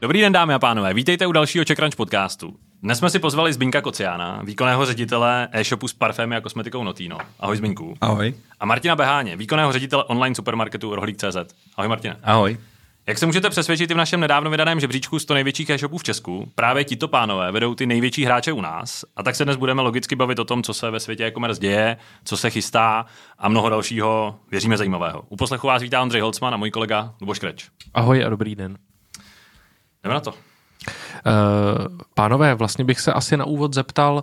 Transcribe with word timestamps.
Dobrý 0.00 0.20
den, 0.20 0.32
dámy 0.32 0.54
a 0.54 0.58
pánové, 0.58 0.94
vítejte 0.94 1.26
u 1.26 1.32
dalšího 1.32 1.64
Crunch 1.64 1.96
podcastu. 1.96 2.56
Dnes 2.82 2.98
jsme 2.98 3.10
si 3.10 3.18
pozvali 3.18 3.52
Zbinka 3.52 3.80
Kociána, 3.80 4.42
výkonného 4.44 4.86
ředitele 4.86 5.48
e-shopu 5.52 5.88
s 5.88 5.92
parfémy 5.92 6.36
a 6.36 6.40
kosmetikou 6.40 6.84
Notino. 6.84 7.18
Ahoj 7.40 7.56
Zbinku. 7.56 7.94
Ahoj. 8.00 8.34
A 8.60 8.66
Martina 8.66 8.96
Beháně, 8.96 9.36
výkonného 9.36 9.72
ředitele 9.72 10.04
online 10.04 10.34
supermarketu 10.34 10.94
Rohlík.cz. 10.94 11.54
Ahoj 11.76 11.88
Martina. 11.88 12.16
Ahoj. 12.22 12.58
Jak 13.10 13.18
se 13.18 13.26
můžete 13.26 13.50
přesvědčit 13.50 13.90
i 13.90 13.94
v 13.94 13.96
našem 13.96 14.20
nedávno 14.20 14.50
vydaném 14.50 14.80
žebříčku 14.80 15.18
100 15.18 15.34
největších 15.34 15.70
e-shopů 15.70 15.98
v 15.98 16.02
Česku, 16.02 16.52
právě 16.54 16.84
tito 16.84 17.08
pánové 17.08 17.52
vedou 17.52 17.74
ty 17.74 17.86
největší 17.86 18.24
hráče 18.24 18.52
u 18.52 18.60
nás. 18.60 19.04
A 19.16 19.22
tak 19.22 19.36
se 19.36 19.44
dnes 19.44 19.56
budeme 19.56 19.82
logicky 19.82 20.16
bavit 20.16 20.38
o 20.38 20.44
tom, 20.44 20.62
co 20.62 20.74
se 20.74 20.90
ve 20.90 21.00
světě 21.00 21.26
e-commerce 21.26 21.60
děje, 21.60 21.96
co 22.24 22.36
se 22.36 22.50
chystá 22.50 23.06
a 23.38 23.48
mnoho 23.48 23.68
dalšího, 23.68 24.38
věříme, 24.50 24.76
zajímavého. 24.76 25.24
U 25.28 25.36
poslechu 25.36 25.66
vás 25.66 25.82
vítá 25.82 26.02
Ondřej 26.02 26.20
Holcman 26.20 26.54
a 26.54 26.56
můj 26.56 26.70
kolega 26.70 27.14
Luboš 27.20 27.38
Kreč. 27.38 27.68
Ahoj 27.94 28.24
a 28.24 28.28
dobrý 28.28 28.54
den. 28.54 28.78
Jdeme 30.02 30.14
na 30.14 30.20
to. 30.20 30.49
Uh, 30.86 31.96
pánové, 32.14 32.54
vlastně 32.54 32.84
bych 32.84 33.00
se 33.00 33.12
asi 33.12 33.36
na 33.36 33.44
úvod 33.44 33.74
zeptal, 33.74 34.22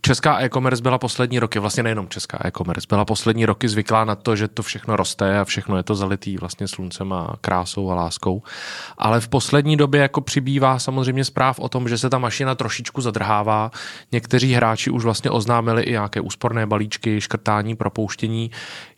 česká 0.00 0.40
e-commerce 0.40 0.82
byla 0.82 0.98
poslední 0.98 1.38
roky, 1.38 1.58
vlastně 1.58 1.82
nejenom 1.82 2.08
česká 2.08 2.38
e-commerce, 2.44 2.86
byla 2.88 3.04
poslední 3.04 3.46
roky 3.46 3.68
zvyklá 3.68 4.04
na 4.04 4.14
to, 4.14 4.36
že 4.36 4.48
to 4.48 4.62
všechno 4.62 4.96
roste 4.96 5.38
a 5.38 5.44
všechno 5.44 5.76
je 5.76 5.82
to 5.82 5.94
zalitý 5.94 6.36
vlastně 6.36 6.68
sluncem 6.68 7.12
a 7.12 7.36
krásou 7.40 7.90
a 7.90 7.94
láskou. 7.94 8.42
Ale 8.98 9.20
v 9.20 9.28
poslední 9.28 9.76
době 9.76 10.00
jako 10.00 10.20
přibývá 10.20 10.78
samozřejmě 10.78 11.24
zpráv 11.24 11.58
o 11.58 11.68
tom, 11.68 11.88
že 11.88 11.98
se 11.98 12.10
ta 12.10 12.18
mašina 12.18 12.54
trošičku 12.54 13.00
zadrhává. 13.00 13.70
Někteří 14.12 14.52
hráči 14.52 14.90
už 14.90 15.04
vlastně 15.04 15.30
oznámili 15.30 15.82
i 15.82 15.90
nějaké 15.90 16.20
úsporné 16.20 16.66
balíčky, 16.66 17.20
škrtání, 17.20 17.76
propouštění. 17.76 18.50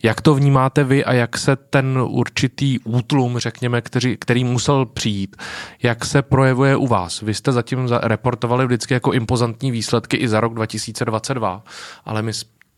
Jak 0.03 0.21
to 0.21 0.35
vnímáte 0.35 0.83
vy 0.83 1.05
a 1.05 1.13
jak 1.13 1.37
se 1.37 1.55
ten 1.55 1.97
určitý 1.97 2.79
útlum, 2.79 3.37
řekněme, 3.37 3.81
který, 3.81 4.17
který 4.17 4.43
musel 4.43 4.85
přijít, 4.85 5.35
jak 5.83 6.05
se 6.05 6.21
projevuje 6.53 6.75
u 6.75 6.87
vás? 6.87 7.21
Vy 7.21 7.33
jste 7.33 7.51
zatím 7.51 7.87
reportovali 8.01 8.65
vždycky 8.65 8.93
jako 8.93 9.11
impozantní 9.11 9.71
výsledky 9.71 10.17
i 10.17 10.27
za 10.27 10.39
rok 10.39 10.53
2022, 10.53 11.63
ale 12.05 12.21
my 12.21 12.31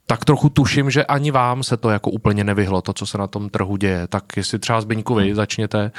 tak 0.05 0.25
trochu 0.25 0.49
tuším, 0.49 0.91
že 0.91 1.05
ani 1.05 1.31
vám 1.31 1.63
se 1.63 1.77
to 1.77 1.89
jako 1.89 2.11
úplně 2.11 2.43
nevyhlo, 2.43 2.81
to, 2.81 2.93
co 2.93 3.05
se 3.05 3.17
na 3.17 3.27
tom 3.27 3.49
trhu 3.49 3.77
děje. 3.77 4.07
Tak 4.07 4.23
jestli 4.37 4.59
třeba 4.59 4.81
Zbyňku 4.81 5.15
vy 5.15 5.35
začněte. 5.35 5.91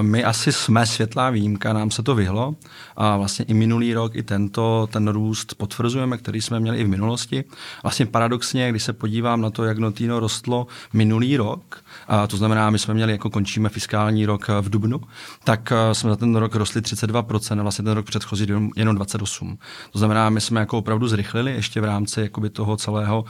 My 0.00 0.24
asi 0.24 0.52
jsme 0.52 0.86
světlá 0.86 1.30
výjimka, 1.30 1.72
nám 1.72 1.90
se 1.90 2.02
to 2.02 2.14
vyhlo 2.14 2.54
a 2.96 3.16
vlastně 3.16 3.44
i 3.44 3.54
minulý 3.54 3.94
rok, 3.94 4.14
i 4.14 4.22
tento, 4.22 4.88
ten 4.92 5.08
růst 5.08 5.54
potvrzujeme, 5.54 6.18
který 6.18 6.40
jsme 6.40 6.60
měli 6.60 6.78
i 6.78 6.84
v 6.84 6.88
minulosti. 6.88 7.44
Vlastně 7.82 8.06
paradoxně, 8.06 8.70
když 8.70 8.82
se 8.82 8.92
podívám 8.92 9.40
na 9.40 9.50
to, 9.50 9.64
jak 9.64 9.78
Notino 9.78 10.20
rostlo 10.20 10.66
minulý 10.92 11.36
rok, 11.36 11.83
a 12.08 12.26
to 12.26 12.36
znamená, 12.36 12.70
my 12.70 12.78
jsme 12.78 12.94
měli, 12.94 13.12
jako 13.12 13.30
končíme 13.30 13.68
fiskální 13.68 14.26
rok 14.26 14.48
v 14.60 14.70
Dubnu, 14.70 15.00
tak 15.44 15.72
eh, 15.72 15.94
jsme 15.94 16.10
za 16.10 16.16
ten 16.16 16.36
rok 16.36 16.54
rostli 16.54 16.80
32%, 16.80 17.60
a 17.60 17.62
vlastně 17.62 17.84
ten 17.84 17.92
rok 17.92 18.06
předchozí 18.06 18.46
jenom 18.76 18.96
28%. 18.96 19.56
To 19.90 19.98
znamená, 19.98 20.30
my 20.30 20.40
jsme 20.40 20.60
jako 20.60 20.78
opravdu 20.78 21.08
zrychlili 21.08 21.52
ještě 21.52 21.80
v 21.80 21.84
rámci 21.84 22.20
jakoby 22.20 22.50
toho 22.50 22.76
celého, 22.76 23.24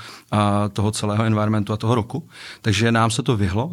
toho 0.72 0.90
celého 0.90 1.24
environmentu 1.24 1.72
a 1.72 1.76
toho 1.76 1.94
roku. 1.94 2.28
Takže 2.62 2.92
nám 2.92 3.10
se 3.10 3.22
to 3.22 3.36
vyhlo, 3.36 3.72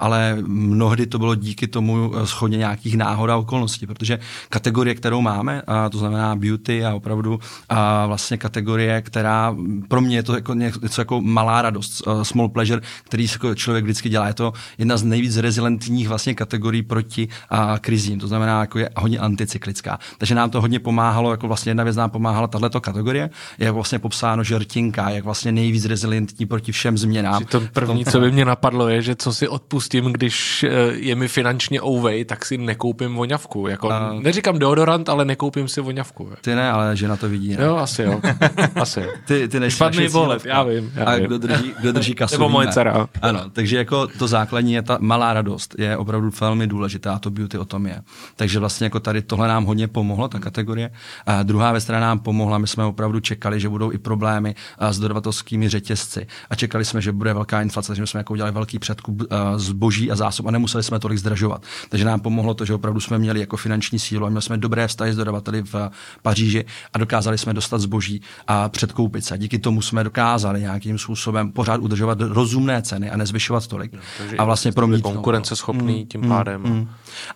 ale 0.00 0.38
mnohdy 0.46 1.06
to 1.06 1.18
bylo 1.18 1.34
díky 1.34 1.66
tomu 1.66 2.02
Eh, 2.14 2.26
schodě 2.26 2.56
nějakých 2.56 2.96
náhod 2.96 3.30
a 3.30 3.36
okolností, 3.36 3.86
protože 3.86 4.18
kategorie, 4.48 4.94
kterou 4.94 5.20
máme, 5.20 5.62
a 5.66 5.88
to 5.88 5.98
znamená 5.98 6.36
beauty 6.36 6.84
a 6.84 6.94
opravdu 6.94 7.40
a 7.68 8.06
vlastně 8.06 8.36
kategorie, 8.36 9.02
která 9.02 9.56
pro 9.88 10.00
mě 10.00 10.16
je 10.16 10.22
to 10.22 10.34
jako 10.34 10.54
něco 10.54 11.00
jako 11.00 11.20
malá 11.20 11.62
radost, 11.62 12.02
small 12.22 12.48
pleasure, 12.48 12.80
který 13.04 13.26
člověk 13.54 13.84
vždycky 13.84 14.08
dělá. 14.08 14.31
Je 14.32 14.36
to 14.36 14.52
jedna 14.78 14.96
z 14.96 15.02
nejvíc 15.02 15.36
rezilentních 15.36 16.08
vlastně 16.08 16.34
kategorií 16.34 16.82
proti 16.82 17.28
a 17.50 17.78
krizím, 17.78 18.20
to 18.20 18.28
znamená, 18.28 18.60
jako 18.60 18.78
je 18.78 18.90
hodně 18.96 19.18
anticyklická. 19.18 19.98
Takže 20.18 20.34
nám 20.34 20.50
to 20.50 20.60
hodně 20.60 20.80
pomáhalo, 20.80 21.30
jako 21.30 21.46
vlastně 21.46 21.70
jedna 21.70 21.84
věc 21.84 21.96
nám 21.96 22.10
pomáhala 22.10 22.46
tato 22.46 22.80
kategorie, 22.80 23.30
je 23.58 23.70
vlastně 23.70 23.98
popsáno, 23.98 24.44
že 24.44 24.58
rtinka 24.58 25.10
je 25.10 25.22
vlastně 25.22 25.52
nejvíc 25.52 25.84
rezilentní 25.84 26.46
proti 26.46 26.72
všem 26.72 26.98
změnám. 26.98 27.44
To 27.44 27.60
první, 27.72 28.04
co 28.04 28.20
by 28.20 28.32
mě 28.32 28.44
napadlo, 28.44 28.88
je, 28.88 29.02
že 29.02 29.16
co 29.16 29.32
si 29.32 29.48
odpustím, 29.48 30.12
když 30.12 30.64
eh, 30.64 30.68
je 30.92 31.14
mi 31.14 31.28
finančně 31.28 31.80
takovej, 32.12 32.24
tak 32.24 32.44
si 32.44 32.58
nekoupím 32.58 33.14
voňavku. 33.14 33.66
Jako, 33.66 33.90
a... 33.90 34.12
Neříkám 34.20 34.58
deodorant, 34.58 35.08
ale 35.08 35.24
nekoupím 35.24 35.68
si 35.68 35.80
voňavku. 35.80 36.30
Ty 36.40 36.54
ne, 36.54 36.70
ale 36.70 36.96
žena 36.96 37.16
to 37.16 37.28
vidí. 37.28 37.56
Ne? 37.56 37.64
Jo, 37.64 37.76
asi 37.76 38.02
jo. 38.02 38.20
asi 38.80 39.00
jo. 39.00 39.06
Ty, 39.26 39.48
ty 39.48 39.70
Špatný 39.70 40.08
bolet, 40.08 40.44
já 40.44 40.62
vím. 40.62 40.92
Já 40.94 41.04
a 41.04 41.14
vím. 41.14 41.26
kdo 41.26 41.38
drží, 41.38 41.74
kdo 41.80 41.92
drží 41.92 42.14
kasu? 42.20 42.34
Nebo 42.34 42.48
moje 42.48 42.68
dcera. 42.68 43.08
Ano, 43.22 43.50
takže 43.52 43.76
jako 43.76 44.06
to 44.22 44.28
základní 44.28 44.72
je 44.72 44.82
ta 44.82 44.98
malá 45.00 45.32
radost, 45.32 45.74
je 45.78 45.96
opravdu 45.96 46.30
velmi 46.40 46.66
důležitá, 46.66 47.18
to 47.18 47.30
beauty 47.30 47.58
o 47.58 47.64
tom 47.64 47.86
je. 47.86 48.02
Takže 48.36 48.58
vlastně 48.58 48.84
jako 48.84 49.00
tady 49.00 49.22
tohle 49.22 49.48
nám 49.48 49.64
hodně 49.64 49.88
pomohlo, 49.88 50.28
ta 50.28 50.38
kategorie. 50.38 50.90
A 51.26 51.42
druhá 51.42 51.72
věc, 51.72 51.84
která 51.84 52.00
nám 52.00 52.18
pomohla, 52.18 52.58
my 52.58 52.66
jsme 52.66 52.84
opravdu 52.84 53.20
čekali, 53.20 53.60
že 53.60 53.68
budou 53.68 53.92
i 53.92 53.98
problémy 53.98 54.54
s 54.90 54.98
dodavatelskými 54.98 55.68
řetězci. 55.68 56.26
A 56.50 56.54
čekali 56.54 56.84
jsme, 56.84 57.00
že 57.00 57.12
bude 57.12 57.34
velká 57.34 57.62
inflace, 57.62 57.86
takže 57.86 58.06
jsme 58.06 58.20
jako 58.20 58.32
udělali 58.32 58.52
velký 58.52 58.78
předkup 58.78 59.22
zboží 59.56 60.10
a 60.10 60.16
zásob 60.16 60.46
a 60.46 60.50
nemuseli 60.50 60.82
jsme 60.82 60.98
tolik 60.98 61.18
zdražovat. 61.18 61.62
Takže 61.88 62.04
nám 62.04 62.20
pomohlo 62.20 62.54
to, 62.54 62.64
že 62.64 62.74
opravdu 62.74 63.00
jsme 63.00 63.18
měli 63.18 63.40
jako 63.40 63.56
finanční 63.56 63.98
sílu 63.98 64.26
a 64.26 64.28
měli 64.28 64.42
jsme 64.42 64.58
dobré 64.58 64.88
vztahy 64.88 65.12
s 65.12 65.16
dodavateli 65.16 65.62
v 65.62 65.90
Paříži 66.22 66.64
a 66.92 66.98
dokázali 66.98 67.38
jsme 67.38 67.54
dostat 67.54 67.80
zboží 67.80 68.22
a 68.46 68.68
předkoupit 68.68 69.24
se. 69.24 69.38
Díky 69.38 69.58
tomu 69.58 69.82
jsme 69.82 70.04
dokázali 70.04 70.60
nějakým 70.60 70.98
způsobem 70.98 71.52
pořád 71.52 71.80
udržovat 71.80 72.20
rozumné 72.20 72.82
ceny 72.82 73.10
a 73.10 73.16
nezvyšovat 73.16 73.66
tolik. 73.66 73.92
No, 74.12 74.18
takže 74.18 74.36
a 74.36 74.44
vlastně 74.44 74.72
promít 74.72 75.02
konkurenceschopný 75.02 76.00
mm, 76.00 76.06
tím 76.06 76.28
pádem. 76.28 76.62
Mm, 76.62 76.72
mm. 76.72 76.88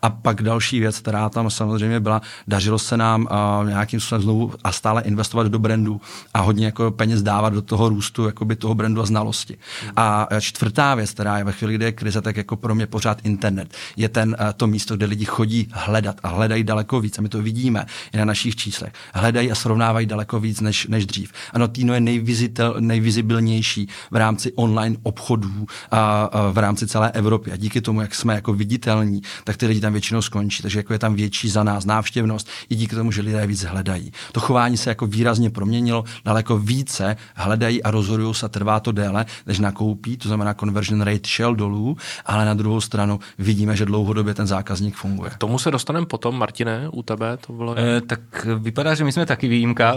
A 0.03 0.11
pak 0.11 0.43
další 0.43 0.81
věc, 0.81 0.99
která 0.99 1.29
tam 1.29 1.51
samozřejmě 1.51 2.01
byla, 2.01 2.23
dařilo 2.49 2.79
se 2.79 2.97
nám 2.97 3.29
uh, 3.61 3.69
nějakým 3.69 4.01
způsobem 4.01 4.23
znovu 4.23 4.53
a 4.65 4.73
stále 4.73 5.03
investovat 5.03 5.47
do 5.47 5.59
brandu 5.59 6.01
a 6.35 6.41
hodně 6.41 6.67
jako 6.67 6.91
peněz 6.91 7.23
dávat 7.23 7.53
do 7.53 7.63
toho 7.63 7.89
růstu 7.89 8.27
jakoby 8.27 8.57
toho 8.57 8.75
brandu 8.75 9.03
a 9.03 9.07
znalosti. 9.07 9.57
Mm. 9.85 9.91
A 9.97 10.29
čtvrtá 10.41 10.95
věc, 10.95 11.11
která 11.11 11.39
je 11.39 11.45
ve 11.45 11.53
chvíli, 11.53 11.75
kdy 11.75 11.85
je 11.85 11.93
krize, 11.93 12.23
tak 12.23 12.37
jako 12.37 12.57
pro 12.57 12.75
mě 12.75 12.87
pořád 12.87 13.19
internet, 13.27 13.75
je 13.97 14.09
ten, 14.09 14.37
uh, 14.41 14.47
to 14.57 14.67
místo, 14.67 14.97
kde 14.97 15.07
lidi 15.07 15.25
chodí 15.25 15.69
hledat 15.73 16.17
a 16.23 16.29
hledají 16.29 16.65
daleko 16.65 17.01
víc. 17.01 17.19
A 17.19 17.23
my 17.23 17.29
to 17.29 17.43
vidíme 17.43 17.87
i 18.13 18.17
na 18.17 18.25
našich 18.25 18.57
číslech. 18.57 18.93
Hledají 19.15 19.51
a 19.51 19.55
srovnávají 19.55 20.07
daleko 20.07 20.41
víc 20.41 20.61
než, 20.61 20.87
než 20.87 21.07
dřív. 21.07 21.33
Ano, 21.53 21.69
Tino 21.69 21.95
je 21.95 22.01
nejvizitel, 22.01 22.75
nejvizibilnější 22.81 23.89
v 24.11 24.17
rámci 24.17 24.53
online 24.53 24.97
obchodů 25.03 25.67
a, 25.91 26.23
a 26.25 26.51
v 26.51 26.59
rámci 26.59 26.87
celé 26.87 27.11
Evropy. 27.11 27.53
A 27.53 27.57
díky 27.57 27.81
tomu, 27.81 28.01
jak 28.01 28.15
jsme 28.15 28.35
jako 28.35 28.53
viditelní, 28.53 29.23
tak 29.45 29.57
ty 29.57 29.66
lidi 29.67 29.81
tam 29.81 29.93
většinou 29.93 30.23
skončí. 30.23 30.63
Takže 30.63 30.79
jako 30.79 30.93
je 30.93 30.99
tam 30.99 31.15
větší 31.15 31.49
za 31.49 31.63
nás 31.63 31.85
návštěvnost 31.85 32.49
i 32.69 32.75
díky 32.75 32.97
tomu, 32.97 33.13
že 33.13 33.23
lidé 33.23 33.47
víc 33.47 33.65
hledají. 33.65 34.13
To 34.33 34.41
chování 34.41 34.77
se 34.77 34.91
jako 34.91 35.07
výrazně 35.07 35.51
proměnilo, 35.51 36.05
daleko 36.25 36.59
více 36.59 37.17
hledají 37.35 37.83
a 37.83 37.91
rozhodují 37.91 38.35
se, 38.35 38.49
trvá 38.49 38.81
to 38.81 38.93
déle, 38.93 39.27
než 39.47 39.59
nakoupí, 39.59 40.17
to 40.17 40.29
znamená 40.29 40.55
conversion 40.55 41.01
rate 41.01 41.29
šel 41.29 41.55
dolů, 41.55 41.97
ale 42.27 42.45
na 42.45 42.55
druhou 42.55 42.81
stranu 42.81 43.21
vidíme, 43.39 43.77
že 43.77 43.85
dlouhodobě 43.85 44.35
ten 44.35 44.47
zákaz 44.47 44.67
zákazník 44.67 44.97
funguje. 44.97 45.31
K 45.31 45.39
tomu 45.39 45.59
se 45.59 45.71
dostaneme 45.71 46.07
potom, 46.07 46.39
Martine, 46.39 46.89
u 46.93 47.03
tebe 47.03 47.37
to 47.47 47.53
bylo... 47.53 47.79
E, 47.79 48.01
tak 48.01 48.21
vypadá, 48.59 48.95
že 48.95 49.05
my 49.05 49.13
jsme 49.13 49.27
taky 49.27 49.49
výjimka. 49.49 49.97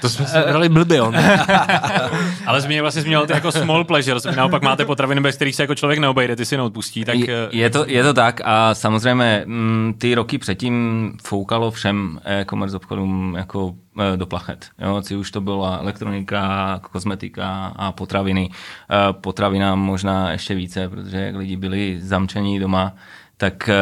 to 0.00 0.08
jsme 0.08 0.26
si 0.26 0.36
hrali 0.36 0.68
blbě, 0.68 1.02
on. 1.02 1.16
Ale 2.46 2.60
zmínil 2.60 2.84
vlastně 2.84 3.02
zmínil 3.02 3.26
ty 3.26 3.32
jako 3.32 3.52
small 3.52 3.84
pleasure, 3.84 4.36
naopak 4.36 4.62
máte 4.62 4.84
potraviny, 4.84 5.20
bez 5.20 5.36
kterých 5.36 5.56
se 5.56 5.62
jako 5.62 5.74
člověk 5.74 5.98
neobejde, 5.98 6.36
ty 6.36 6.44
si 6.44 6.56
neodpustí. 6.56 7.04
Tak... 7.04 7.18
Je, 7.18 7.26
eh, 7.28 7.56
je, 7.56 7.70
to, 7.70 7.84
je 7.88 8.02
to 8.02 8.14
tak 8.14 8.40
a 8.44 8.74
samozřejmě 8.90 9.42
m, 9.46 9.52
mm, 9.52 9.94
ty 9.98 10.14
roky 10.14 10.38
předtím 10.38 11.12
foukalo 11.22 11.70
všem 11.70 12.20
e-commerce 12.24 12.76
obchodům 12.76 13.34
jako 13.38 13.74
eh, 14.00 14.16
do 14.16 14.26
plachet. 14.26 14.66
Jo, 14.78 15.02
si 15.02 15.16
už 15.16 15.30
to 15.30 15.40
byla 15.40 15.76
elektronika, 15.76 16.80
kosmetika 16.92 17.72
a 17.76 17.92
potraviny. 17.92 18.50
Potravina 19.12 19.74
možná 19.74 20.32
ještě 20.32 20.54
více, 20.54 20.88
protože 20.88 21.16
jak 21.16 21.36
lidi 21.36 21.56
byli 21.56 21.98
zamčení 22.00 22.58
doma, 22.58 22.92
tak 23.36 23.68
eh, 23.68 23.74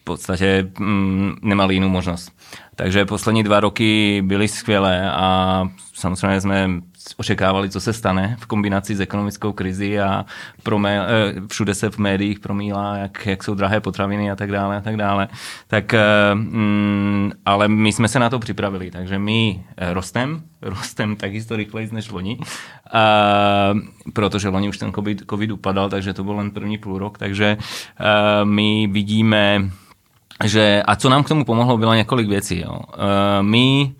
v 0.00 0.04
podstatě 0.04 0.70
mm, 0.78 1.36
nemali 1.42 1.74
jinou 1.74 1.88
možnost. 1.88 2.32
Takže 2.76 3.04
poslední 3.04 3.42
dva 3.42 3.60
roky 3.60 4.22
byly 4.26 4.48
skvělé 4.48 5.10
a 5.12 5.68
samozřejmě 5.94 6.40
jsme 6.40 6.68
očekávali, 7.16 7.70
co 7.70 7.80
se 7.80 7.92
stane 7.92 8.36
v 8.40 8.46
kombinaci 8.46 8.96
s 8.96 9.00
ekonomickou 9.00 9.52
krizi 9.52 10.00
a 10.00 10.24
promé, 10.62 11.00
eh, 11.00 11.40
všude 11.48 11.74
se 11.74 11.90
v 11.90 11.98
médiích 11.98 12.40
promílá, 12.40 12.96
jak, 12.96 13.26
jak 13.26 13.44
jsou 13.44 13.54
drahé 13.54 13.80
potraviny 13.80 14.30
a 14.30 14.36
tak 14.36 14.50
dále 14.50 14.76
a 14.76 14.80
tak 14.80 14.96
dále. 14.96 15.28
Tak, 15.66 15.94
eh, 15.94 16.00
mm, 16.34 17.32
ale 17.46 17.68
my 17.68 17.92
jsme 17.92 18.08
se 18.08 18.18
na 18.18 18.30
to 18.30 18.38
připravili, 18.38 18.90
takže 18.90 19.18
my 19.18 19.64
rostem, 19.76 20.42
rostem 20.62 21.16
takisto 21.16 21.56
rychleji 21.56 21.88
než 21.92 22.10
loni, 22.10 22.38
a, 22.92 23.74
protože 24.12 24.48
loni 24.48 24.68
už 24.68 24.78
ten 24.78 24.92
COVID, 24.92 25.22
COVID 25.30 25.50
upadal, 25.50 25.88
takže 25.88 26.12
to 26.12 26.24
byl 26.24 26.36
len 26.36 26.50
první 26.50 26.78
půl 26.78 26.98
rok, 26.98 27.18
takže 27.18 27.56
my 28.44 28.86
vidíme, 28.86 29.70
že, 30.44 30.82
a 30.86 30.96
co 30.96 31.08
nám 31.08 31.24
k 31.24 31.28
tomu 31.28 31.44
pomohlo, 31.44 31.78
bylo 31.78 31.94
několik 31.94 32.28
věcí. 32.28 32.60
Jo. 32.60 32.80
My 33.42 33.94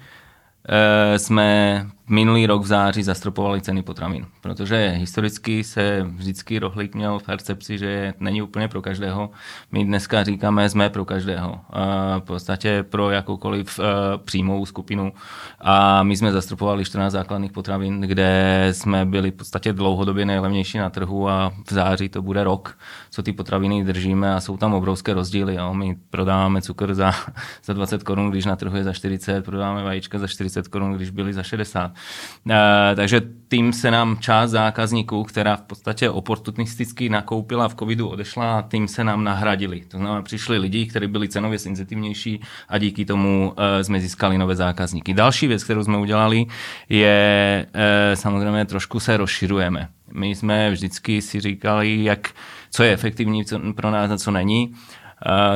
jsme 1.17 1.87
minulý 2.09 2.47
rok 2.47 2.63
v 2.63 2.67
září 2.67 3.03
zastropovali 3.03 3.61
ceny 3.61 3.83
potravin, 3.83 4.27
protože 4.41 4.89
historicky 4.89 5.65
se 5.65 6.03
vždycky 6.03 6.59
rohlík 6.59 6.95
měl 6.95 7.19
v 7.19 7.23
percepci, 7.23 7.79
že 7.79 8.15
není 8.21 8.43
úplně 8.43 8.69
pro 8.69 8.83
každého. 8.83 9.31
My 9.73 9.85
dneska 9.85 10.25
říkáme, 10.25 10.71
jsme 10.71 10.91
pro 10.91 11.05
každého. 11.05 11.61
V 12.19 12.21
podstatě 12.21 12.83
pro 12.83 13.11
jakoukoliv 13.11 13.81
eh, 13.81 13.85
příjmovou 14.25 14.67
skupinu. 14.67 15.13
A 15.61 16.03
my 16.03 16.17
jsme 16.17 16.33
zastropovali 16.33 16.85
14 16.85 17.13
základních 17.13 17.53
potravin, 17.53 18.01
kde 18.01 18.69
jsme 18.73 19.07
byli 19.07 19.31
v 19.31 19.35
podstatě 19.35 19.73
dlouhodobě 19.73 20.25
nejlevnější 20.25 20.79
na 20.79 20.91
trhu 20.91 21.29
a 21.29 21.53
v 21.67 21.73
září 21.73 22.09
to 22.09 22.23
bude 22.23 22.45
rok, 22.45 22.79
co 23.11 23.23
ty 23.23 23.33
potraviny 23.33 23.85
držíme 23.85 24.35
a 24.35 24.41
jsou 24.41 24.57
tam 24.57 24.75
obrovské 24.75 25.15
rozdíly. 25.15 25.55
Jo. 25.55 25.75
My 25.75 25.97
prodáváme 26.11 26.63
cukr 26.63 26.95
za, 26.95 27.13
za 27.65 27.73
20 27.73 28.03
korun, 28.03 28.31
když 28.31 28.45
na 28.45 28.57
trhu 28.57 28.77
je 28.77 28.85
za 28.85 28.93
40, 28.93 29.45
prodáváme 29.45 29.85
vajíčka 29.85 30.19
za 30.19 30.27
40 30.27 30.69
korun, 30.69 30.93
když 30.93 31.11
byly 31.11 31.33
za 31.33 31.43
60. 31.43 31.94
E, 32.51 32.95
takže 32.97 33.23
tím 33.49 33.73
se 33.73 33.91
nám 33.91 34.19
část 34.19 34.51
zákazníků, 34.51 35.25
která 35.25 35.57
v 35.57 35.63
podstatě 35.63 36.11
oportunisticky 36.11 37.09
nakoupila 37.09 37.69
v 37.69 37.75
covidu, 37.75 38.09
odešla 38.09 38.59
a 38.59 38.63
tím 38.63 38.89
se 38.89 39.05
nám 39.05 39.25
nahradili. 39.25 39.81
To 39.81 39.97
znamená, 39.99 40.23
přišli 40.23 40.59
lidi, 40.59 40.87
kteří 40.87 41.07
byli 41.07 41.29
cenově 41.29 41.59
senzitivnější 41.59 42.41
a 42.69 42.79
díky 42.79 43.05
tomu 43.05 43.55
e, 43.57 43.85
jsme 43.85 44.01
získali 44.01 44.39
nové 44.39 44.57
zákazníky. 44.57 45.15
Další 45.15 45.47
věc, 45.47 45.65
kterou 45.65 45.85
jsme 45.85 45.99
udělali, 45.99 46.47
je 46.89 47.67
e, 47.75 48.17
samozřejmě 48.17 48.65
trošku 48.65 49.01
se 49.01 49.17
rozširujeme. 49.17 49.89
My 50.13 50.35
jsme 50.35 50.71
vždycky 50.71 51.23
si 51.23 51.41
říkali, 51.41 52.05
jak, 52.05 52.31
co 52.71 52.83
je 52.83 52.93
efektivní 52.93 53.45
pro 53.77 53.91
nás 53.91 54.11
a 54.11 54.19
co 54.19 54.31
není. 54.31 54.75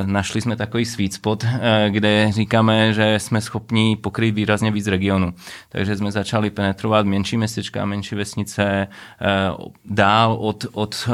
Našli 0.04 0.40
jsme 0.40 0.56
takový 0.56 0.84
sweet 0.84 1.12
spot, 1.12 1.44
eh, 1.44 1.86
kde 1.90 2.32
říkáme, 2.32 2.92
že 2.92 3.18
jsme 3.18 3.40
schopni 3.40 3.96
pokryt 3.96 4.34
výrazně 4.34 4.70
víc 4.70 4.86
regionu. 4.86 5.34
Takže 5.68 5.96
jsme 5.96 6.12
začali 6.12 6.50
penetrovat 6.50 7.06
menší 7.06 7.36
městečka, 7.36 7.84
menší 7.84 8.14
vesnice, 8.14 8.64
eh, 8.66 8.88
dál 9.84 10.32
od, 10.32 10.66
od 10.72 11.08
eh, 11.08 11.12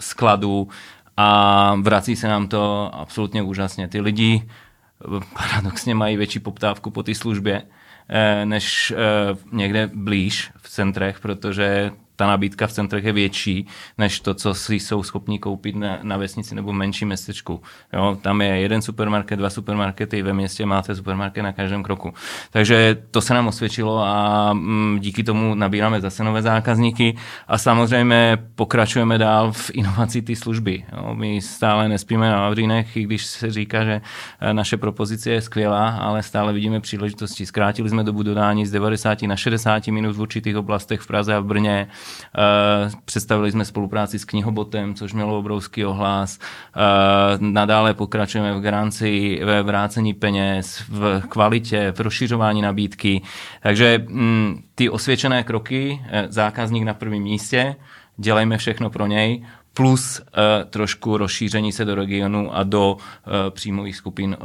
skladu 0.00 0.68
a 1.16 1.74
vrací 1.80 2.16
se 2.16 2.28
nám 2.28 2.48
to 2.48 2.90
absolutně 2.94 3.42
úžasně. 3.42 3.88
Ty 3.88 4.00
lidi 4.00 4.48
paradoxně 5.34 5.94
mají 5.94 6.16
větší 6.16 6.38
poptávku 6.38 6.90
po 6.90 7.02
té 7.02 7.14
službě, 7.14 7.62
než 8.44 8.92
někde 9.52 9.90
blíž 9.94 10.50
v 10.56 10.68
centrech, 10.68 11.20
protože 11.20 11.92
ta 12.16 12.26
nabídka 12.26 12.66
v 12.66 12.72
centrech 12.72 13.04
je 13.04 13.12
větší, 13.12 13.66
než 13.98 14.20
to, 14.20 14.34
co 14.34 14.54
si 14.54 14.74
jsou 14.74 15.02
schopni 15.02 15.38
koupit 15.38 15.76
na, 15.76 15.98
na 16.02 16.16
vesnici 16.16 16.54
nebo 16.54 16.72
menším 16.72 17.08
městečku. 17.08 17.62
Jo, 17.92 18.18
tam 18.22 18.40
je 18.40 18.48
jeden 18.48 18.82
supermarket, 18.82 19.38
dva 19.38 19.50
supermarkety, 19.50 20.22
ve 20.22 20.32
městě 20.32 20.66
máte 20.66 20.94
supermarket 20.94 21.44
na 21.44 21.52
každém 21.52 21.82
kroku. 21.82 22.14
Takže 22.50 22.96
to 23.10 23.20
se 23.20 23.34
nám 23.34 23.46
osvědčilo 23.46 24.04
a 24.04 24.50
mm, 24.52 24.98
díky 25.00 25.24
tomu 25.24 25.54
nabíráme 25.54 26.00
zase 26.00 26.24
nové 26.24 26.42
zákazníky 26.42 27.16
a 27.48 27.58
samozřejmě 27.58 28.38
pokračujeme 28.54 29.18
dál 29.18 29.52
v 29.52 29.70
inovaci 29.74 30.22
té 30.22 30.36
služby. 30.36 30.84
Jo, 30.96 31.14
my 31.14 31.40
stále 31.40 31.88
nespíme 31.88 32.30
na 32.30 32.40
Vavřínech, 32.40 32.96
i 32.96 33.02
když 33.02 33.26
se 33.26 33.50
říká, 33.50 33.84
že 33.84 34.00
eh, 34.40 34.54
naše 34.54 34.76
propozice 34.76 35.30
je 35.30 35.40
skvělá, 35.40 35.88
ale 35.88 36.22
stále 36.22 36.52
vidíme 36.52 36.80
příležitosti. 36.80 37.46
Zkrátili 37.46 37.88
jsme 37.88 38.04
dobu 38.04 38.22
dodání 38.22 38.66
z 38.66 38.70
90 38.70 39.22
na 39.22 39.36
60 39.36 39.86
minut 39.86 40.16
v 40.16 40.20
určitých 40.20 40.56
oblastech 40.56 41.00
v 41.00 41.06
Praze 41.06 41.34
a 41.34 41.40
v 41.40 41.44
Brně 41.44 41.88
představili 43.04 43.52
jsme 43.52 43.64
spolupráci 43.64 44.18
s 44.18 44.24
knihobotem, 44.24 44.94
což 44.94 45.12
mělo 45.12 45.38
obrovský 45.38 45.84
ohlas. 45.84 46.38
Eh, 46.38 46.80
nadále 47.40 47.94
pokračujeme 47.94 48.54
v 48.54 48.60
garanci, 48.60 49.40
ve 49.44 49.62
vrácení 49.62 50.14
peněz, 50.14 50.84
v 50.88 51.22
kvalitě, 51.28 51.92
v 51.96 52.00
rozšiřování 52.00 52.62
nabídky. 52.62 53.22
Takže 53.62 54.04
mm, 54.08 54.62
ty 54.74 54.90
osvědčené 54.90 55.42
kroky, 55.44 56.00
eh, 56.08 56.26
zákazník 56.28 56.82
na 56.82 56.94
prvním 56.94 57.22
místě, 57.22 57.76
dělejme 58.16 58.58
všechno 58.58 58.90
pro 58.90 59.06
něj, 59.06 59.46
plus 59.74 60.22
trošku 60.70 61.16
rozšíření 61.16 61.72
se 61.72 61.84
do 61.84 61.94
regionu 61.94 62.56
a 62.56 62.62
do 62.62 62.96
příjmových 63.50 63.96
skupin 63.96 64.36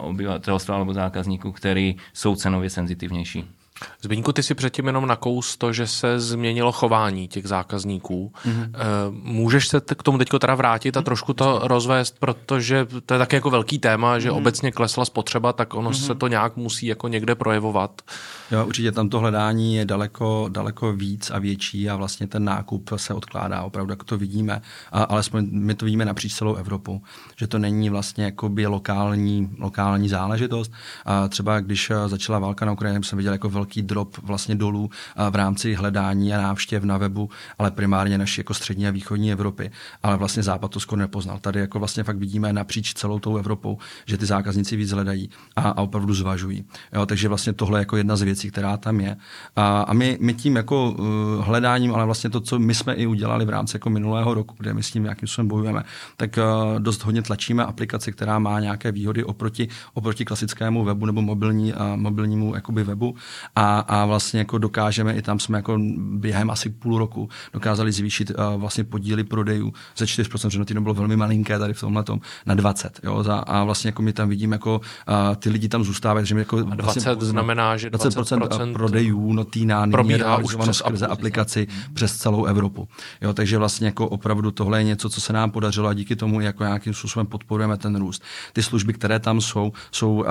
obyvatelstva 0.00 0.78
nebo 0.78 0.94
zákazníků, 0.94 1.52
který 1.52 1.96
jsou 2.12 2.36
cenově 2.36 2.70
senzitivnější. 2.70 3.57
Zbyňku, 4.02 4.32
ty 4.32 4.42
si 4.42 4.54
předtím 4.54 4.86
jenom 4.86 5.06
nakous 5.06 5.56
to, 5.56 5.72
že 5.72 5.86
se 5.86 6.20
změnilo 6.20 6.72
chování 6.72 7.28
těch 7.28 7.46
zákazníků. 7.46 8.32
Mm-hmm. 8.46 8.70
Můžeš 9.10 9.68
se 9.68 9.80
k 9.80 10.02
tomu 10.02 10.18
teď 10.18 10.28
teda 10.40 10.54
vrátit 10.54 10.96
a 10.96 11.02
trošku 11.02 11.32
to 11.32 11.60
rozvést, 11.62 12.16
protože 12.18 12.86
to 13.06 13.14
je 13.14 13.18
také 13.18 13.36
jako 13.36 13.50
velký 13.50 13.78
téma, 13.78 14.18
že 14.18 14.30
mm-hmm. 14.30 14.36
obecně 14.36 14.72
klesla 14.72 15.04
spotřeba, 15.04 15.52
tak 15.52 15.74
ono 15.74 15.90
mm-hmm. 15.90 16.06
se 16.06 16.14
to 16.14 16.28
nějak 16.28 16.56
musí 16.56 16.86
jako 16.86 17.08
někde 17.08 17.34
projevovat. 17.34 18.02
Jo, 18.50 18.66
určitě 18.66 18.92
tam 18.92 19.08
to 19.08 19.20
hledání 19.20 19.74
je 19.74 19.84
daleko, 19.84 20.46
daleko 20.48 20.92
víc 20.92 21.30
a 21.30 21.38
větší 21.38 21.90
a 21.90 21.96
vlastně 21.96 22.26
ten 22.26 22.44
nákup 22.44 22.90
se 22.96 23.14
odkládá, 23.14 23.62
opravdu, 23.62 23.92
jak 23.92 24.04
to 24.04 24.18
vidíme. 24.18 24.62
A, 24.92 25.02
alespoň 25.02 25.48
my 25.50 25.74
to 25.74 25.84
vidíme 25.84 26.04
napříč 26.04 26.34
celou 26.34 26.54
Evropu, 26.54 27.02
že 27.36 27.46
to 27.46 27.58
není 27.58 27.90
vlastně 27.90 28.24
jakoby 28.24 28.66
lokální, 28.66 29.50
lokální 29.58 30.08
záležitost. 30.08 30.72
A 31.04 31.28
třeba 31.28 31.60
když 31.60 31.92
začala 32.06 32.38
válka 32.38 32.64
na 32.64 32.72
Ukrajině, 32.72 33.00
jsem 33.02 33.16
viděl 33.16 33.32
jako 33.32 33.48
velký 33.48 33.67
velký 33.68 33.82
drop 33.82 34.16
vlastně 34.22 34.54
dolů 34.54 34.90
v 35.30 35.34
rámci 35.34 35.74
hledání 35.74 36.34
a 36.34 36.42
návštěv 36.42 36.84
na 36.84 36.98
webu, 36.98 37.30
ale 37.58 37.70
primárně 37.70 38.18
naší 38.18 38.40
jako 38.40 38.54
střední 38.54 38.88
a 38.88 38.90
východní 38.90 39.32
Evropy. 39.32 39.70
Ale 40.02 40.16
vlastně 40.16 40.42
západ 40.42 40.70
to 40.70 40.80
skoro 40.80 41.00
nepoznal. 41.00 41.38
Tady 41.38 41.60
jako 41.60 41.78
vlastně 41.78 42.04
fakt 42.04 42.16
vidíme 42.16 42.52
napříč 42.52 42.94
celou 42.94 43.18
tou 43.18 43.36
Evropou, 43.36 43.78
že 44.06 44.16
ty 44.18 44.26
zákazníci 44.26 44.76
víc 44.76 44.90
hledají 44.90 45.30
a, 45.56 45.60
a 45.60 45.82
opravdu 45.82 46.14
zvažují. 46.14 46.64
Jo, 46.92 47.06
takže 47.06 47.28
vlastně 47.28 47.52
tohle 47.52 47.78
je 47.78 47.80
jako 47.80 47.96
jedna 47.96 48.16
z 48.16 48.22
věcí, 48.22 48.50
která 48.50 48.76
tam 48.76 49.00
je. 49.00 49.16
A, 49.56 49.80
a 49.80 49.92
my, 49.92 50.18
my 50.20 50.34
tím 50.34 50.56
jako 50.56 50.90
uh, 50.90 51.44
hledáním, 51.44 51.94
ale 51.94 52.04
vlastně 52.04 52.30
to, 52.30 52.40
co 52.40 52.58
my 52.58 52.74
jsme 52.74 52.94
i 52.94 53.06
udělali 53.06 53.44
v 53.44 53.48
rámci 53.48 53.76
jako 53.76 53.90
minulého 53.90 54.34
roku, 54.34 54.54
kde 54.58 54.74
my 54.74 54.82
s 54.82 54.90
tím 54.90 55.02
nějakým 55.02 55.28
způsobem 55.28 55.48
bojujeme, 55.48 55.82
tak 56.16 56.38
uh, 56.38 56.80
dost 56.80 57.04
hodně 57.04 57.22
tlačíme 57.22 57.64
aplikaci, 57.64 58.12
která 58.12 58.38
má 58.38 58.60
nějaké 58.60 58.92
výhody 58.92 59.24
oproti, 59.24 59.68
oproti 59.94 60.24
klasickému 60.24 60.84
webu 60.84 61.06
nebo 61.06 61.22
mobilní, 61.22 61.72
uh, 61.72 61.96
mobilnímu 61.96 62.54
jakoby 62.54 62.84
webu 62.84 63.14
a, 63.58 63.78
a 63.78 64.06
vlastně 64.06 64.38
jako 64.38 64.58
dokážeme, 64.58 65.14
i 65.14 65.22
tam 65.22 65.40
jsme 65.40 65.58
jako 65.58 65.78
během 65.98 66.50
asi 66.50 66.70
půl 66.70 66.98
roku 66.98 67.28
dokázali 67.52 67.92
zvýšit 67.92 68.30
uh, 68.30 68.60
vlastně 68.60 68.84
podíly 68.84 69.24
prodejů 69.24 69.72
ze 69.96 70.04
4%, 70.04 70.48
že 70.48 70.74
to 70.74 70.80
bylo 70.80 70.94
velmi 70.94 71.16
malinké 71.16 71.58
tady 71.58 71.74
v 71.74 71.80
tomhle 71.80 72.04
na 72.46 72.54
20. 72.54 73.00
Jo, 73.04 73.22
za, 73.22 73.36
a 73.36 73.64
vlastně 73.64 73.88
jako 73.88 74.02
my 74.02 74.12
tam 74.12 74.28
vidíme, 74.28 74.54
jako 74.54 74.78
uh, 74.78 75.36
ty 75.36 75.50
lidi 75.50 75.68
tam 75.68 75.84
zůstávají, 75.84 76.26
že 76.26 76.38
jako... 76.38 76.58
A 76.58 76.74
20 76.74 77.04
vlastně, 77.04 77.26
znamená, 77.26 77.76
že 77.76 77.90
20%, 77.90 78.38
20% 78.38 78.72
prodejů 78.72 79.32
Notina 79.32 79.86
probíhá 79.86 80.36
už 80.36 80.54
přes 80.54 80.76
skrze 80.76 81.06
aplikaci 81.06 81.66
hmm. 81.70 81.94
přes 81.94 82.16
celou 82.16 82.44
Evropu. 82.44 82.88
Jo, 83.20 83.32
takže 83.32 83.58
vlastně 83.58 83.86
jako 83.86 84.08
opravdu 84.08 84.50
tohle 84.50 84.80
je 84.80 84.84
něco, 84.84 85.08
co 85.08 85.20
se 85.20 85.32
nám 85.32 85.50
podařilo 85.50 85.88
a 85.88 85.94
díky 85.94 86.16
tomu 86.16 86.40
jako 86.40 86.64
nějakým 86.64 86.94
způsobem 86.94 87.26
podporujeme 87.26 87.76
ten 87.76 87.96
růst. 87.96 88.22
Ty 88.52 88.62
služby, 88.62 88.92
které 88.92 89.18
tam 89.18 89.40
jsou, 89.40 89.72
jsou 89.92 90.12
uh, 90.12 90.24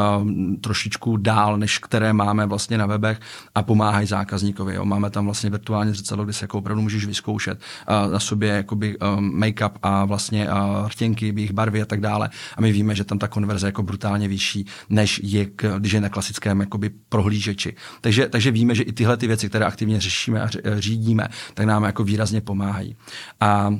trošičku 0.62 1.17
dál, 1.17 1.57
než 1.57 1.77
které 1.77 2.13
máme 2.13 2.46
vlastně 2.46 2.77
na 2.77 2.86
webech 2.86 3.16
a 3.55 3.63
pomáhají 3.63 4.07
zákazníkovi. 4.07 4.75
Jo. 4.75 4.86
Máme 4.86 5.09
tam 5.09 5.25
vlastně 5.25 5.50
virtuální 5.50 5.93
zrcadlo, 5.93 6.24
kde 6.24 6.33
se 6.33 6.43
jako 6.43 6.57
opravdu 6.57 6.81
můžeš 6.81 7.05
vyzkoušet 7.05 7.59
uh, 7.59 8.12
na 8.12 8.19
sobě 8.19 8.50
jakoby, 8.50 8.97
um, 8.97 9.39
make-up 9.39 9.71
a 9.83 10.05
vlastně 10.05 10.50
uh, 10.50 10.88
rtěnky, 10.88 11.33
jejich 11.36 11.51
barvy 11.51 11.81
a 11.81 11.86
tak 11.86 12.01
dále. 12.01 12.29
A 12.57 12.62
my 12.62 12.71
víme, 12.71 12.95
že 12.95 13.03
tam 13.03 13.19
ta 13.19 13.27
konverze 13.27 13.67
je 13.67 13.69
jako 13.69 13.83
brutálně 13.83 14.27
vyšší, 14.27 14.65
než 14.89 15.21
je, 15.24 15.47
když 15.77 15.91
je 15.91 16.01
na 16.01 16.09
klasickém 16.09 16.59
jakoby, 16.59 16.89
prohlížeči. 17.09 17.75
Takže, 18.01 18.29
takže 18.29 18.51
víme, 18.51 18.75
že 18.75 18.83
i 18.83 18.93
tyhle 18.93 19.17
ty 19.17 19.27
věci, 19.27 19.50
které 19.50 19.65
aktivně 19.65 20.01
řešíme 20.01 20.41
a 20.41 20.50
řídíme, 20.79 21.27
tak 21.53 21.65
nám 21.65 21.83
jako 21.83 22.03
výrazně 22.03 22.41
pomáhají. 22.41 22.95
A 23.39 23.79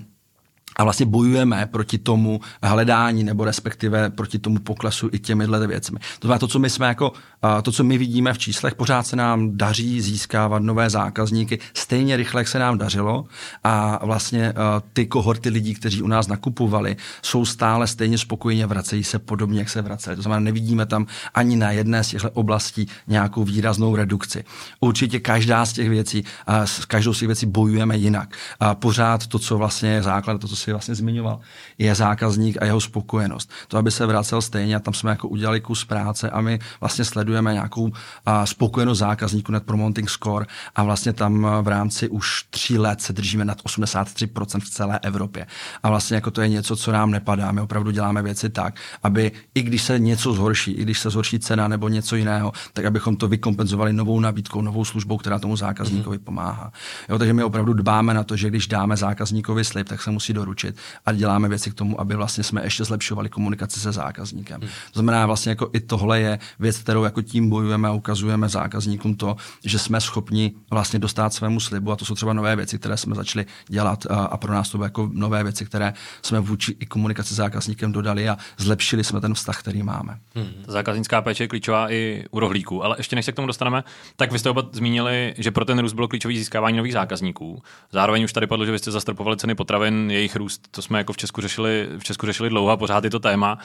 a 0.78 0.84
vlastně 0.84 1.06
bojujeme 1.06 1.66
proti 1.72 1.98
tomu 1.98 2.42
hledání 2.64 3.24
nebo 3.24 3.46
respektive 3.46 4.10
proti 4.10 4.40
tomu 4.40 4.60
poklesu 4.60 5.10
i 5.12 5.20
těmihle 5.20 5.68
věcmi. 5.68 6.00
To 6.20 6.28
znamená 6.28 6.40
to, 6.40 6.48
co 6.48 6.60
my 6.60 6.70
jsme 6.70 6.88
jako, 6.88 7.14
to, 7.62 7.72
co 7.72 7.84
my 7.84 7.98
vidíme 7.98 8.34
v 8.34 8.38
číslech, 8.38 8.76
pořád 8.76 9.08
se 9.08 9.16
nám 9.16 9.58
daří 9.58 10.02
získávat 10.02 10.60
nové 10.60 10.90
zákazníky 10.90 11.60
stejně 11.74 12.18
rychle, 12.18 12.42
jak 12.42 12.48
se 12.48 12.60
nám 12.60 12.78
dařilo 12.78 13.26
a 13.64 14.06
vlastně 14.06 14.54
ty 14.94 15.06
kohorty 15.06 15.50
lidí, 15.50 15.74
kteří 15.74 16.02
u 16.02 16.08
nás 16.08 16.28
nakupovali, 16.28 16.96
jsou 17.22 17.46
stále 17.46 17.88
stejně 17.88 18.18
spokojně, 18.18 18.68
vracejí 18.68 19.04
se 19.04 19.20
podobně, 19.20 19.60
jak 19.60 19.70
se 19.70 19.82
vraceli. 19.82 20.16
To 20.16 20.22
znamená, 20.22 20.40
nevidíme 20.40 20.86
tam 20.86 21.06
ani 21.34 21.56
na 21.56 21.72
jedné 21.72 22.04
z 22.04 22.08
těchto 22.08 22.32
oblastí 22.32 22.88
nějakou 23.08 23.44
výraznou 23.44 23.96
redukci. 23.96 24.44
Určitě 24.80 25.20
každá 25.20 25.66
z 25.66 25.74
těch 25.74 25.90
věcí, 25.90 26.24
s 26.66 26.86
každou 26.86 27.14
z 27.14 27.20
těch 27.20 27.28
věcí 27.28 27.46
bojujeme 27.46 27.98
jinak. 27.98 28.36
A 28.60 28.76
pořád 28.76 29.28
to, 29.28 29.40
co 29.40 29.58
vlastně 29.58 29.90
je 29.90 30.04
základ, 30.04 30.42
to, 30.42 30.48
co 30.48 30.56
si 30.56 30.67
vlastně 30.72 30.96
zmiňoval, 30.96 31.40
je 31.78 31.96
zákazník 31.96 32.58
a 32.62 32.66
jeho 32.66 32.82
spokojenost. 32.82 33.52
To, 33.68 33.78
aby 33.78 33.92
se 33.92 34.06
vracel 34.06 34.42
stejně 34.42 34.76
a 34.76 34.80
tam 34.80 34.94
jsme 34.94 35.10
jako 35.10 35.28
udělali 35.28 35.62
kus 35.62 35.86
práce 35.86 36.30
a 36.30 36.42
my 36.42 36.60
vlastně 36.80 37.06
sledujeme 37.06 37.54
nějakou 37.54 37.92
a, 38.26 38.46
spokojenost 38.46 39.00
zákazníků 39.00 39.52
net 39.52 39.64
promoting 39.64 40.10
score 40.10 40.46
a 40.76 40.84
vlastně 40.84 41.14
tam 41.14 41.48
v 41.62 41.68
rámci 41.68 42.10
už 42.10 42.44
tří 42.50 42.78
let 42.78 43.02
se 43.02 43.14
držíme 43.14 43.46
nad 43.46 43.64
83% 43.64 44.60
v 44.60 44.70
celé 44.70 45.00
Evropě. 45.00 45.48
A 45.84 45.90
vlastně 45.90 46.16
jako 46.16 46.32
to 46.32 46.42
je 46.42 46.50
něco, 46.50 46.76
co 46.76 46.92
nám 46.92 47.12
nepadá. 47.12 47.52
My 47.52 47.62
opravdu 47.62 47.92
děláme 47.92 48.22
věci 48.22 48.50
tak, 48.50 48.76
aby 49.04 49.32
i 49.56 49.62
když 49.62 49.82
se 49.82 50.00
něco 50.00 50.34
zhorší, 50.34 50.72
i 50.72 50.82
když 50.82 51.00
se 51.00 51.10
zhorší 51.10 51.40
cena 51.40 51.68
nebo 51.68 51.90
něco 51.90 52.16
jiného, 52.16 52.54
tak 52.74 52.86
abychom 52.86 53.16
to 53.16 53.28
vykompenzovali 53.28 53.94
novou 53.94 54.20
nabídkou, 54.20 54.62
novou 54.62 54.86
službou, 54.86 55.18
která 55.18 55.40
tomu 55.40 55.58
zákazníkovi 55.58 56.18
pomáhá. 56.18 56.72
Jo, 57.10 57.18
takže 57.18 57.34
my 57.34 57.44
opravdu 57.44 57.74
dbáme 57.74 58.14
na 58.14 58.24
to, 58.24 58.36
že 58.36 58.50
když 58.50 58.68
dáme 58.68 58.98
zákazníkovi 58.98 59.64
slib, 59.64 59.90
tak 59.90 60.02
se 60.02 60.12
musí 60.12 60.34
doručit 60.34 60.57
a 61.06 61.14
děláme 61.14 61.50
věci 61.50 61.72
k 61.72 61.74
tomu, 61.74 62.02
aby 62.02 62.16
vlastně 62.16 62.44
jsme 62.44 62.64
ještě 62.64 62.84
zlepšovali 62.84 63.30
komunikaci 63.30 63.80
se 63.80 63.92
zákazníkem. 63.92 64.62
To 64.62 64.68
znamená, 64.94 65.26
vlastně 65.26 65.50
jako 65.50 65.70
i 65.74 65.80
tohle 65.80 66.20
je 66.20 66.40
věc, 66.60 66.78
kterou 66.78 67.04
jako 67.04 67.22
tím 67.22 67.50
bojujeme 67.50 67.88
a 67.88 67.92
ukazujeme 67.92 68.50
zákazníkům 68.50 69.16
to, 69.16 69.36
že 69.66 69.80
jsme 69.80 70.02
schopni 70.02 70.54
vlastně 70.72 71.00
dostat 71.00 71.34
svému 71.34 71.60
slibu 71.60 71.92
a 71.92 71.96
to 71.96 72.06
jsou 72.06 72.16
třeba 72.16 72.34
nové 72.34 72.56
věci, 72.56 72.80
které 72.80 72.98
jsme 72.98 73.16
začali 73.16 73.46
dělat 73.68 74.06
a, 74.06 74.16
a 74.26 74.38
pro 74.38 74.54
nás 74.54 74.70
to 74.70 74.84
jako 74.84 75.10
nové 75.14 75.44
věci, 75.44 75.66
které 75.66 75.94
jsme 76.22 76.40
vůči 76.40 76.76
i 76.80 76.86
komunikaci 76.86 77.34
s 77.34 77.38
zákazníkem 77.38 77.92
dodali 77.92 78.30
a 78.30 78.38
zlepšili 78.58 79.04
jsme 79.04 79.22
ten 79.22 79.34
vztah, 79.34 79.60
který 79.60 79.84
máme. 79.84 80.20
Hmm. 80.36 80.48
Zákaznická 80.68 81.22
péče 81.22 81.44
je 81.44 81.48
klíčová 81.48 81.92
i 81.92 82.26
u 82.32 82.40
rohlíků, 82.40 82.84
ale 82.84 82.96
ještě 83.00 83.16
než 83.16 83.26
se 83.26 83.32
k 83.32 83.36
tomu 83.36 83.48
dostaneme, 83.48 83.84
tak 84.16 84.32
vy 84.32 84.40
jste 84.40 84.50
oba 84.50 84.64
zmínili, 84.72 85.34
že 85.38 85.52
pro 85.52 85.66
ten 85.66 85.80
růst 85.80 85.94
bylo 85.94 86.08
klíčový 86.08 86.38
získávání 86.38 86.78
nových 86.78 86.94
zákazníků. 86.94 87.62
Zároveň 87.92 88.24
už 88.24 88.34
tady 88.34 88.48
padlo, 88.48 88.66
že 88.66 88.72
vy 88.72 88.80
jste 88.80 88.92
zastropovali 88.92 89.38
ceny 89.38 89.56
potravin, 89.56 90.12
jejich 90.12 90.36
růst, 90.36 90.47
to 90.72 90.82
jsme 90.82 90.98
jako 90.98 91.14
v 91.14 91.18
Česku 91.18 91.42
řešili, 91.42 91.90
v 91.98 92.04
Česku 92.04 92.26
řešili 92.26 92.50
dlouho 92.50 92.70
a 92.70 92.78
pořád 92.78 93.04
je 93.04 93.10
to 93.10 93.20
téma. 93.20 93.58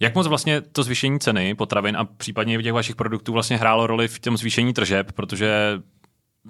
Jak 0.00 0.14
moc 0.14 0.26
vlastně 0.26 0.60
to 0.60 0.82
zvýšení 0.82 1.20
ceny 1.20 1.54
potravin 1.54 1.96
a 1.96 2.04
případně 2.04 2.62
těch 2.62 2.72
vašich 2.72 2.96
produktů 2.96 3.32
vlastně 3.32 3.56
hrálo 3.56 3.86
roli 3.86 4.08
v 4.08 4.18
tom 4.18 4.36
zvýšení 4.36 4.74
tržeb, 4.74 5.12
protože 5.12 5.78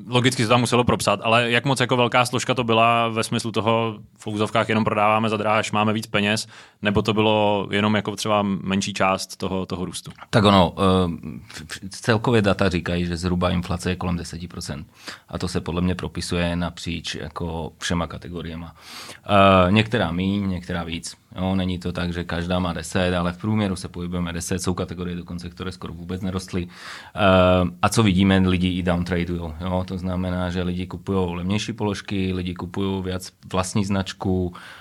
logicky 0.07 0.43
se 0.43 0.49
tam 0.49 0.61
muselo 0.61 0.85
propsat, 0.85 1.21
ale 1.23 1.51
jak 1.51 1.65
moc 1.65 1.81
jako 1.81 1.97
velká 1.97 2.27
složka 2.27 2.55
to 2.55 2.65
byla 2.65 3.09
ve 3.09 3.25
smyslu 3.25 3.53
toho, 3.53 3.99
v 4.19 4.27
úzovkách 4.27 4.69
jenom 4.69 4.85
prodáváme 4.85 5.29
za 5.29 5.37
dráž, 5.37 5.73
máme 5.73 5.93
víc 5.93 6.07
peněz, 6.07 6.47
nebo 6.83 7.03
to 7.03 7.15
bylo 7.15 7.69
jenom 7.71 7.95
jako 7.95 8.17
třeba 8.17 8.43
menší 8.43 8.95
část 8.95 9.37
toho, 9.37 9.67
toho 9.67 9.85
růstu? 9.85 10.11
Tak 10.31 10.45
ono, 10.45 10.75
eh, 10.79 11.89
celkově 11.91 12.43
data 12.43 12.69
říkají, 12.69 13.07
že 13.07 13.17
zhruba 13.17 13.51
inflace 13.51 13.91
je 13.91 13.97
kolem 13.97 14.17
10%. 14.17 14.85
A 15.29 15.39
to 15.39 15.49
se 15.49 15.61
podle 15.61 15.81
mě 15.81 15.95
propisuje 15.95 16.57
napříč 16.57 17.15
jako 17.15 17.73
všema 17.79 18.07
kategoriemi. 18.07 18.65
Eh, 18.67 19.73
některá 19.73 20.13
míň, 20.13 20.49
některá 20.49 20.83
víc. 20.85 21.17
Jo, 21.37 21.55
není 21.55 21.79
to 21.79 21.93
tak, 21.93 22.13
že 22.13 22.25
každá 22.25 22.59
má 22.59 22.73
10, 22.73 23.15
ale 23.15 23.33
v 23.33 23.39
průměru 23.39 23.77
se 23.77 23.89
pohybujeme 23.89 24.33
10. 24.33 24.63
Jsou 24.63 24.75
kategorie 24.75 25.17
dokonce, 25.17 25.51
které 25.51 25.73
skoro 25.73 25.93
vůbec 25.93 26.23
nerostly. 26.23 26.67
Uh, 26.67 27.71
a 27.83 27.89
co 27.89 28.03
vidíme, 28.03 28.39
lidi 28.39 28.69
i 28.69 28.83
downtradují. 28.83 29.53
To 29.85 29.99
znamená, 29.99 30.51
že 30.51 30.63
lidi 30.63 30.87
kupují 30.87 31.37
levnější 31.37 31.73
položky, 31.73 32.33
lidi 32.33 32.55
kupují 32.55 33.03
víc 33.03 33.33
vlastní 33.53 33.85
značku, 33.85 34.53
Eh, 34.53 34.78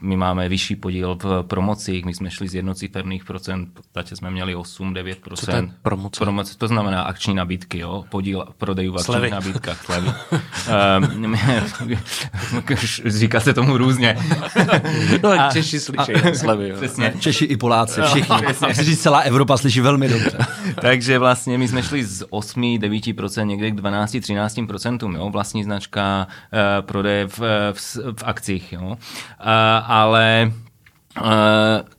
my 0.00 0.16
máme 0.16 0.48
vyšší 0.48 0.76
podíl 0.76 1.18
v 1.22 1.42
promocích, 1.42 2.04
my 2.04 2.14
jsme 2.14 2.30
šli 2.30 2.48
z 2.48 2.54
jednociferných 2.54 3.24
procent, 3.24 3.68
v 3.68 3.72
podstatě 3.72 4.16
jsme 4.16 4.30
měli 4.30 4.56
8-9%. 4.56 5.14
Co 5.34 5.46
to 5.46 5.52
je 5.52 5.68
promoce? 5.82 6.20
promoce? 6.20 6.58
To 6.58 6.68
znamená 6.68 7.02
akční 7.02 7.34
nabídky, 7.34 7.78
jo? 7.78 8.04
podíl 8.08 8.44
prodejů 8.58 8.92
v 8.92 8.96
akčních 8.96 9.30
nabídkách, 9.30 9.84
slevy. 9.84 10.12
Eh, 10.68 11.00
říká 13.10 13.40
se 13.40 13.54
tomu 13.54 13.76
různě. 13.76 14.18
no, 15.22 15.30
a, 15.30 15.52
Češi 15.52 15.80
slyší 15.80 16.14
a, 16.14 16.34
slevy. 16.34 16.68
Jo. 16.68 16.76
Přesně. 16.76 17.14
Češi 17.18 17.44
i 17.44 17.56
Poláci, 17.56 18.00
všichni. 18.02 18.36
No, 18.62 18.96
celá 18.96 19.18
Evropa 19.18 19.56
slyší 19.56 19.80
velmi 19.80 20.08
dobře. 20.08 20.38
Takže 20.80 21.18
vlastně 21.18 21.58
my 21.58 21.68
jsme 21.68 21.82
šli 21.82 22.04
z 22.04 22.22
8-9% 22.22 23.46
někde 23.46 23.70
k 23.70 23.74
12-13%, 23.74 25.16
jo? 25.16 25.30
vlastní 25.30 25.64
značka, 25.64 26.26
uh, 26.26 26.86
prodeje 26.86 27.26
v, 27.26 27.40
v, 27.72 27.96
v 28.16 28.22
akcích. 28.24 28.72
Jo? 28.72 28.96
Ale 29.86 30.52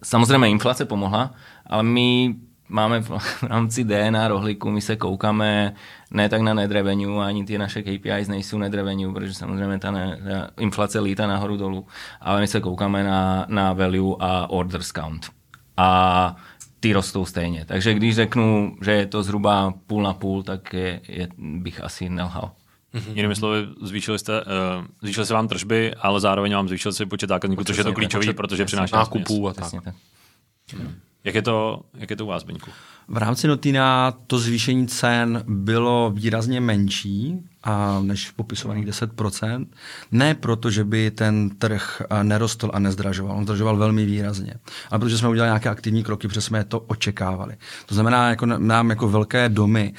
samozřejmě 0.03 0.49
inflace 0.49 0.85
pomohla, 0.85 1.31
ale 1.65 1.83
my 1.83 2.35
máme 2.71 3.01
v 3.01 3.43
rámci 3.43 3.83
DNA 3.83 4.27
rohlíku, 4.27 4.69
my 4.69 4.81
se 4.81 4.95
koukáme 4.95 5.73
ne 6.11 6.29
tak 6.29 6.41
na 6.41 6.53
net 6.53 6.71
ani 7.21 7.45
ty 7.45 7.57
naše 7.57 7.81
KPIs 7.81 8.27
nejsou 8.27 8.57
net 8.57 8.73
protože 9.13 9.33
samozřejmě 9.33 9.79
ta, 9.79 9.91
ne, 9.91 10.19
ta 10.23 10.49
inflace 10.59 10.99
lítá 10.99 11.27
nahoru 11.27 11.57
dolů, 11.57 11.87
ale 12.21 12.41
my 12.41 12.47
se 12.47 12.59
koukáme 12.59 13.03
na, 13.03 13.45
na 13.49 13.73
value 13.73 14.15
a 14.19 14.49
orders 14.49 14.91
count. 14.91 15.29
A 15.77 16.35
ty 16.79 16.93
rostou 16.93 17.25
stejně. 17.25 17.65
Takže 17.65 17.93
když 17.93 18.15
řeknu, 18.15 18.75
že 18.81 18.91
je 18.91 19.05
to 19.05 19.23
zhruba 19.23 19.73
půl 19.87 20.03
na 20.03 20.13
půl, 20.13 20.43
tak 20.43 20.73
je, 20.73 21.01
je, 21.07 21.27
bych 21.37 21.83
asi 21.83 22.09
nelhal. 22.09 22.51
Mm-hmm. 22.93 23.15
Jinými 23.15 23.35
slovy, 23.35 23.67
zvýšili, 23.81 24.19
jste, 24.19 24.41
uh, 24.41 24.85
zvýšili 25.01 25.25
se 25.25 25.33
vám 25.33 25.47
tržby, 25.47 25.95
ale 25.95 26.19
zároveň 26.19 26.53
vám 26.53 26.67
zvýšil 26.67 26.93
se 26.93 27.05
počet 27.05 27.29
zákazníků, 27.29 27.63
což 27.63 27.77
je 27.77 27.83
to 27.83 27.93
klíčový, 27.93 28.33
protože 28.33 28.65
přináší 28.65 28.95
nákupů 28.95 29.47
a 29.47 29.53
tak. 29.53 29.71
tak. 29.83 29.95
Jak 31.23 31.35
je 31.35 31.41
to, 31.41 31.81
jak 31.93 32.09
je 32.09 32.15
to 32.15 32.25
u 32.25 32.27
vás, 32.27 32.43
Beňku? 32.43 32.71
V 33.13 33.17
rámci 33.17 33.47
Notina 33.47 34.13
to 34.27 34.39
zvýšení 34.39 34.87
cen 34.87 35.43
bylo 35.47 36.11
výrazně 36.15 36.61
menší, 36.61 37.39
a 37.63 37.99
než 38.01 38.31
popisovaných 38.31 38.87
10%. 38.87 39.65
Ne 40.11 40.35
proto, 40.35 40.69
že 40.69 40.83
by 40.83 41.11
ten 41.11 41.49
trh 41.49 42.01
nerostl 42.23 42.71
a 42.73 42.79
nezdražoval. 42.79 43.37
On 43.37 43.43
zdražoval 43.43 43.77
velmi 43.77 44.05
výrazně. 44.05 44.53
Ale 44.91 44.99
protože 44.99 45.17
jsme 45.17 45.29
udělali 45.29 45.49
nějaké 45.49 45.69
aktivní 45.69 46.03
kroky, 46.03 46.27
protože 46.27 46.41
jsme 46.41 46.63
to 46.63 46.79
očekávali. 46.79 47.55
To 47.85 47.95
znamená, 47.95 48.29
jako 48.29 48.45
nám 48.45 48.89
jako 48.89 49.09
velké 49.09 49.49
domy 49.49 49.93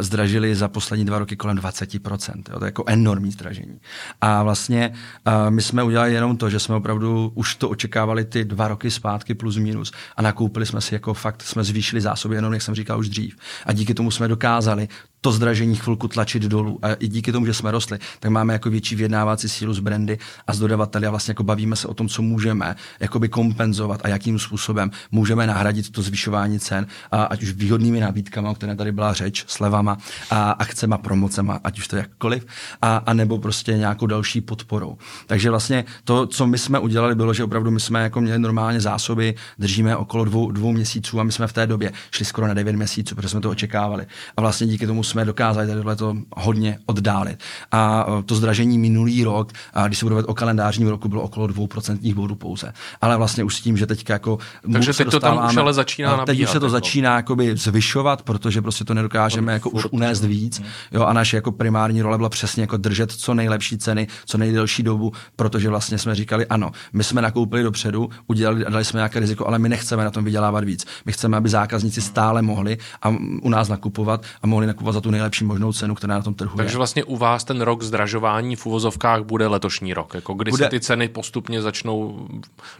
zdražily 0.00 0.54
za 0.54 0.68
poslední 0.68 1.04
dva 1.04 1.18
roky 1.18 1.36
kolem 1.36 1.56
20%. 1.56 2.42
Jo? 2.50 2.58
To 2.58 2.64
je 2.64 2.68
jako 2.68 2.84
enormní 2.86 3.30
zdražení. 3.30 3.80
A 4.20 4.42
vlastně 4.42 4.92
my 5.48 5.62
jsme 5.62 5.82
udělali 5.82 6.12
jenom 6.12 6.36
to, 6.36 6.50
že 6.50 6.58
jsme 6.58 6.74
opravdu 6.74 7.32
už 7.34 7.54
to 7.54 7.68
očekávali 7.68 8.24
ty 8.24 8.44
dva 8.44 8.68
roky 8.68 8.90
zpátky 8.90 9.34
plus 9.34 9.56
minus 9.56 9.92
a 10.16 10.22
nakoupili 10.22 10.66
jsme 10.66 10.80
si 10.80 10.94
jako 10.94 11.14
fakt, 11.14 11.42
jsme 11.42 11.64
zvýšili 11.64 12.00
zásoby 12.00 12.34
jenom, 12.34 12.51
jak 12.52 12.62
jsem 12.62 12.74
říkal 12.74 12.98
už 12.98 13.08
dřív. 13.08 13.36
A 13.66 13.72
díky 13.72 13.94
tomu 13.94 14.10
jsme 14.10 14.28
dokázali 14.28 14.88
to 15.22 15.32
zdražení 15.32 15.76
chvilku 15.76 16.08
tlačit 16.08 16.42
dolů. 16.42 16.78
A 16.82 16.92
i 16.92 17.08
díky 17.08 17.32
tomu, 17.32 17.46
že 17.46 17.54
jsme 17.54 17.70
rostli, 17.70 17.98
tak 18.20 18.30
máme 18.30 18.52
jako 18.52 18.70
větší 18.70 18.96
vyjednávací 18.96 19.48
sílu 19.48 19.74
z 19.74 19.80
brandy 19.80 20.18
a 20.46 20.54
z 20.54 20.58
dodavateli 20.58 21.06
a 21.06 21.10
vlastně 21.10 21.30
jako 21.30 21.42
bavíme 21.42 21.76
se 21.76 21.88
o 21.88 21.94
tom, 21.94 22.08
co 22.08 22.22
můžeme 22.22 22.76
jakoby 23.00 23.28
kompenzovat 23.28 24.00
a 24.04 24.08
jakým 24.08 24.38
způsobem 24.38 24.90
můžeme 25.10 25.46
nahradit 25.46 25.90
to 25.90 26.02
zvyšování 26.02 26.60
cen, 26.60 26.86
a 27.10 27.22
ať 27.22 27.42
už 27.42 27.52
výhodnými 27.52 28.00
nabídkami, 28.00 28.48
o 28.48 28.54
které 28.54 28.76
tady 28.76 28.92
byla 28.92 29.12
řeč, 29.12 29.44
slevama 29.46 29.98
a 30.30 30.50
akcema, 30.50 30.98
promocema, 30.98 31.60
ať 31.64 31.78
už 31.78 31.88
to 31.88 31.96
jakkoliv, 31.96 32.46
a, 32.82 32.96
a 32.96 33.12
nebo 33.12 33.38
prostě 33.38 33.72
nějakou 33.72 34.06
další 34.06 34.40
podporou. 34.40 34.98
Takže 35.26 35.50
vlastně 35.50 35.84
to, 36.04 36.26
co 36.26 36.46
my 36.46 36.58
jsme 36.58 36.78
udělali, 36.78 37.14
bylo, 37.14 37.34
že 37.34 37.44
opravdu 37.44 37.70
my 37.70 37.80
jsme 37.80 38.02
jako 38.02 38.20
měli 38.20 38.38
normálně 38.38 38.80
zásoby, 38.80 39.34
držíme 39.58 39.96
okolo 39.96 40.24
dvou, 40.24 40.50
dvou 40.50 40.72
měsíců 40.72 41.20
a 41.20 41.22
my 41.22 41.32
jsme 41.32 41.46
v 41.46 41.52
té 41.52 41.66
době 41.66 41.92
šli 42.10 42.24
skoro 42.24 42.46
na 42.46 42.54
devět 42.54 42.76
měsíců, 42.76 43.14
protože 43.14 43.28
jsme 43.28 43.40
to 43.40 43.50
očekávali. 43.50 44.06
A 44.36 44.40
vlastně 44.40 44.66
díky 44.66 44.86
tomu 44.86 45.04
jsme 45.12 45.24
dokázali 45.24 45.66
tady 45.66 45.96
to 45.96 46.16
hodně 46.36 46.78
oddálit. 46.86 47.38
A 47.72 48.06
e, 48.18 48.22
to 48.22 48.34
zdražení 48.34 48.78
minulý 48.78 49.24
rok, 49.24 49.52
a 49.74 49.86
když 49.86 49.98
se 49.98 50.04
budeme 50.04 50.22
o 50.22 50.34
kalendářním 50.34 50.88
roku, 50.88 51.08
bylo 51.08 51.22
okolo 51.22 51.46
2% 51.46 52.14
bodů 52.14 52.34
pouze. 52.34 52.72
Ale 53.00 53.16
vlastně 53.16 53.44
už 53.44 53.56
s 53.56 53.60
tím, 53.60 53.76
že 53.76 53.86
teďka 53.86 54.12
jako. 54.12 54.38
Takže 54.72 54.92
teď 54.92 55.10
to 55.10 55.20
tam 55.20 55.46
už 55.48 55.56
ale 55.56 55.72
začíná 55.72 56.10
nabíhat, 56.10 56.26
Teď 56.26 56.42
už 56.42 56.50
se 56.50 56.60
to 56.60 56.66
jako. 56.66 56.70
začíná 56.70 57.16
jakoby 57.16 57.56
zvyšovat, 57.56 58.22
protože 58.22 58.62
prostě 58.62 58.84
to 58.84 58.94
nedokážeme 58.94 59.52
jako 59.52 59.70
už 59.70 59.86
unést 59.90 60.24
víc. 60.24 60.62
Jo, 60.92 61.04
a 61.04 61.12
naše 61.12 61.36
jako 61.36 61.52
primární 61.52 62.02
role 62.02 62.16
byla 62.16 62.28
přesně 62.28 62.62
jako 62.62 62.76
držet 62.76 63.12
co 63.12 63.34
nejlepší 63.34 63.78
ceny, 63.78 64.06
co 64.26 64.38
nejdelší 64.38 64.82
dobu, 64.82 65.12
protože 65.36 65.68
vlastně 65.68 65.98
jsme 65.98 66.14
říkali, 66.14 66.46
ano, 66.46 66.70
my 66.92 67.04
jsme 67.04 67.22
nakoupili 67.22 67.62
dopředu, 67.62 68.10
udělali, 68.26 68.64
dali 68.64 68.84
jsme 68.84 68.98
nějaké 68.98 69.20
riziko, 69.20 69.46
ale 69.46 69.58
my 69.58 69.68
nechceme 69.68 70.04
na 70.04 70.10
tom 70.10 70.24
vydělávat 70.24 70.64
víc. 70.64 70.86
My 71.06 71.12
chceme, 71.12 71.36
aby 71.36 71.48
zákazníci 71.48 72.00
stále 72.00 72.42
mohli 72.42 72.78
a 73.02 73.08
u 73.42 73.48
nás 73.48 73.68
nakupovat 73.68 74.22
a 74.42 74.46
mohli 74.46 74.66
nakupovat 74.66 74.92
za 74.92 75.00
tu 75.02 75.10
nejlepší 75.10 75.44
možnou 75.44 75.72
cenu, 75.72 75.94
která 75.94 76.14
na 76.14 76.22
tom 76.22 76.34
trhu 76.34 76.56
Takže 76.56 76.74
je. 76.74 76.76
vlastně 76.76 77.04
u 77.04 77.16
vás 77.16 77.44
ten 77.44 77.60
rok 77.60 77.82
zdražování 77.82 78.56
v 78.56 78.66
uvozovkách 78.66 79.22
bude 79.22 79.46
letošní 79.46 79.94
rok, 79.94 80.14
jako 80.14 80.34
kdy 80.34 80.50
bude... 80.50 80.64
se 80.64 80.70
ty 80.70 80.80
ceny 80.80 81.08
postupně 81.08 81.62
začnou 81.62 82.28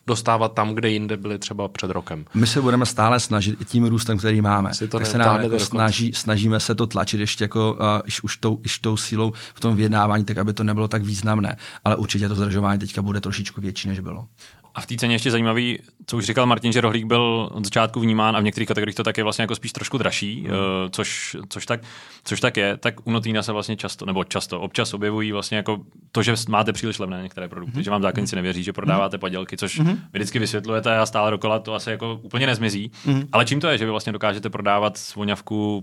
dostávat 0.07 0.52
tam, 0.52 0.75
kde 0.75 0.91
jinde 0.91 1.17
byly 1.17 1.38
třeba 1.38 1.69
před 1.69 1.91
rokem. 1.91 2.25
My 2.35 2.47
se 2.47 2.61
budeme 2.61 2.87
stále 2.87 3.21
snažit 3.21 3.61
i 3.61 3.64
tím 3.64 3.85
růstem, 3.85 4.19
který 4.19 4.41
máme. 4.41 4.75
Si 4.75 4.88
to 4.88 4.99
tak 4.99 5.07
se 5.07 5.19
nám 5.19 5.43
jako 5.43 5.59
snaží, 5.59 6.12
snažíme 6.12 6.61
se 6.61 6.75
to 6.75 6.87
tlačit 6.87 7.21
ještě 7.21 7.45
jako 7.45 7.73
uh, 7.73 7.79
už, 8.23 8.37
tou, 8.37 8.55
už 8.64 8.79
tou 8.79 8.97
sílou 8.97 9.33
v 9.55 9.61
tom 9.61 9.76
vyjednávání, 9.76 10.25
tak 10.25 10.38
aby 10.38 10.52
to 10.52 10.64
nebylo 10.64 10.88
tak 10.88 11.02
významné. 11.02 11.57
Ale 11.85 11.97
určitě 11.97 12.29
to 12.29 12.35
zdražování 12.35 12.79
teďka 12.79 13.02
bude 13.02 13.21
trošičku 13.21 13.61
větší, 13.61 13.88
než 13.88 14.00
bylo. 14.00 14.26
A 14.75 14.81
v 14.81 14.87
té 14.87 14.97
ceně 14.97 15.14
ještě 15.14 15.31
zajímavý, 15.31 15.79
co 16.07 16.17
už 16.17 16.25
říkal 16.25 16.47
Martin, 16.47 16.73
že 16.73 16.81
rohlík 16.81 17.05
byl 17.05 17.49
od 17.52 17.64
začátku 17.64 18.00
vnímán 18.00 18.37
a 18.37 18.41
v 18.41 18.43
některých 18.43 18.69
kategoriích 18.69 18.97
to 18.97 19.02
tak 19.02 19.19
je 19.19 19.25
vlastně 19.25 19.43
jako 19.43 19.55
spíš 19.55 19.73
trošku 19.73 19.99
dražší, 19.99 20.41
mm. 20.43 20.50
což, 20.91 21.37
což, 21.49 21.67
tak, 21.67 21.81
což 22.25 22.41
tak 22.41 22.57
je. 22.57 22.76
Tak 22.76 23.07
u 23.07 23.11
Notýna 23.11 23.43
se 23.43 23.52
vlastně 23.52 23.76
často, 23.76 24.07
nebo 24.07 24.25
často, 24.25 24.61
občas 24.61 24.95
objevují 24.95 25.33
vlastně 25.33 25.57
jako 25.57 25.81
to, 26.12 26.23
že 26.23 26.35
máte 26.49 26.73
příliš 26.73 26.99
levné 26.99 27.23
některé 27.23 27.49
produkty, 27.49 27.76
mm. 27.76 27.83
že 27.83 27.91
vám 27.91 28.02
zákazníci 28.02 28.37
nevěří, 28.37 28.62
že 28.62 28.73
prodáváte 28.73 29.19
padělky, 29.19 29.57
což 29.57 29.79
mm. 29.79 30.00
vždycky 30.12 30.38
vysvětlujete 30.38 30.99
a 30.99 31.07
stále 31.07 31.31
dokola 31.31 31.59
to 31.59 31.75
asi 31.75 31.91
jako 31.91 32.21
úplně 32.23 32.47
nezmizí. 32.47 32.91
Mm. 33.05 33.29
Ale 33.33 33.45
čím 33.45 33.61
to 33.61 33.69
je, 33.69 33.79
že 33.79 33.85
vy 33.85 33.91
vlastně 33.91 34.12
dokážete 34.12 34.50
prodávat 34.50 34.99
voňavku 35.17 35.83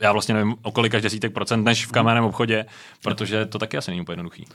já 0.00 0.12
vlastně 0.12 0.34
nevím, 0.34 0.54
o 0.62 0.72
kolika 0.72 1.00
desítek 1.00 1.32
procent 1.32 1.64
než 1.64 1.86
v 1.86 1.92
kamenném 1.92 2.24
obchodě, 2.24 2.66
protože 3.02 3.46
to 3.46 3.58
taky 3.58 3.76
asi 3.76 3.90
není 3.90 4.00
úplně 4.00 4.12
jednoduchý. 4.12 4.46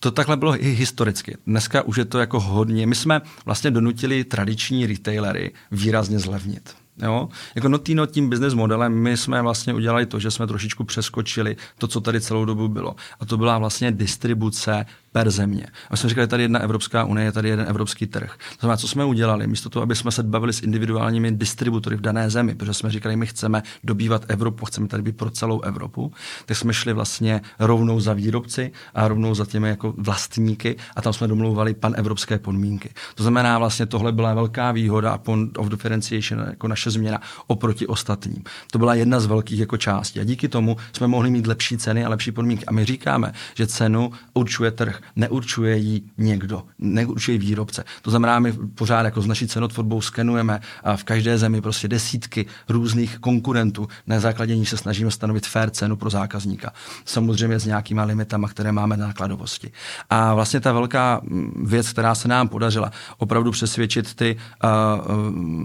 To 0.00 0.10
takhle 0.10 0.36
bylo 0.36 0.64
i 0.64 0.74
historicky. 0.74 1.36
Dneska 1.46 1.82
už 1.82 1.96
je 1.96 2.04
to 2.04 2.18
jako 2.18 2.40
hodně. 2.40 2.86
My 2.86 2.94
jsme 2.94 3.20
vlastně 3.44 3.70
donutili 3.70 4.24
tradiční 4.24 4.86
retailery 4.86 5.52
výrazně 5.70 6.18
zlevnit. 6.18 6.74
Jo? 7.02 7.28
Jako 7.54 7.68
Notino 7.68 8.06
tím 8.06 8.30
business 8.30 8.54
modelem 8.54 8.92
my 8.94 9.16
jsme 9.16 9.42
vlastně 9.42 9.74
udělali 9.74 10.06
to, 10.06 10.18
že 10.18 10.30
jsme 10.30 10.46
trošičku 10.46 10.84
přeskočili 10.84 11.56
to, 11.78 11.88
co 11.88 12.00
tady 12.00 12.20
celou 12.20 12.44
dobu 12.44 12.68
bylo. 12.68 12.96
A 13.20 13.26
to 13.26 13.36
byla 13.36 13.58
vlastně 13.58 13.92
distribuce 13.92 14.86
per 15.12 15.30
země. 15.30 15.66
A 15.66 15.88
my 15.90 15.96
jsme 15.96 16.08
říkali, 16.08 16.26
tady 16.26 16.42
jedna 16.42 16.60
Evropská 16.60 17.04
unie, 17.04 17.26
je 17.26 17.32
tady 17.32 17.48
jeden 17.48 17.66
evropský 17.68 18.06
trh. 18.06 18.36
To 18.50 18.60
znamená, 18.60 18.76
co 18.76 18.88
jsme 18.88 19.04
udělali, 19.04 19.46
místo 19.46 19.68
toho, 19.70 19.82
aby 19.82 19.96
jsme 19.96 20.10
se 20.10 20.22
bavili 20.22 20.52
s 20.52 20.62
individuálními 20.62 21.32
distributory 21.32 21.96
v 21.96 22.00
dané 22.00 22.30
zemi, 22.30 22.54
protože 22.54 22.74
jsme 22.74 22.90
říkali, 22.90 23.16
my 23.16 23.26
chceme 23.26 23.62
dobývat 23.84 24.24
Evropu, 24.28 24.64
chceme 24.64 24.88
tady 24.88 25.02
být 25.02 25.16
pro 25.16 25.30
celou 25.30 25.60
Evropu, 25.60 26.12
tak 26.46 26.56
jsme 26.56 26.72
šli 26.72 26.92
vlastně 26.92 27.40
rovnou 27.58 28.00
za 28.00 28.12
výrobci 28.12 28.72
a 28.94 29.08
rovnou 29.08 29.34
za 29.34 29.46
těmi 29.46 29.68
jako 29.68 29.94
vlastníky 29.96 30.76
a 30.96 31.02
tam 31.02 31.12
jsme 31.12 31.28
domlouvali 31.28 31.74
pan 31.74 31.94
evropské 31.96 32.38
podmínky. 32.38 32.90
To 33.14 33.22
znamená, 33.22 33.58
vlastně 33.58 33.86
tohle 33.86 34.12
byla 34.12 34.34
velká 34.34 34.72
výhoda 34.72 35.10
a 35.10 35.18
point 35.18 35.58
of 35.58 35.68
differentiation, 35.68 36.44
jako 36.46 36.68
naše 36.68 36.90
změna 36.90 37.20
oproti 37.46 37.86
ostatním. 37.86 38.44
To 38.72 38.78
byla 38.78 38.94
jedna 38.94 39.20
z 39.20 39.26
velkých 39.26 39.60
jako 39.60 39.76
částí. 39.76 40.20
A 40.20 40.24
díky 40.24 40.48
tomu 40.48 40.76
jsme 40.92 41.06
mohli 41.06 41.30
mít 41.30 41.46
lepší 41.46 41.78
ceny 41.78 42.04
a 42.04 42.08
lepší 42.08 42.32
podmínky. 42.32 42.66
A 42.66 42.72
my 42.72 42.84
říkáme, 42.84 43.32
že 43.54 43.66
cenu 43.66 44.12
určuje 44.34 44.70
trh 44.70 44.99
neurčuje 45.16 45.76
ji 45.76 46.02
někdo, 46.18 46.62
neurčuje 46.78 47.38
výrobce. 47.38 47.84
To 48.02 48.10
znamená, 48.10 48.38
my 48.38 48.52
pořád 48.52 49.02
jako 49.02 49.22
s 49.22 49.26
naší 49.26 49.48
cenotvorbou 49.48 50.00
skenujeme 50.00 50.60
a 50.84 50.96
v 50.96 51.04
každé 51.04 51.38
zemi 51.38 51.60
prostě 51.60 51.88
desítky 51.88 52.46
různých 52.68 53.18
konkurentů. 53.18 53.88
Na 54.06 54.20
základě 54.20 54.66
se 54.66 54.76
snažíme 54.76 55.10
stanovit 55.10 55.46
fair 55.46 55.70
cenu 55.70 55.96
pro 55.96 56.10
zákazníka. 56.10 56.72
Samozřejmě 57.04 57.58
s 57.58 57.66
nějakýma 57.66 58.04
limitama, 58.04 58.48
které 58.48 58.72
máme 58.72 58.96
na 58.96 59.06
nákladovosti. 59.06 59.72
A 60.10 60.34
vlastně 60.34 60.60
ta 60.60 60.72
velká 60.72 61.20
mm, 61.22 61.66
věc, 61.66 61.90
která 61.90 62.14
se 62.14 62.28
nám 62.28 62.48
podařila, 62.48 62.92
opravdu 63.18 63.50
přesvědčit 63.50 64.14
ty 64.14 64.36
uh, 64.36 64.70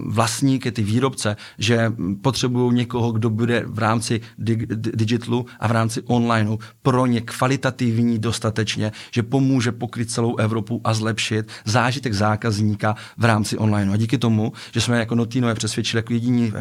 vlastníky, 0.06 0.72
ty 0.72 0.82
výrobce, 0.82 1.36
že 1.58 1.92
potřebují 2.22 2.74
někoho, 2.74 3.12
kdo 3.12 3.30
bude 3.30 3.64
v 3.66 3.78
rámci 3.78 4.20
dig- 4.38 4.66
digitalu 4.94 5.46
a 5.60 5.68
v 5.68 5.70
rámci 5.70 6.02
onlineu 6.02 6.58
pro 6.82 7.06
ně 7.06 7.20
kvalitativní 7.20 8.18
dostatečně, 8.18 8.92
že 9.10 9.22
pomůže 9.28 9.72
pokryt 9.72 10.10
celou 10.10 10.36
Evropu 10.36 10.80
a 10.84 10.94
zlepšit 10.94 11.50
zážitek 11.64 12.12
zákazníka 12.12 12.96
v 13.18 13.24
rámci 13.24 13.58
online. 13.58 13.92
A 13.92 13.96
díky 13.96 14.18
tomu, 14.18 14.52
že 14.72 14.80
jsme 14.80 14.98
jako 14.98 15.14
Notino 15.14 15.48
je 15.48 15.54
přesvědčili 15.54 15.98
jako 15.98 16.12
jediní 16.12 16.52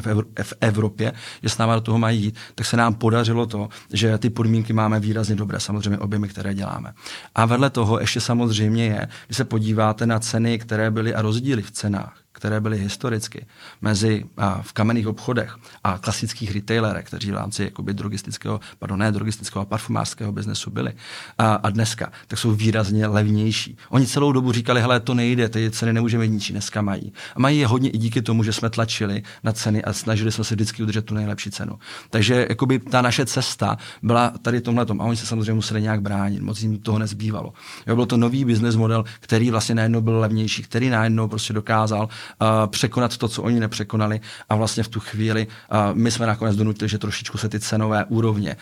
v 0.44 0.54
Evropě, 0.62 1.14
že 1.44 1.50
s 1.50 1.58
námi 1.58 1.74
do 1.74 1.82
toho 1.82 2.00
mají 2.00 2.24
jít, 2.24 2.36
tak 2.56 2.66
se 2.66 2.78
nám 2.78 2.94
podařilo 2.94 3.46
to, 3.46 3.70
že 3.94 4.18
ty 4.18 4.30
podmínky 4.30 4.74
máme 4.74 5.00
výrazně 5.00 5.36
dobré, 5.36 5.60
samozřejmě 5.60 6.00
objemy, 6.00 6.28
které 6.28 6.54
děláme. 6.54 6.94
A 7.36 7.46
vedle 7.46 7.70
toho 7.70 8.00
ještě 8.00 8.22
samozřejmě 8.22 8.86
je, 8.86 9.08
když 9.28 9.38
se 9.38 9.46
podíváte 9.46 10.06
na 10.06 10.20
ceny, 10.20 10.60
které 10.60 10.92
byly 10.92 11.16
a 11.16 11.22
rozdíly 11.22 11.62
v 11.62 11.72
cenách, 11.72 12.25
které 12.36 12.62
byly 12.62 12.80
historicky 12.80 13.46
mezi 13.82 14.26
a, 14.38 14.62
v 14.62 14.74
kamenných 14.74 15.08
obchodech 15.08 15.58
a 15.84 15.98
klasických 15.98 16.52
retailerech, 16.52 17.06
kteří 17.06 17.32
v 17.32 17.34
rámci 17.34 17.64
jakoby, 17.64 17.94
drogistického, 17.94 18.60
pardon, 18.80 19.00
ne 19.00 19.12
drogistického 19.12 19.62
a 19.62 19.66
parfumářského 19.66 20.32
biznesu 20.32 20.72
byli 20.72 20.94
a, 21.38 21.54
a 21.54 21.70
dneska, 21.70 22.12
tak 22.28 22.40
jsou 22.40 22.52
výrazně 22.52 23.08
levnější. 23.08 23.78
Oni 23.90 24.08
celou 24.08 24.32
dobu 24.32 24.52
říkali, 24.52 24.82
hele, 24.82 25.00
to 25.00 25.14
nejde, 25.14 25.50
ty 25.50 25.72
ceny 25.72 25.94
nemůžeme 25.94 26.28
ničí, 26.28 26.54
dneska 26.54 26.82
mají. 26.82 27.14
A 27.36 27.40
mají 27.40 27.60
je 27.60 27.68
hodně 27.68 27.90
i 27.90 27.98
díky 27.98 28.22
tomu, 28.22 28.44
že 28.44 28.54
jsme 28.54 28.70
tlačili 28.70 29.24
na 29.44 29.52
ceny 29.52 29.84
a 29.84 29.94
snažili 29.94 30.32
jsme 30.32 30.44
se 30.44 30.56
vždycky 30.56 30.84
udržet 30.84 31.06
tu 31.06 31.14
nejlepší 31.16 31.52
cenu. 31.52 31.80
Takže 32.10 32.46
jakoby, 32.50 32.80
ta 32.80 33.02
naše 33.02 33.26
cesta 33.26 33.78
byla 34.04 34.34
tady 34.42 34.62
tomhle 34.62 34.86
a 35.00 35.04
oni 35.04 35.18
se 35.18 35.26
samozřejmě 35.26 35.54
museli 35.54 35.82
nějak 35.82 36.02
bránit, 36.02 36.42
moc 36.42 36.62
jim 36.62 36.78
toho 36.80 37.00
nezbývalo. 37.00 37.54
Jo, 37.88 37.96
byl 37.96 38.06
to 38.06 38.18
nový 38.18 38.46
business 38.46 38.76
model, 38.76 39.04
který 39.20 39.52
vlastně 39.52 39.76
najednou 39.76 40.02
byl 40.02 40.20
levnější, 40.20 40.64
který 40.64 40.90
najednou 40.90 41.28
prostě 41.28 41.54
dokázal 41.54 42.10
překonat 42.68 43.18
to, 43.18 43.28
co 43.28 43.44
oni 43.44 43.60
nepřekonali 43.60 44.20
a 44.50 44.56
vlastně 44.56 44.84
v 44.84 44.88
tu 44.88 45.00
chvíli 45.00 45.48
my 45.94 46.12
jsme 46.12 46.26
nakonec 46.26 46.56
donutili, 46.56 46.90
že 46.90 46.98
trošičku 46.98 47.38
se 47.38 47.50
ty 47.50 47.60
cenové 47.60 48.06
úrovně 48.06 48.56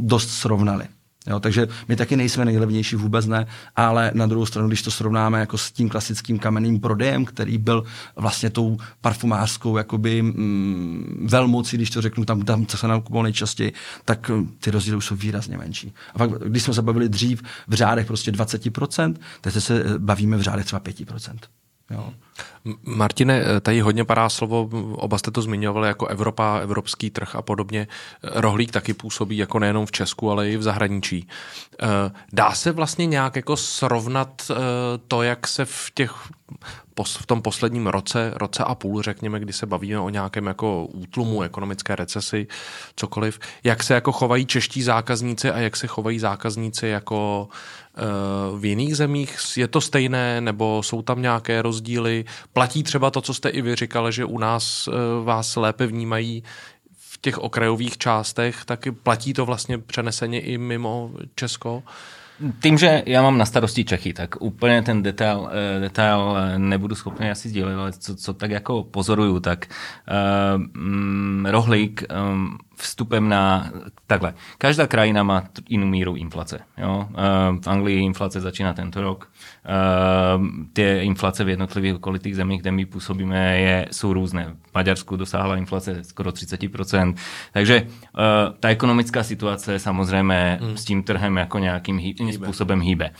dost 0.00 0.30
srovnaly. 0.30 0.84
Jo, 1.28 1.40
takže 1.40 1.68
my 1.88 1.96
taky 1.96 2.16
nejsme 2.16 2.44
nejlevnější, 2.44 2.96
vůbec 2.96 3.26
ne, 3.26 3.46
ale 3.76 4.10
na 4.14 4.26
druhou 4.26 4.46
stranu, 4.46 4.68
když 4.68 4.82
to 4.82 4.90
srovnáme 4.90 5.40
jako 5.40 5.58
s 5.58 5.72
tím 5.72 5.88
klasickým 5.88 6.38
kamenným 6.38 6.80
prodejem, 6.80 7.24
který 7.24 7.58
byl 7.58 7.84
vlastně 8.16 8.50
tou 8.50 8.76
parfumářskou 9.00 9.76
jakoby, 9.76 10.22
mm, 10.22 11.26
velmocí, 11.30 11.76
když 11.76 11.90
to 11.90 12.02
řeknu, 12.02 12.24
tam, 12.24 12.42
tam 12.42 12.66
co 12.66 12.76
se 12.76 12.88
nám 12.88 13.02
kupovalo 13.02 13.22
nejčastěji, 13.22 13.72
tak 14.04 14.30
ty 14.60 14.70
rozdíly 14.70 14.96
už 14.96 15.06
jsou 15.06 15.16
výrazně 15.16 15.58
menší. 15.58 15.94
A 16.14 16.18
fakt, 16.18 16.30
když 16.30 16.62
jsme 16.62 16.74
se 16.74 16.82
bavili 16.82 17.08
dřív 17.08 17.42
v 17.68 17.74
řádech 17.74 18.06
prostě 18.06 18.32
20%, 18.32 19.14
teď 19.40 19.54
se 19.54 19.84
bavíme 19.98 20.36
v 20.36 20.42
řádech 20.42 20.66
třeba 20.66 20.80
5%. 20.80 21.38
Jo. 21.90 22.12
Martine, 22.84 23.44
tady 23.60 23.80
hodně 23.80 24.04
padá 24.04 24.28
slovo, 24.28 24.68
oba 24.96 25.18
jste 25.18 25.30
to 25.30 25.42
zmiňovali 25.42 25.88
jako 25.88 26.06
Evropa, 26.06 26.58
evropský 26.58 27.10
trh 27.10 27.36
a 27.36 27.42
podobně. 27.42 27.88
Rohlík 28.22 28.70
taky 28.70 28.94
působí 28.94 29.36
jako 29.36 29.58
nejenom 29.58 29.86
v 29.86 29.92
Česku, 29.92 30.30
ale 30.30 30.50
i 30.50 30.56
v 30.56 30.62
zahraničí. 30.62 31.28
Eh, 31.82 31.86
dá 32.32 32.52
se 32.52 32.72
vlastně 32.72 33.06
nějak 33.06 33.36
jako 33.36 33.56
srovnat 33.56 34.42
eh, 34.50 34.54
to, 35.08 35.22
jak 35.22 35.46
se 35.46 35.64
v 35.64 35.90
těch 35.94 36.14
v 37.04 37.26
tom 37.26 37.42
posledním 37.42 37.86
roce, 37.86 38.32
roce 38.34 38.64
a 38.64 38.74
půl, 38.74 39.02
řekněme, 39.02 39.40
kdy 39.40 39.52
se 39.52 39.66
bavíme 39.66 39.98
o 39.98 40.08
nějakém 40.08 40.46
jako 40.46 40.84
útlumu, 40.84 41.42
ekonomické 41.42 41.96
recesi, 41.96 42.46
cokoliv, 42.96 43.38
jak 43.64 43.82
se 43.82 43.94
jako 43.94 44.12
chovají 44.12 44.46
čeští 44.46 44.82
zákazníci 44.82 45.50
a 45.50 45.58
jak 45.58 45.76
se 45.76 45.86
chovají 45.86 46.18
zákazníci 46.18 46.86
jako 46.86 47.48
eh, 47.96 48.02
v 48.58 48.64
jiných 48.64 48.96
zemích? 48.96 49.38
Je 49.56 49.68
to 49.68 49.80
stejné 49.80 50.40
nebo 50.40 50.82
jsou 50.82 51.02
tam 51.02 51.22
nějaké 51.22 51.62
rozdíly? 51.62 52.24
Platí 52.52 52.82
třeba 52.82 53.10
to, 53.10 53.20
co 53.20 53.34
jste 53.34 53.48
i 53.48 53.62
vy 53.62 53.76
říkali, 53.76 54.12
že 54.12 54.24
u 54.24 54.38
nás 54.38 54.88
eh, 54.88 55.24
vás 55.24 55.56
lépe 55.56 55.86
vnímají 55.86 56.42
v 56.98 57.18
těch 57.20 57.38
okrajových 57.38 57.98
částech, 57.98 58.64
tak 58.64 58.88
platí 59.02 59.32
to 59.32 59.46
vlastně 59.46 59.78
přeneseně 59.78 60.40
i 60.40 60.58
mimo 60.58 61.10
Česko? 61.34 61.82
Tím, 62.62 62.78
že 62.78 63.02
já 63.06 63.22
mám 63.22 63.38
na 63.38 63.44
starosti 63.44 63.84
Čechy, 63.84 64.12
tak 64.12 64.42
úplně 64.42 64.82
ten 64.82 65.02
detail, 65.02 65.50
eh, 65.52 65.80
detail 65.80 66.36
eh, 66.38 66.58
nebudu 66.58 66.94
schopný 66.94 67.30
asi 67.30 67.48
sdílet, 67.48 67.76
ale 67.76 67.92
co, 67.92 68.16
co 68.16 68.34
tak 68.34 68.50
jako 68.50 68.82
pozoruju, 68.82 69.40
tak 69.40 69.66
uh, 69.66 71.50
rohlík 71.50 72.04
um, 72.32 72.58
vstupem 72.78 73.28
na 73.28 73.70
takhle. 74.06 74.34
Každá 74.58 74.86
krajina 74.86 75.22
má 75.22 75.44
jinou 75.68 75.86
míru 75.86 76.16
inflace. 76.16 76.60
Jo? 76.78 77.08
Uh, 77.10 77.60
v 77.60 77.68
Anglii 77.68 78.00
inflace 78.00 78.40
začíná 78.40 78.72
tento 78.72 79.02
rok. 79.02 79.30
Uh, 80.38 80.46
ty 80.72 80.98
inflace 81.02 81.44
v 81.44 81.48
jednotlivých 81.48 81.94
okolitých 81.94 82.36
zemích, 82.36 82.60
kde 82.60 82.72
my 82.72 82.86
působíme, 82.86 83.58
je, 83.58 83.86
jsou 83.90 84.12
různé. 84.12 84.54
V 84.70 84.74
Maďarsku 84.74 85.16
dosáhla 85.16 85.56
inflace 85.56 86.04
skoro 86.04 86.30
30%. 86.30 87.14
Takže 87.52 87.82
uh, 87.82 88.20
ta 88.60 88.68
ekonomická 88.68 89.22
situace 89.22 89.78
samozřejmě 89.78 90.58
hmm. 90.62 90.76
s 90.76 90.84
tím 90.84 91.02
trhem 91.02 91.36
jako 91.36 91.58
nějakým 91.58 91.98
hý, 91.98 92.16
způsobem 92.32 92.80
hýbe. 92.80 93.10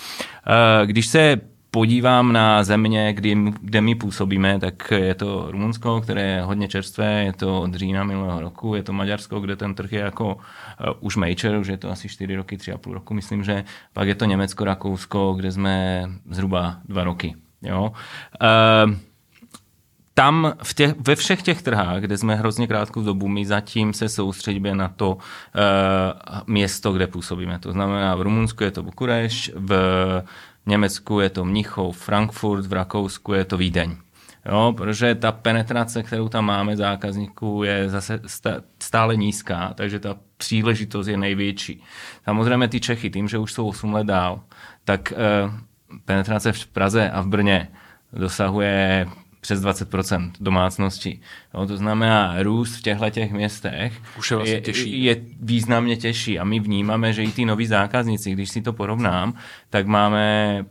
Když 0.85 1.07
se 1.07 1.40
podívám 1.70 2.33
na 2.33 2.64
země, 2.64 3.12
kdy, 3.12 3.37
kde 3.61 3.81
my 3.81 3.94
působíme, 3.94 4.59
tak 4.59 4.90
je 4.96 5.14
to 5.14 5.50
Rumunsko, 5.50 6.00
které 6.00 6.22
je 6.22 6.42
hodně 6.42 6.68
čerstvé, 6.68 7.24
je 7.24 7.33
to 7.33 7.61
od 7.61 7.74
října 7.74 8.04
minulého 8.04 8.40
roku, 8.40 8.74
je 8.74 8.83
to 8.83 8.92
Maďarsko, 8.92 9.40
kde 9.40 9.57
ten 9.57 9.74
trh 9.74 9.92
je 9.92 10.00
jako 10.00 10.35
uh, 10.35 10.40
už 11.00 11.16
major, 11.16 11.54
už 11.61 11.68
je 11.68 11.76
to 11.76 11.90
asi 11.90 12.09
4 12.09 12.37
roky, 12.37 12.57
3,5 12.57 12.92
roku, 12.92 13.14
myslím, 13.14 13.44
že 13.44 13.64
pak 13.92 14.09
je 14.09 14.14
to 14.14 14.24
Německo, 14.24 14.64
Rakousko, 14.64 15.33
kde 15.33 15.52
jsme 15.52 16.04
zhruba 16.31 16.76
2 16.85 17.04
roky. 17.04 17.35
Jo? 17.62 17.92
Uh, 18.42 18.94
tam 20.18 20.52
v 20.62 20.74
těch, 20.74 20.94
ve 21.00 21.16
všech 21.16 21.42
těch 21.42 21.62
trhách, 21.62 22.00
kde 22.00 22.18
jsme 22.18 22.35
hrozně 22.35 22.66
krátkou 22.66 23.02
dobu, 23.02 23.28
my 23.28 23.46
zatím 23.46 23.92
se 23.92 24.09
soustředíme 24.09 24.74
na 24.74 24.88
to 24.88 25.11
uh, 25.11 25.18
město, 26.46 26.92
kde 26.92 27.07
působíme. 27.07 27.59
To 27.59 27.72
znamená, 27.72 28.14
v 28.14 28.22
Rumunsku 28.22 28.64
je 28.64 28.70
to 28.70 28.83
Bukureš, 28.83 29.52
v 29.54 29.72
Německu 30.66 31.20
je 31.20 31.31
to 31.31 31.44
Mnichov, 31.44 31.98
Frankfurt, 31.98 32.66
v 32.66 32.72
Rakousku 32.72 33.33
je 33.33 33.44
to 33.44 33.57
Vídeň. 33.57 33.96
Jo, 34.46 34.74
protože 34.76 35.14
ta 35.14 35.33
penetrace, 35.33 36.02
kterou 36.02 36.28
tam 36.28 36.44
máme 36.44 36.76
zákazníků, 36.76 37.62
je 37.62 37.88
zase 37.88 38.20
stále 38.78 39.16
nízká, 39.16 39.72
takže 39.74 39.98
ta 39.98 40.16
příležitost 40.37 41.07
je 41.07 41.16
největší. 41.16 41.83
Samozřejmě 42.24 42.68
ty 42.68 42.81
Čechy, 42.81 43.11
tím, 43.11 43.28
že 43.28 43.38
už 43.38 43.52
jsou 43.52 43.68
8 43.68 43.94
let 43.94 44.07
dál, 44.07 44.40
tak 44.85 45.12
eh, 45.12 45.16
penetrace 46.04 46.52
v 46.52 46.66
Praze 46.66 47.11
a 47.11 47.20
v 47.20 47.26
Brně 47.26 47.68
dosahuje 48.12 49.07
přes 49.48 49.62
20% 49.62 50.30
domácností. 50.40 51.20
No, 51.54 51.66
to 51.66 51.76
znamená, 51.76 52.42
růst 52.42 52.76
v 52.76 52.82
těchto 52.82 53.11
těch 53.11 53.32
městech 53.32 53.92
Už 54.18 54.30
je, 54.30 54.37
vlastně 54.37 54.54
je, 54.54 54.61
těžší. 54.61 55.04
je 55.04 55.16
významně 55.40 55.96
těžší 55.96 56.38
a 56.38 56.44
my 56.44 56.61
vnímáme, 56.61 57.12
že 57.12 57.24
i 57.24 57.32
ty 57.32 57.44
noví 57.44 57.66
zákazníci, 57.66 58.32
když 58.32 58.50
si 58.50 58.62
to 58.62 58.72
porovnám, 58.72 59.34
tak 59.70 59.87
máme 59.87 60.64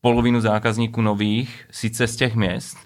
polovinu 0.00 0.40
zákazníků 0.40 1.00
nových, 1.00 1.66
sice 1.70 2.06
z 2.06 2.16
těch 2.16 2.34
měst, 2.34 2.76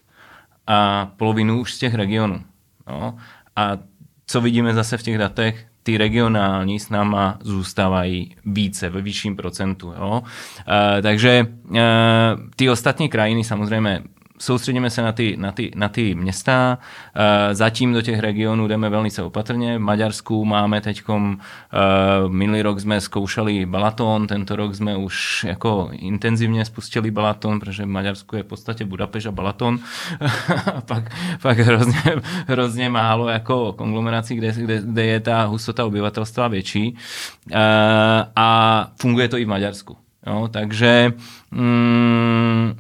a 0.67 1.11
polovinu 1.17 1.61
už 1.61 1.75
z 1.75 1.79
těch 1.79 1.95
regionů. 1.95 2.43
No. 2.89 3.17
A 3.57 3.79
co 4.27 4.41
vidíme 4.41 4.75
zase 4.75 4.97
v 4.97 5.03
těch 5.03 5.19
datech, 5.19 5.67
ty 5.83 5.99
regionální 5.99 6.81
s 6.81 6.91
náma 6.91 7.39
zůstávají 7.41 8.37
více, 8.47 8.91
ve 8.91 9.03
vyšším 9.03 9.37
procentu. 9.37 9.93
Jo? 9.99 10.23
E, 10.99 11.03
takže 11.03 11.31
e, 11.31 11.47
ty 12.57 12.71
ostatní 12.71 13.09
krajiny 13.09 13.45
samozřejmě 13.45 14.03
soustředíme 14.39 14.91
se 14.91 15.03
na 15.03 15.13
ty, 15.13 15.37
na 15.37 15.53
ty, 15.53 15.71
na 15.75 15.89
ty 15.89 16.15
města, 16.15 16.79
e, 17.15 17.55
zatím 17.55 17.93
do 17.93 18.03
těch 18.03 18.19
regionů 18.19 18.69
jdeme 18.69 18.89
velice 18.89 19.23
opatrně. 19.23 19.79
V 19.79 19.81
Maďarsku 19.81 20.45
máme 20.45 20.81
teď, 20.81 21.03
e, 21.09 21.37
minulý 22.29 22.63
rok 22.63 22.81
jsme 22.81 23.01
zkoušeli 23.01 23.67
Balaton, 23.67 24.27
tento 24.27 24.57
rok 24.57 24.75
jsme 24.75 24.97
už 24.97 25.45
jako 25.49 25.89
intenzivně 25.93 26.65
spustili 26.65 27.11
Balaton, 27.11 27.61
protože 27.61 27.85
v 27.85 27.89
Maďarsku 27.89 28.37
je 28.37 28.43
v 28.43 28.47
podstatě 28.47 28.85
Budapešť 28.85 29.27
a 29.27 29.33
Balaton. 29.33 29.79
a 30.75 30.81
pak, 30.87 31.17
pak 31.43 31.59
hrozně, 31.59 32.03
hrozně 32.47 32.89
málo 32.89 33.29
jako 33.29 33.73
konglomerací, 33.73 34.37
kde, 34.37 34.53
kde, 34.53 34.81
kde 34.85 35.05
je 35.05 35.21
ta 35.21 35.45
hustota 35.45 35.85
obyvatelstva 35.85 36.49
větší. 36.49 36.97
E, 37.53 37.59
a 38.37 38.91
funguje 39.01 39.29
to 39.29 39.39
i 39.39 39.45
v 39.45 39.49
Maďarsku. 39.49 39.97
Jo, 40.27 40.49
takže 40.53 41.13
mm, 41.51 42.73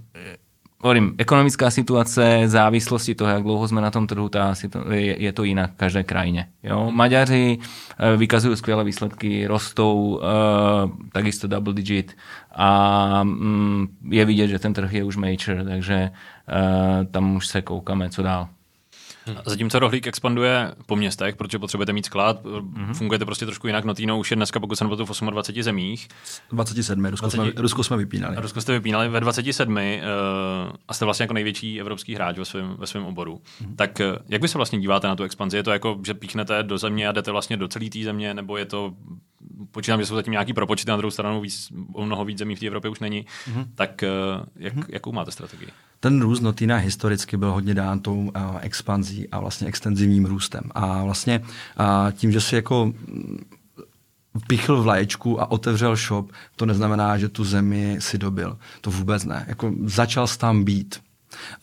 hovorím, 0.82 1.14
ekonomická 1.18 1.70
situace, 1.70 2.42
závislosti 2.46 3.14
toho, 3.14 3.30
jak 3.30 3.42
dlouho 3.42 3.68
jsme 3.68 3.80
na 3.80 3.90
tom 3.90 4.06
trhu, 4.06 4.28
ta, 4.28 4.54
je, 4.90 5.22
je 5.22 5.32
to 5.32 5.44
jinak 5.44 5.72
v 5.72 5.76
každé 5.76 6.04
krajině. 6.04 6.48
Jo? 6.62 6.90
Maďaři 6.90 7.58
e, 7.98 8.16
vykazují 8.16 8.56
skvělé 8.56 8.84
výsledky, 8.84 9.46
rostou 9.46 10.20
e, 10.22 11.10
takisto 11.12 11.48
double 11.48 11.74
digit 11.74 12.16
a 12.54 13.22
mm, 13.22 13.86
je 14.10 14.24
vidět, 14.24 14.48
že 14.48 14.58
ten 14.58 14.72
trh 14.72 14.92
je 14.92 15.04
už 15.04 15.16
major, 15.16 15.64
takže 15.68 15.94
e, 15.94 16.10
tam 17.10 17.36
už 17.36 17.46
se 17.46 17.62
koukáme, 17.62 18.10
co 18.10 18.22
dál. 18.22 18.48
Zatímco 19.46 19.78
Rohlík 19.78 20.06
expanduje 20.06 20.74
po 20.86 20.96
městech, 20.96 21.36
protože 21.36 21.58
potřebujete 21.58 21.92
mít 21.92 22.06
sklad, 22.06 22.44
mm-hmm. 22.44 22.94
fungujete 22.94 23.24
prostě 23.24 23.46
trošku 23.46 23.66
jinak. 23.66 23.84
Notino 23.84 24.18
už 24.18 24.30
je 24.30 24.36
dneska, 24.36 24.60
pokud 24.60 24.76
se 24.76 24.84
nepletu, 24.84 25.04
v 25.04 25.20
28 25.30 25.62
zemích. 25.62 26.08
27. 26.52 27.04
Rusko, 27.04 27.26
20... 27.26 27.36
Jsme, 27.36 27.52
Rusko 27.56 27.84
jsme 27.84 27.96
vypínali. 27.96 28.36
Rusko 28.38 28.60
jste 28.60 28.72
vypínali 28.72 29.08
ve 29.08 29.20
27 29.20 29.76
uh, 29.76 29.80
a 30.88 30.94
jste 30.94 31.04
vlastně 31.04 31.22
jako 31.22 31.34
největší 31.34 31.80
evropský 31.80 32.14
hráč 32.14 32.38
ve 32.38 32.44
svém, 32.44 32.76
ve 32.78 32.86
svém 32.86 33.04
oboru. 33.04 33.40
Mm-hmm. 33.62 33.76
Tak 33.76 34.00
uh, 34.00 34.16
jak 34.28 34.42
vy 34.42 34.48
se 34.48 34.58
vlastně 34.58 34.78
díváte 34.78 35.08
na 35.08 35.16
tu 35.16 35.22
expanzi? 35.22 35.56
Je 35.56 35.62
to 35.62 35.70
jako, 35.70 35.98
že 36.06 36.14
píchnete 36.14 36.62
do 36.62 36.78
země 36.78 37.08
a 37.08 37.12
jdete 37.12 37.30
vlastně 37.30 37.56
do 37.56 37.68
celé 37.68 37.90
té 37.90 38.02
země, 38.02 38.34
nebo 38.34 38.56
je 38.56 38.64
to 38.64 38.94
počítám, 39.70 40.00
že 40.00 40.06
jsou 40.06 40.14
zatím 40.14 40.32
nějaký 40.32 40.52
propočty, 40.52 40.90
na 40.90 40.96
druhou 40.96 41.10
stranu 41.10 41.40
víc, 41.40 41.72
o 41.92 42.04
mnoho 42.04 42.24
víc 42.24 42.38
zemí 42.38 42.56
v 42.56 42.60
té 42.60 42.66
Evropě 42.66 42.90
už 42.90 43.00
není. 43.00 43.26
Mm-hmm. 43.26 43.66
Tak 43.74 44.04
uh, 44.38 44.46
jak, 44.56 44.74
mm-hmm. 44.74 44.84
jakou 44.88 45.12
máte 45.12 45.30
strategii? 45.30 45.68
ten 46.00 46.20
růst 46.20 46.40
Notina 46.40 46.76
historicky 46.76 47.36
byl 47.36 47.52
hodně 47.52 47.74
dán 47.74 48.00
tou 48.00 48.20
uh, 48.20 48.30
expanzí 48.60 49.28
a 49.28 49.40
vlastně 49.40 49.68
extenzivním 49.68 50.24
růstem. 50.24 50.62
A 50.74 51.04
vlastně 51.04 51.38
uh, 51.40 52.12
tím, 52.12 52.32
že 52.32 52.40
si 52.40 52.54
jako 52.54 52.92
pichl 54.46 54.82
vlaječku 54.82 55.40
a 55.40 55.50
otevřel 55.50 55.96
shop, 55.96 56.32
to 56.56 56.66
neznamená, 56.66 57.18
že 57.18 57.28
tu 57.28 57.44
zemi 57.44 57.96
si 57.98 58.18
dobil. 58.18 58.58
To 58.80 58.90
vůbec 58.90 59.24
ne. 59.24 59.44
Jako 59.48 59.72
začal 59.84 60.26
tam 60.28 60.64
být. 60.64 61.00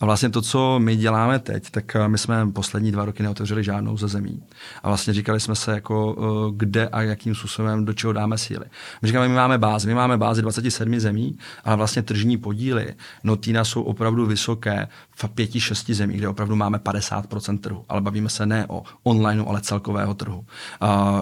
A 0.00 0.04
vlastně 0.04 0.30
to, 0.30 0.42
co 0.42 0.78
my 0.78 0.96
děláme 0.96 1.38
teď, 1.38 1.70
tak 1.70 1.96
my 2.06 2.18
jsme 2.18 2.52
poslední 2.52 2.92
dva 2.92 3.04
roky 3.04 3.22
neotevřeli 3.22 3.64
žádnou 3.64 3.96
ze 3.96 4.08
zemí. 4.08 4.42
A 4.82 4.88
vlastně 4.88 5.12
říkali 5.12 5.40
jsme 5.40 5.54
se, 5.54 5.72
jako, 5.72 6.16
kde 6.56 6.88
a 6.88 7.02
jakým 7.02 7.34
způsobem, 7.34 7.84
do 7.84 7.92
čeho 7.92 8.12
dáme 8.12 8.38
síly. 8.38 8.64
My 9.02 9.08
říkáme, 9.08 9.28
my 9.28 9.34
máme 9.34 9.58
bázi, 9.58 9.88
my 9.88 9.94
máme 9.94 10.16
bázi 10.16 10.42
27 10.42 11.00
zemí, 11.00 11.38
ale 11.64 11.76
vlastně 11.76 12.02
tržní 12.02 12.36
podíly 12.36 12.94
Notina 13.24 13.64
jsou 13.64 13.82
opravdu 13.82 14.26
vysoké 14.26 14.88
v 15.16 15.28
pěti, 15.28 15.60
šesti 15.60 15.94
zemích, 15.94 16.18
kde 16.18 16.28
opravdu 16.28 16.56
máme 16.56 16.78
50% 16.78 17.58
trhu. 17.58 17.84
Ale 17.88 18.00
bavíme 18.00 18.28
se 18.28 18.46
ne 18.46 18.66
o 18.68 18.82
online, 19.02 19.44
ale 19.46 19.60
celkového 19.60 20.14
trhu, 20.14 20.46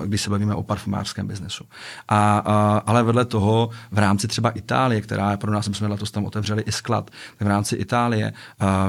když 0.04 0.20
se 0.20 0.30
bavíme 0.30 0.54
o 0.54 0.62
parfumářském 0.62 1.26
biznesu. 1.26 1.64
A, 2.08 2.38
ale 2.86 3.02
vedle 3.02 3.24
toho 3.24 3.70
v 3.90 3.98
rámci 3.98 4.28
třeba 4.28 4.50
Itálie, 4.50 5.00
která 5.00 5.36
pro 5.36 5.52
nás, 5.52 5.68
my 5.68 5.74
jsme 5.74 5.88
letos 5.88 6.10
tam 6.10 6.24
otevřeli 6.24 6.62
i 6.62 6.72
sklad, 6.72 7.10
tak 7.38 7.46
v 7.46 7.50
rámci 7.50 7.76
Itálie 7.76 8.32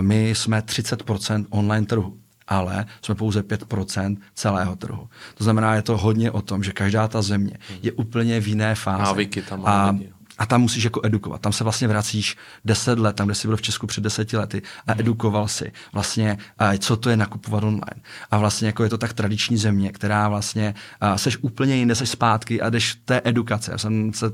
my 0.02 0.30
jsme 0.30 0.60
30% 0.60 1.46
online 1.50 1.86
trhu 1.86 2.18
ale 2.48 2.86
jsme 3.02 3.16
pouze 3.16 3.42
5% 3.42 4.18
celého 4.34 4.76
trhu. 4.76 5.10
To 5.36 5.44
znamená, 5.44 5.76
je 5.76 5.82
to 5.82 5.98
hodně 5.98 6.32
o 6.32 6.42
tom, 6.42 6.64
že 6.64 6.72
každá 6.72 7.08
ta 7.08 7.22
země 7.22 7.58
je 7.82 7.92
úplně 7.92 8.40
v 8.40 8.48
jiné 8.48 8.76
fázi. 8.76 9.04
Návyky 9.04 9.42
tam 9.42 9.62
a, 9.66 9.90
lidi 9.90 10.14
a 10.38 10.46
tam 10.46 10.62
musíš 10.62 10.84
jako 10.84 11.02
edukovat. 11.04 11.42
Tam 11.42 11.54
se 11.54 11.64
vlastně 11.64 11.88
vracíš 11.88 12.38
deset 12.66 13.00
let, 13.00 13.16
tam, 13.16 13.28
kde 13.28 13.36
jsi 13.36 13.48
byl 13.48 13.58
v 13.58 13.62
Česku 13.62 13.88
před 13.88 14.02
deseti 14.02 14.38
lety 14.38 14.62
a 14.88 14.92
mhm. 14.92 15.00
edukoval 15.00 15.48
si 15.48 15.72
vlastně, 15.94 16.38
co 16.80 16.98
to 16.98 17.10
je 17.10 17.18
nakupovat 17.18 17.64
online. 17.64 18.02
A 18.32 18.38
vlastně 18.38 18.68
jako 18.68 18.84
je 18.84 18.90
to 18.90 18.98
tak 18.98 19.14
tradiční 19.14 19.58
země, 19.58 19.92
která 19.92 20.30
vlastně 20.30 20.76
seš 21.16 21.38
úplně 21.42 21.76
jinde, 21.76 21.96
seš 21.96 22.10
zpátky 22.10 22.62
a 22.62 22.70
jdeš 22.70 22.98
té 23.06 23.22
edukace. 23.24 23.72
Já 23.72 23.78
jsem 23.78 24.14
se 24.14 24.32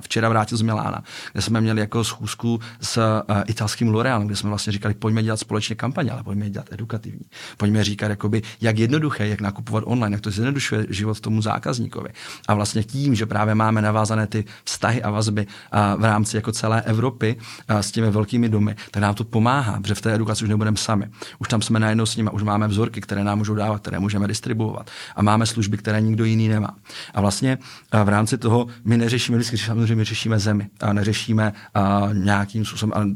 včera 0.00 0.28
vrátil 0.28 0.58
z 0.58 0.62
Milána, 0.62 1.02
kde 1.32 1.42
jsme 1.42 1.60
měli 1.60 1.80
jako 1.80 2.04
schůzku 2.04 2.60
s 2.80 3.22
italským 3.46 3.94
L'Orealem, 3.94 4.26
kde 4.26 4.36
jsme 4.36 4.48
vlastně 4.48 4.72
říkali, 4.72 4.94
pojďme 4.94 5.22
dělat 5.22 5.36
společně 5.36 5.76
kampaně, 5.76 6.10
ale 6.10 6.22
pojďme 6.22 6.50
dělat 6.50 6.66
edukativní. 6.70 7.26
Pojďme 7.56 7.84
říkat, 7.84 8.08
jakoby, 8.08 8.42
jak 8.60 8.78
jednoduché, 8.78 9.28
jak 9.28 9.40
nakupovat 9.40 9.84
online, 9.86 10.14
jak 10.14 10.20
to 10.20 10.30
zjednodušuje 10.30 10.86
život 10.88 11.20
tomu 11.20 11.42
zákazníkovi. 11.42 12.08
A 12.48 12.54
vlastně 12.54 12.82
tím, 12.82 13.14
že 13.14 13.26
právě 13.26 13.54
máme 13.54 13.82
navázané 13.82 14.26
ty 14.26 14.44
vztahy 14.64 15.02
a 15.02 15.10
vazby 15.10 15.31
vazby 15.32 15.46
v 15.96 16.04
rámci 16.04 16.36
jako 16.36 16.52
celé 16.52 16.82
Evropy 16.82 17.36
s 17.68 17.90
těmi 17.90 18.10
velkými 18.10 18.48
domy, 18.48 18.76
tak 18.90 19.02
nám 19.02 19.14
to 19.14 19.24
pomáhá, 19.24 19.80
protože 19.80 19.94
v 19.94 20.00
té 20.00 20.14
edukaci 20.14 20.44
už 20.44 20.48
nebudeme 20.48 20.76
sami. 20.76 21.06
Už 21.38 21.48
tam 21.48 21.62
jsme 21.62 21.80
najednou 21.80 22.06
s 22.06 22.16
nimi, 22.16 22.30
už 22.32 22.42
máme 22.42 22.68
vzorky, 22.68 23.00
které 23.00 23.24
nám 23.24 23.38
můžou 23.38 23.54
dávat, 23.54 23.80
které 23.80 23.98
můžeme 23.98 24.28
distribuovat 24.28 24.90
a 25.16 25.22
máme 25.22 25.46
služby, 25.46 25.76
které 25.76 26.00
nikdo 26.00 26.24
jiný 26.24 26.48
nemá. 26.48 26.74
A 27.14 27.20
vlastně 27.20 27.58
v 28.04 28.08
rámci 28.08 28.38
toho 28.38 28.66
my 28.84 28.96
neřešíme, 28.96 29.38
vždycky 29.38 29.58
samozřejmě 29.58 30.04
řešíme 30.04 30.38
zemi 30.38 30.68
a 30.80 30.92
neřešíme 30.92 31.52
a 31.74 32.08
nějakým 32.12 32.64
způsobem, 32.64 32.92
ale 32.96 33.06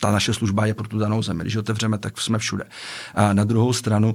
ta 0.00 0.10
naše 0.10 0.34
služba 0.34 0.66
je 0.66 0.74
pro 0.74 0.88
tu 0.88 0.98
danou 0.98 1.22
zemi. 1.22 1.42
Když 1.42 1.56
otevřeme, 1.56 1.98
tak 1.98 2.20
jsme 2.20 2.38
všude. 2.38 2.64
A 3.14 3.32
na 3.32 3.44
druhou 3.44 3.72
stranu 3.72 4.14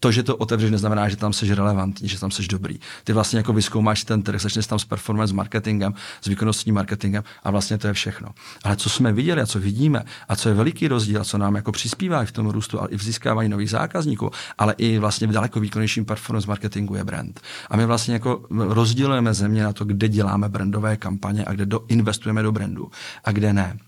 to, 0.00 0.12
že 0.12 0.22
to 0.22 0.36
otevřeš, 0.36 0.70
neznamená, 0.70 1.08
že 1.08 1.16
tam 1.16 1.32
jsi 1.32 1.54
relevantní, 1.54 2.08
že 2.08 2.20
tam 2.20 2.30
jsi 2.30 2.46
dobrý. 2.48 2.78
Ty 3.04 3.12
vlastně 3.12 3.36
jako 3.36 3.52
vyzkoumáš 3.52 4.04
ten 4.04 4.22
trh, 4.22 4.40
začneš 4.40 4.66
tam 4.66 4.78
s 4.78 4.84
performance 4.84 5.34
marketingem, 5.34 5.94
s 6.20 6.26
výkonnostním 6.26 6.74
marketingem 6.74 7.24
a 7.44 7.50
vlastně 7.50 7.78
to 7.78 7.86
je 7.86 7.92
všechno. 7.92 8.28
Ale 8.64 8.76
co 8.76 8.90
jsme 8.90 9.12
viděli 9.12 9.40
a 9.40 9.46
co 9.46 9.60
vidíme 9.60 10.02
a 10.28 10.36
co 10.36 10.48
je 10.48 10.54
veliký 10.54 10.88
rozdíl 10.88 11.20
a 11.20 11.24
co 11.24 11.38
nám 11.38 11.54
jako 11.54 11.72
přispívá 11.72 12.22
i 12.22 12.26
v 12.26 12.32
tom 12.32 12.50
růstu, 12.50 12.80
ale 12.80 12.88
i 12.88 12.96
v 12.96 13.02
získávání 13.02 13.48
nových 13.48 13.70
zákazníků, 13.70 14.30
ale 14.58 14.74
i 14.78 14.98
vlastně 14.98 15.26
v 15.26 15.32
daleko 15.32 15.60
výkonnějším 15.60 16.04
performance 16.04 16.48
marketingu 16.48 16.94
je 16.94 17.04
brand. 17.04 17.40
A 17.70 17.76
my 17.76 17.86
vlastně 17.86 18.14
jako 18.14 18.42
rozdělujeme 18.50 19.34
země 19.34 19.62
na 19.62 19.72
to, 19.72 19.84
kde 19.84 20.08
děláme 20.08 20.48
brandové 20.48 20.96
kampaně 20.96 21.44
a 21.44 21.52
kde 21.52 21.66
do, 21.66 21.80
investujeme 21.88 22.42
do 22.42 22.52
brandu 22.52 22.90
a 23.24 23.32
kde 23.32 23.52
ne. 23.52 23.78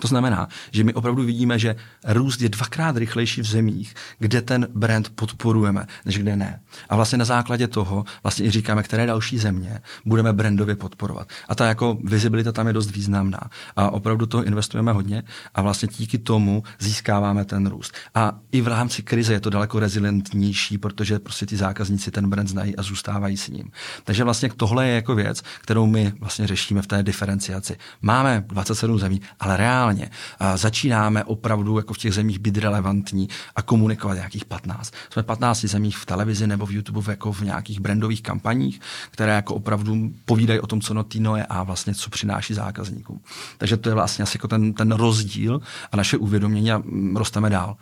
To 0.00 0.08
znamená, 0.08 0.48
že 0.70 0.84
my 0.84 0.94
opravdu 0.94 1.22
vidíme, 1.22 1.58
že 1.58 1.76
růst 2.06 2.42
je 2.42 2.48
dvakrát 2.48 2.96
rychlejší 2.96 3.40
v 3.40 3.46
zemích, 3.46 3.94
kde 4.18 4.42
ten 4.42 4.68
brand 4.74 5.08
podporujeme, 5.14 5.86
než 6.04 6.18
kde 6.18 6.36
ne. 6.36 6.60
A 6.88 6.96
vlastně 6.96 7.18
na 7.18 7.24
základě 7.24 7.68
toho 7.68 8.04
vlastně 8.22 8.46
i 8.46 8.50
říkáme, 8.50 8.82
které 8.82 9.06
další 9.06 9.38
země 9.38 9.80
budeme 10.04 10.32
brandově 10.32 10.76
podporovat. 10.76 11.28
A 11.48 11.54
ta 11.54 11.66
jako 11.66 11.98
vizibilita 12.04 12.52
tam 12.52 12.66
je 12.66 12.72
dost 12.72 12.90
významná. 12.90 13.40
A 13.76 13.90
opravdu 13.90 14.26
toho 14.26 14.44
investujeme 14.44 14.92
hodně 14.92 15.22
a 15.54 15.62
vlastně 15.62 15.88
díky 15.98 16.18
tomu 16.18 16.62
získáváme 16.78 17.44
ten 17.44 17.66
růst. 17.66 17.94
A 18.14 18.38
i 18.52 18.60
v 18.60 18.68
rámci 18.68 19.02
krize 19.02 19.32
je 19.32 19.40
to 19.40 19.50
daleko 19.50 19.80
rezilientnější, 19.80 20.78
protože 20.78 21.18
prostě 21.18 21.46
ty 21.46 21.56
zákazníci 21.56 22.10
ten 22.10 22.30
brand 22.30 22.48
znají 22.48 22.76
a 22.76 22.82
zůstávají 22.82 23.36
s 23.36 23.48
ním. 23.48 23.70
Takže 24.04 24.24
vlastně 24.24 24.50
tohle 24.56 24.88
je 24.88 24.94
jako 24.94 25.14
věc, 25.14 25.42
kterou 25.60 25.86
my 25.86 26.12
vlastně 26.20 26.46
řešíme 26.46 26.82
v 26.82 26.86
té 26.86 27.02
diferenciaci. 27.02 27.76
Máme 28.02 28.44
27 28.46 28.98
zemí, 28.98 29.20
ale 29.40 29.56
reálně 29.56 29.79
reálně 29.80 30.10
začínáme 30.54 31.24
opravdu 31.24 31.76
jako 31.76 31.94
v 31.94 31.98
těch 31.98 32.14
zemích 32.14 32.38
být 32.38 32.58
relevantní 32.58 33.28
a 33.56 33.62
komunikovat 33.62 34.14
nějakých 34.14 34.44
15. 34.44 34.94
Jsme 35.12 35.22
v 35.22 35.26
15 35.26 35.64
zemích 35.64 35.98
v 35.98 36.06
televizi 36.06 36.46
nebo 36.46 36.66
v 36.66 36.72
YouTube 36.72 37.12
jako 37.12 37.32
v 37.32 37.40
nějakých 37.40 37.80
brandových 37.80 38.22
kampaních, 38.22 38.80
které 39.10 39.32
jako 39.32 39.54
opravdu 39.54 40.10
povídají 40.24 40.60
o 40.60 40.66
tom, 40.66 40.80
co 40.80 40.94
Notino 40.94 41.36
je 41.36 41.44
a 41.44 41.62
vlastně 41.62 41.94
co 41.94 42.10
přináší 42.10 42.54
zákazníkům. 42.54 43.20
Takže 43.58 43.76
to 43.76 43.88
je 43.88 43.94
vlastně 43.94 44.22
asi 44.22 44.36
jako 44.36 44.48
ten, 44.48 44.72
ten 44.72 44.92
rozdíl 44.92 45.60
a 45.92 45.96
naše 45.96 46.16
uvědomění 46.16 46.72
a 46.72 46.78
mm, 46.78 47.16
rosteme 47.16 47.50
dál 47.50 47.76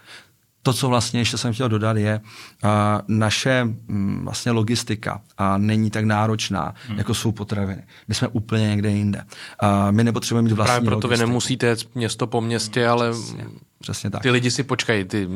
to, 0.69 0.73
co 0.73 0.89
vlastně 0.89 1.21
ještě 1.21 1.39
jsem 1.39 1.53
chtěl 1.53 1.69
dodat, 1.69 1.97
je 1.97 2.21
uh, 2.65 2.71
naše 3.09 3.67
um, 3.89 4.25
vlastně 4.25 4.53
logistika 4.53 5.21
a 5.39 5.59
není 5.59 5.91
tak 5.91 6.05
náročná, 6.05 6.75
hmm. 6.89 6.99
jako 6.99 7.15
jsou 7.15 7.33
potraviny. 7.33 7.83
My 8.09 8.15
jsme 8.15 8.29
úplně 8.29 8.69
někde 8.69 8.91
jinde. 8.91 9.23
Uh, 9.63 9.93
my 9.93 10.05
nepotřebujeme 10.05 10.49
mít 10.49 10.55
vlastní 10.55 10.73
Právě 10.73 10.87
proto 10.87 11.07
logistiku. 11.07 11.27
vy 11.27 11.29
nemusíte 11.31 11.67
jet 11.67 11.95
město 11.95 12.27
po 12.27 12.41
městě, 12.41 12.87
ale 12.87 13.11
Přesně, 13.11 13.47
přesně 13.81 14.11
tak. 14.11 14.23
ty 14.23 14.31
lidi 14.31 14.51
si 14.51 14.63
počkají 14.63 15.05
ty 15.05 15.29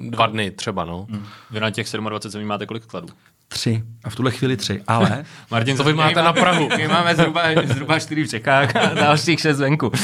dva 0.00 0.26
dny 0.26 0.50
třeba, 0.50 0.84
no. 0.84 1.06
Vy 1.50 1.60
na 1.60 1.70
těch 1.70 1.86
27 1.92 2.30
zemí 2.32 2.44
máte 2.44 2.66
kolik 2.66 2.82
skladů? 2.82 3.08
Tři. 3.48 3.82
A 4.04 4.10
v 4.10 4.16
tuhle 4.16 4.30
chvíli 4.30 4.56
tři. 4.56 4.82
Ale 4.86 5.24
Martin, 5.50 5.76
To 5.76 5.84
vy 5.84 5.94
máte 5.94 6.22
na 6.22 6.32
Prahu. 6.32 6.68
My 6.76 6.88
máme 6.88 7.14
zhruba, 7.14 7.42
zhruba 7.64 7.98
čtyři 7.98 8.24
v 8.24 8.30
Čechách 8.30 8.76
a 8.76 8.94
dalších 8.94 9.40
šest 9.40 9.58
venku. 9.58 9.92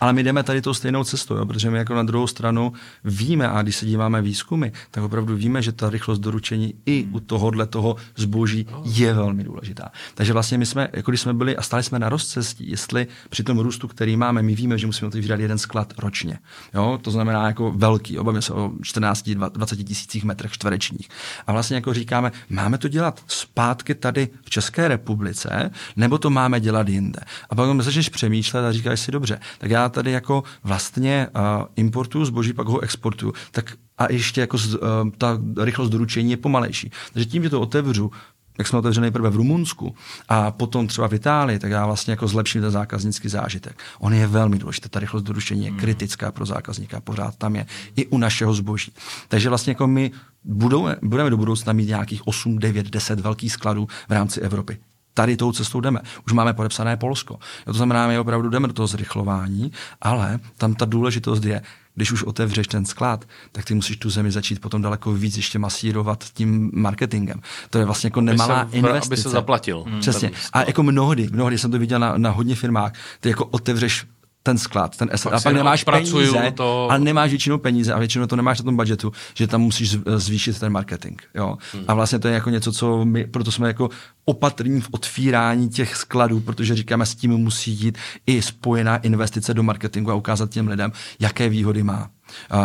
Ale 0.00 0.12
my 0.12 0.22
jdeme 0.22 0.42
tady 0.42 0.62
tou 0.62 0.74
stejnou 0.74 1.04
cestou, 1.04 1.36
jo, 1.36 1.46
protože 1.46 1.70
my 1.70 1.78
jako 1.78 1.94
na 1.94 2.02
druhou 2.02 2.26
stranu 2.26 2.72
víme, 3.04 3.48
a 3.48 3.62
když 3.62 3.76
se 3.76 3.86
díváme 3.86 4.22
výzkumy, 4.22 4.68
tak 4.90 5.04
opravdu 5.04 5.36
víme, 5.36 5.62
že 5.62 5.72
ta 5.72 5.90
rychlost 5.90 6.18
doručení 6.18 6.74
i 6.86 7.08
u 7.12 7.20
tohohle 7.20 7.66
toho 7.66 7.96
zboží 8.16 8.66
je 8.84 9.14
velmi 9.14 9.44
důležitá. 9.44 9.90
Takže 10.14 10.32
vlastně 10.32 10.58
my 10.58 10.66
jsme, 10.66 10.88
jako 10.92 11.10
když 11.10 11.20
jsme 11.20 11.34
byli 11.34 11.56
a 11.56 11.62
stáli 11.62 11.82
jsme 11.82 11.98
na 11.98 12.08
rozcestí, 12.08 12.70
jestli 12.70 13.06
při 13.30 13.42
tom 13.42 13.58
růstu, 13.58 13.88
který 13.88 14.16
máme, 14.16 14.42
my 14.42 14.54
víme, 14.54 14.78
že 14.78 14.86
musíme 14.86 15.08
otevřít 15.08 15.30
jeden 15.38 15.58
sklad 15.58 15.92
ročně. 15.98 16.38
Jo? 16.74 16.98
To 17.02 17.10
znamená 17.10 17.46
jako 17.46 17.72
velký, 17.76 18.18
obavíme 18.18 18.42
se 18.42 18.52
o 18.52 18.68
14-20 18.68 19.84
tisících 19.84 20.24
metrech 20.24 20.52
čtverečních. 20.52 21.08
A 21.46 21.52
vlastně 21.52 21.76
jako 21.76 21.94
říkáme, 21.94 22.32
máme 22.48 22.78
to 22.78 22.88
dělat 22.88 23.20
zpátky 23.26 23.94
tady 23.94 24.28
v 24.42 24.50
České 24.50 24.88
republice, 24.88 25.70
nebo 25.96 26.18
to 26.18 26.30
máme 26.30 26.60
dělat 26.60 26.88
jinde. 26.88 27.20
A 27.50 27.54
pak 27.54 27.80
začneš 27.80 28.08
přemýšlet 28.08 28.64
a 28.64 28.72
říkáš 28.72 29.00
si, 29.00 29.12
dobře, 29.12 29.40
tak 29.58 29.70
já 29.70 29.89
tady 29.90 30.10
jako 30.10 30.42
vlastně 30.64 31.26
uh, 31.34 31.66
importuju 31.76 32.24
zboží, 32.24 32.52
pak 32.52 32.66
ho 32.66 32.80
exportuju, 32.80 33.32
tak 33.50 33.72
a 33.98 34.12
ještě 34.12 34.40
jako 34.40 34.58
z, 34.58 34.74
uh, 34.74 34.80
ta 35.18 35.38
rychlost 35.58 35.90
doručení 35.90 36.30
je 36.30 36.36
pomalejší. 36.36 36.90
Takže 37.12 37.26
tím, 37.26 37.42
že 37.42 37.50
to 37.50 37.60
otevřu, 37.60 38.10
jak 38.58 38.66
jsme 38.66 38.78
otevřeli 38.78 39.02
nejprve 39.02 39.30
v 39.30 39.36
Rumunsku 39.36 39.94
a 40.28 40.50
potom 40.50 40.86
třeba 40.86 41.08
v 41.08 41.14
Itálii, 41.14 41.58
tak 41.58 41.70
já 41.70 41.86
vlastně 41.86 42.10
jako 42.10 42.28
zlepším 42.28 42.60
ten 42.60 42.70
zákaznický 42.70 43.28
zážitek. 43.28 43.78
On 43.98 44.14
je 44.14 44.26
velmi 44.26 44.58
důležitý, 44.58 44.88
ta 44.88 45.00
rychlost 45.00 45.22
doručení 45.22 45.64
je 45.64 45.70
kritická 45.70 46.32
pro 46.32 46.46
zákazníka, 46.46 47.00
pořád 47.00 47.36
tam 47.36 47.56
je 47.56 47.66
i 47.96 48.06
u 48.06 48.18
našeho 48.18 48.54
zboží. 48.54 48.92
Takže 49.28 49.48
vlastně 49.48 49.70
jako 49.70 49.86
my 49.86 50.10
budou, 50.44 50.88
budeme 51.02 51.30
do 51.30 51.36
budoucna 51.36 51.72
mít 51.72 51.88
nějakých 51.88 52.26
8, 52.26 52.58
9, 52.58 52.90
10 52.90 53.20
velkých 53.20 53.52
skladů 53.52 53.88
v 54.08 54.12
rámci 54.12 54.40
Evropy 54.40 54.78
tady 55.14 55.36
tou 55.36 55.52
cestou 55.52 55.80
jdeme. 55.80 56.00
Už 56.26 56.32
máme 56.32 56.52
podepsané 56.52 56.96
Polsko. 56.96 57.34
Jo, 57.66 57.72
to 57.72 57.76
znamená, 57.76 58.06
my 58.06 58.18
opravdu 58.18 58.48
jdeme 58.48 58.68
do 58.68 58.74
toho 58.74 58.86
zrychlování, 58.86 59.72
ale 60.02 60.38
tam 60.56 60.74
ta 60.74 60.84
důležitost 60.84 61.44
je, 61.44 61.62
když 61.94 62.12
už 62.12 62.22
otevřeš 62.22 62.66
ten 62.66 62.84
sklad, 62.84 63.24
tak 63.52 63.64
ty 63.64 63.74
musíš 63.74 63.96
tu 63.96 64.10
zemi 64.10 64.30
začít 64.30 64.60
potom 64.60 64.82
daleko 64.82 65.12
víc 65.12 65.36
ještě 65.36 65.58
masírovat 65.58 66.24
tím 66.32 66.70
marketingem. 66.74 67.40
To 67.70 67.78
je 67.78 67.84
vlastně 67.84 68.06
jako 68.06 68.20
nemalá 68.20 68.60
aby 68.60 68.70
se, 68.70 68.76
investice. 68.76 69.08
Aby 69.08 69.16
se 69.16 69.28
zaplatil. 69.28 69.84
Přesně. 70.00 70.30
A 70.52 70.62
jako 70.62 70.82
mnohdy, 70.82 71.28
mnohdy 71.32 71.58
jsem 71.58 71.70
to 71.70 71.78
viděl 71.78 71.98
na, 71.98 72.18
na 72.18 72.30
hodně 72.30 72.54
firmách, 72.54 72.92
ty 73.20 73.28
jako 73.28 73.44
otevřeš 73.44 74.06
ten 74.42 74.58
sklad, 74.58 74.96
ten 74.96 75.10
asset, 75.12 75.32
a 75.32 75.40
pak 75.40 75.54
nemáš 75.54 75.84
peníze, 75.84 76.52
to- 76.54 76.88
ale 76.90 76.98
nemáš 76.98 77.30
většinou 77.30 77.58
peníze 77.58 77.92
a 77.94 77.98
většinou 77.98 78.26
to 78.26 78.36
nemáš 78.36 78.58
na 78.58 78.64
tom 78.64 78.76
budgetu, 78.76 79.12
že 79.34 79.46
tam 79.46 79.60
musíš 79.60 79.90
z- 79.90 80.02
zvýšit 80.16 80.58
ten 80.60 80.72
marketing. 80.72 81.22
Jo? 81.34 81.56
Hmm. 81.72 81.84
A 81.88 81.94
vlastně 81.94 82.18
to 82.18 82.28
je 82.28 82.34
jako 82.34 82.50
něco, 82.50 82.72
co 82.72 83.04
my, 83.04 83.26
proto 83.26 83.52
jsme 83.52 83.68
jako 83.68 83.88
opatrní 84.24 84.80
v 84.80 84.88
otvírání 84.90 85.68
těch 85.68 85.96
skladů, 85.96 86.40
protože 86.40 86.74
říkáme, 86.74 87.06
s 87.06 87.14
tím 87.14 87.30
musí 87.30 87.70
jít 87.72 87.98
i 88.26 88.42
spojená 88.42 88.96
investice 88.96 89.54
do 89.54 89.62
marketingu 89.62 90.10
a 90.10 90.14
ukázat 90.14 90.50
těm 90.50 90.68
lidem, 90.68 90.92
jaké 91.20 91.48
výhody 91.48 91.82
má 91.82 92.10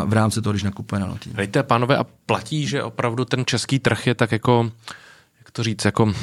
v 0.05 0.13
rámci 0.13 0.41
toho, 0.41 0.53
když 0.53 0.63
nakupuje 0.63 1.01
na 1.01 1.07
notý. 1.07 1.29
Hejte, 1.35 1.63
pánové, 1.63 1.97
a 1.97 2.05
platí, 2.25 2.67
že 2.67 2.83
opravdu 2.83 3.25
ten 3.25 3.45
český 3.45 3.79
trh 3.79 4.07
je 4.07 4.15
tak 4.15 4.31
jako, 4.31 4.63
jak 4.63 4.73
to 5.55 5.63
říct, 5.63 5.85
jako 5.85 6.13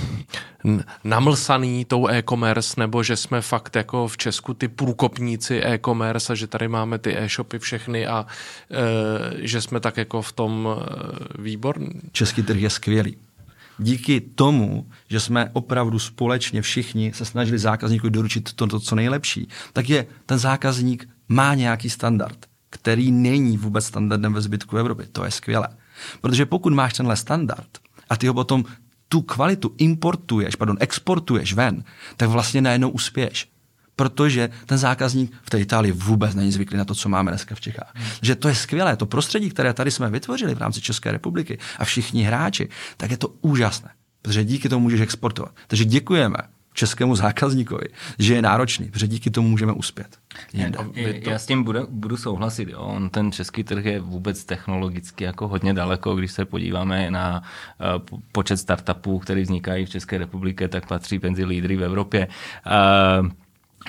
namlsaný 1.04 1.84
tou 1.84 2.08
e-commerce, 2.08 2.74
nebo 2.80 3.02
že 3.02 3.16
jsme 3.16 3.40
fakt 3.40 3.76
jako 3.76 4.08
v 4.08 4.16
Česku 4.16 4.54
ty 4.54 4.68
průkopníci 4.68 5.62
e-commerce 5.64 6.32
a 6.32 6.36
že 6.36 6.46
tady 6.46 6.68
máme 6.68 6.98
ty 6.98 7.18
e-shopy 7.18 7.58
všechny 7.58 8.06
a 8.06 8.26
e, 8.70 9.46
že 9.46 9.60
jsme 9.60 9.80
tak 9.80 9.96
jako 9.96 10.22
v 10.22 10.32
tom 10.32 10.68
e, 10.68 11.42
výborní. 11.42 11.90
Český 12.12 12.42
trh 12.42 12.60
je 12.60 12.70
skvělý. 12.70 13.16
Díky 13.78 14.20
tomu, 14.20 14.86
že 15.08 15.20
jsme 15.20 15.50
opravdu 15.52 15.98
společně 15.98 16.62
všichni 16.62 17.12
se 17.14 17.24
snažili 17.24 17.58
zákazníku 17.58 18.08
doručit 18.08 18.52
to, 18.52 18.66
to 18.66 18.80
co 18.80 18.94
nejlepší, 18.94 19.48
tak 19.72 19.88
je 19.88 20.06
ten 20.26 20.38
zákazník 20.38 21.08
má 21.28 21.54
nějaký 21.54 21.90
standard, 21.90 22.38
který 22.70 23.12
není 23.12 23.58
vůbec 23.58 23.84
standardem 23.84 24.32
ve 24.32 24.40
zbytku 24.40 24.76
Evropy. 24.76 25.06
To 25.12 25.24
je 25.24 25.30
skvělé. 25.30 25.68
Protože 26.20 26.46
pokud 26.46 26.72
máš 26.72 26.92
tenhle 26.92 27.16
standard 27.16 27.68
a 28.10 28.16
ty 28.16 28.26
ho 28.26 28.34
potom 28.34 28.64
tu 29.12 29.20
kvalitu 29.22 29.74
importuješ, 29.78 30.56
pardon, 30.56 30.76
exportuješ 30.80 31.52
ven, 31.52 31.84
tak 32.16 32.28
vlastně 32.28 32.60
najednou 32.60 32.90
uspěješ 32.90 33.52
protože 33.96 34.50
ten 34.66 34.78
zákazník 34.78 35.32
v 35.42 35.50
té 35.50 35.60
Itálii 35.60 35.92
vůbec 35.92 36.34
není 36.34 36.52
zvyklý 36.52 36.78
na 36.78 36.84
to, 36.84 36.94
co 36.94 37.08
máme 37.08 37.30
dneska 37.30 37.54
v 37.54 37.60
Čechách. 37.60 37.92
Že 38.22 38.34
to 38.34 38.48
je 38.48 38.54
skvělé, 38.54 38.96
to 38.96 39.06
prostředí, 39.06 39.50
které 39.50 39.72
tady 39.72 39.90
jsme 39.90 40.10
vytvořili 40.10 40.54
v 40.54 40.58
rámci 40.58 40.80
České 40.80 41.12
republiky 41.12 41.58
a 41.78 41.84
všichni 41.84 42.22
hráči, 42.22 42.68
tak 42.96 43.10
je 43.10 43.16
to 43.16 43.28
úžasné, 43.40 43.90
protože 44.22 44.44
díky 44.44 44.68
tomu 44.68 44.82
můžeš 44.82 45.00
exportovat. 45.00 45.52
Takže 45.66 45.84
děkujeme 45.84 46.38
českému 46.72 47.16
zákazníkovi, 47.16 47.86
že 48.18 48.34
je 48.34 48.42
náročný, 48.42 48.90
protože 48.90 49.06
díky 49.06 49.30
tomu 49.30 49.48
můžeme 49.48 49.72
uspět. 49.72 50.18
Jinde. 50.52 50.78
Já 51.30 51.38
s 51.38 51.46
tím 51.46 51.64
budu, 51.64 51.86
budu 51.90 52.16
souhlasit. 52.16 52.68
Jo. 52.68 52.78
On, 52.78 53.10
ten 53.10 53.32
český 53.32 53.64
trh 53.64 53.84
je 53.84 54.00
vůbec 54.00 54.44
technologicky 54.44 55.24
jako 55.24 55.48
hodně 55.48 55.74
daleko. 55.74 56.14
Když 56.14 56.32
se 56.32 56.44
podíváme 56.44 57.10
na 57.10 57.42
uh, 57.98 58.18
počet 58.32 58.56
startupů, 58.56 59.18
které 59.18 59.42
vznikají 59.42 59.86
v 59.86 59.90
České 59.90 60.18
republice, 60.18 60.68
tak 60.68 60.86
patří 60.86 61.20
mezi 61.22 61.44
lídry 61.44 61.76
v 61.76 61.82
Evropě. 61.84 62.28
Uh, 63.20 63.28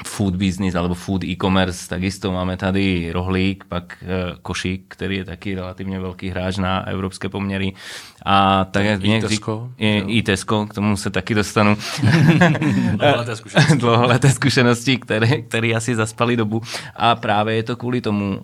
food 0.06 0.36
business 0.36 0.76
alebo 0.76 0.94
food 0.94 1.24
e-commerce, 1.24 1.90
takisto 1.90 2.32
máme 2.32 2.58
tady 2.58 3.12
Rohlík, 3.12 3.64
pak 3.70 3.98
uh, 4.02 4.38
Košík, 4.42 4.84
který 4.88 5.18
je 5.18 5.26
taky 5.26 5.56
relativně 5.56 6.00
velký 6.00 6.30
hráč 6.30 6.58
na 6.58 6.88
evropské 6.88 7.30
poměry. 7.30 7.74
A 8.26 8.66
tak 8.66 8.86
jak 8.86 9.02
řík- 9.02 9.22
Tesco. 9.22 9.70
je, 9.78 10.00
i 10.02 10.22
Tesco, 10.24 10.66
k 10.66 10.74
tomu 10.74 10.98
se 10.98 11.10
taky 11.10 11.34
dostanu. 11.36 11.78
Dlouholeté 12.96 13.36
zkušenosti. 13.36 13.76
Dlouholeté 13.76 14.30
zkušenosti, 14.30 14.98
které, 14.98 15.42
které 15.42 15.76
asi 15.76 15.96
zaspali 15.96 16.36
dobu. 16.38 16.62
A 16.96 17.16
právě 17.16 17.56
je 17.56 17.64
to 17.64 17.76
kvůli 17.76 18.02
tomu, 18.02 18.38
uh, 18.38 18.44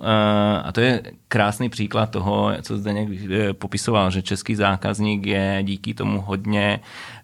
a 0.63 0.71
to 0.71 0.81
je 0.81 1.01
krásný 1.27 1.69
příklad 1.69 2.09
toho, 2.09 2.51
co 2.61 2.77
zde 2.77 2.93
někdy 2.93 3.53
popisoval, 3.53 4.11
že 4.11 4.21
český 4.21 4.55
zákazník 4.55 5.25
je 5.25 5.59
díky 5.63 5.93
tomu 5.93 6.21
hodně 6.21 6.79
uh, 6.79 7.18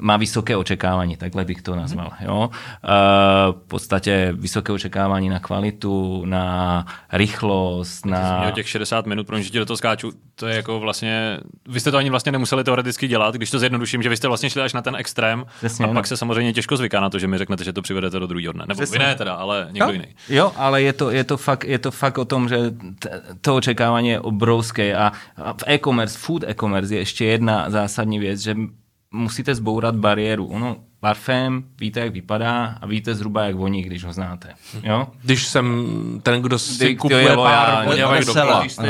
má 0.00 0.16
vysoké 0.16 0.56
očekávání, 0.56 1.16
takhle 1.16 1.44
bych 1.44 1.62
to 1.62 1.76
nazval. 1.76 2.10
Jo? 2.20 2.50
Uh, 2.50 3.60
v 3.60 3.68
podstatě 3.68 4.32
vysoké 4.32 4.72
očekávání 4.72 5.28
na 5.28 5.38
kvalitu, 5.38 6.24
na 6.24 6.86
rychlost, 7.12 8.06
na... 8.06 8.38
Měl 8.38 8.52
těch 8.52 8.68
60 8.68 9.06
minut, 9.06 9.26
pro 9.26 9.40
že 9.40 9.50
ti 9.50 9.58
do 9.58 9.66
toho 9.66 9.76
skáču, 9.76 10.12
to 10.34 10.46
je 10.46 10.56
jako 10.56 10.80
vlastně, 10.80 11.38
vy 11.68 11.80
jste 11.80 11.90
to 11.90 11.96
ani 11.96 12.10
vlastně 12.10 12.32
nemuseli 12.32 12.64
teoreticky 12.64 13.08
dělat, 13.08 13.34
když 13.34 13.50
to 13.50 13.58
zjednoduším, 13.58 14.02
že 14.02 14.08
vy 14.08 14.16
jste 14.16 14.28
vlastně 14.28 14.50
šli 14.50 14.62
až 14.62 14.72
na 14.72 14.82
ten 14.82 14.96
extrém 14.96 15.44
Přesně, 15.58 15.84
a 15.84 15.88
no. 15.88 15.94
pak 15.94 16.06
se 16.06 16.16
samozřejmě 16.16 16.52
těžko 16.52 16.76
zvyká 16.76 17.00
na 17.00 17.10
to, 17.10 17.18
že 17.18 17.26
mi 17.26 17.38
řeknete, 17.38 17.64
že 17.64 17.72
to 17.72 17.82
přivedete 17.82 18.18
do 18.18 18.26
druhého 18.26 18.52
dne. 18.52 18.64
Nebo 18.68 18.80
Přesně. 18.80 18.98
vy 18.98 19.04
ne 19.04 19.14
teda, 19.14 19.34
ale 19.34 19.68
někdo 19.70 19.86
jo, 19.86 19.92
jiný. 19.92 20.06
Jo, 20.28 20.52
ale 20.56 20.82
je 20.82 20.92
to, 20.92 21.10
je 21.10 21.24
to, 21.24 21.36
fakt, 21.36 21.64
je 21.64 21.78
to 21.78 21.90
fakt 21.90 22.18
o 22.18 22.24
tom, 22.24 22.48
že 22.48 22.58
to 23.40 23.56
očekávání 23.56 24.08
je 24.08 24.20
obrovské 24.20 24.96
a, 24.96 25.12
a 25.36 25.52
v 25.52 25.62
e-commerce, 25.66 26.18
food 26.18 26.44
e-commerce 26.46 26.94
je 26.94 27.00
ještě 27.00 27.24
jedna 27.24 27.70
zásadní 27.70 28.18
věc, 28.18 28.40
že 28.40 28.56
musíte 29.10 29.54
zbourat 29.54 29.96
bariéru. 29.96 30.46
Ono, 30.46 30.76
parfém, 31.00 31.64
víte, 31.80 32.00
jak 32.00 32.12
vypadá 32.12 32.78
a 32.80 32.86
víte 32.86 33.14
zhruba, 33.14 33.42
jak 33.44 33.56
voní, 33.56 33.82
když 33.82 34.04
ho 34.04 34.12
znáte. 34.12 34.48
Jo? 34.82 35.06
Když 35.22 35.46
jsem 35.46 35.86
ten, 36.22 36.42
kdo 36.42 36.58
si 36.58 36.84
Kdy- 36.84 36.96
kupuje 36.96 37.20
je 37.22 37.36
pár 37.36 37.86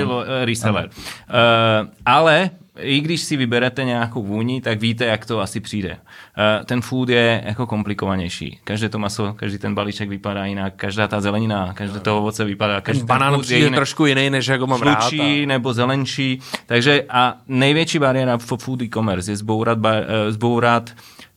do 0.04 0.24
reseller. 0.44 0.86
Uh, 0.88 1.88
ale 2.06 2.50
i 2.78 3.00
když 3.00 3.20
si 3.20 3.36
vyberete 3.36 3.84
nějakou 3.84 4.22
vůni, 4.22 4.60
tak 4.60 4.80
víte, 4.80 5.04
jak 5.04 5.26
to 5.26 5.40
asi 5.40 5.60
přijde. 5.60 5.90
Uh, 5.90 6.64
ten 6.64 6.80
food 6.80 7.08
je 7.08 7.42
jako 7.46 7.66
komplikovanější. 7.66 8.58
Každé 8.64 8.88
to 8.88 8.98
maso, 8.98 9.34
každý 9.36 9.58
ten 9.58 9.74
balíček 9.74 10.08
vypadá 10.08 10.44
jinak, 10.44 10.74
každá 10.76 11.08
ta 11.08 11.20
zelenina, 11.20 11.72
každé 11.72 12.00
to 12.00 12.18
ovoce 12.18 12.44
vypadá, 12.44 12.80
každý 12.80 13.00
Ten 13.00 13.06
banán 13.06 13.40
je 13.48 13.58
jiný 13.58 13.74
trošku 13.74 14.06
jiný, 14.06 14.30
než 14.30 14.46
jak 14.46 14.60
ho 14.60 14.66
mám 14.66 14.82
rád. 14.82 15.12
A... 15.12 15.46
nebo 15.46 15.72
zelenší. 15.72 16.40
Takže 16.66 17.04
a 17.08 17.36
největší 17.48 17.98
bariéra 17.98 18.38
v 18.38 18.46
food 18.58 18.82
e-commerce 18.82 19.32
je 19.32 19.36
zbourat, 19.36 19.78
eh, 19.86 20.32
zbourat 20.32 20.90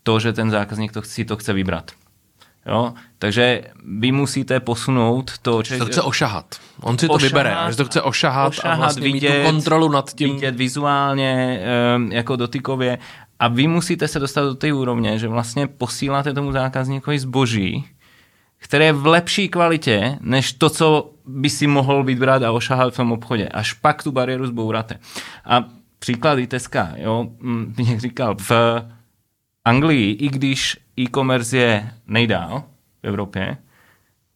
to, 0.04 0.20
že 0.20 0.34
ten 0.34 0.50
zákazník 0.50 0.92
to, 0.92 1.02
si 1.02 1.26
to 1.26 1.38
chce 1.38 1.54
vybrat. 1.54 1.92
Jo? 2.66 2.94
Takže 3.20 3.62
vy 3.86 4.12
musíte 4.12 4.60
posunout 4.60 5.38
to, 5.42 5.64
Že 5.64 5.78
to 5.78 5.86
chce 5.86 6.02
ošahat. 6.02 6.56
On 6.82 6.98
si 6.98 7.08
to 7.08 7.14
Ošahat 7.14 7.32
vybere, 7.32 7.56
že 7.70 7.78
to 7.78 7.86
chce 7.86 8.02
ošahat, 8.02 8.50
ošahat, 8.50 8.74
a 8.74 8.80
vlastně 8.80 9.02
mít 9.02 9.14
vidět, 9.14 9.44
tu 9.44 9.52
kontrolu 9.52 9.90
nad 9.90 10.14
tím. 10.14 10.34
Vidět 10.36 10.56
vizuálně, 10.56 11.62
jako 12.10 12.36
dotykově. 12.36 12.98
A 13.40 13.48
vy 13.48 13.68
musíte 13.68 14.08
se 14.08 14.20
dostat 14.20 14.42
do 14.42 14.56
té 14.56 14.74
úrovně, 14.74 15.20
že 15.20 15.28
vlastně 15.28 15.68
posíláte 15.68 16.34
tomu 16.34 16.52
zákazníkovi 16.52 17.20
zboží, 17.20 17.86
které 18.58 18.86
je 18.86 18.94
v 18.94 19.08
lepší 19.08 19.50
kvalitě, 19.50 20.18
než 20.22 20.54
to, 20.54 20.70
co 20.70 21.12
by 21.26 21.50
si 21.50 21.68
mohl 21.68 22.04
vybrat 22.04 22.44
a 22.44 22.52
ošahat 22.52 22.94
v 22.94 22.98
tom 22.98 23.12
obchodě. 23.12 23.48
Až 23.48 23.74
pak 23.74 24.04
tu 24.04 24.12
bariéru 24.12 24.48
zbouráte. 24.48 25.00
A 25.46 25.64
příklad 26.00 26.40
Teska, 26.48 26.92
jo, 26.96 27.28
jak 27.88 28.00
říkal, 28.00 28.36
v 28.50 28.52
Anglii, 29.66 30.12
i 30.12 30.30
když 30.30 30.78
e-commerce 31.00 31.58
je 31.58 31.92
nejdál 32.08 32.64
v 33.04 33.08
Evropě, 33.08 33.58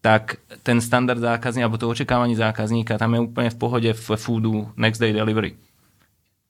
tak 0.02 0.36
ten 0.64 0.82
standard 0.82 1.20
zákazníka, 1.20 1.68
nebo 1.68 1.78
to 1.78 1.90
očekávání 1.90 2.36
zákazníka, 2.36 2.98
tam 2.98 3.14
je 3.14 3.20
úplně 3.20 3.50
v 3.50 3.56
pohodě 3.56 3.94
v 3.94 4.12
foodu 4.16 4.72
next 4.78 5.02
day 5.02 5.14
delivery. 5.14 5.56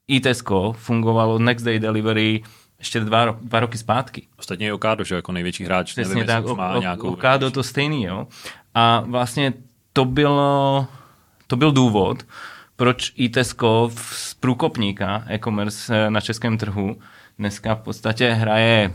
I 0.08 0.20
Tesco 0.20 0.74
fungovalo 0.78 1.40
next 1.40 1.66
day 1.66 1.80
delivery 1.80 2.44
ještě 2.80 3.00
dva, 3.00 3.38
dva 3.42 3.60
roky 3.60 3.78
zpátky. 3.78 4.28
Ostatně 4.40 4.68
i 4.68 4.72
Okado, 4.72 5.04
že 5.04 5.16
jako 5.16 5.32
největší 5.32 5.64
hráč. 5.64 5.92
Přesně 5.92 6.16
nevím, 6.16 6.28
tak, 6.28 6.46
má 6.46 6.74
o, 6.74 6.82
nějakou... 6.82 7.10
Okado 7.10 7.52
to 7.52 7.64
stejný, 7.64 8.04
jo. 8.04 8.28
A 8.74 9.00
vlastně 9.00 9.54
to 9.94 10.06
bylo, 10.06 10.88
to 11.48 11.56
byl 11.56 11.72
důvod, 11.72 12.26
proč 12.76 13.14
i 13.16 13.30
Tesco 13.30 13.92
z 13.96 14.34
průkopníka 14.34 15.24
e-commerce 15.28 16.10
na 16.10 16.22
českém 16.22 16.58
trhu 16.58 16.98
dneska 17.40 17.76
v 17.76 17.82
podstatě 17.82 18.34
hraje 18.34 18.92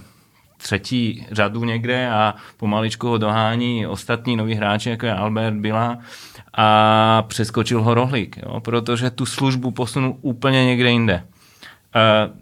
třetí 0.57 1.27
řadu 1.31 1.65
někde 1.65 2.11
a 2.11 2.35
pomaličku 2.57 3.09
ho 3.09 3.19
dohání 3.19 3.87
ostatní 3.87 4.37
noví 4.37 4.55
hráči, 4.55 4.91
jako 4.91 5.07
je 5.07 5.15
Albert 5.15 5.55
Bila 5.55 5.99
a 6.55 7.23
přeskočil 7.23 7.83
ho 7.83 7.95
rohlík, 7.95 8.39
jo, 8.43 8.61
protože 8.61 9.11
tu 9.11 9.27
službu 9.27 9.71
posunul 9.71 10.17
úplně 10.21 10.65
někde 10.65 10.91
jinde. 10.91 11.25
Uh, 11.95 12.37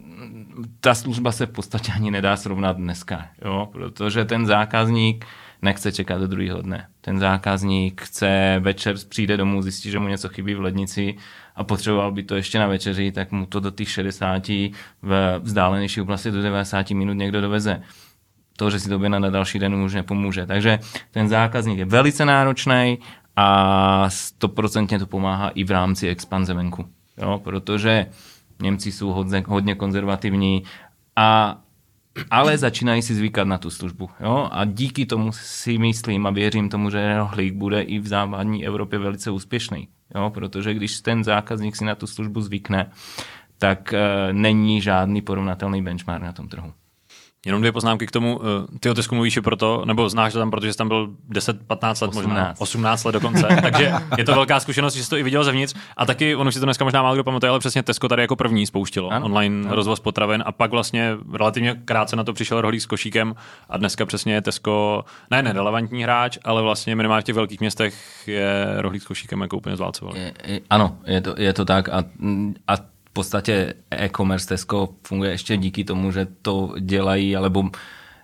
ta 0.79 0.95
služba 0.95 1.31
se 1.31 1.45
v 1.45 1.51
podstatě 1.51 1.91
ani 1.95 2.11
nedá 2.11 2.37
srovnat 2.37 2.77
dneska, 2.77 3.25
jo, 3.45 3.69
protože 3.71 4.25
ten 4.25 4.45
zákazník 4.45 5.25
nechce 5.61 5.91
čekat 5.91 6.17
do 6.17 6.27
druhého 6.27 6.61
dne. 6.61 6.87
Ten 7.01 7.19
zákazník 7.19 8.01
chce 8.01 8.55
večer 8.59 8.95
přijde 9.09 9.37
domů, 9.37 9.61
zjistí, 9.61 9.91
že 9.91 9.99
mu 9.99 10.07
něco 10.07 10.29
chybí 10.29 10.53
v 10.53 10.61
lednici 10.61 11.15
a 11.55 11.63
potřeboval 11.63 12.11
by 12.11 12.23
to 12.23 12.35
ještě 12.35 12.59
na 12.59 12.67
večeři, 12.67 13.11
tak 13.11 13.31
mu 13.31 13.45
to 13.45 13.59
do 13.59 13.71
těch 13.71 13.89
60 13.89 14.47
v 15.01 15.39
vzdálenější 15.39 16.01
oblasti 16.01 16.31
do 16.31 16.41
90 16.41 16.89
minut 16.89 17.13
někdo 17.13 17.41
doveze. 17.41 17.81
To, 18.57 18.69
že 18.69 18.79
si 18.79 18.89
to 18.89 18.99
na 18.99 19.29
další 19.29 19.59
den 19.59 19.75
už 19.75 19.93
nepomůže. 19.93 20.45
Takže 20.45 20.79
ten 21.11 21.29
zákazník 21.29 21.79
je 21.79 21.85
velice 21.85 22.25
náročný 22.25 22.99
a 23.35 24.09
stoprocentně 24.09 24.99
to 24.99 25.05
pomáhá 25.05 25.49
i 25.49 25.63
v 25.63 25.71
rámci 25.71 26.07
expanze 26.07 26.53
venku. 26.53 26.85
Jo, 27.17 27.41
protože 27.43 28.05
Němci 28.61 28.91
jsou 28.91 29.09
hodně, 29.09 29.43
hodně 29.47 29.75
konzervativní 29.75 30.63
a 31.15 31.57
ale 32.31 32.57
začínají 32.57 33.01
si 33.01 33.15
zvykat 33.15 33.47
na 33.47 33.57
tu 33.57 33.69
službu. 33.69 34.09
Jo? 34.19 34.49
A 34.51 34.65
díky 34.65 35.05
tomu 35.05 35.31
si 35.31 35.77
myslím 35.77 36.25
a 36.27 36.29
věřím 36.29 36.69
tomu, 36.69 36.89
že 36.89 37.17
rohlík 37.17 37.53
bude 37.53 37.81
i 37.81 37.99
v 37.99 38.07
západní 38.07 38.65
Evropě 38.65 38.99
velice 38.99 39.31
úspěšný. 39.31 39.87
Jo? 40.15 40.29
Protože 40.29 40.73
když 40.73 41.01
ten 41.01 41.23
zákazník 41.23 41.75
si 41.75 41.85
na 41.85 41.95
tu 41.95 42.07
službu 42.07 42.41
zvykne, 42.41 42.91
tak 43.57 43.93
e, 43.93 44.33
není 44.33 44.81
žádný 44.81 45.21
porovnatelný 45.21 45.83
benchmark 45.83 46.23
na 46.23 46.31
tom 46.33 46.47
trhu. 46.47 46.73
Jenom 47.45 47.61
dvě 47.61 47.71
poznámky 47.71 48.07
k 48.07 48.11
tomu. 48.11 48.41
Eh, 48.43 48.79
ty 48.79 48.89
o 48.89 48.93
Tesku 48.93 49.15
mluvíš 49.15 49.39
proto, 49.43 49.83
nebo 49.85 50.09
znáš 50.09 50.33
to 50.33 50.39
tam, 50.39 50.51
protože 50.51 50.71
jsi 50.71 50.77
tam 50.77 50.87
byl 50.87 51.09
10-15 51.29 52.01
let, 52.01 52.07
18. 52.07 52.15
možná 52.15 52.53
18 52.57 53.03
let 53.03 53.11
dokonce. 53.11 53.47
Takže 53.61 53.93
je 54.17 54.23
to 54.23 54.33
velká 54.35 54.59
zkušenost, 54.59 54.95
že 54.95 55.03
jsi 55.03 55.09
to 55.09 55.17
i 55.17 55.23
viděl 55.23 55.43
zevnitř. 55.43 55.75
A 55.97 56.05
taky, 56.05 56.35
ono 56.35 56.51
si 56.51 56.59
to 56.59 56.65
dneska 56.65 56.83
možná 56.83 57.01
málo 57.01 57.15
kdo 57.15 57.23
pamatuje, 57.23 57.49
ale 57.49 57.59
přesně 57.59 57.83
Tesco 57.83 58.07
tady 58.07 58.21
jako 58.21 58.35
první 58.35 58.65
spouštilo 58.65 59.09
ano. 59.09 59.25
online 59.25 59.67
ano. 59.67 59.75
rozvoz 59.75 59.99
potravin 59.99 60.43
a 60.45 60.51
pak 60.51 60.71
vlastně 60.71 61.17
relativně 61.33 61.81
krátce 61.85 62.15
na 62.15 62.23
to 62.23 62.33
přišel 62.33 62.61
rohlík 62.61 62.81
s 62.81 62.85
košíkem 62.85 63.35
a 63.69 63.77
dneska 63.77 64.05
přesně 64.05 64.33
je 64.33 64.41
Tesco 64.41 65.05
ne 65.31 65.43
nerelevantní 65.43 66.03
hráč, 66.03 66.37
ale 66.43 66.61
vlastně 66.61 66.95
minimálně 66.95 67.21
v 67.21 67.25
těch 67.25 67.35
velkých 67.35 67.59
městech 67.59 68.27
je 68.27 68.65
rohlík 68.77 69.03
s 69.03 69.05
košíkem 69.05 69.41
jako 69.41 69.57
úplně 69.57 69.75
zválcoval. 69.75 70.17
Je, 70.17 70.33
je, 70.45 70.59
ano, 70.69 70.97
je 71.05 71.21
to, 71.21 71.35
je 71.37 71.53
to 71.53 71.65
tak 71.65 71.89
a, 71.89 72.03
a 72.67 72.98
v 73.09 73.13
podstatě 73.13 73.73
e-commerce 73.91 74.47
Tesco 74.47 74.89
funguje 75.03 75.31
ještě 75.31 75.57
díky 75.57 75.83
tomu, 75.83 76.11
že 76.11 76.27
to 76.41 76.73
dělají, 76.79 77.35
alebo 77.35 77.69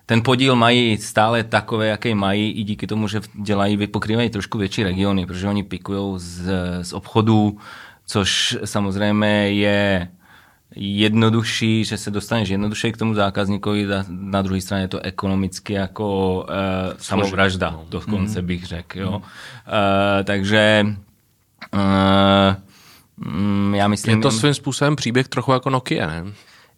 ten 0.06 0.22
podíl 0.22 0.56
mají 0.56 0.98
stále 0.98 1.44
takové, 1.44 1.86
jaké 1.86 2.14
mají, 2.14 2.52
i 2.52 2.64
díky 2.64 2.86
tomu, 2.86 3.08
že 3.08 3.20
dělají, 3.42 3.86
pokrývají 3.86 4.30
trošku 4.30 4.58
větší 4.58 4.82
regiony, 4.82 5.26
protože 5.26 5.48
oni 5.48 5.62
pikují 5.62 6.14
z, 6.16 6.50
z 6.82 6.92
obchodu, 6.92 7.58
což 8.06 8.58
samozřejmě 8.64 9.50
je 9.50 10.08
jednodušší, 10.76 11.84
že 11.84 11.96
se 11.96 12.10
dostaneš 12.10 12.48
jednoduše 12.48 12.92
k 12.92 12.96
tomu 12.96 13.14
zákazníkovi, 13.14 13.86
na 14.08 14.42
druhé 14.42 14.60
straně 14.60 14.84
je 14.84 14.88
to 14.88 15.00
ekonomicky 15.00 15.72
jako 15.72 16.38
uh, 16.40 16.94
samovražda, 16.98 17.70
no. 17.70 17.84
dokonce 17.88 18.40
mm. 18.40 18.46
bych 18.46 18.66
řekl. 18.66 19.00
Jo? 19.00 19.16
Uh, 19.16 19.22
takže 20.24 20.86
uh, 21.74 21.80
Mm, 23.16 23.74
já 23.74 23.88
myslím... 23.88 24.16
Je 24.16 24.22
to 24.22 24.30
svým 24.30 24.54
způsobem 24.54 24.96
příběh 24.96 25.28
trochu 25.28 25.52
jako 25.52 25.70
Nokia, 25.70 26.06
ne? 26.06 26.24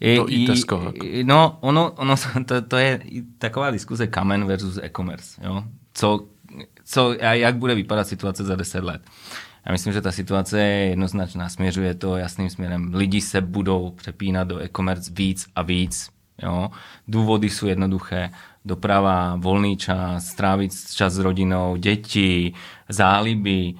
Je, 0.00 0.16
to 0.16 0.32
i 0.32 0.46
Tesco. 0.46 0.82
Jako. 0.84 1.06
No, 1.22 1.58
ono, 1.60 1.92
ono 1.92 2.14
to, 2.46 2.62
to 2.62 2.76
je 2.76 3.00
taková 3.38 3.70
diskuze 3.70 4.06
kamen 4.06 4.44
versus 4.44 4.78
e-commerce. 4.82 5.40
Jo? 5.44 5.64
Co, 5.94 6.26
co, 6.84 7.12
jak 7.30 7.56
bude 7.56 7.74
vypadat 7.74 8.08
situace 8.08 8.44
za 8.44 8.56
10 8.56 8.84
let? 8.84 9.02
Já 9.66 9.72
myslím, 9.72 9.92
že 9.92 10.00
ta 10.00 10.12
situace 10.12 10.60
je 10.60 10.88
jednoznačná, 10.88 11.48
směřuje 11.48 11.94
to 11.94 12.16
jasným 12.16 12.50
směrem. 12.50 12.94
Lidi 12.94 13.20
se 13.20 13.40
budou 13.40 13.90
přepínat 13.90 14.48
do 14.48 14.58
e-commerce 14.62 15.12
víc 15.14 15.46
a 15.56 15.62
víc. 15.62 16.10
Jo? 16.42 16.70
Důvody 17.08 17.50
jsou 17.50 17.66
jednoduché. 17.66 18.30
Doprava, 18.64 19.36
volný 19.36 19.76
čas, 19.76 20.26
strávit 20.26 20.72
čas 20.94 21.12
s 21.12 21.18
rodinou, 21.18 21.76
děti, 21.76 22.52
záliby, 22.88 23.74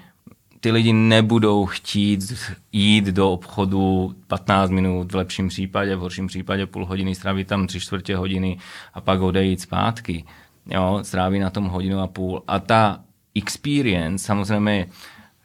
ty 0.61 0.71
lidi 0.71 0.93
nebudou 0.93 1.67
chtít 1.67 2.33
jít 2.73 3.05
do 3.05 3.33
obchodu 3.33 4.15
15 4.27 4.71
minut, 4.71 5.13
v 5.13 5.17
lepším 5.17 5.49
případě, 5.49 5.97
v 5.97 6.01
horším 6.01 6.27
případě 6.27 6.67
půl 6.67 6.87
hodiny, 6.87 7.15
strávit 7.15 7.49
tam 7.49 7.67
tři 7.67 7.81
čtvrtě 7.81 8.17
hodiny 8.17 8.59
a 8.95 9.01
pak 9.01 9.21
odejít 9.21 9.61
zpátky. 9.61 10.25
Jo, 10.67 10.99
stráví 11.03 11.39
na 11.39 11.51
tom 11.51 11.65
hodinu 11.65 12.01
a 12.01 12.07
půl. 12.07 12.43
A 12.47 12.59
ta 12.59 13.01
experience, 13.35 14.27
samozřejmě 14.27 14.87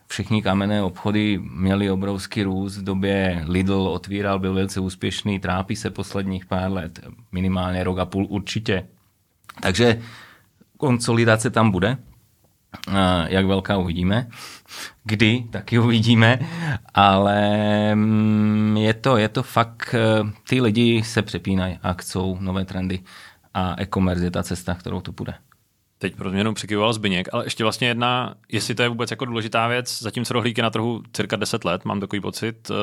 všechny 0.08 0.41
kamenné 0.41 0.84
obchody 0.84 1.39
měly 1.52 1.91
obrovský 1.91 2.43
růst. 2.43 2.78
V 2.78 2.84
době 2.84 3.43
Lidl 3.47 3.88
otvíral, 3.88 4.39
byl 4.39 4.54
velice 4.54 4.80
úspěšný, 4.80 5.39
trápí 5.39 5.76
se 5.76 5.89
posledních 5.89 6.45
pár 6.45 6.71
let, 6.71 6.99
minimálně 7.32 7.84
rok 7.84 7.99
a 7.99 8.06
půl 8.06 8.28
určitě. 8.30 8.88
Takže 9.62 10.02
konsolidace 10.78 11.49
tam 11.49 11.71
bude, 11.71 11.97
jak 13.28 13.45
velká 13.45 13.78
uvidíme, 13.78 14.28
kdy 15.03 15.45
taky 15.51 15.79
uvidíme, 15.79 16.39
ale 16.93 17.39
mm, 17.95 18.77
je 18.77 18.93
to, 18.93 19.17
je 19.17 19.29
to 19.29 19.43
fakt, 19.43 19.95
eh, 19.95 20.31
ty 20.49 20.62
lidi 20.62 21.03
se 21.03 21.21
přepínají 21.21 21.79
a 21.83 21.93
chcou 21.93 22.38
nové 22.39 22.65
trendy 22.65 22.99
a 23.53 23.75
e-commerce 23.81 24.23
je 24.23 24.31
ta 24.31 24.43
cesta, 24.43 24.75
kterou 24.75 25.01
to 25.01 25.12
bude. 25.12 25.33
Teď 26.03 26.15
pro 26.15 26.29
změnu 26.29 26.53
přikyvoval 26.53 26.93
Zbyněk, 26.93 27.29
ale 27.31 27.45
ještě 27.45 27.63
vlastně 27.63 27.87
jedna, 27.87 28.33
jestli 28.51 28.75
to 28.75 28.83
je 28.83 28.89
vůbec 28.89 29.11
jako 29.11 29.25
důležitá 29.25 29.67
věc, 29.67 30.01
zatímco 30.01 30.33
rohlík 30.33 30.57
je 30.57 30.63
na 30.63 30.69
trhu 30.69 31.03
cirka 31.13 31.35
10 31.35 31.65
let, 31.65 31.85
mám 31.85 31.99
takový 31.99 32.19
pocit. 32.21 32.69
Uh, 32.69 32.75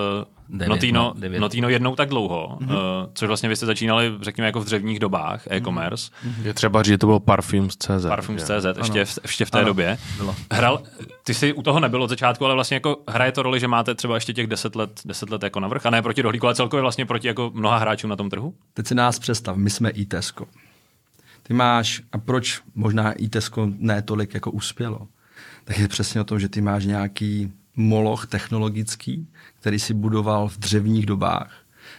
devět, 0.48 0.68
Notino, 0.68 1.02
no, 1.02 1.20
devět. 1.20 1.40
Notino 1.40 1.68
jednou 1.68 1.96
tak 1.96 2.08
dlouho, 2.08 2.58
mm-hmm. 2.60 2.72
uh, 2.72 3.10
což 3.14 3.26
vlastně 3.26 3.48
vy 3.48 3.56
jste 3.56 3.66
začínali, 3.66 4.12
řekněme, 4.20 4.46
jako 4.46 4.60
v 4.60 4.64
dřevních 4.64 4.98
dobách 4.98 5.46
mhm. 5.46 5.56
e-commerce. 5.56 6.10
Mm-hmm. 6.26 6.46
Je 6.46 6.54
třeba 6.54 6.82
říct, 6.82 6.92
že 6.92 6.98
to 6.98 7.06
bylo 7.06 7.20
Parfums.cz. 7.20 8.06
Parfums.cz, 8.08 8.78
ještě, 8.78 9.04
v, 9.04 9.18
ještě 9.22 9.44
v 9.44 9.50
té 9.50 9.58
ano. 9.58 9.66
době. 9.66 9.98
Bylo. 10.16 10.36
Hral, 10.52 10.82
ty 11.24 11.34
jsi 11.34 11.52
u 11.52 11.62
toho 11.62 11.80
nebyl 11.80 12.02
od 12.02 12.10
začátku, 12.10 12.44
ale 12.44 12.54
vlastně 12.54 12.74
jako 12.74 12.96
hraje 13.08 13.32
to 13.32 13.42
roli, 13.42 13.60
že 13.60 13.68
máte 13.68 13.94
třeba 13.94 14.14
ještě 14.14 14.32
těch 14.32 14.46
10 14.46 14.76
let, 14.76 15.00
10 15.04 15.30
let 15.30 15.42
jako 15.42 15.60
navrh, 15.60 15.86
a 15.86 15.90
ne 15.90 16.02
proti 16.02 16.22
rohlíku, 16.22 16.46
ale 16.46 16.54
celkově 16.54 16.82
vlastně 16.82 17.06
proti 17.06 17.28
jako 17.28 17.50
mnoha 17.54 17.78
hráčům 17.78 18.10
na 18.10 18.16
tom 18.16 18.30
trhu? 18.30 18.54
Teď 18.74 18.86
si 18.86 18.94
nás 18.94 19.18
představ, 19.18 19.56
my 19.56 19.70
jsme 19.70 19.90
i 19.90 20.06
Tesco. 20.06 20.46
Ty 21.42 21.54
máš, 21.54 22.02
a 22.12 22.18
proč 22.18 22.62
možná 22.74 23.12
i 23.12 23.28
Tesco 23.28 23.68
ne 23.78 24.02
tolik 24.02 24.34
jako 24.34 24.50
uspělo, 24.50 25.08
tak 25.64 25.78
je 25.78 25.88
přesně 25.88 26.20
o 26.20 26.24
tom, 26.24 26.40
že 26.40 26.48
ty 26.48 26.60
máš 26.60 26.84
nějaký 26.84 27.52
moloch 27.76 28.26
technologický, 28.26 29.28
který 29.60 29.78
si 29.78 29.94
budoval 29.94 30.48
v 30.48 30.58
dřevních 30.58 31.06
dobách 31.06 31.52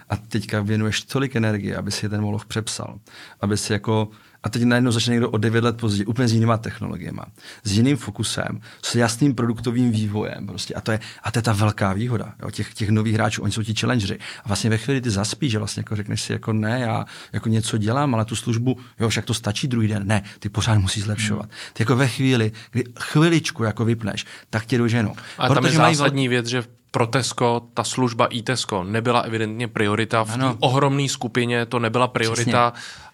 a 0.09 0.15
teďka 0.15 0.61
věnuješ 0.61 1.01
tolik 1.01 1.35
energie, 1.35 1.77
aby 1.77 1.91
si 1.91 2.09
ten 2.09 2.21
moloch 2.21 2.45
přepsal, 2.45 2.99
aby 3.41 3.57
si 3.57 3.73
jako 3.73 4.09
a 4.43 4.49
teď 4.49 4.63
najednou 4.63 4.91
začne 4.91 5.11
někdo 5.11 5.29
o 5.29 5.37
9 5.37 5.63
let 5.63 5.77
později, 5.77 6.05
úplně 6.05 6.27
s 6.27 6.33
jinýma 6.33 6.57
technologiemi, 6.57 7.21
s 7.63 7.71
jiným 7.71 7.97
fokusem, 7.97 8.61
s 8.81 8.95
jasným 8.95 9.35
produktovým 9.35 9.91
vývojem. 9.91 10.47
Prostě. 10.47 10.73
A, 10.73 10.81
to 10.81 10.91
je, 10.91 10.99
a 11.23 11.31
to 11.31 11.39
je 11.39 11.43
ta 11.43 11.53
velká 11.53 11.93
výhoda 11.93 12.33
jo, 12.41 12.51
těch, 12.51 12.73
těch 12.73 12.89
nových 12.89 13.13
hráčů. 13.13 13.43
Oni 13.43 13.51
jsou 13.51 13.63
ti 13.63 13.73
challengery. 13.75 14.19
A 14.43 14.47
vlastně 14.47 14.69
ve 14.69 14.77
chvíli 14.77 15.01
ty 15.01 15.09
zaspíš, 15.09 15.51
že 15.51 15.57
vlastně 15.57 15.79
jako 15.79 15.95
řekneš 15.95 16.21
si, 16.21 16.33
jako 16.33 16.53
ne, 16.53 16.79
já 16.79 17.05
jako 17.33 17.49
něco 17.49 17.77
dělám, 17.77 18.15
ale 18.15 18.25
tu 18.25 18.35
službu, 18.35 18.77
jo, 18.99 19.09
však 19.09 19.25
to 19.25 19.33
stačí 19.33 19.67
druhý 19.67 19.87
den. 19.87 20.07
Ne, 20.07 20.23
ty 20.39 20.49
pořád 20.49 20.77
musíš 20.77 21.03
zlepšovat. 21.03 21.49
Ty 21.73 21.81
jako 21.83 21.95
ve 21.95 22.07
chvíli, 22.07 22.51
kdy 22.71 22.83
chviličku 22.99 23.63
jako 23.63 23.85
vypneš, 23.85 24.25
tak 24.49 24.65
tě 24.65 24.77
doženou. 24.77 25.13
A 25.37 25.49
tam 25.49 25.65
je 25.65 25.71
zásadní 25.71 26.27
věc, 26.27 26.45
že 26.45 26.63
pro 26.91 27.07
Tesco 27.07 27.61
ta 27.73 27.83
služba 27.83 28.25
i 28.25 28.41
Tesco 28.41 28.83
nebyla 28.83 29.19
evidentně 29.19 29.67
priorita. 29.67 30.23
V 30.23 30.37
té 30.37 30.55
ohromné 30.59 31.09
skupině 31.09 31.65
to 31.65 31.79
nebyla 31.79 32.07
priorita. 32.07 32.71
Přesně. 32.71 33.10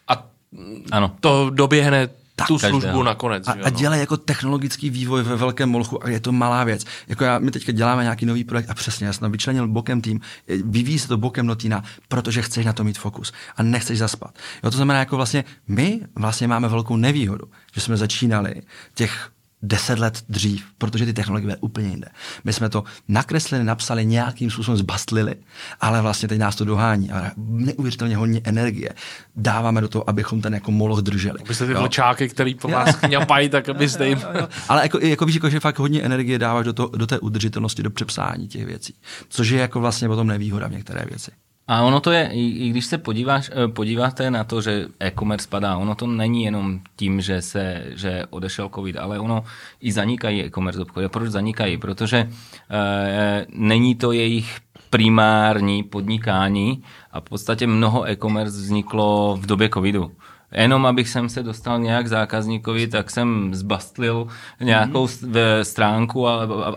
Ano. 0.91 1.15
to 1.19 1.49
doběhne 1.49 2.09
tu 2.45 2.57
každého. 2.57 2.81
službu 2.81 3.03
nakonec. 3.03 3.47
A, 3.47 3.55
a 3.63 3.69
dělají 3.69 3.99
jako 3.99 4.17
technologický 4.17 4.89
vývoj 4.89 5.23
ve 5.23 5.35
velkém 5.35 5.69
molchu 5.69 6.03
a 6.03 6.09
je 6.09 6.19
to 6.19 6.31
malá 6.31 6.63
věc. 6.63 6.85
Jako 7.07 7.23
já, 7.23 7.39
my 7.39 7.51
teďka 7.51 7.71
děláme 7.71 8.03
nějaký 8.03 8.25
nový 8.25 8.43
projekt 8.43 8.69
a 8.69 8.73
přesně, 8.73 9.07
já 9.07 9.13
jsem 9.13 9.31
vyčlenil 9.31 9.67
bokem 9.67 10.01
tým, 10.01 10.21
vyvíjí 10.47 10.99
se 10.99 11.07
to 11.07 11.17
bokem 11.17 11.45
notína, 11.45 11.83
protože 12.07 12.41
chceš 12.41 12.65
na 12.65 12.73
to 12.73 12.83
mít 12.83 12.97
fokus 12.97 13.33
a 13.55 13.63
nechceš 13.63 13.99
zaspat. 13.99 14.35
Jo, 14.63 14.71
to 14.71 14.77
znamená, 14.77 14.99
jako 14.99 15.15
vlastně 15.15 15.45
my 15.67 16.01
vlastně 16.15 16.47
máme 16.47 16.67
velkou 16.67 16.97
nevýhodu, 16.97 17.45
že 17.73 17.81
jsme 17.81 17.97
začínali 17.97 18.61
těch 18.95 19.29
deset 19.61 19.99
let 19.99 20.23
dřív, 20.29 20.65
protože 20.77 21.05
ty 21.05 21.13
technologie 21.13 21.47
byly 21.47 21.57
úplně 21.61 21.89
jinde. 21.89 22.07
My 22.43 22.53
jsme 22.53 22.69
to 22.69 22.83
nakreslili, 23.07 23.63
napsali, 23.63 24.05
nějakým 24.05 24.51
způsobem 24.51 24.77
zbastlili, 24.77 25.35
ale 25.81 26.01
vlastně 26.01 26.27
teď 26.27 26.39
nás 26.39 26.55
to 26.55 26.65
dohání 26.65 27.11
a 27.11 27.31
neuvěřitelně 27.37 28.17
hodně 28.17 28.41
energie 28.43 28.89
dáváme 29.35 29.81
do 29.81 29.87
toho, 29.87 30.09
abychom 30.09 30.41
ten 30.41 30.53
jako 30.53 30.71
moloch 30.71 30.99
drželi. 30.99 31.39
Abyste 31.39 31.67
ty 31.67 31.73
vlčáky, 31.73 32.29
který 32.29 32.55
po 32.55 32.67
vás 32.67 32.95
kňapají, 32.95 33.49
tak 33.49 33.69
abyste 33.69 34.07
jim... 34.07 34.21
Ale 34.69 34.81
jako, 34.81 34.99
jako 34.99 35.25
víš, 35.25 35.35
jako, 35.35 35.49
že 35.49 35.59
fakt 35.59 35.79
hodně 35.79 36.01
energie 36.01 36.39
dáváš 36.39 36.65
do, 36.65 36.73
to, 36.73 36.91
do 36.97 37.07
té 37.07 37.19
udržitelnosti, 37.19 37.83
do 37.83 37.89
přepsání 37.89 38.47
těch 38.47 38.65
věcí. 38.65 38.93
Což 39.29 39.49
je 39.49 39.59
jako 39.59 39.79
vlastně 39.79 40.07
potom 40.07 40.27
nevýhoda 40.27 40.67
v 40.67 40.71
některé 40.71 41.05
věci. 41.09 41.31
A 41.67 41.81
ono 41.81 41.99
to 41.99 42.11
je, 42.11 42.29
i, 42.33 42.69
když 42.69 42.85
se 42.85 42.97
podíváš, 42.97 43.51
eh, 43.53 43.67
podíváte 43.67 44.31
na 44.31 44.43
to, 44.43 44.61
že 44.61 44.87
e-commerce 44.99 45.47
padá, 45.49 45.77
ono 45.77 45.95
to 45.95 46.07
není 46.07 46.43
jenom 46.43 46.79
tím, 46.95 47.21
že 47.21 47.41
se 47.41 47.83
že 47.95 48.23
odešel 48.29 48.69
covid, 48.75 48.97
ale 48.97 49.19
ono 49.19 49.43
i 49.81 49.91
zanikají 49.91 50.43
e-commerce 50.43 50.81
obchody. 50.81 51.05
A 51.05 51.09
proč 51.09 51.29
zanikají? 51.29 51.77
Protože 51.77 52.17
e, 52.17 53.45
není 53.49 53.95
to 53.95 54.11
jejich 54.11 54.57
primární 54.89 55.83
podnikání 55.83 56.83
a 57.11 57.19
v 57.19 57.23
podstatě 57.23 57.67
mnoho 57.67 58.03
e-commerce 58.03 58.57
vzniklo 58.57 59.37
v 59.41 59.45
době 59.45 59.69
covidu. 59.69 60.11
Jenom 60.51 60.85
abych 60.85 61.09
sem 61.09 61.29
se 61.29 61.43
dostal 61.43 61.79
nějak 61.79 62.07
zákazníkovi, 62.07 62.87
tak 62.87 63.11
jsem 63.11 63.55
zbastlil 63.55 64.27
nějakou 64.61 65.05
mm-hmm. 65.05 65.61
stránku, 65.61 66.27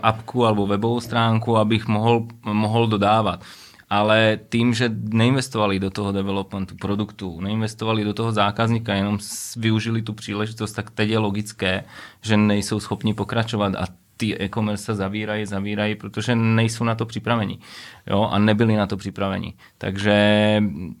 apku 0.03 0.45
alebo 0.45 0.67
webovou 0.67 0.99
stránku, 0.99 1.57
abych 1.57 1.87
mohl, 1.87 2.27
mohl 2.43 2.87
dodávat 2.87 3.43
ale 3.91 4.39
tím, 4.49 4.73
že 4.73 4.91
neinvestovali 5.09 5.79
do 5.79 5.89
toho 5.89 6.11
developmentu 6.11 6.75
produktu, 6.75 7.41
neinvestovali 7.41 8.03
do 8.03 8.13
toho 8.13 8.31
zákazníka, 8.31 8.93
jenom 8.93 9.17
využili 9.57 10.01
tu 10.01 10.13
příležitost, 10.13 10.71
tak 10.71 10.89
teď 10.91 11.09
je 11.09 11.17
logické, 11.17 11.83
že 12.21 12.37
nejsou 12.37 12.79
schopni 12.79 13.13
pokračovat 13.13 13.75
a 13.75 13.85
ty 14.17 14.43
e-commerce 14.43 14.83
se 14.83 14.95
zavírají, 14.95 15.45
zavírají, 15.45 15.95
protože 15.95 16.35
nejsou 16.35 16.83
na 16.83 16.95
to 16.95 17.05
připraveni. 17.05 17.59
Jo, 18.07 18.29
a 18.31 18.39
nebyli 18.39 18.75
na 18.75 18.87
to 18.87 18.97
připraveni. 18.97 19.53
Takže 19.77 20.15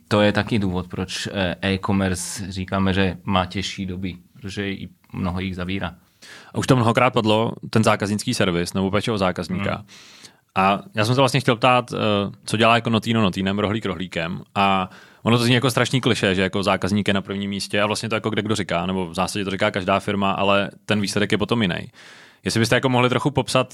to 0.07 0.21
je 0.21 0.31
taky 0.31 0.59
důvod, 0.59 0.87
proč 0.87 1.27
eh, 1.31 1.55
e-commerce 1.61 2.51
říkáme, 2.51 2.93
že 2.93 3.17
má 3.23 3.45
těžší 3.45 3.85
doby, 3.85 4.17
protože 4.33 4.69
i 4.69 4.89
mnoho 5.13 5.39
jich 5.39 5.55
zavírá. 5.55 5.95
A 6.53 6.57
už 6.57 6.67
to 6.67 6.75
mnohokrát 6.75 7.13
padlo, 7.13 7.53
ten 7.69 7.83
zákaznický 7.83 8.33
servis 8.33 8.73
nebo 8.73 8.91
péče 8.91 9.11
o 9.11 9.17
zákazníka. 9.17 9.75
Hmm. 9.75 9.85
A 10.55 10.79
já 10.95 11.05
jsem 11.05 11.15
se 11.15 11.21
vlastně 11.21 11.39
chtěl 11.39 11.55
ptát, 11.55 11.91
eh, 11.91 11.97
co 12.45 12.57
dělá 12.57 12.75
jako 12.75 12.89
Notino 12.89 13.21
Notinem, 13.21 13.59
rohlík 13.59 13.85
rohlíkem. 13.85 14.41
A 14.55 14.89
ono 15.23 15.37
to 15.37 15.43
zní 15.43 15.55
jako 15.55 15.71
strašný 15.71 16.01
kliše, 16.01 16.35
že 16.35 16.41
jako 16.41 16.63
zákazník 16.63 17.07
je 17.07 17.13
na 17.13 17.21
prvním 17.21 17.49
místě 17.49 17.81
a 17.81 17.85
vlastně 17.85 18.09
to 18.09 18.15
jako 18.15 18.29
kde 18.29 18.41
kdo 18.41 18.55
říká, 18.55 18.85
nebo 18.85 19.07
v 19.07 19.13
zásadě 19.13 19.45
to 19.45 19.51
říká 19.51 19.71
každá 19.71 19.99
firma, 19.99 20.31
ale 20.31 20.69
ten 20.85 21.01
výsledek 21.01 21.31
je 21.31 21.37
potom 21.37 21.61
jiný. 21.61 21.91
Jestli 22.45 22.59
byste 22.59 22.75
jako 22.75 22.89
mohli 22.89 23.09
trochu 23.09 23.31
popsat, 23.31 23.73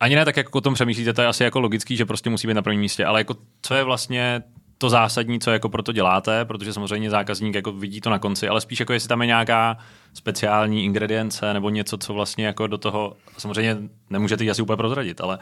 ani 0.00 0.16
ne 0.16 0.24
tak, 0.24 0.36
jak 0.36 0.54
o 0.54 0.60
tom 0.60 0.74
přemýšlíte, 0.74 1.12
to 1.12 1.22
je 1.22 1.28
asi 1.28 1.44
jako 1.44 1.60
logický, 1.60 1.96
že 1.96 2.06
prostě 2.06 2.30
musí 2.30 2.48
být 2.48 2.54
na 2.54 2.62
prvním 2.62 2.80
místě, 2.80 3.04
ale 3.04 3.20
jako 3.20 3.34
co 3.62 3.74
je 3.74 3.84
vlastně 3.84 4.42
to 4.78 4.90
zásadní, 4.90 5.40
co 5.40 5.50
jako 5.50 5.68
proto 5.68 5.92
děláte, 5.92 6.44
protože 6.44 6.72
samozřejmě 6.72 7.10
zákazník 7.10 7.54
jako 7.54 7.72
vidí 7.72 8.00
to 8.00 8.10
na 8.10 8.18
konci, 8.18 8.48
ale 8.48 8.60
spíš 8.60 8.80
jako 8.80 8.92
jestli 8.92 9.08
tam 9.08 9.20
je 9.20 9.26
nějaká 9.26 9.76
speciální 10.14 10.84
ingredience 10.84 11.54
nebo 11.54 11.70
něco, 11.70 11.98
co 11.98 12.14
vlastně 12.14 12.46
jako 12.46 12.66
do 12.66 12.78
toho, 12.78 13.16
samozřejmě 13.38 13.76
nemůžete 14.10 14.44
ji 14.44 14.50
asi 14.50 14.62
úplně 14.62 14.76
prozradit, 14.76 15.20
ale 15.20 15.38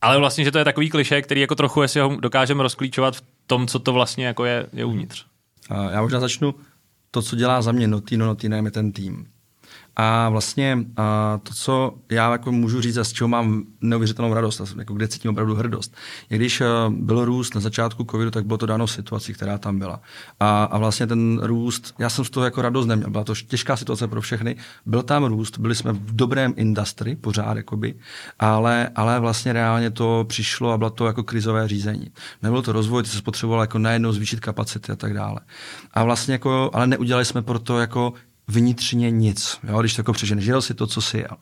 ale 0.00 0.18
vlastně, 0.18 0.44
že 0.44 0.50
to 0.50 0.58
je 0.58 0.64
takový 0.64 0.90
kliše, 0.90 1.22
který 1.22 1.40
jako 1.40 1.54
trochu, 1.54 1.82
jestli 1.82 2.00
ho 2.00 2.16
dokážeme 2.20 2.62
rozklíčovat 2.62 3.16
v 3.16 3.22
tom, 3.46 3.66
co 3.66 3.78
to 3.78 3.92
vlastně 3.92 4.26
jako 4.26 4.44
je, 4.44 4.66
je 4.72 4.84
uvnitř. 4.84 5.26
Já 5.90 6.02
možná 6.02 6.20
začnu 6.20 6.54
to, 7.10 7.22
co 7.22 7.36
dělá 7.36 7.62
za 7.62 7.72
mě 7.72 7.88
Notino 7.88 8.26
Notinem, 8.26 8.64
je 8.64 8.70
ten 8.70 8.92
tým. 8.92 9.26
A 10.02 10.28
vlastně 10.28 10.78
a 10.96 11.38
to, 11.42 11.54
co 11.54 11.94
já 12.10 12.32
jako 12.32 12.52
můžu 12.52 12.80
říct 12.80 12.96
a 12.96 13.04
z 13.04 13.12
čeho 13.12 13.28
mám 13.28 13.64
neuvěřitelnou 13.80 14.34
radost, 14.34 14.62
jako 14.78 14.94
kde 14.94 15.08
cítím 15.08 15.30
opravdu 15.30 15.54
hrdost, 15.54 15.96
je 16.30 16.36
když 16.38 16.60
eh, 16.60 16.66
byl 16.88 17.24
růst 17.24 17.54
na 17.54 17.60
začátku 17.60 18.04
covidu, 18.10 18.30
tak 18.30 18.46
bylo 18.46 18.58
to 18.58 18.66
dáno 18.66 18.86
situací, 18.86 19.32
která 19.32 19.58
tam 19.58 19.78
byla. 19.78 20.00
A, 20.40 20.64
a 20.64 20.78
vlastně 20.78 21.06
ten 21.06 21.40
růst, 21.42 21.94
já 21.98 22.10
jsem 22.10 22.24
z 22.24 22.30
toho 22.30 22.44
jako 22.44 22.62
radost 22.62 22.86
neměl, 22.86 23.10
byla 23.10 23.24
to 23.24 23.34
těžká 23.34 23.76
situace 23.76 24.08
pro 24.08 24.20
všechny, 24.20 24.56
byl 24.86 25.02
tam 25.02 25.24
růst, 25.24 25.58
byli 25.58 25.74
jsme 25.74 25.92
v 25.92 26.16
dobrém 26.16 26.54
industry, 26.56 27.16
pořád 27.16 27.56
jakoby, 27.56 27.94
ale, 28.38 28.88
ale 28.94 29.20
vlastně 29.20 29.52
reálně 29.52 29.90
to 29.90 30.24
přišlo 30.28 30.72
a 30.72 30.78
bylo 30.78 30.90
to 30.90 31.06
jako 31.06 31.22
krizové 31.22 31.68
řízení. 31.68 32.10
Nebylo 32.42 32.62
to 32.62 32.72
rozvoj, 32.72 33.02
ty 33.02 33.08
se 33.08 33.22
potřeboval 33.22 33.60
jako 33.60 33.78
najednou 33.78 34.12
zvýšit 34.12 34.40
kapacity 34.40 34.92
a 34.92 34.96
tak 34.96 35.14
dále. 35.14 35.40
A 35.94 36.04
vlastně 36.04 36.32
jako, 36.32 36.70
ale 36.72 36.86
neudělali 36.86 37.24
jsme 37.24 37.42
proto 37.42 37.78
jako 37.78 38.12
vnitřně 38.50 39.10
nic, 39.10 39.58
jo, 39.68 39.80
když 39.80 39.94
to 39.94 40.00
jako 40.00 40.12
přeženeš, 40.12 40.44
žil 40.44 40.62
si 40.62 40.74
to, 40.74 40.86
co 40.86 41.02
si 41.02 41.18
jel. 41.18 41.36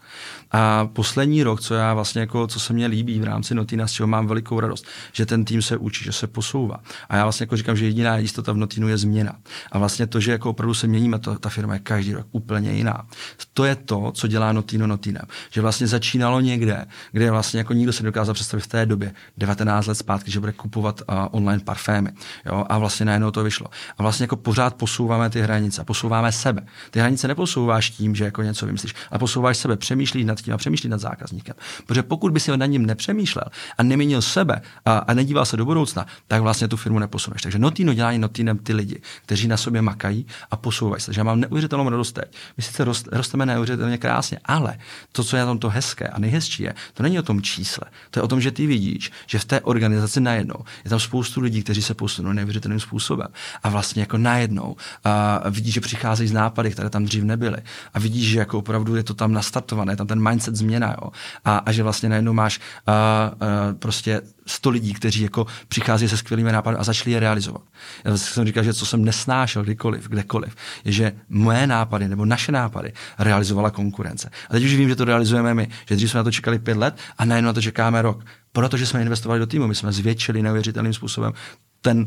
A 0.50 0.86
poslední 0.86 1.42
rok, 1.42 1.60
co 1.60 1.74
já 1.74 1.94
vlastně 1.94 2.20
jako, 2.20 2.46
co 2.46 2.60
se 2.60 2.72
mně 2.72 2.86
líbí 2.86 3.20
v 3.20 3.24
rámci 3.24 3.54
Notina, 3.54 3.86
z 3.86 3.92
čeho 3.92 4.06
mám 4.06 4.26
velikou 4.26 4.60
radost, 4.60 4.86
že 5.12 5.26
ten 5.26 5.44
tým 5.44 5.62
se 5.62 5.76
učí, 5.76 6.04
že 6.04 6.12
se 6.12 6.26
posouvá. 6.26 6.80
A 7.08 7.16
já 7.16 7.22
vlastně 7.22 7.44
jako 7.44 7.56
říkám, 7.56 7.76
že 7.76 7.84
jediná 7.84 8.16
jistota 8.16 8.52
v 8.52 8.56
Notinu 8.56 8.88
je 8.88 8.98
změna. 8.98 9.36
A 9.72 9.78
vlastně 9.78 10.06
to, 10.06 10.20
že 10.20 10.32
jako 10.32 10.50
opravdu 10.50 10.74
se 10.74 10.86
měníme, 10.86 11.18
to, 11.18 11.38
ta 11.38 11.48
firma 11.48 11.74
je 11.74 11.80
každý 11.80 12.12
rok 12.12 12.26
úplně 12.30 12.72
jiná. 12.72 13.06
To 13.54 13.64
je 13.64 13.76
to, 13.76 14.12
co 14.14 14.26
dělá 14.26 14.52
Notino 14.52 14.86
Notinem. 14.86 15.22
Že 15.50 15.60
vlastně 15.60 15.86
začínalo 15.86 16.40
někde, 16.40 16.86
kde 17.12 17.30
vlastně 17.30 17.58
jako 17.58 17.72
nikdo 17.72 17.92
se 17.92 18.02
dokázal 18.02 18.34
představit 18.34 18.62
v 18.62 18.66
té 18.66 18.86
době, 18.86 19.14
19 19.36 19.86
let 19.86 19.94
zpátky, 19.94 20.30
že 20.30 20.40
bude 20.40 20.52
kupovat 20.52 21.02
uh, 21.08 21.16
online 21.30 21.64
parfémy. 21.64 22.10
Jo? 22.46 22.64
A 22.68 22.78
vlastně 22.78 23.06
najednou 23.06 23.30
to 23.30 23.44
vyšlo. 23.44 23.66
A 23.98 24.02
vlastně 24.02 24.24
jako 24.24 24.36
pořád 24.36 24.74
posouváme 24.74 25.30
ty 25.30 25.40
hranice, 25.40 25.84
posouváme 25.84 26.32
sebe. 26.32 26.62
Ty 26.90 26.97
hranice 26.98 27.28
neposouváš 27.28 27.90
tím, 27.90 28.14
že 28.14 28.24
jako 28.24 28.42
něco 28.42 28.66
vymyslíš, 28.66 28.94
ale 29.10 29.18
posouváš 29.18 29.56
sebe, 29.56 29.76
přemýšlíš 29.76 30.24
nad 30.24 30.40
tím 30.40 30.54
a 30.54 30.56
přemýšlíš 30.56 30.90
nad 30.90 31.00
zákazníkem. 31.00 31.54
Protože 31.86 32.02
pokud 32.02 32.32
by 32.32 32.40
si 32.40 32.56
nad 32.56 32.66
ním 32.66 32.86
nepřemýšlel 32.86 33.44
a 33.78 33.82
neměnil 33.82 34.22
sebe 34.22 34.60
a, 34.84 34.98
a 34.98 35.14
nedíval 35.14 35.44
se 35.44 35.56
do 35.56 35.64
budoucna, 35.64 36.06
tak 36.26 36.42
vlastně 36.42 36.68
tu 36.68 36.76
firmu 36.76 36.98
neposuneš. 36.98 37.42
Takže 37.42 37.58
Notino 37.58 37.94
dělá 37.94 38.12
Notinem 38.18 38.58
ty 38.58 38.72
lidi, 38.72 39.00
kteří 39.22 39.48
na 39.48 39.56
sobě 39.56 39.82
makají 39.82 40.26
a 40.50 40.56
posouvají 40.56 41.00
se. 41.00 41.06
Takže 41.06 41.20
já 41.20 41.24
mám 41.24 41.40
neuvěřitelnou 41.40 41.88
radost 41.88 42.12
teď. 42.12 42.36
My 42.56 42.62
sice 42.62 42.84
rost, 42.84 43.08
rosteme 43.12 43.46
neuvěřitelně 43.46 43.98
krásně, 43.98 44.38
ale 44.44 44.78
to, 45.12 45.24
co 45.24 45.36
je 45.36 45.40
na 45.40 45.46
tom 45.46 45.58
to 45.58 45.68
hezké 45.68 46.08
a 46.08 46.18
nejhezčí 46.18 46.62
je, 46.62 46.74
to 46.94 47.02
není 47.02 47.18
o 47.18 47.22
tom 47.22 47.42
čísle. 47.42 47.84
To 48.10 48.18
je 48.18 48.22
o 48.22 48.28
tom, 48.28 48.40
že 48.40 48.50
ty 48.50 48.66
vidíš, 48.66 49.12
že 49.26 49.38
v 49.38 49.44
té 49.44 49.60
organizaci 49.60 50.20
najednou 50.20 50.64
je 50.84 50.90
tam 50.90 51.00
spoustu 51.00 51.40
lidí, 51.40 51.62
kteří 51.62 51.82
se 51.82 51.94
posunou 51.94 52.32
neuvěřitelným 52.32 52.80
způsobem. 52.80 53.28
A 53.62 53.68
vlastně 53.68 54.02
jako 54.02 54.18
najednou 54.18 54.76
a 55.04 55.42
vidíš, 55.50 55.74
že 55.74 55.80
přicházejí 55.80 56.28
z 56.28 56.32
nápady, 56.32 56.70
které 56.70 56.87
tam 56.90 57.04
dřív 57.04 57.24
nebyly. 57.24 57.56
A 57.94 57.98
vidíš, 57.98 58.28
že 58.28 58.38
jako 58.38 58.58
opravdu 58.58 58.96
je 58.96 59.02
to 59.02 59.14
tam 59.14 59.32
nastartované, 59.32 59.96
tam 59.96 60.06
ten 60.06 60.28
mindset 60.28 60.56
změna. 60.56 60.96
Jo? 61.02 61.10
A, 61.44 61.56
a, 61.56 61.72
že 61.72 61.82
vlastně 61.82 62.08
najednou 62.08 62.32
máš 62.32 62.60
a, 62.86 62.92
a, 62.92 63.32
prostě 63.78 64.20
100 64.46 64.70
lidí, 64.70 64.94
kteří 64.94 65.22
jako 65.22 65.46
přichází 65.68 66.08
se 66.08 66.16
skvělými 66.16 66.52
nápady 66.52 66.76
a 66.76 66.84
začali 66.84 67.10
je 67.10 67.20
realizovat. 67.20 67.62
Já 68.04 68.16
jsem 68.16 68.46
říkal, 68.46 68.64
že 68.64 68.74
co 68.74 68.86
jsem 68.86 69.04
nesnášel 69.04 69.62
kdykoliv, 69.62 70.08
kdekoliv, 70.08 70.56
je, 70.84 70.92
že 70.92 71.12
moje 71.28 71.66
nápady 71.66 72.08
nebo 72.08 72.24
naše 72.24 72.52
nápady 72.52 72.92
realizovala 73.18 73.70
konkurence. 73.70 74.30
A 74.50 74.52
teď 74.52 74.64
už 74.64 74.74
vím, 74.74 74.88
že 74.88 74.96
to 74.96 75.04
realizujeme 75.04 75.54
my, 75.54 75.68
že 75.88 75.96
dřív 75.96 76.10
jsme 76.10 76.18
na 76.18 76.24
to 76.24 76.30
čekali 76.30 76.58
pět 76.58 76.76
let 76.76 76.96
a 77.18 77.24
najednou 77.24 77.46
na 77.46 77.52
to 77.52 77.62
čekáme 77.62 78.02
rok. 78.02 78.24
Protože 78.52 78.86
jsme 78.86 79.02
investovali 79.02 79.38
do 79.38 79.46
týmu, 79.46 79.66
my 79.66 79.74
jsme 79.74 79.92
zvětšili 79.92 80.42
neuvěřitelným 80.42 80.92
způsobem 80.92 81.32
ten 81.80 82.06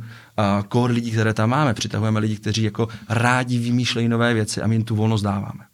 uh, 0.74 0.86
lidí, 0.86 1.12
které 1.12 1.34
tam 1.34 1.50
máme. 1.50 1.74
Přitahujeme 1.74 2.20
lidi, 2.20 2.36
kteří 2.36 2.64
jako 2.64 2.88
rádi 3.10 3.60
vymýšlejí 3.60 4.08
nové 4.08 4.34
věci 4.34 4.62
a 4.62 4.68
my 4.68 4.76
jim 4.76 4.84
tu 4.84 4.96
volnost 4.96 5.22
dáváme. 5.22 5.66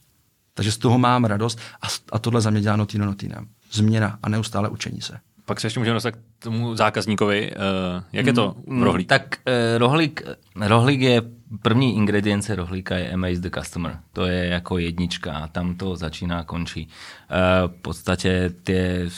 Takže 0.54 0.72
z 0.72 0.78
toho 0.78 0.98
mám 0.98 1.26
radost 1.26 1.60
a, 1.82 1.88
a 2.12 2.20
tohle 2.20 2.42
za 2.42 2.50
mě 2.50 2.62
dělá 2.62 2.76
Notino 2.76 3.06
Notinem. 3.06 3.48
Změna 3.72 4.20
a 4.24 4.30
neustále 4.30 4.70
učení 4.70 5.02
se. 5.02 5.20
Pak 5.48 5.60
se 5.60 5.68
ještě 5.68 5.80
můžeme 5.80 5.94
dostat 5.94 6.12
k 6.12 6.18
tomu 6.40 6.76
zákazníkovi. 6.76 7.52
Uh, 7.52 8.04
jak 8.14 8.26
je 8.26 8.34
to 8.34 8.56
v 8.68 8.84
rohlík? 8.84 9.08
Tak 9.08 9.38
eh, 9.46 9.78
rohlík, 9.78 10.22
rohlík 10.56 11.02
je, 11.02 11.22
první 11.62 11.96
ingredience 11.96 12.56
rohlíka 12.56 12.96
je 12.96 13.12
amaze 13.12 13.42
the 13.42 13.50
customer. 13.60 14.00
To 14.14 14.26
je 14.26 14.46
jako 14.46 14.78
jednička 14.78 15.34
a 15.34 15.48
tam 15.48 15.76
to 15.76 15.96
začíná 15.96 16.40
a 16.40 16.44
končí. 16.44 16.88
Eh, 17.30 17.68
v 17.68 17.82
podstatě 17.82 18.52
ty, 18.64 19.10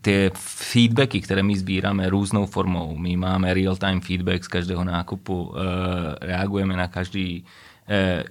ty 0.00 0.30
feedbacky, 0.34 1.20
které 1.20 1.42
my 1.42 1.58
sbíráme 1.58 2.10
různou 2.10 2.46
formou. 2.46 2.96
My 2.96 3.16
máme 3.16 3.54
real-time 3.54 4.00
feedback 4.00 4.44
z 4.44 4.48
každého 4.48 4.84
nákupu, 4.84 5.54
eh, 5.54 6.26
reagujeme 6.26 6.76
na 6.76 6.88
každý 6.88 7.44
eh, 7.44 7.69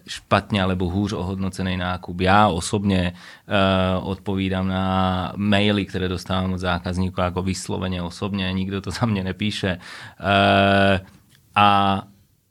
špatně 0.07 0.63
alebo 0.63 0.89
hůř 0.89 1.13
ohodnocený 1.13 1.77
nákup. 1.77 2.21
Já 2.21 2.47
osobně 2.47 3.13
uh, 3.13 4.09
odpovídám 4.09 4.67
na 4.67 5.33
maily, 5.35 5.85
které 5.85 6.07
dostávám 6.07 6.53
od 6.53 6.57
zákazníků 6.57 7.21
jako 7.21 7.41
vysloveně 7.41 8.01
osobně, 8.01 8.53
nikdo 8.53 8.81
to 8.81 8.91
za 8.91 9.05
mě 9.05 9.23
nepíše. 9.23 9.77
Uh, 10.19 11.07
a 11.55 12.01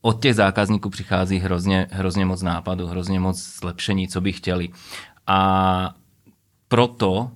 od 0.02 0.22
těch 0.22 0.34
zákazníků 0.34 0.90
přichází 0.90 1.38
hrozně, 1.38 1.86
hrozně 1.90 2.26
moc 2.26 2.42
nápadů, 2.42 2.86
hrozně 2.86 3.20
moc 3.20 3.38
zlepšení, 3.60 4.08
co 4.08 4.20
by 4.20 4.32
chtěli. 4.32 4.68
A 5.26 5.94
proto 6.68 7.10
uh, 7.20 7.28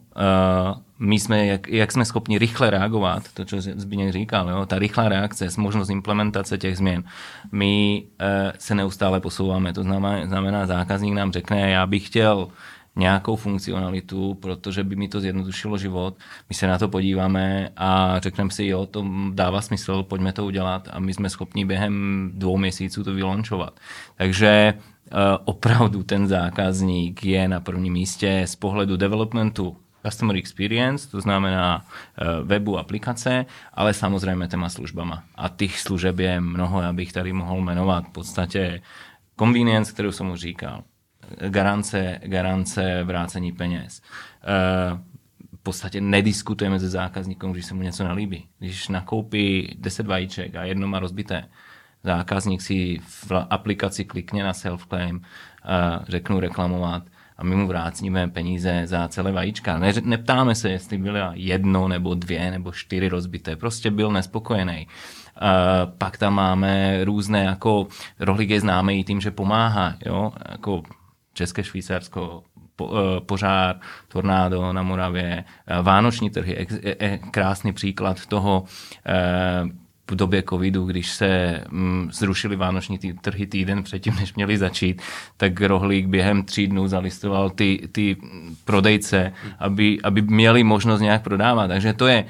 my 1.03 1.18
jsme, 1.18 1.46
jak, 1.46 1.68
jak 1.68 1.92
jsme 1.92 2.05
schopni 2.05 2.38
rychle 2.38 2.70
reagovat, 2.70 3.22
to, 3.34 3.44
co 3.44 3.61
Zbigněk 3.61 4.12
říkal, 4.12 4.50
jo, 4.50 4.66
ta 4.66 4.78
rychlá 4.78 5.09
reakce, 5.09 5.48
možnost 5.59 5.90
implementace 5.90 6.59
těch 6.59 6.76
změn, 6.76 7.05
my 7.53 8.03
uh, 8.05 8.53
se 8.59 8.74
neustále 8.74 9.20
posouváme. 9.20 9.72
To 9.72 9.82
znamená, 9.82 10.26
znamená, 10.26 10.66
zákazník 10.66 11.14
nám 11.14 11.32
řekne, 11.32 11.70
já 11.70 11.86
bych 11.86 12.07
chtěl 12.07 12.48
nějakou 12.96 13.36
funkcionalitu, 13.36 14.34
protože 14.34 14.84
by 14.84 14.96
mi 14.96 15.09
to 15.09 15.20
zjednodušilo 15.20 15.78
život. 15.78 16.16
My 16.48 16.55
se 16.55 16.66
na 16.66 16.78
to 16.78 16.88
podíváme 16.88 17.68
a 17.76 18.20
řekneme 18.20 18.50
si, 18.50 18.66
jo, 18.66 18.86
to 18.86 19.07
dává 19.32 19.61
smysl, 19.61 20.03
pojďme 20.03 20.32
to 20.32 20.44
udělat 20.44 20.88
a 20.92 21.00
my 21.00 21.14
jsme 21.14 21.30
schopni 21.30 21.64
během 21.64 22.30
dvou 22.34 22.57
měsíců 22.57 23.05
to 23.05 23.14
vylončovat. 23.14 23.80
Takže 24.16 24.74
uh, 24.76 25.18
opravdu 25.44 26.03
ten 26.03 26.26
zákazník 26.26 27.24
je 27.24 27.48
na 27.48 27.61
prvním 27.61 27.92
místě 27.92 28.42
z 28.46 28.57
pohledu 28.57 28.96
developmentu 28.96 29.76
customer 30.03 30.36
experience, 30.36 31.09
to 31.09 31.20
znamená 31.20 31.84
uh, 31.84 32.48
webu, 32.48 32.78
aplikace, 32.78 33.46
ale 33.72 33.94
samozřejmě 33.94 34.48
těma 34.48 34.68
službama. 34.68 35.22
A 35.34 35.48
těch 35.48 35.80
služeb 35.80 36.18
je 36.18 36.40
mnoho, 36.40 36.82
já 36.82 36.92
bych 36.92 37.12
tady 37.12 37.32
mohl 37.32 37.61
jmenovat 37.61 38.05
v 38.09 38.12
podstatě 38.12 38.82
convenience, 39.38 39.92
kterou 39.92 40.12
jsem 40.12 40.30
už 40.30 40.40
říkal 40.40 40.82
garance, 41.48 42.20
garance 42.24 43.05
vrácení 43.05 43.53
peněz. 43.53 44.03
Eh, 44.42 44.98
v 45.57 45.62
podstatě 45.62 46.00
nediskutujeme 46.00 46.80
se 46.80 46.88
zákazníkem, 46.88 47.53
když 47.53 47.66
se 47.66 47.74
mu 47.74 47.82
něco 47.82 48.05
nelíbí. 48.05 48.48
Když 48.59 48.88
nakoupí 48.88 49.76
10 49.78 50.07
vajíček 50.07 50.55
a 50.55 50.64
jedno 50.64 50.88
má 50.88 50.98
rozbité, 50.98 51.48
zákazník 52.05 52.62
si 52.62 52.98
v 52.98 53.32
aplikaci 53.50 54.05
klikne 54.05 54.44
na 54.44 54.53
self-claim, 54.53 55.20
řeknu 56.09 56.40
reklamovat 56.40 57.03
a 57.38 57.44
my 57.44 57.56
mu 57.56 57.66
vrátíme 57.66 58.28
peníze 58.28 58.82
za 58.84 59.08
celé 59.08 59.32
vajíčka. 59.32 59.78
Ne, 59.78 59.92
neptáme 60.02 60.54
se, 60.54 60.70
jestli 60.70 60.98
bylo 60.98 61.30
jedno 61.34 61.88
nebo 61.88 62.14
dvě 62.14 62.50
nebo 62.50 62.72
čtyři 62.72 63.08
rozbité. 63.08 63.56
Prostě 63.56 63.90
byl 63.90 64.10
nespokojený. 64.10 64.86
Uh, 65.42 65.92
pak 65.98 66.18
tam 66.18 66.34
máme 66.34 67.04
různé, 67.04 67.44
jako 67.44 67.86
rohlík 68.20 68.50
je 68.50 68.60
známý 68.60 69.04
tím, 69.04 69.20
že 69.20 69.30
pomáhá, 69.30 69.94
jo, 70.06 70.32
jako 70.50 70.82
České 71.34 71.64
Švýcarsko, 71.64 72.42
po, 72.76 72.90
eh, 72.98 73.20
požár, 73.20 73.80
tornádo 74.08 74.72
na 74.72 74.82
Moravě, 74.82 75.44
eh, 75.66 75.82
vánoční 75.82 76.30
trhy, 76.30 76.66
je 76.82 77.18
krásný 77.18 77.72
příklad 77.72 78.26
toho 78.26 78.64
eh, 79.06 79.62
v 80.12 80.16
době 80.16 80.42
covidu, 80.42 80.84
když 80.84 81.10
se 81.10 81.60
mm, 81.70 82.10
zrušili 82.12 82.56
vánoční 82.56 82.98
trhy 83.20 83.46
týden 83.46 83.82
předtím, 83.82 84.14
než 84.20 84.34
měli 84.34 84.58
začít, 84.58 85.02
tak 85.36 85.60
Rohlík 85.60 86.06
během 86.06 86.42
tří 86.42 86.66
dnů 86.66 86.88
zalistoval 86.88 87.50
ty, 87.50 87.88
ty 87.92 88.16
prodejce, 88.64 89.32
aby, 89.58 89.98
aby 90.04 90.22
měli 90.22 90.64
možnost 90.64 91.00
nějak 91.00 91.22
prodávat. 91.22 91.68
Takže 91.68 91.92
to 91.92 92.06
je 92.06 92.24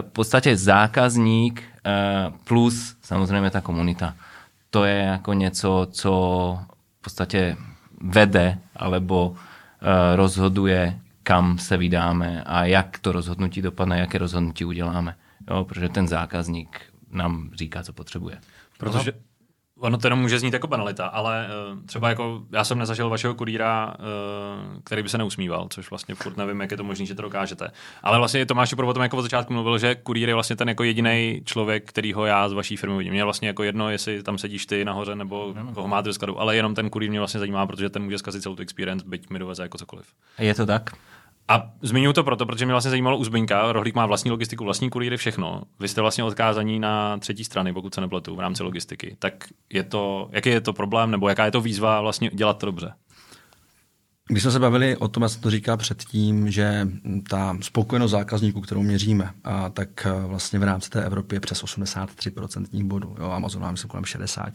v 0.00 0.12
podstatě 0.12 0.56
zákazník 0.56 1.62
plus 2.44 2.96
samozřejmě 3.02 3.50
ta 3.50 3.60
komunita. 3.60 4.14
To 4.70 4.84
je 4.84 5.02
jako 5.02 5.32
něco, 5.32 5.88
co 5.90 6.12
v 6.98 7.02
podstatě 7.02 7.56
vede 8.00 8.58
alebo 8.76 9.28
uh, 9.28 9.36
rozhoduje, 10.14 10.98
kam 11.22 11.58
se 11.58 11.76
vydáme 11.76 12.42
a 12.46 12.64
jak 12.64 12.98
to 12.98 13.12
rozhodnutí 13.12 13.62
dopadne, 13.62 13.98
jaké 13.98 14.18
rozhodnutí 14.18 14.64
uděláme. 14.64 15.14
Jo, 15.50 15.64
protože 15.64 15.88
ten 15.88 16.08
zákazník 16.08 16.91
nám 17.12 17.50
říká, 17.54 17.82
co 17.82 17.92
potřebuje. 17.92 18.40
Protože 18.78 19.12
Ono 19.82 19.98
to 19.98 20.06
jenom 20.06 20.20
může 20.20 20.38
znít 20.38 20.52
jako 20.52 20.66
banalita, 20.66 21.06
ale 21.06 21.48
uh, 21.72 21.86
třeba 21.86 22.08
jako 22.08 22.42
já 22.52 22.64
jsem 22.64 22.78
nezažil 22.78 23.10
vašeho 23.10 23.34
kurýra, 23.34 23.94
uh, 23.98 24.82
který 24.84 25.02
by 25.02 25.08
se 25.08 25.18
neusmíval, 25.18 25.66
což 25.70 25.90
vlastně 25.90 26.14
furt 26.14 26.36
nevím, 26.36 26.60
jak 26.60 26.70
je 26.70 26.76
to 26.76 26.84
možné, 26.84 27.06
že 27.06 27.14
to 27.14 27.22
dokážete. 27.22 27.70
Ale 28.02 28.18
vlastně 28.18 28.46
Tomáš 28.46 28.74
pro 28.74 28.86
potom 28.86 29.02
jako 29.02 29.16
od 29.16 29.22
začátku 29.22 29.52
mluvil, 29.52 29.78
že 29.78 29.94
kurýr 29.94 30.28
je 30.28 30.34
vlastně 30.34 30.56
ten 30.56 30.68
jako 30.68 30.82
jediný 30.82 31.42
člověk, 31.44 31.88
kterýho 31.88 32.26
já 32.26 32.48
z 32.48 32.52
vaší 32.52 32.76
firmy 32.76 32.98
vidím. 32.98 33.12
Mě 33.12 33.24
vlastně 33.24 33.48
jako 33.48 33.62
jedno, 33.62 33.90
jestli 33.90 34.22
tam 34.22 34.38
sedíš 34.38 34.66
ty 34.66 34.84
nahoře 34.84 35.16
nebo 35.16 35.54
no. 35.56 35.72
koho 35.74 35.88
máte 35.88 36.08
do 36.08 36.14
skladu, 36.14 36.40
ale 36.40 36.56
jenom 36.56 36.74
ten 36.74 36.90
kurýr 36.90 37.10
mě 37.10 37.18
vlastně 37.18 37.40
zajímá, 37.40 37.66
protože 37.66 37.90
ten 37.90 38.02
může 38.02 38.18
zkazit 38.18 38.42
celou 38.42 38.56
tu 38.56 38.62
experience, 38.62 39.04
byť 39.08 39.30
mi 39.30 39.38
doveze 39.38 39.62
jako 39.62 39.78
cokoliv. 39.78 40.06
Je 40.38 40.54
to 40.54 40.66
tak? 40.66 40.90
A 41.48 41.72
zmiňuji 41.82 42.12
to 42.12 42.24
proto, 42.24 42.46
protože 42.46 42.64
mě 42.64 42.74
vlastně 42.74 42.90
zajímalo 42.90 43.16
u 43.16 43.24
Zbyňka, 43.24 43.72
Rohlík 43.72 43.94
má 43.94 44.06
vlastní 44.06 44.30
logistiku, 44.30 44.64
vlastní 44.64 44.90
kurýry, 44.90 45.16
všechno. 45.16 45.62
Vy 45.80 45.88
jste 45.88 46.00
vlastně 46.00 46.24
odkázaní 46.24 46.78
na 46.78 47.18
třetí 47.18 47.44
strany, 47.44 47.72
pokud 47.72 47.94
se 47.94 48.00
nepletu, 48.00 48.36
v 48.36 48.40
rámci 48.40 48.62
logistiky. 48.62 49.16
Tak 49.18 49.34
je 49.72 49.82
to, 49.82 50.28
jaký 50.32 50.48
je 50.48 50.60
to 50.60 50.72
problém, 50.72 51.10
nebo 51.10 51.28
jaká 51.28 51.44
je 51.44 51.50
to 51.50 51.60
výzva 51.60 52.00
vlastně 52.00 52.30
dělat 52.34 52.58
to 52.58 52.66
dobře? 52.66 52.92
Když 54.28 54.42
jsme 54.42 54.52
se 54.52 54.58
bavili 54.58 54.96
o 54.96 55.08
tom, 55.08 55.22
já 55.22 55.28
jsem 55.28 55.40
to 55.40 55.50
říkal 55.50 55.76
předtím, 55.76 56.50
že 56.50 56.88
ta 57.28 57.56
spokojenost 57.60 58.10
zákazníků, 58.10 58.60
kterou 58.60 58.82
měříme, 58.82 59.30
a 59.44 59.68
tak 59.68 60.06
vlastně 60.26 60.58
v 60.58 60.62
rámci 60.62 60.90
té 60.90 61.04
Evropy 61.04 61.36
je 61.36 61.40
přes 61.40 61.64
83% 61.64 62.84
bodů. 62.84 63.16
Jo, 63.18 63.30
Amazon 63.30 63.62
máme 63.62 63.76
kolem 63.88 64.04
60. 64.04 64.48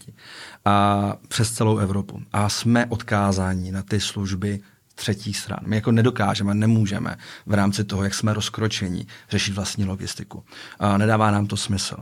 A 0.64 1.14
přes 1.28 1.52
celou 1.52 1.78
Evropu. 1.78 2.22
A 2.32 2.48
jsme 2.48 2.86
odkázáni 2.86 3.72
na 3.72 3.82
ty 3.82 4.00
služby 4.00 4.60
třetích 4.98 5.36
stran. 5.36 5.58
My 5.66 5.76
jako 5.76 5.92
nedokážeme, 5.92 6.54
nemůžeme 6.54 7.16
v 7.46 7.54
rámci 7.54 7.84
toho, 7.84 8.04
jak 8.04 8.14
jsme 8.14 8.34
rozkročení, 8.34 9.06
řešit 9.30 9.54
vlastní 9.54 9.84
logistiku. 9.84 10.44
A 10.78 10.98
nedává 10.98 11.30
nám 11.30 11.46
to 11.46 11.56
smysl. 11.56 11.96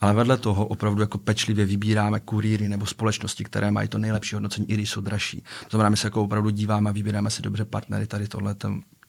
Ale 0.00 0.14
vedle 0.14 0.36
toho 0.36 0.66
opravdu 0.66 1.00
jako 1.00 1.18
pečlivě 1.18 1.66
vybíráme 1.66 2.20
kurýry 2.20 2.68
nebo 2.68 2.86
společnosti, 2.86 3.44
které 3.44 3.70
mají 3.70 3.88
to 3.88 3.98
nejlepší 3.98 4.34
hodnocení, 4.34 4.70
i 4.70 4.74
když 4.74 4.90
jsou 4.90 5.00
dražší. 5.00 5.40
To 5.40 5.70
znamená, 5.70 5.90
my 5.90 5.96
se 5.96 6.06
jako 6.06 6.22
opravdu 6.22 6.50
díváme 6.50 6.90
a 6.90 6.92
vybíráme 6.92 7.30
si 7.30 7.42
dobře 7.42 7.64
partnery 7.64 8.06
tady 8.06 8.28
tohle 8.28 8.54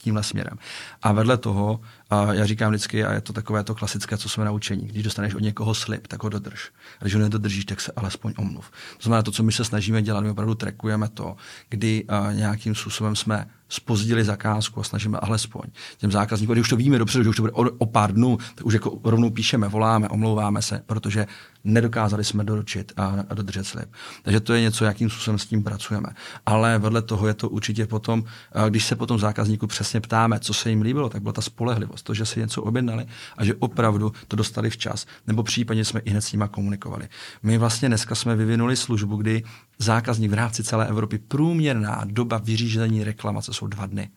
tímhle 0.01 0.23
směrem. 0.23 0.57
A 1.01 1.11
vedle 1.11 1.37
toho, 1.37 1.79
a 2.09 2.33
já 2.33 2.45
říkám 2.45 2.71
vždycky, 2.71 3.05
a 3.05 3.13
je 3.13 3.21
to 3.21 3.33
takové 3.33 3.63
to 3.63 3.75
klasické, 3.75 4.17
co 4.17 4.29
jsme 4.29 4.45
naučení, 4.45 4.87
když 4.87 5.03
dostaneš 5.03 5.35
od 5.35 5.41
někoho 5.41 5.75
slib, 5.75 6.07
tak 6.07 6.23
ho 6.23 6.29
dodrž. 6.29 6.71
A 6.99 7.03
když 7.03 7.15
ho 7.15 7.21
nedodržíš, 7.21 7.65
tak 7.65 7.81
se 7.81 7.91
alespoň 7.95 8.33
omluv. 8.37 8.71
To 8.97 9.03
znamená, 9.03 9.23
to, 9.23 9.31
co 9.31 9.43
my 9.43 9.51
se 9.51 9.65
snažíme 9.65 10.01
dělat, 10.01 10.21
my 10.21 10.29
opravdu 10.29 10.55
trekujeme 10.55 11.09
to, 11.09 11.35
kdy 11.69 12.05
nějakým 12.31 12.75
způsobem 12.75 13.15
jsme 13.15 13.45
spozdili 13.69 14.23
zakázku 14.23 14.79
a 14.79 14.83
snažíme 14.83 15.17
alespoň 15.17 15.61
těm 15.97 16.11
zákazníkům, 16.11 16.53
když 16.53 16.61
už 16.61 16.69
to 16.69 16.75
víme 16.75 16.97
dobře, 16.97 17.23
že 17.23 17.29
už 17.29 17.35
to 17.35 17.41
bude 17.41 17.53
o, 17.53 17.63
o 17.77 17.85
pár 17.85 18.13
dnů, 18.13 18.37
tak 18.55 18.65
už 18.65 18.73
jako 18.73 18.99
rovnou 19.03 19.29
píšeme, 19.29 19.67
voláme, 19.67 20.09
omlouváme 20.09 20.61
se, 20.61 20.83
protože 20.85 21.27
nedokázali 21.63 22.23
jsme 22.23 22.43
doručit 22.43 22.91
a, 22.97 23.15
a 23.29 23.33
dodržet 23.33 23.63
slib. 23.63 23.89
Takže 24.23 24.39
to 24.39 24.53
je 24.53 24.61
něco, 24.61 24.85
jakým 24.85 25.09
způsobem 25.09 25.39
s 25.39 25.45
tím 25.45 25.63
pracujeme. 25.63 26.09
Ale 26.45 26.79
vedle 26.79 27.01
toho 27.01 27.27
je 27.27 27.33
to 27.33 27.49
určitě 27.49 27.87
potom, 27.87 28.23
když 28.69 28.85
se 28.85 28.95
potom 28.95 29.19
zákazníku 29.19 29.67
přesně 29.67 30.01
ptáme, 30.01 30.39
co 30.39 30.53
se 30.53 30.69
jim 30.69 30.81
líbilo, 30.81 31.09
tak 31.09 31.21
byla 31.21 31.33
ta 31.33 31.41
spolehlivost, 31.41 32.05
to, 32.05 32.13
že 32.13 32.25
si 32.25 32.39
něco 32.39 32.63
objednali 32.63 33.05
a 33.37 33.45
že 33.45 33.55
opravdu 33.55 34.11
to 34.27 34.35
dostali 34.35 34.69
včas, 34.69 35.05
nebo 35.27 35.43
případně 35.43 35.85
jsme 35.85 35.99
i 35.99 36.09
hned 36.09 36.21
s 36.21 36.31
nimi 36.31 36.45
komunikovali. 36.51 37.07
My 37.43 37.57
vlastně 37.57 37.87
dneska 37.87 38.15
jsme 38.15 38.35
vyvinuli 38.35 38.75
službu, 38.75 39.15
kdy 39.15 39.43
zákazník 39.79 40.31
v 40.31 40.33
rámci 40.33 40.63
celé 40.63 40.87
Evropy 40.87 41.17
průměrná 41.17 42.03
doba 42.05 42.37
vyřízení 42.37 43.03
reklamace 43.03 43.53
jsou 43.53 43.67
dva 43.67 43.85
dny. 43.85 44.09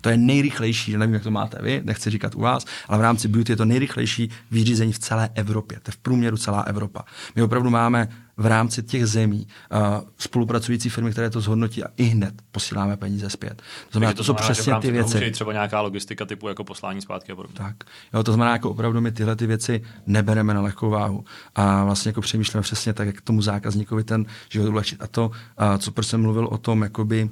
To 0.00 0.08
je 0.08 0.16
nejrychlejší, 0.16 0.96
nevím, 0.96 1.14
jak 1.14 1.22
to 1.22 1.30
máte 1.30 1.62
vy, 1.62 1.80
nechci 1.84 2.10
říkat 2.10 2.34
u 2.34 2.40
vás, 2.40 2.64
ale 2.88 2.98
v 2.98 3.02
rámci 3.02 3.28
beauty 3.28 3.52
je 3.52 3.56
to 3.56 3.64
nejrychlejší 3.64 4.30
vyřízení 4.50 4.92
v 4.92 4.98
celé 4.98 5.30
Evropě. 5.34 5.80
To 5.82 5.88
je 5.88 5.92
v 5.92 5.96
průměru 5.96 6.36
celá 6.36 6.60
Evropa. 6.60 7.04
My 7.36 7.42
opravdu 7.42 7.70
máme 7.70 8.08
v 8.36 8.46
rámci 8.46 8.82
těch 8.82 9.06
zemí 9.06 9.46
uh, 9.72 9.78
spolupracující 10.18 10.88
firmy, 10.88 11.10
které 11.10 11.30
to 11.30 11.40
zhodnotí 11.40 11.84
a 11.84 11.86
i 11.96 12.04
hned 12.04 12.34
posíláme 12.50 12.96
peníze 12.96 13.30
zpět. 13.30 13.54
To 13.56 13.90
znamená, 13.90 14.12
to, 14.12 14.16
to 14.16 14.24
jsou 14.24 14.34
přesně 14.34 14.74
ty 14.80 14.90
věci. 14.90 15.30
třeba 15.30 15.52
nějaká 15.52 15.80
logistika 15.80 16.24
typu 16.24 16.48
jako 16.48 16.64
poslání 16.64 17.00
zpátky 17.00 17.32
a 17.32 17.36
podobně. 17.36 17.56
Tak. 17.58 17.76
Jo, 18.14 18.22
to 18.22 18.32
znamená, 18.32 18.52
jako 18.52 18.70
opravdu 18.70 19.00
my 19.00 19.12
tyhle 19.12 19.36
ty 19.36 19.46
věci 19.46 19.82
nebereme 20.06 20.54
na 20.54 20.60
lehkou 20.60 20.90
váhu 20.90 21.24
a 21.54 21.84
vlastně 21.84 22.08
jako 22.08 22.20
přemýšlíme 22.20 22.62
přesně 22.62 22.92
tak, 22.92 23.06
jak 23.06 23.20
tomu 23.20 23.42
zákazníkovi 23.42 24.04
ten 24.04 24.26
život 24.48 24.68
ulehčit. 24.68 25.02
A 25.02 25.06
to, 25.06 25.26
uh, 25.26 25.76
co 25.78 25.92
proč 25.92 26.06
jsem 26.06 26.22
mluvil 26.22 26.46
o 26.46 26.58
tom, 26.58 26.82
jakoby 26.82 27.30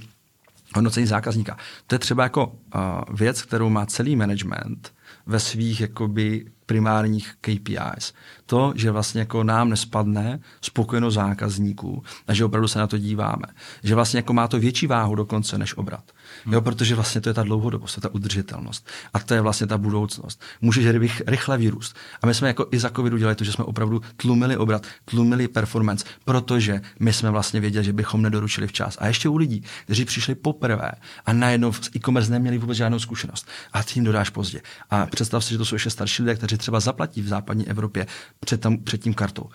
hodnocení 0.74 1.06
zákazníka. 1.06 1.56
To 1.86 1.94
je 1.94 1.98
třeba 1.98 2.22
jako 2.22 2.46
uh, 2.46 2.52
věc, 3.16 3.42
kterou 3.42 3.70
má 3.70 3.86
celý 3.86 4.16
management 4.16 4.92
ve 5.26 5.40
svých 5.40 5.80
jakoby 5.80 6.46
primárních 6.66 7.34
KPIs. 7.40 8.12
To, 8.46 8.72
že 8.76 8.90
vlastně 8.90 9.20
jako 9.20 9.44
nám 9.44 9.68
nespadne 9.68 10.40
spokojenost 10.60 11.14
zákazníků 11.14 12.02
a 12.28 12.34
že 12.34 12.44
opravdu 12.44 12.68
se 12.68 12.78
na 12.78 12.86
to 12.86 12.98
díváme. 12.98 13.46
Že 13.82 13.94
vlastně 13.94 14.18
jako 14.18 14.32
má 14.32 14.48
to 14.48 14.58
větší 14.58 14.86
váhu 14.86 15.14
dokonce 15.14 15.58
než 15.58 15.76
obrat. 15.76 16.12
Jo, 16.46 16.60
protože 16.60 16.94
vlastně 16.94 17.20
to 17.20 17.28
je 17.28 17.34
ta 17.34 17.42
dlouhodobost, 17.42 17.94
to 17.94 17.98
je 17.98 18.02
ta 18.02 18.14
udržitelnost. 18.14 18.88
A 19.14 19.18
to 19.18 19.34
je 19.34 19.40
vlastně 19.40 19.66
ta 19.66 19.78
budoucnost. 19.78 20.42
Můžeš 20.60 20.86
rychle 21.26 21.58
vyrůst. 21.58 21.96
A 22.22 22.26
my 22.26 22.34
jsme 22.34 22.48
jako 22.48 22.66
i 22.70 22.78
za 22.78 22.90
covidu 22.90 23.16
dělali 23.16 23.34
to, 23.34 23.44
že 23.44 23.52
jsme 23.52 23.64
opravdu 23.64 24.02
tlumili 24.16 24.56
obrat, 24.56 24.86
tlumili 25.04 25.48
performance, 25.48 26.04
protože 26.24 26.80
my 27.00 27.12
jsme 27.12 27.30
vlastně 27.30 27.60
věděli, 27.60 27.84
že 27.84 27.92
bychom 27.92 28.22
nedoručili 28.22 28.66
včas. 28.66 28.96
A 29.00 29.06
ještě 29.06 29.28
u 29.28 29.36
lidí, 29.36 29.62
kteří 29.84 30.04
přišli 30.04 30.34
poprvé 30.34 30.92
a 31.26 31.32
najednou 31.32 31.70
v 31.70 31.80
e-commerce 31.96 32.30
neměli 32.30 32.58
vůbec 32.58 32.76
žádnou 32.76 32.98
zkušenost. 32.98 33.48
A 33.72 33.82
tím 33.82 34.04
dodáš 34.04 34.30
pozdě. 34.30 34.60
A 34.90 35.06
představ 35.06 35.44
si, 35.44 35.50
že 35.50 35.58
to 35.58 35.64
jsou 35.64 35.74
ještě 35.74 35.90
starší 35.90 36.22
lidé, 36.22 36.34
kteří 36.34 36.56
třeba 36.56 36.80
zaplatí 36.80 37.22
v 37.22 37.28
západní 37.28 37.68
Evropě 37.68 38.06
před, 38.40 38.60
tam, 38.60 38.78
před 38.78 39.02
tím 39.02 39.14
kartou 39.14 39.50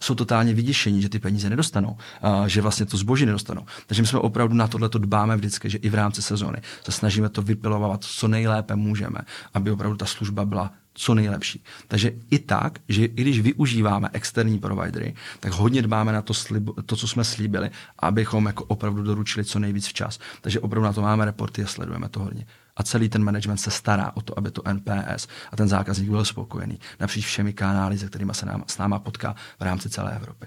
jsou 0.00 0.14
totálně 0.14 0.54
vyděšení, 0.54 1.02
že 1.02 1.08
ty 1.08 1.18
peníze 1.18 1.50
nedostanou, 1.50 1.96
a 2.22 2.48
že 2.48 2.62
vlastně 2.62 2.86
to 2.86 2.96
zboží 2.96 3.26
nedostanou. 3.26 3.66
Takže 3.86 4.02
my 4.02 4.08
jsme 4.08 4.18
opravdu 4.18 4.54
na 4.54 4.66
tohle 4.66 4.88
to 4.88 4.98
dbáme 4.98 5.36
vždycky, 5.36 5.70
že 5.70 5.78
i 5.78 5.88
v 5.88 5.94
rámci 5.94 6.22
sezóny 6.22 6.58
se 6.84 6.92
snažíme 6.92 7.28
to 7.28 7.42
vypilovat 7.42 8.04
co 8.04 8.28
nejlépe 8.28 8.76
můžeme, 8.76 9.18
aby 9.54 9.70
opravdu 9.70 9.96
ta 9.96 10.06
služba 10.06 10.44
byla 10.44 10.72
co 10.94 11.14
nejlepší. 11.14 11.64
Takže 11.88 12.12
i 12.30 12.38
tak, 12.38 12.78
že 12.88 13.04
i 13.04 13.08
když 13.08 13.40
využíváme 13.40 14.08
externí 14.12 14.58
providery, 14.58 15.14
tak 15.40 15.52
hodně 15.52 15.82
dbáme 15.82 16.12
na 16.12 16.22
to, 16.22 16.34
slib, 16.34 16.70
to 16.86 16.96
co 16.96 17.08
jsme 17.08 17.24
slíbili, 17.24 17.70
abychom 17.98 18.46
jako 18.46 18.64
opravdu 18.64 19.02
doručili 19.02 19.44
co 19.44 19.58
nejvíc 19.58 19.86
včas. 19.86 20.18
Takže 20.40 20.60
opravdu 20.60 20.84
na 20.86 20.92
to 20.92 21.02
máme 21.02 21.24
reporty 21.24 21.62
a 21.62 21.66
sledujeme 21.66 22.08
to 22.08 22.20
hodně. 22.20 22.46
A 22.78 22.82
celý 22.82 23.08
ten 23.08 23.24
management 23.24 23.58
se 23.58 23.70
stará 23.70 24.12
o 24.14 24.22
to, 24.22 24.38
aby 24.38 24.50
to 24.50 24.62
NPS 24.72 25.28
a 25.52 25.56
ten 25.56 25.68
zákazník 25.68 26.10
byl 26.10 26.24
spokojený 26.24 26.78
napříč 27.00 27.26
všemi 27.26 27.52
kanály, 27.52 27.98
se 27.98 28.06
kterými 28.06 28.34
se 28.34 28.46
nám, 28.46 28.64
s 28.66 28.78
náma 28.78 28.98
potká 28.98 29.34
v 29.60 29.62
rámci 29.62 29.90
celé 29.90 30.16
Evropy. 30.16 30.46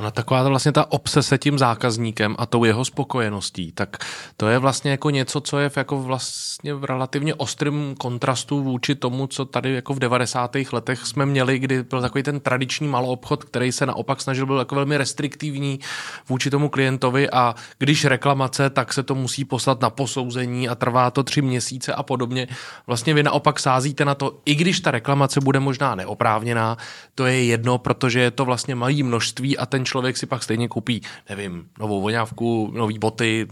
Ona 0.00 0.10
taková 0.10 0.48
vlastně 0.48 0.72
ta 0.72 0.92
obsese 0.92 1.38
tím 1.38 1.58
zákazníkem 1.58 2.36
a 2.38 2.46
tou 2.46 2.64
jeho 2.64 2.84
spokojeností, 2.84 3.72
tak 3.72 3.96
to 4.36 4.48
je 4.48 4.58
vlastně 4.58 4.90
jako 4.90 5.10
něco, 5.10 5.40
co 5.40 5.58
je 5.58 5.68
v 5.68 5.76
jako 5.76 6.02
vlastně 6.02 6.74
v 6.74 6.84
relativně 6.84 7.34
ostrém 7.34 7.94
kontrastu 7.98 8.62
vůči 8.62 8.94
tomu, 8.94 9.26
co 9.26 9.44
tady 9.44 9.74
jako 9.74 9.94
v 9.94 9.98
90. 9.98 10.56
letech 10.72 11.06
jsme 11.06 11.26
měli, 11.26 11.58
kdy 11.58 11.82
byl 11.82 12.00
takový 12.00 12.22
ten 12.22 12.40
tradiční 12.40 12.88
maloobchod, 12.88 13.44
který 13.44 13.72
se 13.72 13.86
naopak 13.86 14.20
snažil 14.20 14.46
byl 14.46 14.58
jako 14.58 14.74
velmi 14.74 14.96
restriktivní 14.96 15.80
vůči 16.28 16.50
tomu 16.50 16.68
klientovi 16.68 17.30
a 17.30 17.54
když 17.78 18.04
reklamace, 18.04 18.70
tak 18.70 18.92
se 18.92 19.02
to 19.02 19.14
musí 19.14 19.44
poslat 19.44 19.80
na 19.80 19.90
posouzení 19.90 20.68
a 20.68 20.74
trvá 20.74 21.10
to 21.10 21.22
tři 21.22 21.42
měsíce 21.42 21.94
a 21.94 22.02
podobně. 22.02 22.48
Vlastně 22.86 23.14
vy 23.14 23.22
naopak 23.22 23.60
sázíte 23.60 24.04
na 24.04 24.14
to, 24.14 24.40
i 24.44 24.54
když 24.54 24.80
ta 24.80 24.90
reklamace 24.90 25.40
bude 25.40 25.60
možná 25.60 25.94
neoprávněná, 25.94 26.76
to 27.14 27.26
je 27.26 27.44
jedno, 27.44 27.78
protože 27.78 28.20
je 28.20 28.30
to 28.30 28.44
vlastně 28.44 28.74
malý 28.74 29.02
množství 29.02 29.58
a 29.58 29.66
ten 29.66 29.84
člověk 29.90 30.16
si 30.16 30.26
pak 30.26 30.42
stejně 30.42 30.68
koupí, 30.68 31.02
nevím, 31.28 31.66
novou 31.78 32.00
voňávku, 32.00 32.70
nový 32.74 32.98
boty, 32.98 33.46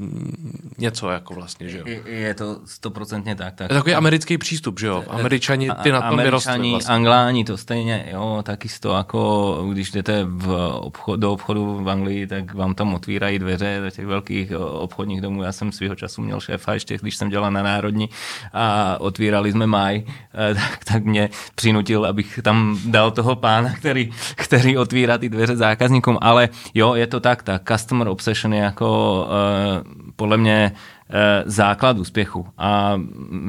něco 0.79 1.11
jako 1.11 1.35
vlastně, 1.35 1.69
že 1.69 1.79
jo. 1.79 1.85
Je, 2.05 2.35
to 2.35 2.61
stoprocentně 2.65 3.35
tak. 3.35 3.55
tak. 3.55 3.71
Je 3.71 3.77
takový 3.77 3.95
americký 3.95 4.39
přístup, 4.39 4.81
že 4.81 4.87
jo. 4.87 5.05
Američani 5.09 5.71
ty 5.83 5.93
na 5.93 6.11
tom 6.11 6.19
vyrostli 6.19 6.71
vlastně. 6.71 6.95
Angláni 6.95 7.45
to 7.45 7.57
stejně, 7.57 8.09
jo, 8.13 8.43
takisto 8.43 8.97
jako 8.97 9.19
když 9.73 9.91
jdete 9.91 10.25
v 10.25 10.71
obchod, 10.81 11.21
do 11.21 11.33
obchodu 11.33 11.83
v 11.83 11.89
Anglii, 11.89 12.27
tak 12.27 12.55
vám 12.55 12.75
tam 12.75 12.95
otvírají 12.95 13.39
dveře 13.39 13.81
do 13.85 13.91
těch 13.91 14.07
velkých 14.07 14.53
obchodních 14.57 15.21
domů. 15.21 15.43
Já 15.43 15.53
jsem 15.53 15.73
svého 15.73 15.95
času 15.95 16.23
měl 16.23 16.41
šéfa 16.41 16.73
ještě, 16.73 16.99
když 16.99 17.17
jsem 17.17 17.29
dělal 17.29 17.51
na 17.51 17.63
Národní 17.63 18.09
a 18.53 18.97
otvírali 19.01 19.53
jsme 19.53 19.67
maj, 19.67 20.03
eh, 20.07 20.55
tak, 20.55 20.85
tak 20.85 21.05
mě 21.05 21.31
přinutil, 21.55 22.07
abych 22.07 22.41
tam 22.43 22.79
dal 22.87 23.11
toho 23.11 23.37
pána, 23.37 23.75
který, 23.75 24.11
který 24.37 24.77
otvírá 24.77 25.19
ty 25.19 25.29
dveře 25.29 25.57
zákazníkům 25.57 26.19
ale 26.29 26.49
jo, 26.75 26.95
je 26.95 27.07
to 27.07 27.21
tak, 27.21 27.43
ta 27.43 27.61
customer 27.69 28.09
obsession 28.09 28.55
je 28.55 28.61
jako 28.61 29.23
uh, 29.25 29.93
podle 30.17 30.37
mě 30.37 30.73
uh, 30.73 31.17
základ 31.45 31.99
úspěchu. 31.99 32.47
A 32.59 33.01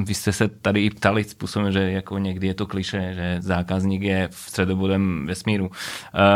vy 0.03 0.13
jste 0.13 0.32
se 0.32 0.47
tady 0.47 0.86
i 0.86 0.89
ptali 0.89 1.23
způsobem, 1.23 1.71
že 1.71 1.91
jako 1.91 2.17
někdy 2.17 2.47
je 2.47 2.53
to 2.53 2.65
kliše, 2.65 3.13
že 3.13 3.38
zákazník 3.39 4.01
je 4.01 4.27
v 4.32 4.36
středobodem 4.36 5.25
vesmíru. 5.27 5.65
Uh, 5.65 5.71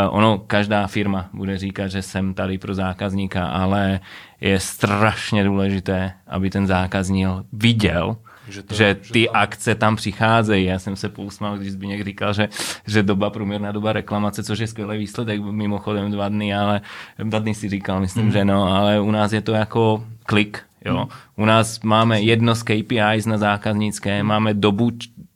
ono, 0.09 0.37
každá 0.37 0.87
firma 0.87 1.29
bude 1.33 1.57
říkat, 1.57 1.87
že 1.87 2.01
jsem 2.01 2.33
tady 2.33 2.57
pro 2.57 2.73
zákazníka, 2.73 3.47
ale 3.47 3.99
je 4.41 4.59
strašně 4.59 5.43
důležité, 5.43 6.11
aby 6.27 6.49
ten 6.49 6.67
zákazník 6.67 7.27
viděl, 7.53 8.17
že, 8.49 8.63
to, 8.63 8.75
že 8.75 8.95
ty 8.95 9.19
že 9.19 9.25
to... 9.25 9.37
akce 9.37 9.75
tam 9.75 9.95
přicházejí. 9.95 10.65
Já 10.65 10.79
jsem 10.79 10.95
se 10.95 11.09
pousmál, 11.09 11.57
když 11.57 11.71
Zbigněk 11.71 12.05
říkal, 12.05 12.33
že, 12.33 12.49
že 12.87 13.03
doba, 13.03 13.29
průměrná 13.29 13.71
doba 13.71 13.93
reklamace, 13.93 14.43
což 14.43 14.59
je 14.59 14.67
skvělý 14.67 14.97
výsledek, 14.97 15.41
mimochodem 15.41 16.11
dva 16.11 16.29
dny, 16.29 16.55
ale 16.55 16.81
dva 17.17 17.39
dny 17.39 17.55
si 17.55 17.69
říkal, 17.69 17.99
myslím, 17.99 18.25
mm. 18.25 18.31
že 18.31 18.45
no, 18.45 18.75
ale 18.75 18.99
u 18.99 19.11
nás 19.11 19.33
je 19.33 19.41
to 19.41 19.51
jako 19.51 20.03
klik, 20.25 20.63
jo. 20.85 20.97
Mm. 20.97 21.43
U 21.43 21.45
nás 21.45 21.79
máme 21.81 22.21
jedno 22.21 22.55
z 22.55 22.63
KPIs 22.63 23.25
na 23.25 23.37
zákaznické, 23.37 24.23
mm. 24.23 24.29
máme 24.29 24.53
dobu, 24.53 24.91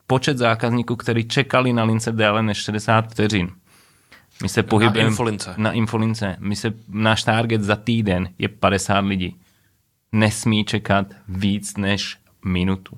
počet 0.08 0.38
zákazníků, 0.38 0.95
kteří 0.95 1.28
čekali 1.28 1.74
na 1.74 1.84
lince 1.84 2.12
déle 2.12 2.43
než 2.43 2.58
60 2.58 3.12
vteřin. 3.12 3.49
My 4.41 4.49
se 4.49 4.64
pohybujeme 4.64 5.03
na 5.03 5.10
infolince. 5.10 5.53
Na 5.58 5.72
infolince. 5.72 6.36
My 6.39 6.55
se, 6.55 6.74
náš 6.89 7.24
target 7.24 7.62
za 7.62 7.76
týden 7.76 8.30
je 8.39 8.47
50 8.47 8.99
lidí. 8.99 9.36
Nesmí 10.12 10.66
čekat 10.66 11.08
víc 11.28 11.78
než 11.78 12.18
minutu. 12.46 12.98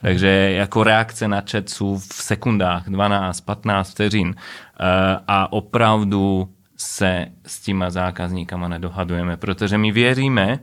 Takže 0.00 0.28
jako 0.52 0.84
reakce 0.84 1.28
na 1.28 1.42
chat 1.50 1.68
jsou 1.68 1.98
v 1.98 2.14
sekundách 2.14 2.88
12-15 2.88 3.84
vteřin 3.84 4.34
eh, 4.36 4.84
a 5.28 5.52
opravdu 5.52 6.48
se 6.76 7.26
s 7.46 7.60
těma 7.60 7.90
zákazníkama 7.90 8.68
nedohadujeme, 8.68 9.36
protože 9.36 9.78
my 9.78 9.92
věříme, 9.92 10.58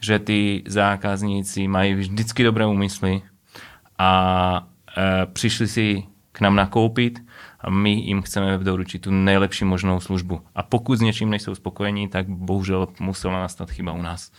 že 0.00 0.18
ty 0.18 0.62
zákazníci 0.66 1.68
mají 1.68 1.94
vždycky 1.94 2.44
dobré 2.44 2.66
úmysly 2.66 3.22
a 3.98 4.66
e, 4.96 5.26
přišli 5.26 5.68
si 5.68 6.02
k 6.32 6.40
nám 6.40 6.56
nakoupit 6.56 7.22
a 7.60 7.70
my 7.70 7.90
jim 7.90 8.22
chceme 8.22 8.58
doručit 8.58 8.98
tu 8.98 9.10
nejlepší 9.10 9.64
možnou 9.64 10.00
službu. 10.00 10.40
A 10.54 10.62
pokud 10.62 10.96
s 10.96 11.00
něčím 11.00 11.30
nejsou 11.30 11.54
spokojení, 11.54 12.08
tak 12.08 12.28
bohužel 12.28 12.88
musela 13.00 13.40
nastat 13.40 13.70
chyba 13.70 13.92
u 13.92 14.02
nás. 14.02 14.32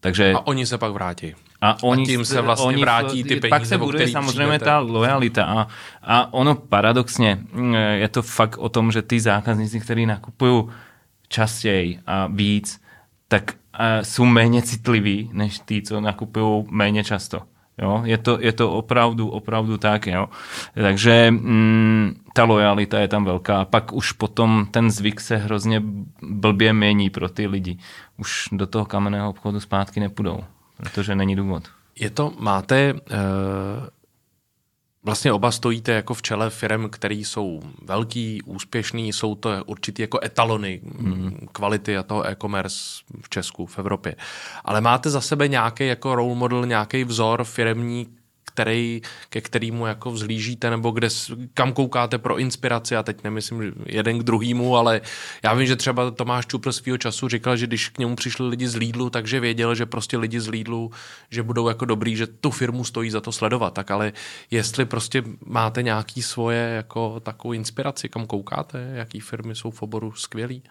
Takže... 0.00 0.32
A 0.32 0.46
oni 0.46 0.66
se 0.66 0.78
pak 0.78 0.92
vrátí. 0.92 1.34
A, 1.60 1.76
oni, 1.82 2.02
a 2.02 2.06
tím 2.06 2.24
se 2.24 2.40
vlastně 2.40 2.66
oni, 2.66 2.80
vrátí 2.80 3.22
ty 3.22 3.28
peníze, 3.28 3.48
Pak 3.48 3.66
se 3.66 3.78
bude 3.78 4.08
samozřejmě 4.08 4.46
přijdete. 4.46 4.64
ta 4.64 4.78
lojalita. 4.78 5.44
A, 5.44 5.66
a 6.02 6.32
ono 6.32 6.54
paradoxně 6.54 7.38
mm, 7.52 7.74
je 7.74 8.08
to 8.08 8.22
fakt 8.22 8.58
o 8.58 8.68
tom, 8.68 8.92
že 8.92 9.02
ty 9.02 9.20
zákazníci, 9.20 9.80
kteří 9.80 10.06
nakupují 10.06 10.64
častěji 11.28 11.98
a 12.06 12.26
víc, 12.26 12.80
tak 13.28 13.54
jsou 14.02 14.24
méně 14.24 14.62
citliví, 14.62 15.30
než 15.32 15.58
ty, 15.58 15.82
co 15.82 16.00
nakupují 16.00 16.64
méně 16.70 17.04
často. 17.04 17.42
Jo? 17.82 18.02
Je, 18.04 18.18
to, 18.18 18.38
je 18.40 18.52
to 18.52 18.72
opravdu, 18.72 19.28
opravdu 19.28 19.78
tak. 19.78 20.06
Jo? 20.06 20.28
Takže 20.74 21.30
mm, 21.30 22.14
ta 22.34 22.44
lojalita 22.44 22.98
je 22.98 23.08
tam 23.08 23.24
velká. 23.24 23.64
Pak 23.64 23.92
už 23.92 24.12
potom 24.12 24.66
ten 24.70 24.90
zvyk 24.90 25.20
se 25.20 25.36
hrozně 25.36 25.82
blbě 26.22 26.72
mění 26.72 27.10
pro 27.10 27.28
ty 27.28 27.46
lidi. 27.46 27.78
Už 28.16 28.48
do 28.52 28.66
toho 28.66 28.84
kamenného 28.84 29.30
obchodu 29.30 29.60
zpátky 29.60 30.00
nepůjdou, 30.00 30.40
protože 30.80 31.14
není 31.14 31.36
důvod. 31.36 31.68
Je 31.96 32.10
to, 32.10 32.32
máte, 32.38 32.92
uh, 32.94 32.98
vlastně 35.02 35.32
oba 35.32 35.50
stojíte 35.50 35.92
jako 35.92 36.14
v 36.14 36.22
čele 36.22 36.50
firm, 36.50 36.88
které 36.88 37.14
jsou 37.14 37.62
velký, 37.82 38.42
úspěšný, 38.42 39.12
jsou 39.12 39.34
to 39.34 39.64
určitý 39.66 40.02
jako 40.02 40.18
etalony 40.24 40.80
mm. 40.84 41.48
kvality 41.52 41.96
a 41.96 42.02
toho 42.02 42.26
e-commerce 42.26 42.78
v 43.20 43.28
Česku, 43.28 43.66
v 43.66 43.78
Evropě. 43.78 44.16
Ale 44.64 44.80
máte 44.80 45.10
za 45.10 45.20
sebe 45.20 45.48
nějaký 45.48 45.86
jako 45.86 46.14
role 46.14 46.34
model, 46.34 46.66
nějaký 46.66 47.04
vzor 47.04 47.44
firmní, 47.44 48.06
který, 48.54 49.02
ke 49.28 49.40
kterému 49.40 49.86
jako 49.86 50.10
vzlížíte, 50.10 50.70
nebo 50.70 50.90
kde, 50.90 51.08
kam 51.54 51.72
koukáte 51.72 52.18
pro 52.18 52.38
inspiraci, 52.38 52.96
a 52.96 53.02
teď 53.02 53.24
nemyslím 53.24 53.72
jeden 53.86 54.18
k 54.18 54.22
druhému, 54.22 54.76
ale 54.76 55.00
já 55.42 55.54
vím, 55.54 55.66
že 55.66 55.76
třeba 55.76 56.10
Tomáš 56.10 56.46
Čupr 56.46 56.72
svého 56.72 56.98
času 56.98 57.28
říkal, 57.28 57.56
že 57.56 57.66
když 57.66 57.88
k 57.88 57.98
němu 57.98 58.16
přišli 58.16 58.48
lidi 58.48 58.68
z 58.68 58.76
Lidlu, 58.76 59.10
takže 59.10 59.40
věděl, 59.40 59.74
že 59.74 59.86
prostě 59.86 60.18
lidi 60.18 60.40
z 60.40 60.48
Lidlu, 60.48 60.90
že 61.30 61.42
budou 61.42 61.68
jako 61.68 61.84
dobrý, 61.84 62.16
že 62.16 62.26
tu 62.26 62.50
firmu 62.50 62.84
stojí 62.84 63.10
za 63.10 63.20
to 63.20 63.32
sledovat, 63.32 63.74
tak 63.74 63.90
ale 63.90 64.12
jestli 64.50 64.84
prostě 64.84 65.22
máte 65.46 65.82
nějaký 65.82 66.22
svoje 66.22 66.58
jako 66.58 67.20
takovou 67.20 67.52
inspiraci, 67.52 68.08
kam 68.08 68.26
koukáte, 68.26 68.90
jaký 68.94 69.20
firmy 69.20 69.54
jsou 69.54 69.70
v 69.70 69.82
oboru 69.82 70.12
skvělý? 70.12 70.62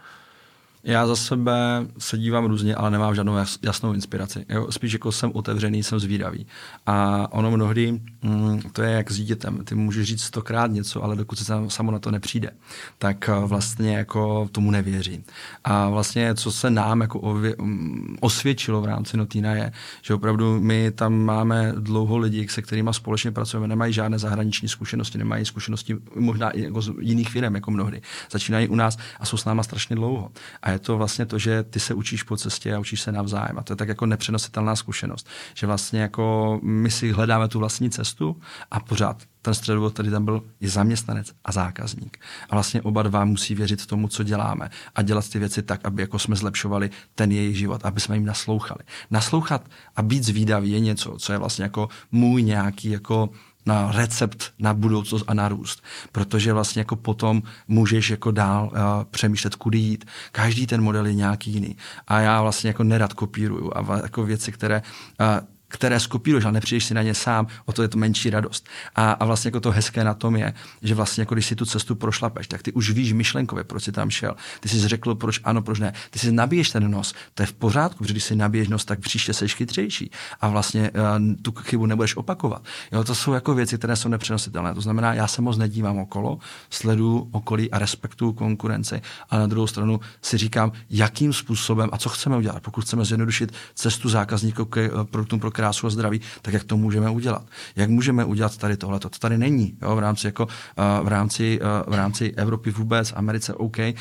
Já 0.84 1.08
za 1.08 1.16
sebe 1.16 1.88
se 1.98 2.18
dívám 2.18 2.46
různě, 2.46 2.76
ale 2.76 2.92
nemám 2.92 3.16
žádnou 3.16 3.36
jasnou 3.64 3.94
inspiraci. 3.94 4.46
Jo, 4.50 4.72
spíš 4.72 4.94
jako 4.94 5.12
jsem 5.12 5.32
otevřený, 5.34 5.84
jsem 5.84 6.00
zvídavý. 6.00 6.48
A 6.86 7.28
ono 7.32 7.52
mnohdy, 7.52 8.02
mm, 8.22 8.62
to 8.74 8.82
je 8.82 8.92
jak 8.92 9.12
s 9.12 9.16
dítětem. 9.16 9.66
Ty 9.66 9.76
můžeš 9.76 10.08
říct 10.08 10.22
stokrát 10.22 10.72
něco, 10.72 11.04
ale 11.04 11.16
dokud 11.16 11.40
se 11.40 11.54
samo 11.68 11.92
na 11.92 12.00
to 12.00 12.12
nepřijde, 12.12 12.52
tak 12.98 13.30
eh, 13.30 13.34
vlastně 13.46 13.98
jako 13.98 14.50
tomu 14.52 14.72
nevěří. 14.72 15.24
A 15.64 15.90
vlastně, 15.90 16.36
co 16.36 16.52
se 16.52 16.70
nám 16.70 17.02
jako 17.02 17.20
ově, 17.20 17.56
mm, 17.58 18.18
osvědčilo 18.20 18.82
v 18.82 18.86
rámci 18.86 19.18
Notina 19.18 19.52
je, 19.52 19.72
že 20.02 20.14
opravdu 20.14 20.62
my 20.62 20.92
tam 20.92 21.14
máme 21.14 21.74
dlouho 21.80 22.18
lidí, 22.18 22.48
se 22.48 22.62
kterými 22.62 22.90
společně 22.94 23.32
pracujeme, 23.32 23.68
nemají 23.68 23.94
žádné 23.94 24.20
zahraniční 24.20 24.68
zkušenosti, 24.70 25.18
nemají 25.18 25.46
zkušenosti 25.46 25.96
možná 26.16 26.50
i 26.50 26.62
jako 26.62 26.82
z 26.82 26.92
jiných 27.00 27.30
firm, 27.30 27.56
jako 27.56 27.72
mnohdy. 27.72 28.02
Začínají 28.32 28.68
u 28.68 28.76
nás 28.76 28.98
a 29.20 29.26
jsou 29.26 29.38
s 29.38 29.46
náma 29.46 29.64
strašně 29.64 29.96
dlouho. 29.96 30.32
A 30.62 30.69
je 30.72 30.80
to 30.80 30.98
vlastně 30.98 31.26
to, 31.26 31.40
že 31.40 31.64
ty 31.64 31.80
se 31.80 31.94
učíš 31.94 32.24
po 32.24 32.38
cestě 32.38 32.76
a 32.76 32.80
učíš 32.80 33.02
se 33.02 33.12
navzájem. 33.12 33.60
A 33.60 33.64
to 33.64 33.74
je 33.74 33.78
tak 33.78 33.88
jako 33.88 34.06
nepřenositelná 34.06 34.76
zkušenost. 34.76 35.28
Že 35.54 35.68
vlastně 35.68 36.02
jako 36.02 36.60
my 36.64 36.92
si 36.92 37.12
hledáme 37.12 37.48
tu 37.48 37.60
vlastní 37.60 37.90
cestu 37.90 38.42
a 38.72 38.80
pořád 38.80 39.24
ten 39.42 39.54
středovod, 39.54 39.94
který 39.94 40.10
tam 40.10 40.26
byl, 40.26 40.44
je 40.60 40.70
zaměstnanec 40.70 41.32
a 41.46 41.52
zákazník. 41.52 42.18
A 42.50 42.56
vlastně 42.56 42.82
oba 42.82 43.04
dva 43.04 43.26
musí 43.26 43.56
věřit 43.56 43.86
tomu, 43.86 44.08
co 44.08 44.24
děláme 44.24 44.70
a 44.96 45.02
dělat 45.02 45.30
ty 45.30 45.40
věci 45.40 45.62
tak, 45.64 45.80
aby 45.84 46.02
jako 46.02 46.20
jsme 46.20 46.36
zlepšovali 46.36 46.90
ten 47.16 47.32
jejich 47.32 47.58
život, 47.58 47.86
aby 47.86 48.00
jsme 48.00 48.16
jim 48.16 48.26
naslouchali. 48.26 48.80
Naslouchat 49.12 49.70
a 49.96 50.02
být 50.02 50.24
zvídavý 50.24 50.72
je 50.72 50.80
něco, 50.80 51.16
co 51.20 51.32
je 51.32 51.40
vlastně 51.40 51.64
jako 51.64 51.90
můj 52.12 52.44
nějaký 52.44 52.90
jako 52.90 53.30
na 53.70 53.92
recept 53.92 54.54
na 54.60 54.74
budoucnost 54.74 55.24
a 55.28 55.34
na 55.34 55.48
růst. 55.48 55.84
Protože 56.12 56.54
vlastně 56.54 56.80
jako 56.80 56.96
potom 56.96 57.42
můžeš 57.68 58.10
jako 58.10 58.32
dál 58.32 58.72
uh, 58.72 58.80
přemýšlet, 59.12 59.56
kudy 59.56 59.78
jít. 59.78 60.06
Každý 60.32 60.68
ten 60.68 60.82
model 60.82 61.06
je 61.06 61.14
nějaký 61.14 61.52
jiný. 61.52 61.78
A 62.08 62.20
já 62.20 62.42
vlastně 62.42 62.68
jako 62.68 62.84
nerad 62.84 63.14
kopíruju 63.14 63.72
a 63.76 63.98
jako 64.04 64.24
věci, 64.24 64.52
které 64.52 64.82
uh, 64.82 65.48
které 65.70 66.00
skopíruješ, 66.00 66.46
ale 66.46 66.54
nepřijdeš 66.54 66.86
si 66.86 66.94
na 66.94 67.02
ně 67.02 67.14
sám, 67.14 67.48
o 67.66 67.74
to 67.74 67.82
je 67.82 67.88
to 67.88 67.98
menší 67.98 68.30
radost. 68.30 68.68
A, 68.96 69.12
a 69.12 69.26
vlastně 69.26 69.48
jako 69.48 69.60
to 69.60 69.72
hezké 69.72 70.04
na 70.04 70.14
tom 70.14 70.36
je, 70.36 70.54
že 70.82 70.96
vlastně 70.96 71.22
jako 71.22 71.36
když 71.36 71.46
si 71.46 71.56
tu 71.56 71.66
cestu 71.66 71.96
prošlapeš, 71.96 72.48
tak 72.48 72.64
ty 72.64 72.72
už 72.72 72.92
víš 72.92 73.14
myšlenkově, 73.14 73.64
proč 73.64 73.84
jsi 73.84 73.92
tam 73.92 74.10
šel. 74.10 74.36
Ty 74.60 74.70
jsi 74.70 74.88
řekl, 74.88 75.16
proč 75.16 75.42
ano, 75.44 75.62
proč 75.62 75.80
ne. 75.80 75.94
Ty 76.10 76.20
si 76.20 76.32
nabiješ 76.32 76.70
ten 76.70 76.92
nos, 76.92 77.14
to 77.34 77.44
je 77.44 77.48
v 77.48 77.54
pořádku, 77.54 77.98
protože 77.98 78.14
když 78.14 78.24
si 78.24 78.36
nabiješ 78.36 78.68
nos, 78.68 78.86
tak 78.86 79.00
příště 79.00 79.34
seš 79.34 79.56
chytřejší 79.56 80.12
a 80.42 80.48
vlastně 80.48 80.92
uh, 80.92 81.36
tu 81.42 81.52
chybu 81.52 81.86
nebudeš 81.86 82.16
opakovat. 82.16 82.64
Jo, 82.92 83.04
to 83.04 83.16
jsou 83.16 83.34
jako 83.34 83.54
věci, 83.54 83.78
které 83.78 83.96
jsou 83.96 84.10
nepřenositelné. 84.10 84.74
To 84.74 84.82
znamená, 84.82 85.14
já 85.14 85.28
se 85.28 85.42
moc 85.42 85.58
nedívám 85.58 85.98
okolo, 85.98 86.40
sledu 86.70 87.30
okolí 87.32 87.72
a 87.72 87.80
respektuju 87.80 88.34
konkurenci, 88.34 89.02
a 89.30 89.38
na 89.38 89.48
druhou 89.48 89.68
stranu 89.68 90.00
si 90.22 90.38
říkám, 90.38 90.72
jakým 90.90 91.34
způsobem 91.34 91.90
a 91.92 91.98
co 91.98 92.10
chceme 92.10 92.38
udělat. 92.38 92.64
Pokud 92.64 92.84
chceme 92.84 93.06
zjednodušit 93.06 93.54
cestu 93.76 94.10
zákazníků 94.10 94.66
k 94.66 94.78
eh, 94.78 94.90
produktům 95.04 95.40
pro 95.40 95.52
krásu 95.60 95.88
a 95.88 95.90
zdraví, 95.90 96.22
tak 96.42 96.54
jak 96.54 96.64
to 96.64 96.78
můžeme 96.78 97.10
udělat? 97.10 97.44
Jak 97.76 97.90
můžeme 97.90 98.26
udělat 98.26 98.58
tady 98.58 98.78
tohle? 98.78 99.00
To 99.00 99.10
tady 99.10 99.38
není 99.38 99.78
jo, 99.82 99.96
v 99.96 100.00
rámci 100.00 100.28
jako 100.28 100.44
uh, 100.44 101.06
v 101.06 101.08
rámci, 101.08 101.60
uh, 101.62 101.94
v 101.94 101.96
rámci 101.96 102.34
Evropy 102.38 102.72
vůbec, 102.72 103.14
Americe 103.16 103.54
OK, 103.54 103.78
uh, 103.80 103.94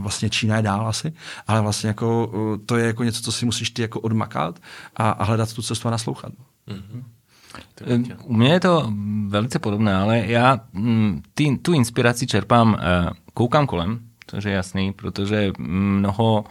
vlastně 0.00 0.30
Čína 0.30 0.56
je 0.56 0.62
dál 0.62 0.88
asi, 0.88 1.12
ale 1.46 1.60
vlastně 1.60 1.88
jako 1.88 2.32
to 2.66 2.76
je 2.76 2.86
jako 2.86 3.04
něco, 3.04 3.22
co 3.22 3.32
si 3.32 3.44
musíš 3.44 3.70
ty 3.70 3.82
jako 3.82 4.00
odmakat 4.00 4.58
a, 4.96 5.10
a 5.10 5.24
hledat 5.24 5.52
tu 5.52 5.62
cestu 5.62 5.88
a 5.88 5.90
naslouchat. 5.90 6.32
Mm-hmm. 6.68 8.16
U 8.24 8.34
mě 8.34 8.52
je 8.52 8.60
to 8.60 8.92
velice 9.28 9.58
podobné, 9.58 9.94
ale 9.94 10.18
já 10.26 10.60
mm, 10.72 11.22
ty, 11.34 11.58
tu 11.62 11.72
inspiraci 11.72 12.26
čerpám, 12.26 12.76
koukám 13.34 13.66
kolem, 13.66 14.00
to 14.26 14.48
je 14.48 14.54
jasný, 14.54 14.92
protože 14.92 15.52
mnoho 15.58 16.44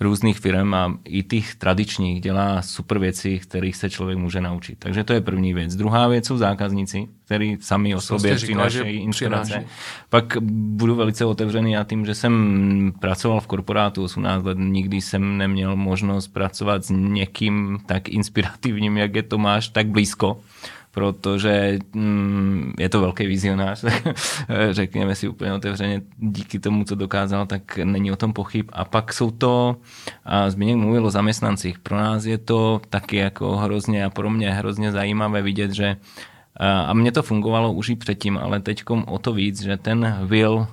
různých 0.00 0.38
firm 0.38 0.74
a 0.74 0.98
i 1.04 1.22
těch 1.22 1.54
tradičních 1.54 2.20
dělá 2.20 2.62
super 2.62 2.98
věci, 2.98 3.38
kterých 3.38 3.76
se 3.76 3.90
člověk 3.90 4.18
může 4.18 4.40
naučit. 4.40 4.78
Takže 4.78 5.04
to 5.04 5.12
je 5.12 5.20
první 5.20 5.54
věc. 5.54 5.76
Druhá 5.76 6.08
věc 6.08 6.26
jsou 6.26 6.36
zákazníci, 6.36 7.08
kteří 7.24 7.56
sami 7.60 7.94
o 7.94 8.00
sobě 8.00 8.34
přinášejí 8.34 8.98
inspirace. 8.98 9.64
Pak 10.10 10.36
budu 10.42 10.94
velice 10.94 11.24
otevřený 11.24 11.76
a 11.76 11.84
tím, 11.84 12.06
že 12.06 12.14
jsem 12.14 12.92
pracoval 13.00 13.40
v 13.40 13.46
korporátu 13.46 14.04
18 14.04 14.44
let, 14.44 14.58
nikdy 14.60 15.00
jsem 15.00 15.38
neměl 15.38 15.76
možnost 15.76 16.28
pracovat 16.28 16.84
s 16.84 16.90
někým 16.90 17.78
tak 17.86 18.08
inspirativním, 18.08 18.96
jak 18.96 19.14
je 19.14 19.22
Tomáš, 19.22 19.68
tak 19.68 19.86
blízko 19.86 20.40
protože 20.96 21.78
mm, 21.92 22.72
je 22.78 22.88
to 22.88 23.00
velký 23.00 23.26
vizionář, 23.26 23.84
řekněme 24.70 25.14
si 25.14 25.28
úplně 25.28 25.52
otevřeně, 25.52 26.02
díky 26.18 26.58
tomu, 26.58 26.84
co 26.84 26.94
dokázal, 26.94 27.46
tak 27.46 27.78
není 27.84 28.12
o 28.12 28.16
tom 28.16 28.32
pochyb. 28.32 28.70
A 28.72 28.84
pak 28.84 29.12
jsou 29.12 29.30
to, 29.30 29.76
a 30.24 30.50
Zbigněk 30.50 30.76
mluvil 30.76 31.06
o 31.06 31.10
zaměstnancích, 31.10 31.78
pro 31.78 31.96
nás 31.96 32.24
je 32.24 32.38
to 32.38 32.80
taky 32.90 33.16
jako 33.16 33.56
hrozně 33.56 34.04
a 34.04 34.10
pro 34.10 34.30
mě 34.30 34.50
hrozně 34.50 34.92
zajímavé 34.92 35.42
vidět, 35.42 35.70
že 35.70 35.96
a 36.86 36.92
mně 36.92 37.12
to 37.12 37.22
fungovalo 37.22 37.72
už 37.72 37.88
i 37.88 37.96
předtím, 37.96 38.38
ale 38.38 38.60
teď 38.60 38.82
o 39.06 39.18
to 39.18 39.32
víc, 39.32 39.62
že 39.62 39.76
ten 39.76 40.16
will 40.24 40.66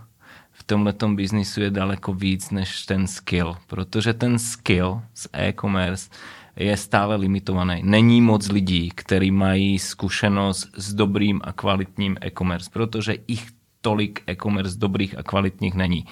v 0.52 0.64
tomhletom 0.64 1.16
biznisu 1.16 1.62
je 1.62 1.70
daleko 1.70 2.14
víc 2.14 2.52
než 2.52 2.86
ten 2.86 3.08
skill, 3.08 3.58
protože 3.68 4.14
ten 4.14 4.40
skill 4.40 5.02
z 5.14 5.28
e-commerce 5.34 6.10
je 6.56 6.78
stále 6.78 7.16
limitovaný. 7.16 7.82
Není 7.84 8.22
moc 8.22 8.50
lidí, 8.50 8.92
kteří 8.96 9.32
mají 9.32 9.80
zkušenost 9.80 10.70
s 10.78 10.94
dobrým 10.94 11.42
a 11.44 11.52
kvalitním 11.52 12.18
e-commerce, 12.22 12.70
protože 12.74 13.16
ich 13.28 13.48
tolik 13.82 14.24
e-commerce 14.28 14.80
dobrých 14.80 15.18
a 15.18 15.24
kvalitních 15.24 15.74
není. 15.74 16.06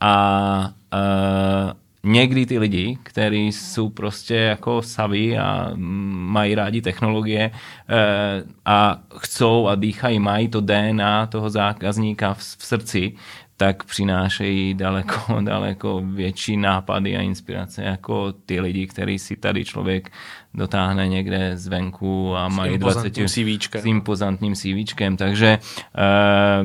A 0.00 0.72
uh, 0.94 2.10
někdy 2.12 2.46
ty 2.46 2.58
lidi, 2.58 2.98
kteří 3.02 3.52
jsou 3.52 3.88
prostě 3.88 4.34
jako 4.34 4.82
saví 4.82 5.38
a 5.38 5.70
mají 5.76 6.54
rádi 6.54 6.82
technologie 6.82 7.50
uh, 7.50 8.50
a 8.64 9.00
chcou 9.16 9.68
a 9.68 9.74
dýchají, 9.74 10.18
mají 10.18 10.48
to 10.48 10.60
DNA 10.60 11.26
toho 11.26 11.50
zákazníka 11.50 12.34
v, 12.34 12.38
v 12.38 12.66
srdci, 12.66 13.12
tak 13.56 13.84
přinášejí 13.84 14.74
daleko, 14.74 15.40
daleko 15.40 16.02
větší 16.04 16.56
nápady 16.56 17.16
a 17.16 17.20
inspirace 17.20 17.82
jako 17.82 18.32
ty 18.32 18.60
lidi, 18.60 18.86
který 18.86 19.18
si 19.18 19.36
tady 19.36 19.64
člověk 19.64 20.12
dotáhne 20.54 21.08
někde 21.08 21.56
zvenku 21.56 22.36
a 22.36 22.48
mají 22.48 22.78
20 22.78 23.14
CVčkem. 23.28 23.82
s 23.82 23.86
impozantním 23.86 24.54
CVčkem. 24.54 25.16
Takže 25.16 25.58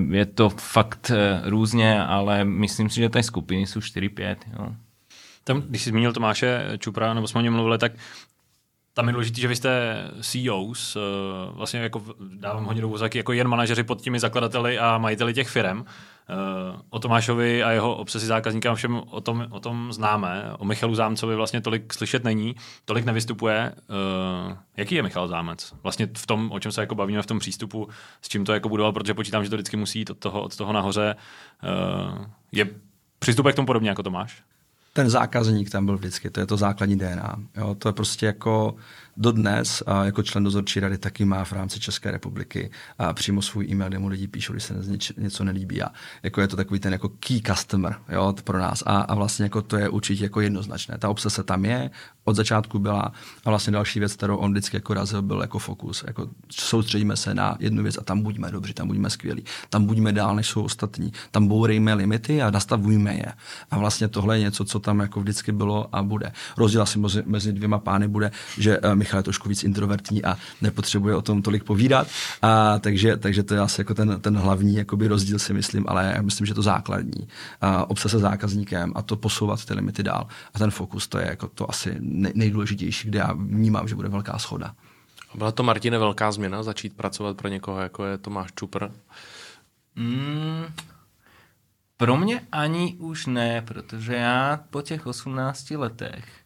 uh, 0.03 0.13
je 0.13 0.25
to 0.25 0.49
fakt 0.49 1.11
uh, 1.11 1.49
různě, 1.49 2.03
ale 2.03 2.45
myslím 2.45 2.89
si, 2.89 2.95
že 2.95 3.09
ty 3.09 3.23
skupiny 3.23 3.67
jsou 3.67 3.79
4-5. 3.79 4.35
Tam, 5.43 5.61
když 5.61 5.81
jsi 5.81 5.89
zmínil 5.89 6.13
Tomáše 6.13 6.61
Čupra, 6.77 7.13
nebo 7.13 7.27
jsme 7.27 7.39
o 7.39 7.43
něm 7.43 7.53
mluvili, 7.53 7.77
tak 7.77 7.91
tam 8.93 9.07
je 9.07 9.13
důležité, 9.13 9.41
že 9.41 9.47
vy 9.47 9.55
jste 9.55 10.03
CEOs, 10.21 10.95
eh, 10.95 10.99
vlastně 11.53 11.79
jako 11.79 12.03
dávám 12.33 12.65
hodně 12.65 12.81
do 12.81 12.97
jako 13.13 13.33
jen 13.33 13.47
manažeři 13.47 13.83
pod 13.83 14.01
těmi 14.01 14.19
zakladateli 14.19 14.79
a 14.79 14.97
majiteli 14.97 15.33
těch 15.33 15.49
firm. 15.49 15.85
Eh, 16.29 16.33
o 16.89 16.99
Tomášovi 16.99 17.63
a 17.63 17.71
jeho 17.71 17.95
obsesi 17.95 18.25
zákazníka 18.25 18.75
všem 18.75 19.01
o 19.09 19.21
tom, 19.21 19.47
o 19.49 19.59
tom 19.59 19.93
známe. 19.93 20.45
O 20.57 20.65
Michalu 20.65 20.95
Zámcovi 20.95 21.35
vlastně 21.35 21.61
tolik 21.61 21.93
slyšet 21.93 22.23
není, 22.23 22.55
tolik 22.85 23.05
nevystupuje. 23.05 23.73
Uh, 24.47 24.57
jaký 24.77 24.95
je 24.95 25.03
Michal 25.03 25.27
Zámec? 25.27 25.73
Vlastně 25.83 26.07
v 26.17 26.27
tom, 26.27 26.51
o 26.51 26.59
čem 26.59 26.71
se 26.71 26.81
jako 26.81 26.95
bavíme 26.95 27.21
v 27.21 27.25
tom 27.25 27.39
přístupu, 27.39 27.87
s 28.21 28.29
čím 28.29 28.45
to 28.45 28.53
jako 28.53 28.69
budoval, 28.69 28.91
protože 28.91 29.13
počítám, 29.13 29.43
že 29.43 29.49
to 29.49 29.55
vždycky 29.55 29.77
musí 29.77 29.99
jít 29.99 30.09
od 30.09 30.17
toho, 30.17 30.41
od 30.41 30.57
toho 30.57 30.73
nahoře. 30.73 31.15
Je 32.51 32.69
přístupek 33.19 33.53
k 33.53 33.55
tomu 33.55 33.65
podobně 33.65 33.89
jako 33.89 34.03
Tomáš? 34.03 34.43
Ten 34.93 35.09
zákazník 35.09 35.69
tam 35.69 35.85
byl 35.85 35.97
vždycky, 35.97 36.29
to 36.29 36.39
je 36.39 36.45
to 36.45 36.57
základní 36.57 36.95
DNA. 36.95 37.35
Jo? 37.57 37.75
To 37.75 37.89
je 37.89 37.93
prostě 37.93 38.25
jako 38.25 38.75
dodnes 39.17 39.83
a 39.85 40.05
jako 40.05 40.23
člen 40.23 40.43
dozorčí 40.43 40.79
rady 40.79 40.97
taky 40.97 41.25
má 41.25 41.43
v 41.43 41.51
rámci 41.53 41.79
České 41.79 42.11
republiky 42.11 42.71
a 42.97 43.13
přímo 43.13 43.41
svůj 43.41 43.65
e-mail, 43.65 43.89
kde 43.89 43.99
mu 43.99 44.07
lidi 44.07 44.27
píšou, 44.27 44.53
když 44.53 44.63
se 44.63 44.75
něco 45.17 45.43
nelíbí 45.43 45.81
a 45.81 45.89
jako 46.23 46.41
je 46.41 46.47
to 46.47 46.55
takový 46.55 46.79
ten 46.79 46.93
jako 46.93 47.09
key 47.09 47.41
customer 47.41 47.95
jo, 48.09 48.35
pro 48.43 48.59
nás 48.59 48.83
a, 48.85 49.01
a 49.01 49.15
vlastně 49.15 49.43
jako 49.43 49.61
to 49.61 49.77
je 49.77 49.89
určitě 49.89 50.23
jako 50.23 50.41
jednoznačné. 50.41 50.97
Ta 50.97 51.09
obsese 51.09 51.43
tam 51.43 51.65
je, 51.65 51.89
od 52.23 52.35
začátku 52.35 52.79
byla 52.79 53.11
a 53.45 53.49
vlastně 53.49 53.73
další 53.73 53.99
věc, 53.99 54.13
kterou 54.13 54.37
on 54.37 54.51
vždycky 54.51 54.77
jako 54.77 54.93
razil, 54.93 55.21
byl 55.21 55.41
jako 55.41 55.59
fokus. 55.59 56.03
Jako 56.07 56.29
soustředíme 56.51 57.17
se 57.17 57.33
na 57.33 57.57
jednu 57.59 57.83
věc 57.83 57.97
a 57.97 58.03
tam 58.03 58.21
buďme 58.21 58.51
dobří, 58.51 58.73
tam 58.73 58.87
buďme 58.87 59.09
skvělí, 59.09 59.43
tam 59.69 59.85
buďme 59.85 60.11
dál, 60.11 60.35
než 60.35 60.47
jsou 60.47 60.63
ostatní, 60.63 61.13
tam 61.31 61.47
bourejme 61.47 61.93
limity 61.93 62.41
a 62.41 62.51
nastavujme 62.51 63.13
je. 63.13 63.33
A 63.71 63.77
vlastně 63.77 64.07
tohle 64.07 64.37
je 64.37 64.41
něco, 64.41 64.65
co 64.65 64.79
tam 64.79 64.99
jako 64.99 65.19
vždycky 65.21 65.51
bylo 65.51 65.95
a 65.95 66.03
bude. 66.03 66.31
Rozdíl 66.57 66.81
asi 66.81 66.99
mezi, 67.25 67.53
dvěma 67.53 67.79
pány 67.79 68.07
bude, 68.07 68.31
že 68.57 68.79
uh, 68.79 68.95
Michal 69.01 69.19
je 69.19 69.23
trošku 69.23 69.49
víc 69.49 69.63
introvertní 69.63 70.23
a 70.23 70.37
nepotřebuje 70.61 71.15
o 71.15 71.21
tom 71.21 71.41
tolik 71.41 71.63
povídat. 71.63 72.07
A, 72.41 72.79
takže, 72.79 73.17
takže 73.17 73.43
to 73.43 73.53
je 73.53 73.59
asi 73.59 73.81
jako 73.81 73.93
ten, 73.93 74.21
ten 74.21 74.37
hlavní 74.37 74.75
jakoby 74.75 75.07
rozdíl 75.07 75.39
si 75.39 75.53
myslím, 75.53 75.85
ale 75.87 76.13
já 76.15 76.21
myslím, 76.21 76.47
že 76.47 76.53
to 76.53 76.61
základní. 76.61 77.27
A, 77.61 77.89
obsese 77.89 78.19
zákazníkem 78.19 78.91
a 78.95 79.01
to 79.01 79.15
posouvat 79.15 79.65
ty 79.65 79.73
limity 79.73 80.03
dál. 80.03 80.27
A 80.53 80.59
ten 80.59 80.71
fokus, 80.71 81.07
to 81.07 81.17
je 81.17 81.25
jako 81.29 81.47
to 81.47 81.69
asi 81.69 81.95
nejdůležitější, 82.35 83.07
kde 83.07 83.19
já 83.19 83.33
vnímám, 83.33 83.87
že 83.87 83.95
bude 83.95 84.09
velká 84.09 84.37
schoda. 84.37 84.75
Byla 85.35 85.51
to, 85.51 85.63
Martine, 85.63 85.97
velká 85.97 86.31
změna 86.31 86.63
začít 86.63 86.93
pracovat 86.97 87.37
pro 87.37 87.47
někoho, 87.47 87.79
jako 87.79 88.05
je 88.05 88.17
Tomáš 88.17 88.51
Čupr? 88.55 88.87
Mm, 89.95 90.65
pro 91.97 92.17
mě 92.17 92.41
ani 92.51 92.95
už 92.99 93.25
ne, 93.25 93.61
protože 93.61 94.13
já 94.13 94.59
po 94.69 94.81
těch 94.81 95.07
18 95.07 95.71
letech 95.71 96.40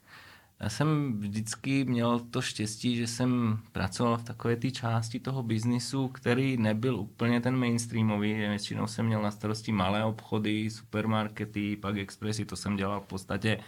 já 0.60 0.70
jsem 0.70 1.20
vždycky 1.20 1.86
měl 1.86 2.20
to 2.20 2.42
štěstí, 2.42 2.96
že 2.96 3.08
jsem 3.08 3.60
pracoval 3.72 4.18
v 4.18 4.24
takové 4.24 4.56
té 4.56 4.72
části 4.72 5.20
toho 5.20 5.44
biznisu, 5.44 6.08
který 6.08 6.58
nebyl 6.58 6.96
úplně 6.96 7.42
ten 7.42 7.56
mainstreamový. 7.58 8.34
Většinou 8.34 8.88
jsem 8.88 9.06
měl 9.06 9.22
na 9.22 9.32
starosti 9.32 9.72
malé 9.72 10.04
obchody, 10.04 10.70
supermarkety, 10.70 11.76
pak 11.76 11.98
expressy, 11.98 12.46
to 12.46 12.56
jsem 12.56 12.76
dělal 12.76 13.02
v 13.02 13.08
podstatě 13.08 13.60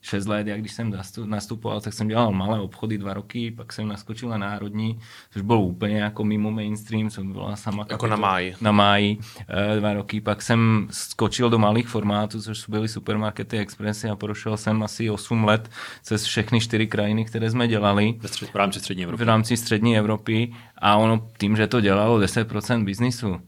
6 0.00 0.26
let, 0.26 0.46
jak 0.46 0.60
když 0.60 0.72
jsem 0.72 0.92
nastupoval, 1.24 1.80
tak 1.80 1.92
jsem 1.92 2.08
dělal 2.08 2.32
malé 2.32 2.60
obchody 2.60 2.98
dva 2.98 3.14
roky, 3.14 3.50
pak 3.50 3.72
jsem 3.72 3.88
naskočil 3.88 4.28
na 4.28 4.38
národní, 4.38 4.98
což 5.30 5.42
bylo 5.42 5.60
úplně 5.60 5.96
jako 5.96 6.24
mimo 6.24 6.50
mainstream, 6.50 7.10
co 7.10 7.24
byla 7.24 7.56
sama 7.56 7.86
Jako 7.90 8.06
na 8.06 8.16
máji. 8.16 8.54
Na 8.60 8.72
máji 8.72 9.18
eh, 9.48 9.76
dva 9.76 9.92
roky, 9.92 10.20
pak 10.20 10.42
jsem 10.42 10.88
skočil 10.90 11.50
do 11.50 11.58
malých 11.58 11.88
formátů, 11.88 12.42
což 12.42 12.68
byly 12.68 12.88
supermarkety, 12.88 13.58
expressy 13.58 14.08
a 14.08 14.16
prošel 14.16 14.56
jsem 14.56 14.82
asi 14.82 15.10
8 15.10 15.44
let 15.44 15.70
přes 16.02 16.24
všechny 16.24 16.60
čtyři 16.60 16.86
krajiny, 16.86 17.24
které 17.24 17.50
jsme 17.50 17.68
dělali. 17.68 18.14
V 18.52 18.54
rámci 18.54 18.80
střední 18.80 19.04
Evropy. 19.04 19.24
V 19.24 19.26
rámci 19.26 19.56
střední 19.56 19.98
Evropy 19.98 20.52
a 20.78 20.96
ono 20.96 21.28
tím, 21.38 21.56
že 21.56 21.66
to 21.66 21.80
dělalo 21.80 22.18
10% 22.18 22.84
biznisu, 22.84 23.40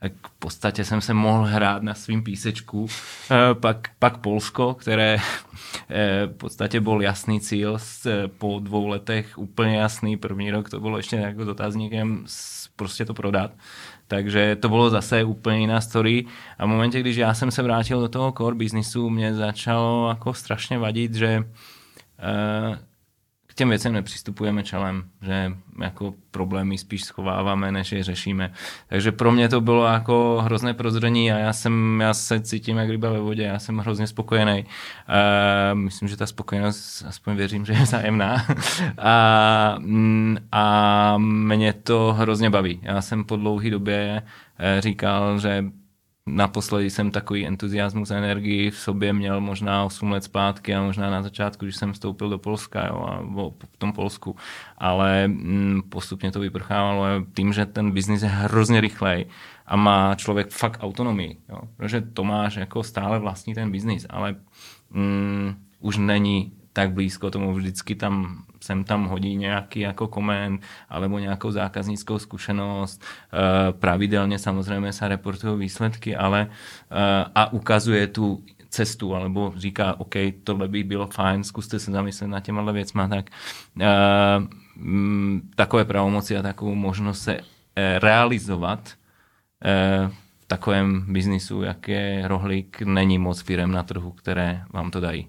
tak 0.00 0.12
v 0.28 0.38
podstatě 0.38 0.84
jsem 0.84 1.00
se 1.00 1.14
mohl 1.14 1.44
hrát 1.44 1.82
na 1.82 1.94
svým 1.94 2.24
písečku. 2.24 2.86
Eh, 3.30 3.54
pak, 3.54 3.88
pak 3.98 4.18
Polsko, 4.18 4.74
které 4.74 5.16
eh, 5.88 6.26
v 6.26 6.36
podstatě 6.36 6.80
byl 6.80 7.02
jasný 7.02 7.40
cíl 7.40 7.78
po 8.38 8.60
dvou 8.62 8.86
letech 8.86 9.38
úplně 9.38 9.76
jasný. 9.76 10.16
První 10.16 10.50
rok 10.50 10.70
to 10.70 10.80
bylo 10.80 10.96
ještě 10.96 11.16
jako 11.16 11.44
dotazníkem 11.44 12.24
prostě 12.76 13.04
to 13.04 13.14
prodat. 13.14 13.50
Takže 14.06 14.56
to 14.56 14.68
bylo 14.68 14.90
zase 14.90 15.24
úplně 15.24 15.58
jiná 15.58 15.80
story. 15.80 16.26
A 16.58 16.66
v 16.66 16.68
momentě, 16.68 17.00
když 17.00 17.16
já 17.16 17.34
jsem 17.34 17.50
se 17.50 17.62
vrátil 17.62 18.00
do 18.00 18.08
toho 18.08 18.32
core 18.32 18.56
businessu, 18.56 19.10
mě 19.10 19.34
začalo 19.34 20.08
jako 20.08 20.34
strašně 20.34 20.78
vadit, 20.78 21.14
že 21.14 21.44
k 22.16 22.89
těm 23.60 23.68
věcem 23.68 23.92
nepřistupujeme 23.92 24.62
čelem, 24.62 25.04
že 25.22 25.52
jako 25.82 26.14
problémy 26.30 26.78
spíš 26.78 27.04
schováváme, 27.04 27.72
než 27.72 27.92
je 27.92 28.04
řešíme. 28.04 28.52
Takže 28.86 29.12
pro 29.12 29.32
mě 29.32 29.48
to 29.48 29.60
bylo 29.60 29.86
jako 29.86 30.40
hrozné 30.44 30.74
prozření 30.74 31.32
a 31.32 31.38
já, 31.38 31.52
jsem, 31.52 32.00
já 32.00 32.14
se 32.14 32.40
cítím 32.40 32.76
jak 32.76 32.90
ryba 32.90 33.10
ve 33.10 33.18
vodě, 33.18 33.42
já 33.42 33.58
jsem 33.58 33.78
hrozně 33.78 34.06
spokojený. 34.06 34.64
Uh, 34.64 35.78
myslím, 35.78 36.08
že 36.08 36.16
ta 36.16 36.26
spokojenost, 36.26 37.04
aspoň 37.08 37.36
věřím, 37.36 37.64
že 37.64 37.72
je 37.72 37.82
vzájemná. 37.82 38.46
a, 38.98 39.76
mm, 39.78 40.36
a 40.52 41.14
mě 41.18 41.72
to 41.72 42.12
hrozně 42.18 42.50
baví. 42.50 42.80
Já 42.82 43.02
jsem 43.02 43.24
po 43.24 43.36
dlouhé 43.36 43.70
době 43.70 44.22
eh, 44.58 44.80
říkal, 44.80 45.38
že 45.38 45.64
Naposledy 46.26 46.90
jsem 46.90 47.10
takový 47.10 47.46
entuziasmus 47.46 48.10
a 48.10 48.16
energii 48.16 48.70
v 48.70 48.78
sobě 48.78 49.12
měl 49.12 49.40
možná 49.40 49.84
8 49.84 50.10
let 50.10 50.24
zpátky 50.24 50.74
a 50.74 50.82
možná 50.82 51.10
na 51.10 51.22
začátku, 51.22 51.64
když 51.64 51.76
jsem 51.76 51.92
vstoupil 51.92 52.28
do 52.28 52.38
Polska 52.38 52.86
jo, 52.86 53.06
a 53.08 53.20
v 53.72 53.76
tom 53.78 53.92
Polsku. 53.92 54.36
Ale 54.78 55.28
mm, 55.28 55.82
postupně 55.88 56.32
to 56.32 56.40
vyprchávalo 56.40 57.04
tím, 57.36 57.52
že 57.52 57.66
ten 57.66 57.90
biznis 57.90 58.22
je 58.22 58.28
hrozně 58.28 58.80
rychlej 58.80 59.26
a 59.66 59.76
má 59.76 60.14
člověk 60.14 60.50
fakt 60.50 60.78
autonomii. 60.82 61.36
Jo. 61.48 61.58
Protože 61.76 62.00
Tomáš 62.00 62.56
jako 62.56 62.82
stále 62.82 63.18
vlastní 63.18 63.54
ten 63.54 63.70
biznis, 63.70 64.06
ale 64.10 64.36
mm, 64.90 65.54
už 65.78 65.96
není 65.96 66.52
tak 66.72 66.92
blízko 66.92 67.30
tomu 67.30 67.54
vždycky 67.54 67.94
tam 67.94 68.44
sem 68.60 68.84
tam 68.84 69.06
hodí 69.06 69.36
nějaký 69.36 69.80
jako 69.80 70.08
koment 70.08 70.62
alebo 70.88 71.18
nějakou 71.18 71.50
zákaznickou 71.50 72.18
zkušenost. 72.18 73.04
Eh, 73.04 73.72
pravidelně 73.72 74.38
samozřejmě 74.38 74.92
se 74.92 75.08
reportují 75.08 75.58
výsledky, 75.58 76.16
ale 76.16 76.46
eh, 76.90 77.24
a 77.34 77.52
ukazuje 77.52 78.06
tu 78.06 78.44
cestu, 78.70 79.14
alebo 79.14 79.52
říká, 79.56 80.00
OK, 80.00 80.14
tohle 80.44 80.68
by 80.68 80.84
bylo 80.84 81.06
fajn, 81.06 81.44
zkuste 81.44 81.78
se 81.78 81.92
zamyslet 81.92 82.26
na 82.26 82.40
těma 82.40 82.72
věcma, 82.72 83.08
tak 83.08 83.30
uh, 83.76 83.84
takové 85.54 85.84
pravomoci 85.84 86.36
a 86.36 86.42
takovou 86.42 86.74
možnost 86.74 87.22
se 87.22 87.40
realizovat 87.98 88.90
v 90.38 90.44
takovém 90.46 91.12
biznisu, 91.12 91.62
jak 91.62 91.88
je 91.88 92.28
rohlík, 92.28 92.82
není 92.82 93.18
moc 93.18 93.42
firem 93.42 93.72
na 93.72 93.82
trhu, 93.82 94.10
které 94.10 94.62
vám 94.72 94.90
to 94.90 95.00
dají. 95.00 95.28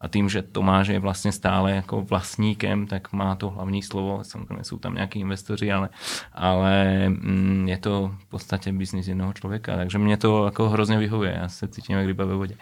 A 0.00 0.08
tím, 0.08 0.28
že 0.28 0.42
Tomáš 0.42 0.88
je 0.88 0.98
vlastně 0.98 1.32
stále 1.32 1.72
jako 1.72 2.02
vlastníkem, 2.02 2.86
tak 2.86 3.12
má 3.12 3.34
to 3.34 3.50
hlavní 3.50 3.82
slovo. 3.82 4.24
Samozřejmě 4.24 4.64
jsou 4.64 4.78
tam 4.78 4.94
nějaký 4.94 5.20
investoři, 5.20 5.72
ale, 5.72 5.88
ale 6.32 7.08
mm, 7.08 7.68
je 7.68 7.78
to 7.78 8.14
v 8.18 8.26
podstatě 8.26 8.72
biznis 8.72 9.08
jednoho 9.08 9.32
člověka. 9.32 9.76
Takže 9.76 9.98
mě 9.98 10.16
to 10.16 10.44
jako 10.44 10.68
hrozně 10.68 10.98
vyhovuje. 10.98 11.38
Já 11.40 11.48
se 11.48 11.68
cítím 11.68 11.96
jak 11.96 12.06
ryba 12.06 12.24
ve 12.24 12.34
vodě. 12.34 12.56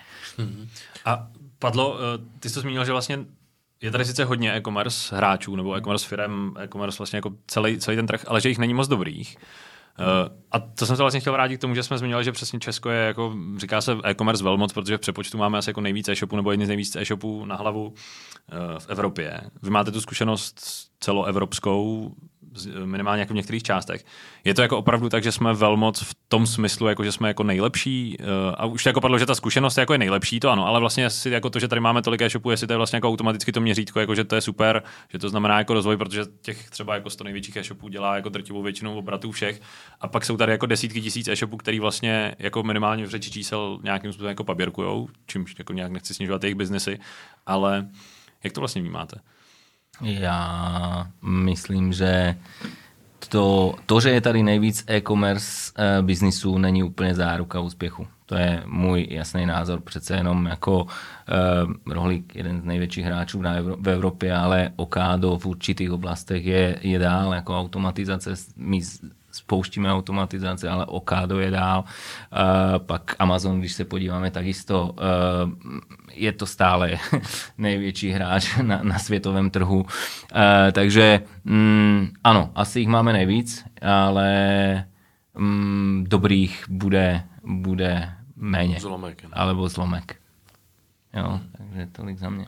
A 1.05 1.28
padlo, 1.59 1.99
eh, 1.99 2.39
ty 2.41 2.49
jsi 2.49 2.55
to 2.55 2.61
zmínil, 2.61 2.85
že 2.85 2.93
vlastně 2.93 3.18
je 3.80 3.91
tady 3.91 4.05
sice 4.05 4.24
hodně 4.24 4.53
e-commerce 4.55 5.16
hráčů 5.16 5.57
nebo 5.57 5.74
e-commerce 5.74 6.09
firm, 6.09 6.55
e-commerce 6.59 6.99
vlastně 6.99 7.16
jako 7.16 7.32
celý, 7.47 7.78
celý 7.78 7.97
ten 7.97 8.07
trh, 8.07 8.24
ale 8.26 8.41
že 8.41 8.49
jich 8.49 8.59
není 8.59 8.74
moc 8.74 8.89
dobrých. 8.89 9.37
Uh, 9.99 10.36
a 10.51 10.59
to 10.59 10.86
jsem 10.86 10.97
se 10.97 11.03
vlastně 11.03 11.20
chtěl 11.20 11.32
vrátit 11.32 11.57
k 11.57 11.61
tomu, 11.61 11.74
že 11.74 11.82
jsme 11.82 11.99
zmiňovali, 11.99 12.24
že 12.24 12.32
přesně 12.32 12.61
Česko 12.61 12.90
je 12.90 13.07
jako, 13.07 13.34
říká 13.57 13.80
se 13.80 13.97
e-commerce 14.05 14.45
velmoc, 14.45 14.72
protože 14.72 14.97
v 14.97 15.01
přepočtu 15.01 15.38
máme 15.38 15.59
asi 15.59 15.70
jako 15.70 15.80
nejvíce 15.80 16.12
e-shopů 16.12 16.36
nebo 16.36 16.51
jedni 16.51 16.66
z 16.66 16.68
nejvíc 16.68 16.97
e-shopů 16.97 17.45
na 17.45 17.57
hlavu 17.57 17.86
uh, 17.86 17.95
v 18.78 18.88
Evropě. 18.88 19.40
Vy 19.62 19.70
máte 19.70 19.92
tu 19.92 20.01
zkušenost 20.01 20.61
celoevropskou, 21.01 22.12
minimálně 22.84 23.20
jako 23.20 23.32
v 23.32 23.36
některých 23.36 23.62
částech. 23.62 24.05
Je 24.44 24.55
to 24.55 24.62
jako 24.62 24.78
opravdu 24.78 25.09
tak, 25.09 25.22
že 25.22 25.32
jsme 25.32 25.55
velmoc 25.55 26.02
v 26.02 26.14
tom 26.28 26.46
smyslu, 26.46 26.86
jako 26.86 27.05
že 27.05 27.12
jsme 27.12 27.28
jako 27.28 27.42
nejlepší 27.42 28.16
uh, 28.20 28.26
a 28.55 28.66
už 28.66 28.82
to 28.82 28.88
jako 28.88 29.00
padlo, 29.00 29.18
že 29.18 29.26
ta 29.26 29.34
zkušenost 29.34 29.76
je 29.76 29.82
jako 29.82 29.92
je 29.92 29.98
nejlepší, 29.98 30.40
to 30.40 30.50
ano, 30.50 30.66
ale 30.66 30.80
vlastně 30.80 31.07
asi 31.07 31.30
jako 31.30 31.50
to, 31.50 31.59
že 31.59 31.68
tady 31.68 31.80
máme 31.80 32.02
tolik 32.02 32.22
e-shopů, 32.22 32.50
jestli 32.50 32.66
to 32.66 32.72
je 32.72 32.76
vlastně 32.76 32.96
jako 32.96 33.09
automaticky 33.09 33.52
to 33.52 33.61
měřítko, 33.61 34.00
jako 34.00 34.14
že 34.14 34.24
to 34.24 34.34
je 34.34 34.40
super, 34.40 34.82
že 35.09 35.18
to 35.18 35.28
znamená 35.28 35.59
jako 35.59 35.74
rozvoj, 35.74 35.96
protože 35.96 36.22
těch 36.42 36.70
třeba 36.70 36.94
jako 36.94 37.11
100 37.11 37.24
největších 37.24 37.57
e-shopů 37.57 37.88
dělá 37.88 38.16
jako 38.16 38.28
drtivou 38.28 38.62
většinou 38.62 38.98
obratů 38.98 39.32
všech 39.32 39.61
a 40.00 40.09
pak 40.09 40.24
jsou 40.24 40.36
tady 40.36 40.52
jako 40.52 40.66
desítky 40.66 41.00
tisíc 41.00 41.28
e-shopů, 41.28 41.57
který 41.57 41.80
vlastně 41.80 42.34
jako 42.38 42.62
minimálně 42.62 43.07
v 43.07 43.11
řeči 43.11 43.30
čísel 43.30 43.78
nějakým 43.82 44.12
způsobem 44.12 44.28
jako 44.28 44.44
paběrkujou, 44.44 45.09
čímž 45.26 45.55
jako 45.59 45.72
nějak 45.72 45.92
nechci 45.92 46.14
snižovat 46.14 46.44
jejich 46.44 46.55
biznesy, 46.55 46.98
ale 47.46 47.88
jak 48.44 48.52
to 48.52 48.61
vlastně 48.61 48.82
vnímáte? 48.82 49.20
Já 50.01 51.07
myslím, 51.22 51.92
že 51.92 52.36
to, 53.28 53.74
to, 53.86 54.01
že 54.01 54.11
je 54.11 54.20
tady 54.20 54.42
nejvíc 54.42 54.84
e-commerce 54.90 55.72
e, 55.76 56.03
biznisů, 56.03 56.59
není 56.59 56.82
úplně 56.82 57.14
záruka 57.14 57.61
úspěchu. 57.61 58.07
To 58.26 58.34
je 58.34 58.62
můj 58.66 59.07
jasný 59.11 59.47
názor. 59.47 59.80
Přece 59.80 60.16
jenom 60.16 60.47
jako 60.47 60.86
e, 61.88 61.92
Rohlík, 61.95 62.36
jeden 62.36 62.61
z 62.61 62.64
největších 62.64 63.05
hráčů 63.05 63.42
na 63.42 63.61
Evro- 63.61 63.76
v 63.80 63.88
Evropě, 63.88 64.36
ale 64.36 64.70
Okado 64.76 65.38
v 65.38 65.47
určitých 65.47 65.92
oblastech 65.92 66.45
je, 66.45 66.78
je 66.82 66.99
dál 66.99 67.34
jako 67.34 67.61
automatizace. 67.61 68.34
My 68.57 68.80
spouštíme 69.35 69.93
automatizace, 69.93 70.68
ale 70.68 70.87
Okado 70.87 71.41
je 71.41 71.51
dál. 71.51 71.85
Uh, 71.85 72.78
pak 72.78 73.16
Amazon, 73.18 73.59
když 73.59 73.72
se 73.72 73.85
podíváme, 73.85 74.30
tak 74.30 74.47
jisto 74.47 74.85
uh, 74.85 74.99
je 76.12 76.32
to 76.32 76.47
stále 76.47 76.99
největší 77.59 78.11
hráč 78.11 78.57
na, 78.62 78.80
na 78.82 78.99
světovém 78.99 79.51
trhu. 79.51 79.80
Uh, 79.80 79.87
takže 80.72 81.20
um, 81.47 82.11
ano, 82.24 82.51
asi 82.55 82.80
jich 82.80 82.89
máme 82.89 83.12
nejvíc, 83.12 83.64
ale 83.82 84.85
um, 85.37 86.05
dobrých 86.09 86.64
bude, 86.68 87.22
bude 87.45 88.12
méně. 88.37 88.80
Zlomek. 88.80 89.22
Ne? 89.22 89.30
Alebo 89.32 89.68
zlomek. 89.68 90.16
Jo, 91.16 91.41
takže 91.59 91.87
tolik 91.93 92.18
za 92.18 92.30
mě. 92.30 92.47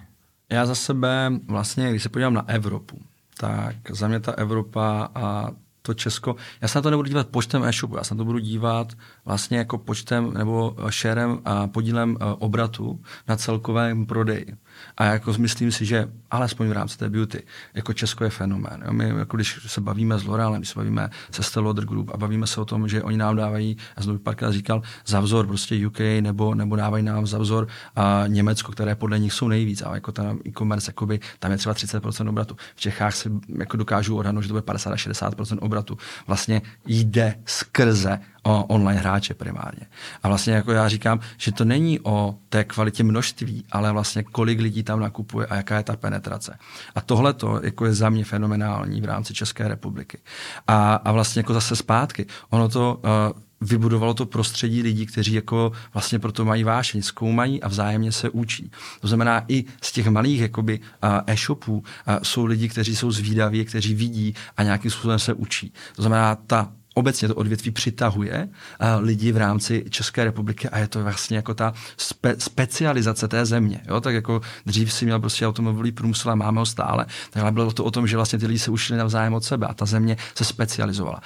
Já 0.53 0.67
za 0.67 0.75
sebe 0.75 1.33
vlastně, 1.47 1.91
když 1.91 2.03
se 2.03 2.09
podívám 2.09 2.35
na 2.35 2.49
Evropu, 2.49 2.99
tak 3.39 3.77
za 3.91 4.09
mě 4.09 4.21
ta 4.21 4.33
Evropa 4.33 5.09
a 5.15 5.51
to 5.87 5.95
Česko, 5.95 6.37
já 6.61 6.69
se 6.69 6.79
na 6.79 6.83
to 6.83 6.91
nebudu 6.91 7.09
dívat 7.09 7.29
počtem 7.29 7.65
e-shopu, 7.65 7.97
já 7.97 8.05
se 8.05 8.15
na 8.15 8.19
to 8.19 8.25
budu 8.25 8.39
dívat 8.39 8.93
vlastně 9.25 9.59
jako 9.59 9.79
počtem 9.79 10.35
nebo 10.35 10.77
sharem 10.91 11.41
a 11.45 11.67
podílem 11.67 12.17
eh, 12.21 12.25
obratu 12.39 13.01
na 13.29 13.37
celkovém 13.37 14.07
prodeji. 14.07 14.47
A 14.97 15.05
jako 15.05 15.35
myslím 15.39 15.73
si, 15.73 15.85
že 15.85 16.09
alespoň 16.31 16.69
v 16.69 16.73
rámci 16.73 16.99
té 16.99 17.09
beauty, 17.09 17.43
jako 17.75 17.93
Česko 17.93 18.25
je 18.25 18.31
fenomén. 18.31 18.83
Jo? 18.87 18.93
My, 18.93 19.09
jako 19.09 19.37
když 19.37 19.59
se 19.67 19.81
bavíme 19.81 20.19
s 20.19 20.25
L'Orealem, 20.25 20.61
když 20.61 20.69
se 20.69 20.79
bavíme 20.79 21.11
se 21.31 21.43
Stelloder 21.43 21.85
Group 21.85 22.11
a 22.15 22.17
bavíme 22.17 22.47
se 22.47 22.61
o 22.61 22.65
tom, 22.65 22.89
že 22.89 23.03
oni 23.03 23.17
nám 23.17 23.37
dávají, 23.37 23.77
já 23.97 24.03
jsem 24.03 24.13
to 24.13 24.19
párkrát 24.19 24.53
říkal, 24.53 24.83
za 25.07 25.21
vzor 25.21 25.47
prostě 25.47 25.87
UK 25.87 26.01
nebo, 26.21 26.55
nebo 26.55 26.77
dávají 26.77 27.05
nám 27.05 27.27
za 27.27 27.39
vzor 27.39 27.69
a 27.97 28.25
Německo, 28.27 28.73
které 28.73 28.95
podle 28.95 29.19
nich 29.19 29.33
jsou 29.33 29.49
nejvíc. 29.49 29.83
A 29.83 29.95
jako 29.95 30.13
ten 30.13 30.39
e-commerce, 30.47 30.89
jakoby, 30.89 31.21
tam 31.39 31.51
je 31.51 31.59
třeba 31.59 31.75
30% 31.75 32.29
obratu. 32.29 32.57
V 32.75 32.81
Čechách 32.81 33.15
si 33.15 33.31
jako 33.59 33.77
dokážu 33.77 34.17
odhadnout, 34.17 34.43
že 34.43 34.49
to 34.49 34.55
bude 34.55 34.63
50 34.63 34.93
až 34.93 35.09
60% 35.09 35.59
obratu. 35.61 35.99
Vlastně 36.27 36.63
jde 36.87 37.35
skrze 37.45 38.19
o 38.47 38.65
online 38.65 39.01
hráče 39.01 39.35
primárně. 39.35 39.87
A 40.23 40.29
vlastně 40.29 40.53
jako 40.53 40.73
já 40.73 40.89
říkám, 40.89 41.21
že 41.37 41.53
to 41.53 41.65
není 41.65 42.01
o 42.01 42.35
té 42.49 42.65
kvalitě 42.65 43.05
množství, 43.05 43.65
ale 43.73 43.93
vlastně 43.93 44.23
kolik 44.23 44.61
lidí 44.61 44.83
tam 44.83 45.01
nakupuje 45.01 45.47
a 45.47 45.57
jaká 45.57 45.77
je 45.77 45.83
ta 45.83 45.97
penetrace. 45.97 46.59
A 46.95 47.01
tohle 47.01 47.33
to 47.33 47.61
jako 47.63 47.87
je 47.87 47.95
za 47.95 48.11
mě 48.11 48.25
fenomenální 48.25 49.01
v 49.01 49.05
rámci 49.05 49.35
České 49.35 49.69
republiky. 49.69 50.19
A, 50.67 50.95
a 50.95 51.13
vlastně 51.13 51.41
jako 51.41 51.55
zase 51.55 51.77
zpátky, 51.77 52.27
ono 52.51 52.69
to 52.69 53.01
uh, 53.03 53.41
vybudovalo 53.61 54.15
to 54.15 54.27
prostředí 54.27 54.83
lidí, 54.83 55.07
kteří 55.07 55.33
jako 55.33 55.73
vlastně 55.95 56.19
proto 56.19 56.45
mají 56.45 56.65
vášeň, 56.65 57.03
zkoumají 57.03 57.63
a 57.63 57.69
vzájemně 57.69 58.13
se 58.13 58.31
učí. 58.31 58.71
To 59.01 59.09
znamená, 59.09 59.45
i 59.49 59.65
z 59.83 59.93
těch 59.93 60.07
malých 60.07 60.41
jakoby, 60.41 60.81
e-shopů 61.27 61.85
jsou 62.23 62.45
lidi, 62.45 62.69
kteří 62.69 62.97
jsou 62.97 63.11
zvídaví, 63.11 63.65
kteří 63.65 63.95
vidí 63.95 64.35
a 64.57 64.63
nějakým 64.63 64.91
způsobem 64.91 65.19
se 65.19 65.35
učí. 65.35 65.73
To 65.97 66.03
znamená, 66.03 66.35
ta 66.35 66.73
obecně 66.99 67.29
to 67.29 67.35
odvětví 67.35 67.71
přitahuje 67.71 68.49
uh, 68.49 69.05
lidi 69.05 69.33
v 69.33 69.37
rámci 69.37 69.85
České 69.91 70.25
republiky 70.25 70.69
a 70.69 70.79
je 70.79 70.89
to 70.89 71.03
vlastně 71.03 71.37
jako 71.37 71.55
ta 71.55 71.75
spe, 71.97 72.35
specializace 72.39 73.29
té 73.29 73.47
země. 73.47 73.81
Jo? 73.89 74.01
Tak 74.01 74.15
jako 74.15 74.41
dřív 74.67 74.93
si 74.93 75.05
měl 75.05 75.21
prostě 75.21 75.47
automobilový 75.47 75.93
průmysl 75.93 76.31
a 76.31 76.35
máme 76.35 76.59
ho 76.59 76.67
stále, 76.67 77.07
tak 77.31 77.43
ale 77.43 77.53
bylo 77.53 77.73
to 77.73 77.85
o 77.85 77.91
tom, 77.91 78.07
že 78.07 78.17
vlastně 78.17 78.39
ty 78.39 78.47
lidi 78.47 78.59
se 78.59 78.71
učili 78.71 78.99
navzájem 78.99 79.35
od 79.35 79.45
sebe 79.45 79.67
a 79.67 79.75
ta 79.75 79.87
země 79.87 80.17
se 80.35 80.45
specializovala. 80.45 81.21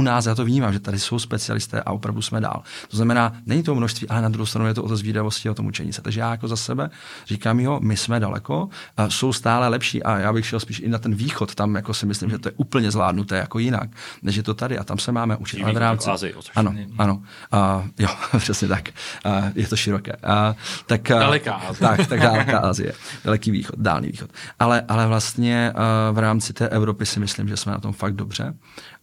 U 0.00 0.02
nás 0.02 0.26
já 0.26 0.34
to 0.34 0.44
vnímám, 0.44 0.72
že 0.72 0.80
tady 0.80 0.98
jsou 0.98 1.18
specialisté 1.18 1.82
a 1.82 1.92
opravdu 1.92 2.22
jsme 2.22 2.40
dál. 2.40 2.62
To 2.88 2.96
znamená, 2.96 3.32
není 3.46 3.62
to 3.62 3.74
množství, 3.74 4.08
ale 4.08 4.22
na 4.22 4.28
druhou 4.28 4.46
stranu 4.46 4.68
je 4.68 4.74
to 4.74 4.82
o 4.82 4.88
to 4.88 4.96
zvídavosti 4.96 5.48
a 5.48 5.52
o 5.52 5.54
tom 5.54 5.66
učení 5.66 5.92
se. 5.92 6.02
Takže 6.02 6.20
já 6.20 6.30
jako 6.30 6.48
za 6.48 6.56
sebe 6.56 6.90
říkám, 7.26 7.60
jo, 7.60 7.80
my 7.82 7.96
jsme 7.96 8.20
daleko, 8.20 8.68
a 8.96 9.10
jsou 9.10 9.32
stále 9.32 9.68
lepší 9.68 10.02
a 10.02 10.18
já 10.18 10.32
bych 10.32 10.46
šel 10.46 10.60
spíš 10.60 10.80
i 10.80 10.88
na 10.88 10.98
ten 10.98 11.14
východ, 11.14 11.54
tam 11.54 11.74
jako 11.74 11.94
si 11.94 12.06
myslím, 12.06 12.30
že 12.30 12.38
to 12.38 12.48
je 12.48 12.52
úplně 12.56 12.90
zvládnuté 12.90 13.36
jako 13.36 13.58
jinak, 13.58 13.90
než 14.22 14.36
je 14.36 14.42
to 14.42 14.54
tady 14.54 14.78
a 14.78 14.84
tam 14.84 14.98
se 14.98 15.12
máme 15.12 15.36
učit. 15.36 15.62
Ale 15.62 15.72
v 15.72 15.76
rámci... 15.76 16.10
Azii, 16.10 16.34
ano, 16.56 16.74
ano. 16.98 17.22
A, 17.52 17.84
jo, 17.98 18.08
přesně 18.38 18.68
tak. 18.68 18.88
A, 19.24 19.42
je 19.54 19.68
to 19.68 19.76
široké. 19.76 20.12
A, 20.12 20.56
tak, 20.86 21.08
Daleká 21.08 21.54
Azie. 21.54 21.88
Tak, 21.88 22.06
tak 22.06 22.20
daleká 22.20 22.58
Azie. 22.58 22.92
Daleký 23.24 23.50
východ, 23.50 23.76
dálný 23.78 24.08
východ. 24.08 24.30
Ale, 24.58 24.82
ale 24.88 25.06
vlastně 25.06 25.72
v 26.12 26.18
rámci 26.18 26.52
té 26.52 26.68
Evropy 26.68 27.06
si 27.06 27.20
myslím, 27.20 27.48
že 27.48 27.56
jsme 27.56 27.72
na 27.72 27.78
tom 27.78 27.92
fakt 27.92 28.14
dobře 28.14 28.54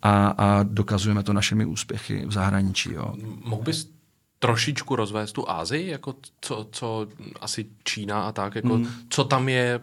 a, 0.01 0.33
a 0.37 0.63
dokazujeme 0.87 1.23
to 1.23 1.33
našimi 1.33 1.65
úspěchy 1.65 2.25
v 2.25 2.31
zahraničí. 2.31 2.93
Jo. 2.93 3.13
Mohl 3.43 3.63
bys 3.63 3.89
trošičku 4.39 4.95
rozvést 4.95 5.31
tu 5.31 5.49
Ázii, 5.49 5.87
jako 5.87 6.15
co, 6.41 6.67
co 6.71 7.07
asi 7.41 7.65
Čína 7.83 8.23
a 8.23 8.31
tak, 8.31 8.55
jako 8.55 8.73
hmm. 8.73 8.87
co 9.09 9.23
tam 9.23 9.49
je 9.49 9.79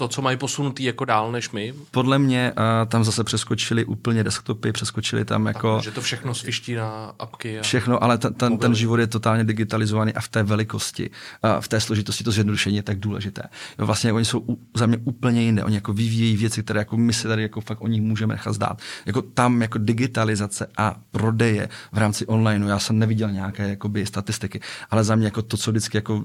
to, 0.00 0.08
co 0.08 0.22
mají 0.22 0.36
posunutý 0.36 0.84
jako 0.84 1.04
dál 1.04 1.32
než 1.32 1.50
my. 1.50 1.74
Podle 1.90 2.18
mě 2.18 2.52
uh, 2.56 2.88
tam 2.88 3.04
zase 3.04 3.24
přeskočili 3.24 3.84
úplně 3.84 4.24
desktopy, 4.24 4.72
přeskočili 4.72 5.24
tam 5.24 5.46
jako... 5.46 5.74
Tak, 5.74 5.84
že 5.84 5.90
to 5.90 6.00
všechno 6.00 6.34
sviští 6.34 6.74
na 6.74 7.12
apky. 7.18 7.58
A 7.58 7.62
všechno, 7.62 8.04
ale 8.04 8.18
ten, 8.18 8.34
ten, 8.34 8.58
ten 8.58 8.74
život 8.74 8.96
je 8.96 9.06
totálně 9.06 9.44
digitalizovaný 9.44 10.14
a 10.14 10.20
v 10.20 10.28
té 10.28 10.42
velikosti, 10.42 11.10
uh, 11.10 11.60
v 11.60 11.68
té 11.68 11.80
složitosti, 11.80 12.24
to 12.24 12.30
zjednodušení 12.30 12.76
je 12.76 12.82
tak 12.82 12.98
důležité. 12.98 13.42
Jo, 13.78 13.86
vlastně 13.86 14.12
oni 14.12 14.24
jsou 14.24 14.40
u, 14.48 14.58
za 14.76 14.86
mě 14.86 14.98
úplně 15.04 15.42
jinde. 15.42 15.64
Oni 15.64 15.74
jako 15.74 15.92
vyvíjejí 15.92 16.36
věci, 16.36 16.62
které 16.62 16.80
jako 16.80 16.96
my 16.96 17.12
se 17.12 17.28
tady 17.28 17.42
jako 17.42 17.60
fakt 17.60 17.82
o 17.82 17.86
nich 17.86 18.02
můžeme 18.02 18.34
nechat 18.34 18.52
zdát. 18.52 18.78
Jako 19.06 19.22
tam 19.22 19.62
jako 19.62 19.78
digitalizace 19.78 20.66
a 20.76 20.96
prodeje 21.10 21.68
v 21.92 21.98
rámci 21.98 22.26
onlineu, 22.26 22.68
já 22.68 22.78
jsem 22.78 22.98
neviděl 22.98 23.30
nějaké 23.30 23.68
jakoby, 23.68 24.06
statistiky, 24.06 24.60
ale 24.90 25.04
za 25.04 25.14
mě 25.14 25.26
jako 25.26 25.42
to, 25.42 25.56
co 25.56 25.70
vždycky 25.70 25.96
jako 25.96 26.24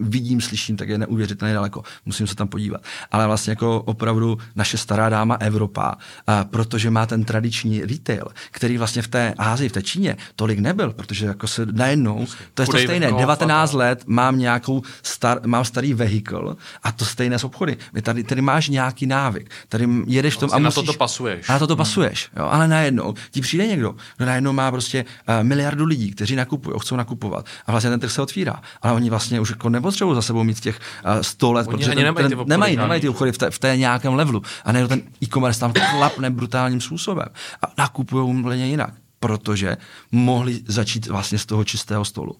vidím, 0.00 0.40
slyším, 0.40 0.76
tak 0.76 0.88
je 0.88 0.98
neuvěřitelně 0.98 1.54
daleko. 1.54 1.82
Musím 2.06 2.26
se 2.26 2.34
tam 2.34 2.48
podívat 2.48 2.82
ale 3.10 3.26
vlastně 3.26 3.50
jako 3.50 3.82
opravdu 3.82 4.38
naše 4.56 4.78
stará 4.78 5.08
dáma 5.08 5.34
Evropa, 5.34 5.94
a 6.26 6.44
protože 6.44 6.90
má 6.90 7.06
ten 7.06 7.24
tradiční 7.24 7.80
retail, 7.80 8.28
který 8.50 8.78
vlastně 8.78 9.02
v 9.02 9.08
té 9.08 9.34
Ázii, 9.38 9.68
v 9.68 9.72
té 9.72 9.82
Číně 9.82 10.16
tolik 10.36 10.58
nebyl, 10.58 10.92
protože 10.92 11.26
jako 11.26 11.46
se 11.46 11.66
najednou, 11.72 12.26
to 12.54 12.62
je 12.62 12.66
to 12.66 12.78
stejné, 12.78 13.12
19 13.12 13.72
let 13.72 14.02
mám 14.06 14.38
nějakou 14.38 14.82
star, 15.02 15.40
mám 15.46 15.64
starý 15.64 15.94
vehikl 15.94 16.56
a 16.82 16.92
to 16.92 17.04
stejné 17.04 17.38
s 17.38 17.44
obchody. 17.44 17.76
Tady, 18.02 18.24
tady 18.24 18.40
máš 18.40 18.68
nějaký 18.68 19.06
návyk, 19.06 19.50
tady 19.68 19.88
jedeš 20.06 20.34
v 20.34 20.38
tom 20.38 20.48
vlastně 20.48 20.66
a 20.66 20.68
musíš, 20.68 20.86
na 20.86 20.92
to 20.92 20.98
pasuješ. 20.98 21.48
A 21.48 21.52
na 21.52 21.58
to 21.58 21.66
to 21.66 21.76
pasuješ, 21.76 22.30
jo, 22.36 22.44
ale 22.50 22.68
najednou 22.68 23.14
ti 23.30 23.40
přijde 23.40 23.66
někdo, 23.66 23.94
kdo 24.16 24.26
najednou 24.26 24.52
má 24.52 24.70
prostě 24.70 25.04
uh, 25.04 25.44
miliardu 25.44 25.84
lidí, 25.84 26.10
kteří 26.10 26.36
nakupují, 26.36 26.76
chcou 26.80 26.96
nakupovat 26.96 27.46
a 27.66 27.70
vlastně 27.70 27.90
ten 27.90 28.00
trh 28.00 28.12
se 28.12 28.22
otvírá, 28.22 28.60
ale 28.82 28.92
oni 28.92 29.10
vlastně 29.10 29.40
už 29.40 29.50
jako 29.50 29.68
nepotřebují 29.68 30.14
za 30.14 30.22
sebou 30.22 30.44
mít 30.44 30.60
těch 30.60 30.80
uh, 31.04 31.22
100 31.22 31.52
let, 31.52 31.66
oni 31.68 31.76
protože 31.76 31.90
ten, 31.90 32.04
nemají, 32.04 32.28
ten, 32.28 32.38
nemají, 32.46 32.76
nemají 32.76 32.93
ty 33.00 33.08
obchody 33.08 33.32
v 33.32 33.38
té, 33.38 33.50
v 33.50 33.58
té 33.58 33.76
nějakém 33.76 34.14
levelu. 34.14 34.42
A 34.64 34.72
ne 34.72 34.88
ten 34.88 35.02
e-commerce 35.22 35.60
tam 35.60 35.72
klapne 35.72 36.30
brutálním 36.30 36.80
způsobem. 36.80 37.28
A 37.62 37.72
nakupují 37.78 38.38
úplně 38.38 38.66
jinak, 38.66 38.94
protože 39.20 39.76
mohli 40.12 40.60
začít 40.66 41.06
vlastně 41.06 41.38
z 41.38 41.46
toho 41.46 41.64
čistého 41.64 42.04
stolu. 42.04 42.36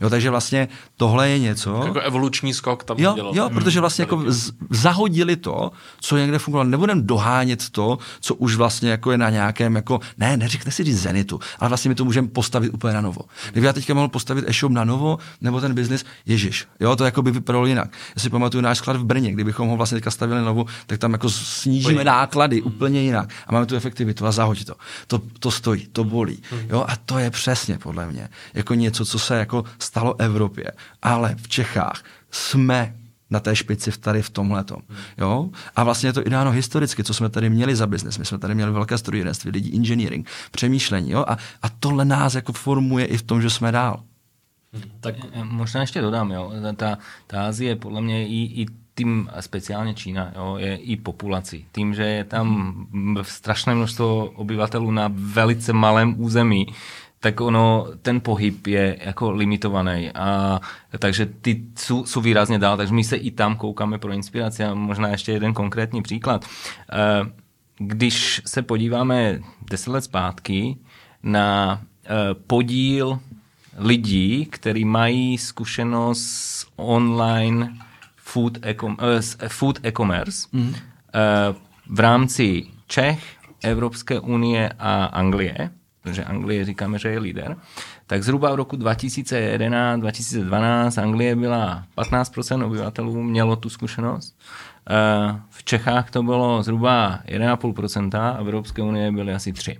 Jo, 0.00 0.10
takže 0.10 0.30
vlastně 0.30 0.68
tohle 0.96 1.28
je 1.28 1.38
něco... 1.38 1.82
Jako 1.86 2.00
evoluční 2.00 2.54
skok 2.54 2.84
tam 2.84 2.96
jo, 2.98 3.14
dělal. 3.14 3.32
Jo, 3.34 3.50
protože 3.50 3.80
vlastně 3.80 4.02
jako 4.02 4.24
z, 4.26 4.52
zahodili 4.70 5.36
to, 5.36 5.70
co 6.00 6.16
někde 6.16 6.38
fungovalo. 6.38 6.70
Nebudeme 6.70 7.02
dohánět 7.02 7.70
to, 7.70 7.98
co 8.20 8.34
už 8.34 8.54
vlastně 8.54 8.90
jako 8.90 9.10
je 9.10 9.18
na 9.18 9.30
nějakém, 9.30 9.76
jako, 9.76 10.00
ne, 10.18 10.36
neřekne 10.36 10.72
si 10.72 10.84
říct 10.84 11.00
zenitu, 11.00 11.40
ale 11.58 11.68
vlastně 11.68 11.88
my 11.88 11.94
to 11.94 12.04
můžeme 12.04 12.28
postavit 12.28 12.74
úplně 12.74 12.94
na 12.94 13.00
novo. 13.00 13.20
Kdyby 13.52 13.66
já 13.66 13.72
teďka 13.72 13.94
mohl 13.94 14.08
postavit 14.08 14.44
e-shop 14.48 14.72
na 14.72 14.84
novo, 14.84 15.18
nebo 15.40 15.60
ten 15.60 15.74
biznis, 15.74 16.04
ježiš, 16.26 16.66
jo, 16.80 16.96
to 16.96 17.04
jako 17.04 17.22
by 17.22 17.30
vypadalo 17.30 17.66
jinak. 17.66 17.92
Já 18.16 18.22
si 18.22 18.30
pamatuju 18.30 18.62
náš 18.62 18.78
sklad 18.78 18.96
v 18.96 19.04
Brně, 19.04 19.32
kdybychom 19.32 19.68
ho 19.68 19.76
vlastně 19.76 19.96
teďka 19.96 20.10
stavili 20.10 20.38
na 20.38 20.44
novo, 20.44 20.64
tak 20.86 20.98
tam 20.98 21.12
jako 21.12 21.30
snížíme 21.30 21.94
Pojď. 21.94 22.06
náklady 22.06 22.60
hmm. 22.60 22.66
úplně 22.66 23.02
jinak 23.02 23.28
a 23.46 23.52
máme 23.52 23.66
tu 23.66 23.76
efektivitu 23.76 24.26
a 24.26 24.32
zahoď 24.32 24.64
to. 24.64 24.74
To, 25.06 25.20
to 25.38 25.50
stojí, 25.50 25.86
to 25.92 26.04
bolí. 26.04 26.42
Hmm. 26.50 26.60
Jo, 26.68 26.84
a 26.88 26.96
to 26.96 27.18
je 27.18 27.30
přesně 27.30 27.78
podle 27.78 28.06
mě 28.06 28.28
jako 28.54 28.74
něco, 28.74 29.04
co 29.04 29.18
se 29.18 29.38
jako 29.38 29.63
stalo 29.78 30.20
Evropě, 30.20 30.70
ale 31.02 31.34
v 31.38 31.48
Čechách 31.48 32.04
jsme 32.30 32.94
na 33.30 33.40
té 33.40 33.56
špici 33.56 33.90
v 33.90 33.98
tady 33.98 34.22
v 34.22 34.30
tomhle. 34.30 34.64
Jo? 35.18 35.50
A 35.76 35.84
vlastně 35.84 36.08
je 36.08 36.12
to 36.12 36.26
i 36.26 36.30
dáno 36.30 36.50
historicky, 36.50 37.04
co 37.04 37.14
jsme 37.14 37.28
tady 37.28 37.50
měli 37.50 37.76
za 37.76 37.86
biznes. 37.86 38.18
My 38.18 38.24
jsme 38.24 38.38
tady 38.38 38.54
měli 38.54 38.72
velké 38.72 38.98
strojírenství, 38.98 39.50
lidi, 39.50 39.76
engineering, 39.76 40.28
přemýšlení. 40.50 41.10
Jo? 41.10 41.24
A, 41.28 41.38
a 41.62 41.68
tohle 41.80 42.04
nás 42.04 42.34
jako 42.34 42.52
formuje 42.52 43.06
i 43.06 43.16
v 43.16 43.22
tom, 43.22 43.42
že 43.42 43.50
jsme 43.50 43.72
dál. 43.72 44.02
Tak 45.00 45.14
možná 45.42 45.80
ještě 45.80 46.00
dodám, 46.00 46.30
jo. 46.30 46.52
Ta, 46.76 46.98
ta 47.26 47.46
Azie 47.46 47.76
podle 47.76 48.00
mě 48.00 48.28
i, 48.28 48.62
i 48.62 48.66
tým, 48.94 49.30
speciálně 49.40 49.94
Čína, 49.94 50.32
jo, 50.36 50.56
je 50.58 50.76
i 50.76 50.96
populací. 50.96 51.66
Tím, 51.72 51.94
že 51.94 52.02
je 52.02 52.24
tam 52.24 52.74
strašné 53.22 53.74
množstvo 53.74 54.30
obyvatelů 54.30 54.90
na 54.90 55.10
velice 55.14 55.72
malém 55.72 56.20
území, 56.20 56.66
tak 57.24 57.40
ono, 57.40 57.86
ten 58.02 58.20
pohyb 58.20 58.66
je 58.66 58.96
jako 59.04 59.30
limitovaný. 59.30 60.10
A, 60.10 60.60
takže 60.98 61.26
ty 61.26 61.62
jsou, 61.78 62.06
jsou 62.06 62.20
výrazně 62.20 62.58
dál, 62.58 62.76
takže 62.76 62.94
my 62.94 63.04
se 63.04 63.16
i 63.16 63.30
tam 63.30 63.56
koukáme 63.56 63.98
pro 63.98 64.12
inspiraci. 64.12 64.64
A 64.64 64.74
možná 64.74 65.08
ještě 65.08 65.32
jeden 65.32 65.54
konkrétní 65.54 66.02
příklad. 66.02 66.44
Eh, 66.44 67.32
když 67.78 68.42
se 68.46 68.62
podíváme 68.62 69.40
deset 69.70 69.90
let 69.90 70.04
zpátky 70.04 70.76
na 71.22 71.80
eh, 72.04 72.08
podíl 72.46 73.18
lidí, 73.78 74.46
kteří 74.46 74.84
mají 74.84 75.38
zkušenost 75.38 76.24
s 76.24 76.66
online 76.76 77.74
food, 78.16 78.58
e- 78.62 79.48
food 79.48 79.78
e-commerce 79.82 80.48
mm. 80.52 80.74
v 81.86 82.00
rámci 82.00 82.66
Čech, 82.86 83.36
Evropské 83.62 84.20
unie 84.20 84.72
a 84.78 85.04
Anglie, 85.04 85.70
protože 86.04 86.24
Anglie 86.24 86.64
říkáme, 86.64 86.98
že 86.98 87.08
je 87.08 87.18
líder, 87.18 87.56
tak 88.06 88.22
zhruba 88.22 88.52
v 88.52 88.54
roku 88.54 88.76
2011-2012 88.76 91.02
Anglie 91.02 91.36
byla 91.36 91.84
15% 91.96 92.66
obyvatelů 92.66 93.22
mělo 93.22 93.56
tu 93.56 93.70
zkušenost. 93.70 94.40
Eh, 94.90 95.40
v 95.50 95.64
Čechách 95.64 96.10
to 96.10 96.22
bylo 96.22 96.62
zhruba 96.62 97.20
1,5% 97.26 98.18
a 98.18 98.42
v 98.42 98.46
Evropské 98.46 98.82
unie 98.82 99.12
byly 99.12 99.34
asi 99.34 99.52
3. 99.52 99.78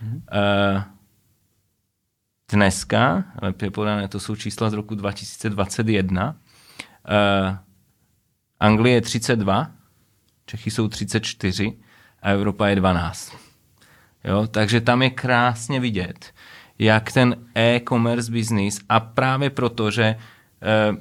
Hmm. 0.00 0.22
Dneska, 2.52 3.24
lepě 3.42 3.70
podané, 3.70 4.08
to 4.08 4.20
jsou 4.20 4.36
čísla 4.36 4.70
z 4.70 4.72
roku 4.72 4.94
2021, 4.94 6.36
eh, 7.08 7.58
Anglie 8.60 8.94
je 8.94 9.00
32, 9.00 9.70
Čechy 10.46 10.70
jsou 10.70 10.88
34 10.88 11.78
a 12.22 12.30
Evropa 12.30 12.68
je 12.68 12.76
12. 12.76 13.39
Jo? 14.24 14.46
Takže 14.46 14.80
tam 14.80 15.02
je 15.02 15.10
krásně 15.10 15.80
vidět, 15.80 16.34
jak 16.78 17.12
ten 17.12 17.36
e-commerce 17.54 18.32
business 18.32 18.80
a 18.88 19.00
právě 19.00 19.50
proto, 19.50 19.90
že 19.90 20.04
eh, 20.04 20.96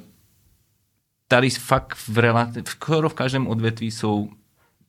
tady 1.28 1.50
fakt 1.50 1.96
v, 2.08 2.18
relativ, 2.18 2.64
v, 3.08 3.14
každém 3.14 3.48
odvětví 3.48 3.92
jsou 3.92 4.30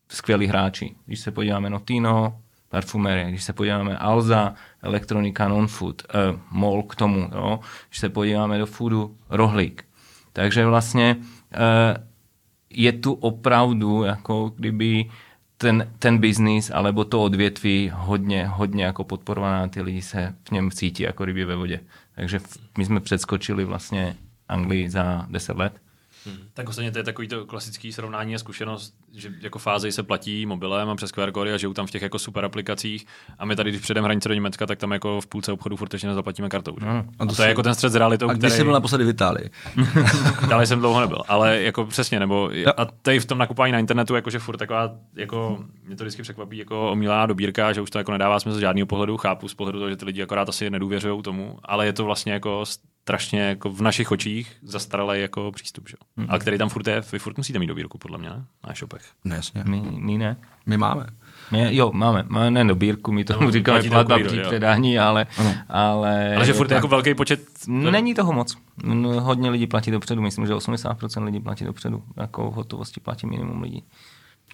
skvělí 0.09 0.47
hráči. 0.47 0.95
Když 1.07 1.21
se 1.21 1.31
podíváme 1.31 1.71
Notino, 1.71 2.41
parfumerie, 2.69 3.29
když 3.29 3.45
se 3.45 3.53
podíváme 3.53 3.99
Alza, 3.99 4.55
elektronika, 4.83 5.49
non-food, 5.49 6.03
eh, 6.09 6.39
MOL 6.51 6.83
k 6.83 6.95
tomu, 6.95 7.31
jo? 7.35 7.61
když 7.89 7.99
se 7.99 8.09
podíváme 8.09 8.59
do 8.59 8.67
foodu, 8.67 9.17
rohlík. 9.29 9.85
Takže 10.33 10.67
vlastně 10.67 11.17
eh, 11.53 12.07
je 12.71 12.93
tu 12.93 13.13
opravdu 13.13 14.03
jako 14.03 14.53
kdyby 14.57 15.11
ten, 15.61 15.93
ten 15.99 16.19
biznis 16.19 16.71
alebo 16.71 17.05
to 17.05 17.23
odvětví 17.23 17.91
hodně, 17.95 18.47
hodně 18.47 18.85
jako 18.85 19.05
podporovaná, 19.05 19.69
ty 19.69 19.83
lidi 19.83 20.03
se 20.03 20.35
v 20.49 20.51
něm 20.51 20.71
cítí 20.71 21.03
jako 21.03 21.25
ryby 21.25 21.45
ve 21.45 21.57
vodě. 21.57 21.81
Takže 22.15 22.41
my 22.79 22.85
jsme 22.85 23.01
předskočili 23.01 23.65
vlastně 23.65 24.17
Anglii 24.49 24.91
za 24.91 25.27
10 25.31 25.57
let 25.57 25.73
Hmm. 26.27 26.39
Tak 26.55 26.69
ostatně 26.69 26.93
to 26.93 26.99
je 26.99 27.05
takový 27.05 27.29
to 27.29 27.47
klasický 27.47 27.93
srovnání 27.93 28.35
a 28.35 28.39
zkušenost, 28.39 28.95
že 29.15 29.33
jako 29.41 29.59
fáze 29.59 29.93
se 29.93 30.03
platí 30.03 30.47
mobilem 30.47 30.89
a 30.89 30.95
přes 30.95 31.13
QR 31.13 31.33
kódy 31.33 31.53
a 31.53 31.57
žijou 31.57 31.73
tam 31.73 31.87
v 31.87 31.91
těch 31.91 32.03
jako 32.03 32.19
super 32.19 32.45
aplikacích 32.45 33.07
a 33.39 33.45
my 33.45 33.57
tady, 33.57 33.71
když 33.71 33.83
předem 33.83 34.05
hranice 34.05 34.29
do 34.29 34.35
Německa, 34.35 34.67
tak 34.67 34.79
tam 34.79 34.93
jako 34.93 35.21
v 35.21 35.27
půlce 35.27 35.53
obchodu 35.53 35.77
furt 35.77 35.93
ještě 35.93 36.07
nezaplatíme 36.07 36.49
kartou. 36.49 36.77
Že? 36.81 36.87
Hmm. 36.87 36.99
A, 36.99 37.03
to, 37.03 37.23
a 37.23 37.27
to 37.27 37.35
si... 37.35 37.43
je 37.43 37.49
jako 37.49 37.63
ten 37.63 37.75
střed 37.75 37.93
s 37.93 37.95
realitou, 37.95 38.31
a 38.31 38.35
který... 38.35 38.53
jsi 38.53 38.65
byl 38.65 38.73
naposledy 38.73 39.05
v 39.05 39.09
Itálii? 39.09 39.51
Dále 40.49 40.67
jsem 40.67 40.79
dlouho 40.79 41.01
nebyl, 41.01 41.23
ale 41.29 41.63
jako 41.63 41.85
přesně, 41.85 42.21
nebo 42.21 42.51
a 42.77 42.85
tady 42.85 43.21
v 43.21 43.27
tom 43.27 43.39
nakupování 43.39 43.73
na 43.73 43.79
internetu, 43.79 44.15
jakože 44.15 44.39
furt 44.39 44.57
taková, 44.57 44.91
jako 45.15 45.65
mě 45.87 45.97
to 45.97 46.05
vždycky 46.05 46.23
překvapí, 46.23 46.59
jako 46.59 46.91
omílaná 46.91 47.27
dobírka, 47.27 47.73
že 47.73 47.81
už 47.81 47.91
to 47.91 47.99
jako 47.99 48.13
nedává 48.13 48.41
smysl 48.41 48.59
z 48.59 48.61
žádného 48.61 48.87
pohledu, 48.87 49.17
chápu 49.17 49.49
z 49.49 49.55
pohledu 49.55 49.79
toho, 49.79 49.91
že 49.91 49.97
ty 49.97 50.05
lidi 50.05 50.23
akorát 50.23 50.49
asi 50.49 50.71
nedůvěřují 50.71 51.23
tomu, 51.23 51.59
ale 51.65 51.87
je 51.87 51.93
to 51.93 52.05
vlastně 52.05 52.33
jako 52.33 52.65
strašně 53.03 53.41
jako 53.41 53.71
v 53.71 53.83
našich 53.83 54.11
očích 54.11 54.57
zastaralý 54.63 55.21
jako 55.21 55.53
přístup, 55.53 55.89
že? 55.89 55.97
Mm-hmm. 55.97 56.27
ale 56.29 56.39
který 56.39 56.59
tam 56.59 56.69
furt 56.69 56.87
je, 56.87 57.03
vy 57.13 57.19
furt 57.19 57.37
musíte 57.37 57.59
mít 57.59 57.67
do 57.67 57.75
výroku, 57.75 57.99
podle 57.99 58.19
mě, 58.19 58.31
ne? 58.31 58.45
na 58.67 58.75
shopech. 59.01 59.11
No 59.25 59.35
jasně. 59.35 59.65
My, 59.67 59.83
my 59.97 60.19
ne. 60.19 60.37
My 60.67 60.77
máme. 60.77 61.07
Ne, 61.53 61.75
jo, 61.75 61.91
máme, 61.95 62.25
máme 62.29 62.51
ne 62.51 62.65
dobírku, 62.65 63.13
my 63.13 63.25
tomu 63.25 63.45
no, 63.45 63.51
říkáme 63.51 63.83
platba 63.83 64.19
při 64.27 64.41
předání, 64.41 64.99
ale, 64.99 65.27
ale... 65.69 66.37
Ale 66.37 66.47
že 66.47 66.53
furt 66.53 66.71
je 66.71 66.75
jako 66.75 66.89
velký 66.89 67.15
počet... 67.15 67.41
Není 67.69 68.15
toho 68.15 68.33
moc. 68.33 68.57
No, 68.85 69.21
hodně 69.21 69.51
lidí 69.51 69.67
platí 69.67 69.91
dopředu, 69.91 70.23
myslím, 70.23 70.47
že 70.47 70.55
80% 70.55 71.25
lidí 71.25 71.41
platí 71.41 71.65
dopředu. 71.65 72.03
Jako 72.17 72.51
v 72.51 72.55
hotovosti 72.55 73.01
platí 73.01 73.27
minimum 73.27 73.63
lidí. 73.63 73.85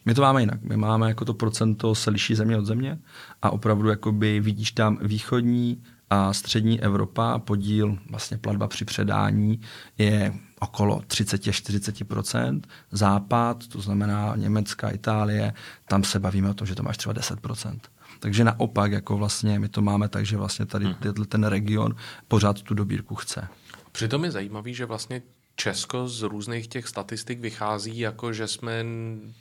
My 0.07 0.15
to 0.15 0.23
máme 0.23 0.43
jinak. 0.43 0.63
My 0.63 0.77
máme 0.77 1.09
jako 1.09 1.25
to 1.25 1.35
procento 1.35 1.95
se 1.95 2.11
liší 2.11 2.35
země 2.35 2.57
od 2.57 2.67
země 2.67 2.99
a 3.43 3.51
opravdu 3.51 3.89
jakoby 3.89 4.41
vidíš 4.41 4.73
tam 4.73 4.99
východní 5.03 5.83
a 6.11 6.33
střední 6.33 6.83
Evropa, 6.83 7.39
podíl 7.39 7.99
vlastně 8.11 8.39
platba 8.39 8.69
při 8.69 8.85
předání 8.85 9.61
je 9.99 10.35
okolo 10.61 10.99
30-40%. 10.99 12.61
Západ, 12.93 13.67
to 13.67 13.81
znamená 13.81 14.37
Německa, 14.37 14.91
Itálie, 14.91 15.53
tam 15.89 16.05
se 16.05 16.21
bavíme 16.21 16.51
o 16.51 16.55
tom, 16.55 16.67
že 16.67 16.75
to 16.75 16.83
máš 16.83 16.97
třeba 16.97 17.15
10%. 17.15 17.79
Takže 18.21 18.45
naopak, 18.45 18.93
jako 18.93 19.17
vlastně 19.17 19.59
my 19.59 19.69
to 19.69 19.83
máme 19.83 20.09
tak, 20.09 20.27
že 20.27 20.37
vlastně 20.37 20.67
tady 20.67 20.85
hmm. 20.85 21.25
ten 21.29 21.45
region 21.45 21.95
pořád 22.29 22.63
tu 22.63 22.75
dobírku 22.75 23.15
chce. 23.15 23.49
Přitom 23.93 24.25
je 24.25 24.31
zajímavý, 24.31 24.75
že 24.75 24.87
vlastně 24.87 25.23
Česko 25.57 26.09
z 26.09 26.23
různých 26.23 26.69
těch 26.69 26.89
statistik 26.89 27.41
vychází 27.41 27.99
jako, 27.99 28.33
že 28.33 28.49
jsme 28.49 28.85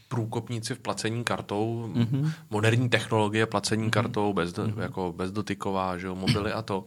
průkopníci 0.07 0.75
v 0.75 0.79
placení 0.79 1.23
kartou, 1.23 1.91
mm-hmm. 1.95 2.31
moderní 2.49 2.89
technologie 2.89 3.45
placení 3.45 3.87
mm-hmm. 3.87 3.89
kartou, 3.89 4.33
bez, 4.33 4.53
mm-hmm. 4.53 4.81
jako 4.81 5.13
bezdotyková, 5.17 5.97
že 5.97 6.07
jo, 6.07 6.15
mobily 6.15 6.51
a 6.51 6.61
to. 6.61 6.85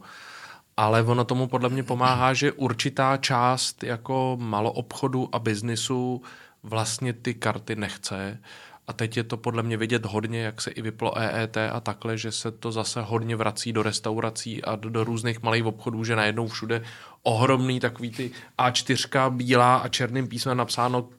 Ale 0.77 1.03
ono 1.03 1.25
tomu 1.25 1.47
podle 1.47 1.69
mě 1.69 1.83
pomáhá, 1.83 2.33
že 2.33 2.51
určitá 2.51 3.17
část 3.17 3.83
jako 3.83 4.37
maloobchodu 4.41 5.29
a 5.31 5.39
biznisu 5.39 6.21
vlastně 6.63 7.13
ty 7.13 7.33
karty 7.33 7.75
nechce 7.75 8.39
a 8.89 8.93
teď 8.93 9.17
je 9.17 9.23
to 9.23 9.37
podle 9.37 9.63
mě 9.63 9.77
vidět 9.77 10.05
hodně, 10.05 10.41
jak 10.41 10.61
se 10.61 10.71
i 10.71 10.81
vyplo 10.81 11.17
EET 11.17 11.57
a 11.57 11.79
takhle, 11.79 12.17
že 12.17 12.31
se 12.31 12.51
to 12.51 12.71
zase 12.71 13.01
hodně 13.01 13.35
vrací 13.35 13.73
do 13.73 13.83
restaurací 13.83 14.63
a 14.63 14.75
do, 14.75 14.89
do 14.89 15.03
různých 15.03 15.43
malých 15.43 15.65
obchodů, 15.65 16.03
že 16.03 16.15
najednou 16.15 16.47
všude 16.47 16.81
ohromný 17.23 17.79
takový 17.79 18.11
ty 18.11 18.31
A4 18.59 19.29
bílá 19.29 19.77
a 19.77 19.87
černým 19.87 20.27
písmem 20.27 20.57
napsáno 20.57 21.09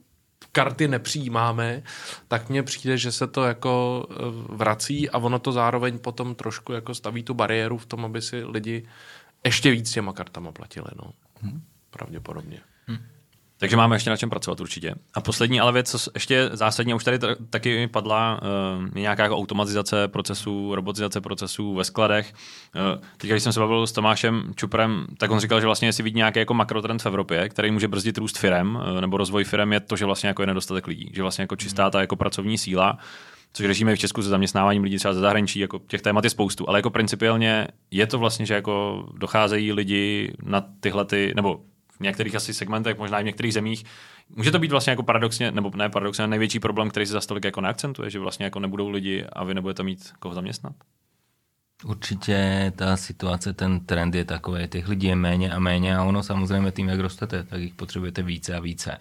karty 0.52 0.88
nepřijímáme, 0.88 1.82
tak 2.28 2.48
mně 2.48 2.62
přijde, 2.62 2.98
že 2.98 3.12
se 3.12 3.26
to 3.26 3.44
jako 3.44 4.06
e, 4.10 4.14
vrací 4.54 5.10
a 5.10 5.18
ono 5.18 5.38
to 5.38 5.52
zároveň 5.52 5.98
potom 5.98 6.34
trošku 6.34 6.72
jako 6.72 6.94
staví 6.94 7.22
tu 7.22 7.34
bariéru 7.34 7.78
v 7.78 7.86
tom, 7.86 8.04
aby 8.04 8.22
si 8.22 8.44
lidi 8.44 8.86
ještě 9.44 9.70
víc 9.70 9.92
těma 9.92 10.12
kartama 10.12 10.52
platili. 10.52 10.88
No. 10.96 11.12
Hmm. 11.40 11.62
Pravděpodobně. 11.90 12.60
Takže 13.60 13.76
máme 13.76 13.96
ještě 13.96 14.10
na 14.10 14.16
čem 14.16 14.30
pracovat 14.30 14.60
určitě. 14.60 14.94
A 15.14 15.20
poslední 15.20 15.60
ale 15.60 15.72
věc, 15.72 15.90
co 15.90 16.10
ještě 16.14 16.50
zásadně 16.52 16.94
už 16.94 17.04
tady 17.04 17.18
t- 17.18 17.36
taky 17.50 17.86
padla, 17.86 18.40
uh, 18.42 18.84
je 18.94 19.00
nějaká 19.00 19.22
jako 19.22 19.36
automatizace 19.36 20.08
procesů, 20.08 20.74
robotizace 20.74 21.20
procesů 21.20 21.74
ve 21.74 21.84
skladech. 21.84 22.32
Uh, 22.94 23.02
teď, 23.16 23.30
když 23.30 23.42
jsem 23.42 23.52
se 23.52 23.60
bavil 23.60 23.86
s 23.86 23.92
Tomášem 23.92 24.52
Čuprem, 24.56 25.06
tak 25.18 25.30
on 25.30 25.40
říkal, 25.40 25.60
že 25.60 25.66
vlastně 25.66 25.88
jestli 25.88 26.02
vidí 26.02 26.16
nějaký 26.16 26.38
jako 26.38 26.54
makrotrend 26.54 27.02
v 27.02 27.06
Evropě, 27.06 27.48
který 27.48 27.70
může 27.70 27.88
brzdit 27.88 28.18
růst 28.18 28.38
firem 28.38 28.76
uh, 28.76 29.00
nebo 29.00 29.16
rozvoj 29.16 29.44
firem, 29.44 29.72
je 29.72 29.80
to, 29.80 29.96
že 29.96 30.04
vlastně 30.04 30.28
jako 30.28 30.42
je 30.42 30.46
nedostatek 30.46 30.86
lidí, 30.86 31.10
že 31.14 31.22
vlastně 31.22 31.42
jako 31.42 31.56
čistá 31.56 31.90
ta 31.90 32.00
jako 32.00 32.16
pracovní 32.16 32.58
síla 32.58 32.98
což 33.52 33.66
řešíme 33.66 33.92
i 33.92 33.96
v 33.96 33.98
Česku 33.98 34.22
se 34.22 34.28
zaměstnáváním 34.28 34.82
lidí 34.82 34.98
třeba 34.98 35.14
ze 35.14 35.20
zahraničí, 35.20 35.60
jako 35.60 35.80
těch 35.86 36.02
témat 36.02 36.24
je 36.24 36.30
spoustu, 36.30 36.68
ale 36.68 36.78
jako 36.78 36.90
principiálně 36.90 37.68
je 37.90 38.06
to 38.06 38.18
vlastně, 38.18 38.46
že 38.46 38.54
jako 38.54 39.06
docházejí 39.18 39.72
lidi 39.72 40.32
na 40.42 40.64
tyhle 40.80 41.04
ty, 41.04 41.32
nebo 41.36 41.60
v 42.00 42.02
některých 42.02 42.34
asi 42.34 42.54
segmentech, 42.54 42.98
možná 42.98 43.20
i 43.20 43.22
v 43.22 43.26
některých 43.26 43.54
zemích. 43.54 43.84
Může 44.36 44.50
to 44.50 44.58
být 44.58 44.70
vlastně 44.70 44.90
jako 44.90 45.02
paradoxně, 45.02 45.52
nebo 45.52 45.70
ne 45.76 45.88
paradoxně, 45.88 46.26
největší 46.26 46.60
problém, 46.60 46.90
který 46.90 47.06
se 47.06 47.12
za 47.12 47.20
stolik 47.20 47.44
jako 47.44 47.60
neakcentuje, 47.60 48.10
že 48.10 48.18
vlastně 48.18 48.44
jako 48.44 48.60
nebudou 48.60 48.88
lidi 48.88 49.24
a 49.32 49.44
vy 49.44 49.54
nebudete 49.54 49.82
mít 49.82 50.12
koho 50.18 50.34
zaměstnat? 50.34 50.72
Určitě 51.84 52.72
ta 52.76 52.96
situace, 52.96 53.52
ten 53.52 53.80
trend 53.80 54.14
je 54.14 54.24
takový, 54.24 54.68
těch 54.68 54.88
lidí 54.88 55.06
je 55.06 55.16
méně 55.16 55.52
a 55.52 55.58
méně 55.58 55.96
a 55.96 56.04
ono 56.04 56.22
samozřejmě 56.22 56.70
tím, 56.70 56.88
jak 56.88 57.00
rostete, 57.00 57.42
tak 57.42 57.60
jich 57.60 57.74
potřebujete 57.74 58.22
více 58.22 58.56
a 58.56 58.60
více. 58.60 58.98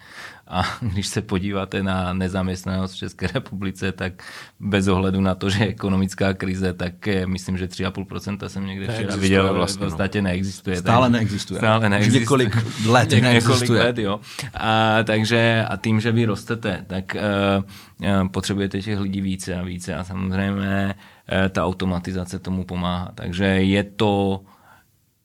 A 0.50 0.62
když 0.80 1.06
se 1.06 1.22
podíváte 1.22 1.82
na 1.82 2.12
nezaměstnanost 2.12 2.92
v 2.92 2.96
České 2.96 3.26
republice, 3.26 3.92
tak 3.92 4.12
bez 4.60 4.88
ohledu 4.88 5.20
na 5.20 5.34
to, 5.34 5.50
že 5.50 5.64
je 5.64 5.68
ekonomická 5.68 6.34
krize, 6.34 6.72
tak 6.72 7.06
je, 7.06 7.26
myslím, 7.26 7.58
že 7.58 7.66
3,5% 7.66 8.46
jsem 8.46 8.66
někde 8.66 8.88
včera 8.88 9.16
viděl, 9.16 9.54
vlastně, 9.54 9.78
v 9.78 9.80
no. 9.80 9.86
podstatě 9.86 10.22
neexistuje. 10.22 10.76
Stále 10.76 11.06
tak, 11.06 11.12
neexistuje. 11.12 11.58
Stále 11.58 11.88
neexistuje. 11.88 12.20
Několik 12.20 12.56
let 12.86 13.10
Několik 13.10 13.70
let, 13.70 13.98
jo. 13.98 14.20
A, 14.54 15.02
takže 15.02 15.64
a 15.68 15.76
tím, 15.76 16.00
že 16.00 16.12
vy 16.12 16.24
rostete, 16.24 16.84
tak 16.86 17.16
uh, 17.16 18.28
potřebujete 18.28 18.80
těch 18.82 19.00
lidí 19.00 19.20
více 19.20 19.54
a 19.54 19.62
více 19.62 19.94
a 19.94 20.04
samozřejmě 20.04 20.94
Eh, 21.32 21.48
ta 21.48 21.64
automatizace 21.64 22.38
tomu 22.38 22.64
pomáhá. 22.64 23.12
Takže 23.14 23.44
je 23.44 23.84
to 23.84 24.40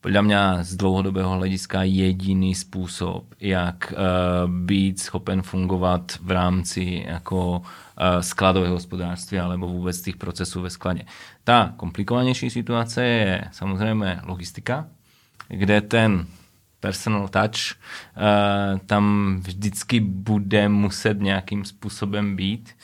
podle 0.05 0.21
mě 0.21 0.37
z 0.61 0.75
dlouhodobého 0.75 1.29
hlediska 1.29 1.83
jediný 1.83 2.55
způsob, 2.55 3.25
jak 3.39 3.93
uh, 3.93 4.51
být 4.51 4.99
schopen 4.99 5.41
fungovat 5.41 6.11
v 6.21 6.31
rámci 6.31 7.03
jako 7.07 7.57
uh, 7.57 7.63
skladového 8.21 8.73
hospodářství 8.73 9.39
alebo 9.39 9.67
vůbec 9.67 10.01
těch 10.01 10.15
procesů 10.15 10.61
ve 10.61 10.69
skladě. 10.69 11.03
Ta 11.43 11.73
komplikovanější 11.77 12.49
situace 12.49 13.03
je 13.03 13.43
samozřejmě 13.51 14.19
logistika, 14.23 14.87
kde 15.47 15.81
ten 15.81 16.25
personal 16.79 17.27
touch 17.27 17.75
uh, 17.75 18.79
tam 18.85 19.35
vždycky 19.45 19.99
bude 19.99 20.69
muset 20.69 21.19
nějakým 21.19 21.65
způsobem 21.65 22.35
být 22.35 22.75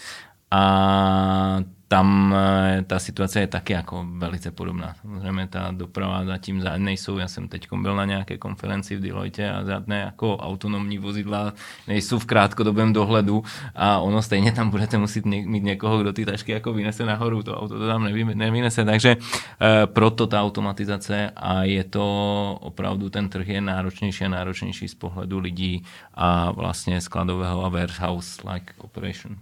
a 0.51 1.59
tam 1.91 2.35
eh, 2.37 2.83
ta 2.87 2.99
situace 2.99 3.39
je 3.39 3.47
taky 3.47 3.73
jako 3.73 4.05
velice 4.17 4.51
podobná. 4.51 4.95
Samozřejmě 5.01 5.47
ta 5.47 5.71
doprava 5.71 6.25
zatím 6.25 6.63
nejsou, 6.77 7.17
já 7.17 7.27
jsem 7.27 7.47
teď 7.47 7.67
byl 7.81 7.95
na 7.95 8.05
nějaké 8.05 8.37
konferenci 8.37 8.95
v 8.95 9.01
Deloitte 9.01 9.51
a 9.51 9.63
žádné 9.63 9.99
jako 9.99 10.37
autonomní 10.37 10.97
vozidla 10.97 11.53
nejsou 11.87 12.19
v 12.19 12.25
krátkodobém 12.25 12.93
dohledu 12.93 13.43
a 13.75 13.99
ono 13.99 14.21
stejně 14.21 14.51
tam 14.51 14.69
budete 14.69 14.97
muset 14.97 15.25
mít 15.25 15.63
někoho, 15.63 15.99
kdo 16.01 16.13
ty 16.13 16.25
tašky 16.25 16.51
jako 16.51 16.73
vynese 16.73 17.05
nahoru, 17.05 17.43
to 17.43 17.59
auto 17.59 17.79
to 17.79 17.87
tam 17.87 18.03
nevynese, 18.33 18.85
takže 18.85 19.11
e, 19.11 19.87
proto 19.87 20.27
ta 20.27 20.41
automatizace 20.41 21.31
a 21.35 21.63
je 21.63 21.83
to 21.83 22.57
opravdu 22.61 23.09
ten 23.09 23.29
trh 23.29 23.47
je 23.47 23.61
náročnější 23.61 24.25
a 24.25 24.29
náročnější 24.29 24.87
z 24.87 24.95
pohledu 24.95 25.39
lidí 25.39 25.83
a 26.13 26.51
vlastně 26.51 27.01
skladového 27.01 27.65
a 27.65 27.69
warehouse-like 27.69 28.73
operation. 28.77 29.35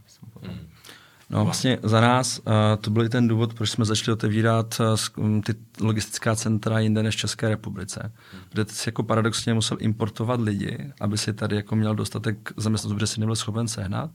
No 1.29 1.45
vlastně 1.45 1.79
za 1.83 2.01
nás 2.01 2.39
uh, 2.39 2.53
to 2.81 2.89
byl 2.89 3.05
i 3.05 3.09
ten 3.09 3.27
důvod, 3.27 3.53
proč 3.53 3.69
jsme 3.69 3.85
začali 3.85 4.13
otevírat 4.13 4.81
uh, 5.17 5.41
ty 5.41 5.55
logistická 5.81 6.35
centra 6.35 6.79
jinde 6.79 7.03
než 7.03 7.15
v 7.15 7.19
České 7.19 7.49
republice. 7.49 8.11
Protože 8.49 8.65
ty 8.65 8.73
si 8.73 8.89
jako 8.89 9.03
paradoxně 9.03 9.53
musel 9.53 9.77
importovat 9.79 10.41
lidi, 10.41 10.93
aby 11.01 11.17
si 11.17 11.33
tady 11.33 11.55
jako 11.55 11.75
měl 11.75 11.95
dostatek 11.95 12.53
zaměstnanců, 12.57 12.95
protože 12.95 13.07
si 13.07 13.19
nebyl 13.19 13.35
schopen 13.35 13.67
sehnat 13.67 14.11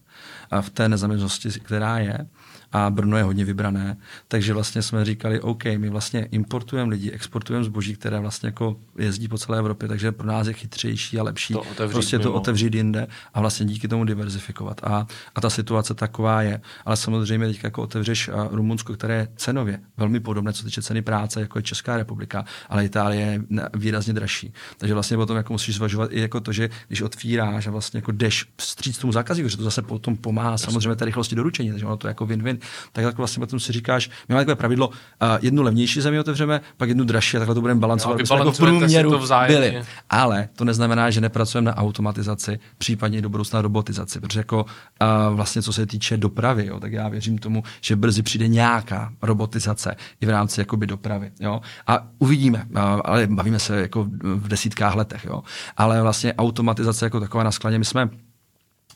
a 0.51 0.63
v 0.63 0.71
té 0.71 0.89
nezaměstnosti, 0.89 1.61
která 1.61 1.99
je 1.99 2.27
a 2.75 2.91
Brno 2.91 3.17
je 3.17 3.23
hodně 3.23 3.45
vybrané, 3.45 3.97
takže 4.29 4.55
vlastně 4.55 4.83
jsme 4.83 5.05
říkali, 5.05 5.41
OK, 5.41 5.65
my 5.65 5.89
vlastně 5.89 6.25
importujeme 6.31 6.91
lidi, 6.91 7.11
exportujeme 7.11 7.65
zboží, 7.65 7.95
které 7.95 8.21
vlastně 8.21 8.47
jako 8.47 8.77
jezdí 8.99 9.29
po 9.29 9.39
celé 9.39 9.59
Evropě, 9.59 9.89
takže 9.89 10.13
pro 10.13 10.27
nás 10.27 10.47
je 10.47 10.53
chytřejší 10.53 11.19
a 11.19 11.23
lepší 11.23 11.55
to 11.55 11.61
otevřít 11.61 11.93
prostě 11.93 12.19
to 12.19 12.33
otevřít 12.33 12.75
jinde 12.75 13.07
a 13.35 13.41
vlastně 13.41 13.67
díky 13.67 13.89
tomu 13.89 14.05
diverzifikovat. 14.05 14.81
A, 14.85 15.07
a 15.35 15.41
ta 15.41 15.51
situace 15.51 15.95
taková 15.95 16.43
je. 16.43 16.61
Ale 16.85 16.97
samozřejmě 16.97 17.47
teď 17.47 17.65
jako 17.65 17.83
otevřeš 17.83 18.31
Rumunsko, 18.51 18.95
které 18.95 19.15
je 19.15 19.29
cenově 19.37 19.81
velmi 19.97 20.21
podobné, 20.21 20.53
co 20.53 20.65
týče 20.65 20.83
ceny 20.83 21.03
práce, 21.03 21.41
jako 21.41 21.59
je 21.59 21.63
Česká 21.63 21.97
republika, 21.97 22.45
ale 22.69 22.85
Itálie 22.85 23.27
je 23.27 23.43
výrazně 23.75 24.13
dražší. 24.13 24.53
Takže 24.79 24.95
vlastně 24.95 25.17
potom 25.17 25.37
jako 25.37 25.53
musíš 25.53 25.75
zvažovat 25.75 26.13
i 26.13 26.21
jako 26.21 26.41
to, 26.41 26.53
že 26.53 26.71
když 26.89 27.03
otvíráš 27.03 27.67
a 27.67 27.71
vlastně 27.71 27.99
jako 27.99 28.13
jdeš 28.13 28.47
vstříc 28.57 28.99
tomu 28.99 29.13
zákazníku, 29.13 29.49
že 29.49 29.57
to 29.57 29.65
zase 29.65 29.83
potom 29.83 30.17
pomáhá 30.17 30.59
samozřejmě 30.59 30.97
té 30.97 31.05
rychlosti 31.05 31.35
doručení, 31.35 31.71
takže 31.71 31.87
ono 31.87 31.97
to 31.97 32.09
jako 32.09 32.27
win-win 32.27 32.59
tak, 32.93 33.05
tak 33.05 33.17
vlastně 33.17 33.41
potom 33.41 33.61
si 33.61 33.73
říkáš, 33.73 34.09
my 34.29 34.35
máme 34.35 34.45
takové 34.45 34.57
pravidlo, 34.57 34.89
uh, 34.89 34.95
jednu 35.43 35.63
levnější 35.63 36.01
zemi 36.01 36.21
otevřeme, 36.21 36.61
pak 36.77 36.89
jednu 36.89 37.05
dražší 37.05 37.37
a 37.37 37.41
takhle 37.41 37.55
to 37.55 37.61
budeme 37.61 37.81
balancovat, 37.81 38.19
no, 38.31 38.37
jako 38.37 38.53
v 38.53 38.59
průměru 38.59 39.11
to 39.11 39.27
byli. 39.47 39.83
Ale 40.11 40.49
to 40.57 40.65
neznamená, 40.65 41.11
že 41.11 41.21
nepracujeme 41.21 41.71
na 41.71 41.77
automatizaci, 41.77 42.59
případně 42.79 43.19
i 43.19 43.23
do 43.23 43.29
budoucna 43.29 43.63
robotizaci, 43.63 44.21
protože 44.21 44.41
jako 44.41 44.65
uh, 44.65 45.37
vlastně 45.37 45.63
co 45.63 45.73
se 45.73 45.87
týče 45.87 46.17
dopravy, 46.17 46.67
jo, 46.67 46.81
tak 46.81 46.93
já 46.93 47.09
věřím 47.09 47.39
tomu, 47.39 47.63
že 47.81 47.97
brzy 47.97 48.23
přijde 48.23 48.49
nějaká 48.49 49.13
robotizace 49.23 49.97
i 50.21 50.27
v 50.27 50.31
rámci 50.31 50.61
jakoby 50.61 50.87
dopravy. 50.87 51.31
Jo. 51.41 51.61
A 51.87 52.07
uvidíme, 52.19 52.67
uh, 52.71 52.81
ale 53.05 53.27
bavíme 53.27 53.59
se 53.59 53.81
jako 53.81 54.05
v 54.23 54.49
desítkách 54.49 54.95
letech. 54.95 55.25
Jo. 55.25 55.43
Ale 55.77 56.03
vlastně 56.03 56.35
automatizace 56.35 57.07
jako 57.07 57.21
taková 57.21 57.45
na 57.45 57.51
skladě, 57.51 57.79
my 57.79 57.85
jsme 57.85 58.09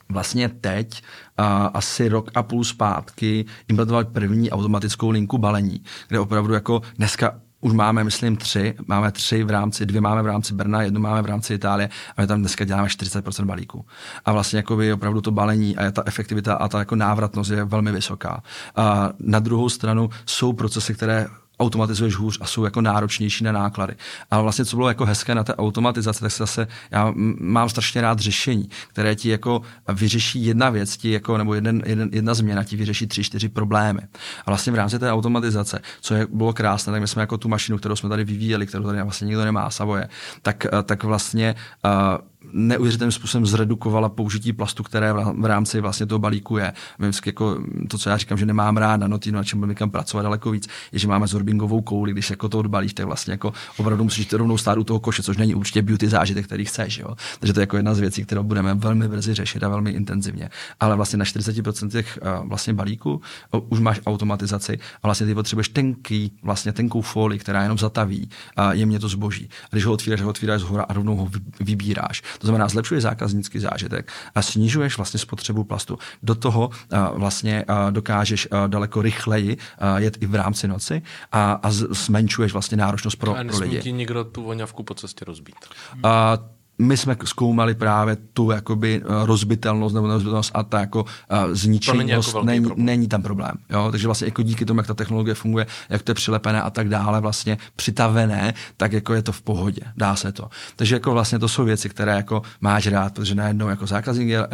vlastně 0.08 0.48
teď 0.48 1.02
a 1.36 1.66
asi 1.66 2.08
rok 2.08 2.30
a 2.34 2.42
půl 2.42 2.64
zpátky 2.64 3.44
implementovali 3.68 4.04
první 4.04 4.50
automatickou 4.50 5.10
linku 5.10 5.38
balení, 5.38 5.82
kde 6.08 6.20
opravdu 6.20 6.54
jako 6.54 6.82
dneska 6.96 7.34
už 7.60 7.72
máme, 7.72 8.04
myslím, 8.04 8.36
tři. 8.36 8.74
Máme 8.86 9.12
tři 9.12 9.44
v 9.44 9.50
rámci, 9.50 9.86
dvě 9.86 10.00
máme 10.00 10.22
v 10.22 10.26
rámci 10.26 10.54
Brna, 10.54 10.82
jednu 10.82 11.00
máme 11.00 11.22
v 11.22 11.26
rámci 11.26 11.54
Itálie 11.54 11.88
a 12.16 12.20
my 12.20 12.26
tam 12.26 12.40
dneska 12.40 12.64
děláme 12.64 12.88
40% 12.88 13.44
balíků. 13.44 13.86
A 14.24 14.32
vlastně 14.32 14.56
jako 14.56 14.76
by 14.76 14.92
opravdu 14.92 15.20
to 15.20 15.30
balení 15.30 15.76
a 15.76 15.90
ta 15.90 16.02
efektivita 16.06 16.54
a 16.54 16.68
ta 16.68 16.78
jako 16.78 16.96
návratnost 16.96 17.50
je 17.50 17.64
velmi 17.64 17.92
vysoká. 17.92 18.42
A 18.76 19.10
na 19.18 19.38
druhou 19.38 19.68
stranu 19.68 20.10
jsou 20.26 20.52
procesy, 20.52 20.94
které 20.94 21.26
automatizuješ 21.60 22.14
hůř 22.14 22.38
a 22.40 22.46
jsou 22.46 22.64
jako 22.64 22.80
náročnější 22.80 23.44
na 23.44 23.52
náklady. 23.52 23.94
Ale 24.30 24.42
vlastně, 24.42 24.64
co 24.64 24.76
bylo 24.76 24.88
jako 24.88 25.04
hezké 25.04 25.34
na 25.34 25.44
té 25.44 25.54
automatizaci, 25.54 26.20
tak 26.20 26.32
se 26.32 26.42
zase, 26.42 26.66
já 26.90 27.12
mám 27.40 27.68
strašně 27.68 28.00
rád 28.00 28.18
řešení, 28.18 28.68
které 28.88 29.14
ti 29.14 29.28
jako 29.28 29.62
vyřeší 29.92 30.44
jedna 30.44 30.70
věc, 30.70 30.96
ti 30.96 31.10
jako, 31.10 31.38
nebo 31.38 31.54
jeden, 31.54 31.82
jeden, 31.86 32.08
jedna 32.12 32.34
změna 32.34 32.64
ti 32.64 32.76
vyřeší 32.76 33.06
tři, 33.06 33.24
čtyři 33.24 33.48
problémy. 33.48 34.00
A 34.46 34.50
vlastně 34.50 34.72
v 34.72 34.76
rámci 34.76 34.98
té 34.98 35.12
automatizace, 35.12 35.80
co 36.00 36.14
je, 36.14 36.26
bylo 36.32 36.52
krásné, 36.52 36.92
tak 36.92 37.00
my 37.00 37.08
jsme 37.08 37.22
jako 37.22 37.38
tu 37.38 37.48
mašinu, 37.48 37.78
kterou 37.78 37.96
jsme 37.96 38.08
tady 38.08 38.24
vyvíjeli, 38.24 38.66
kterou 38.66 38.84
tady 38.84 39.02
vlastně 39.02 39.24
nikdo 39.24 39.44
nemá, 39.44 39.70
Savoje, 39.70 40.08
tak, 40.42 40.66
tak 40.84 41.04
vlastně 41.04 41.54
uh, 41.84 42.18
neuvěřitelným 42.52 43.12
způsobem 43.12 43.46
zredukovala 43.46 44.08
použití 44.08 44.52
plastu, 44.52 44.82
které 44.82 45.12
v 45.12 45.44
rámci 45.44 45.80
vlastně 45.80 46.06
toho 46.06 46.18
balíku 46.18 46.56
je. 46.56 46.72
Vždycky 46.98 47.28
jako 47.28 47.58
to, 47.88 47.98
co 47.98 48.10
já 48.10 48.16
říkám, 48.16 48.38
že 48.38 48.46
nemám 48.46 48.76
rád 48.76 48.96
na 48.96 49.06
notinu, 49.06 49.36
na 49.36 49.44
čem 49.44 49.58
budeme 49.58 49.74
kam 49.74 49.90
pracovat 49.90 50.22
daleko 50.22 50.50
víc, 50.50 50.68
je, 50.92 50.98
že 50.98 51.08
máme 51.08 51.26
zorbingovou 51.26 51.80
kouli, 51.80 52.12
když 52.12 52.30
jako 52.30 52.48
to 52.48 52.58
odbalíš, 52.58 52.94
tak 52.94 53.06
vlastně 53.06 53.32
jako 53.32 53.52
opravdu 53.76 54.04
musíš 54.04 54.32
rovnou 54.32 54.58
stát 54.58 54.78
u 54.78 54.84
toho 54.84 55.00
koše, 55.00 55.22
což 55.22 55.36
není 55.36 55.54
určitě 55.54 55.82
beauty 55.82 56.08
zážitek, 56.08 56.46
který 56.46 56.64
chceš. 56.64 56.98
Jo? 56.98 57.14
Takže 57.38 57.52
to 57.52 57.60
je 57.60 57.62
jako 57.62 57.76
jedna 57.76 57.94
z 57.94 57.98
věcí, 57.98 58.24
kterou 58.24 58.42
budeme 58.42 58.74
velmi 58.74 59.08
brzy 59.08 59.34
řešit 59.34 59.62
a 59.62 59.68
velmi 59.68 59.90
intenzivně. 59.90 60.50
Ale 60.80 60.96
vlastně 60.96 61.18
na 61.18 61.24
40% 61.24 61.90
těch 61.90 62.18
vlastně 62.44 62.74
balíků 62.74 63.20
už 63.68 63.80
máš 63.80 64.00
automatizaci 64.06 64.78
a 65.02 65.08
vlastně 65.08 65.26
ty 65.26 65.34
potřebuješ 65.34 65.68
tenký, 65.68 66.32
vlastně 66.42 66.72
tenkou 66.72 67.00
folii, 67.00 67.38
která 67.38 67.62
jenom 67.62 67.78
zataví 67.78 68.30
a 68.56 68.72
jemně 68.72 68.98
to 68.98 69.08
zboží. 69.08 69.48
A 69.64 69.68
když 69.70 69.84
ho 69.84 69.92
otvíráš, 69.92 70.20
ho 70.20 70.30
otvíráš 70.30 70.60
z 70.60 70.64
hora 70.64 70.82
a 70.82 70.92
rovnou 70.92 71.16
ho 71.16 71.28
vybíráš. 71.60 72.22
To 72.38 72.46
znamená, 72.46 72.68
zlepšuje 72.68 73.00
zákaznický 73.00 73.58
zážitek 73.58 74.12
a 74.34 74.42
snižuješ 74.42 74.96
vlastně 74.96 75.20
spotřebu 75.20 75.64
plastu. 75.64 75.98
Do 76.22 76.34
toho 76.34 76.70
vlastně 77.14 77.64
dokážeš 77.90 78.48
daleko 78.66 79.02
rychleji 79.02 79.56
jet 79.96 80.18
i 80.20 80.26
v 80.26 80.34
rámci 80.34 80.68
noci 80.68 81.02
a, 81.32 81.52
a 81.52 81.70
zmenšuješ 81.70 82.52
vlastně 82.52 82.76
náročnost 82.76 83.16
pro, 83.16 83.36
a 83.36 83.44
pro 83.44 83.58
lidi. 83.58 83.80
ti 83.80 83.92
nikdo 83.92 84.24
tu 84.24 84.42
voňavku 84.42 84.82
po 84.82 84.94
cestě 84.94 85.24
rozbít. 85.24 85.56
A, 86.02 86.38
my 86.78 86.96
jsme 86.96 87.16
zkoumali 87.24 87.74
právě 87.74 88.16
tu 88.32 88.50
jakoby 88.50 89.02
eh, 89.04 89.26
rozbitelnost 89.26 89.94
nebo 89.94 90.06
rozbitelnost 90.06 90.50
a 90.54 90.62
ta 90.62 90.80
jako 90.80 91.02
uh, 91.02 91.08
zničenost, 91.52 92.04
není, 92.04 92.10
jako 92.10 92.44
není, 92.44 92.70
není 92.76 93.08
tam 93.08 93.22
problém. 93.22 93.52
Jo? 93.70 93.88
Takže 93.90 94.08
vlastně 94.08 94.26
jako 94.26 94.42
díky 94.42 94.64
tomu, 94.64 94.80
jak 94.80 94.86
ta 94.86 94.94
technologie 94.94 95.34
funguje, 95.34 95.66
jak 95.88 96.02
to 96.02 96.10
je 96.10 96.14
přilepené 96.14 96.62
a 96.62 96.70
tak 96.70 96.88
dále, 96.88 97.20
vlastně 97.20 97.58
přitavené, 97.76 98.54
tak 98.76 98.92
jako 98.92 99.14
je 99.14 99.22
to 99.22 99.32
v 99.32 99.42
pohodě, 99.42 99.82
dá 99.96 100.16
se 100.16 100.32
to. 100.32 100.48
Takže 100.76 100.94
jako 100.94 101.12
vlastně 101.12 101.38
to 101.38 101.48
jsou 101.48 101.64
věci, 101.64 101.88
které 101.88 102.12
jako 102.12 102.42
máš 102.60 102.86
rád, 102.86 103.14
protože 103.14 103.34
najednou 103.34 103.68
jako 103.68 103.86
zákazník 103.86 104.28
je 104.28 104.40
uh, 104.40 104.46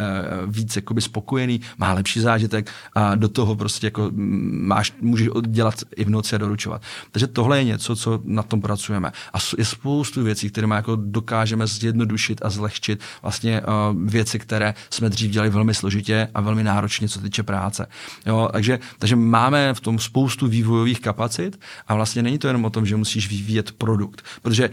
víc 0.47 0.75
jakoby 0.75 1.01
spokojený, 1.01 1.61
má 1.77 1.93
lepší 1.93 2.19
zážitek 2.19 2.71
a 2.95 3.15
do 3.15 3.29
toho 3.29 3.55
prostě 3.55 3.87
jako 3.87 4.11
máš, 4.51 4.93
můžeš 5.01 5.27
dělat 5.41 5.75
i 5.95 6.05
v 6.05 6.09
noci 6.09 6.35
a 6.35 6.37
doručovat. 6.37 6.81
Takže 7.11 7.27
tohle 7.27 7.57
je 7.57 7.63
něco, 7.63 7.95
co 7.95 8.19
na 8.23 8.43
tom 8.43 8.61
pracujeme. 8.61 9.11
A 9.33 9.37
je 9.57 9.65
spoustu 9.65 10.23
věcí, 10.23 10.49
které 10.49 10.67
jako 10.71 10.95
dokážeme 10.95 11.67
zjednodušit 11.67 12.14
zjednodušit 12.15 12.41
a 12.45 12.49
zlehčit 12.49 12.99
vlastně 13.21 13.61
uh, 13.61 14.09
věci, 14.09 14.39
které 14.39 14.73
jsme 14.89 15.09
dřív 15.09 15.31
dělali 15.31 15.49
velmi 15.49 15.73
složitě 15.73 16.27
a 16.33 16.41
velmi 16.41 16.63
náročně, 16.63 17.09
co 17.09 17.19
týče 17.19 17.43
práce. 17.43 17.87
Jo, 18.25 18.49
takže, 18.51 18.79
takže 18.99 19.15
máme 19.15 19.73
v 19.73 19.79
tom 19.79 19.99
spoustu 19.99 20.47
vývojových 20.47 20.99
kapacit 20.99 21.59
a 21.87 21.95
vlastně 21.95 22.23
není 22.23 22.37
to 22.37 22.47
jenom 22.47 22.65
o 22.65 22.69
tom, 22.69 22.85
že 22.85 22.95
musíš 22.95 23.29
vyvíjet 23.29 23.71
produkt, 23.71 24.23
protože 24.41 24.69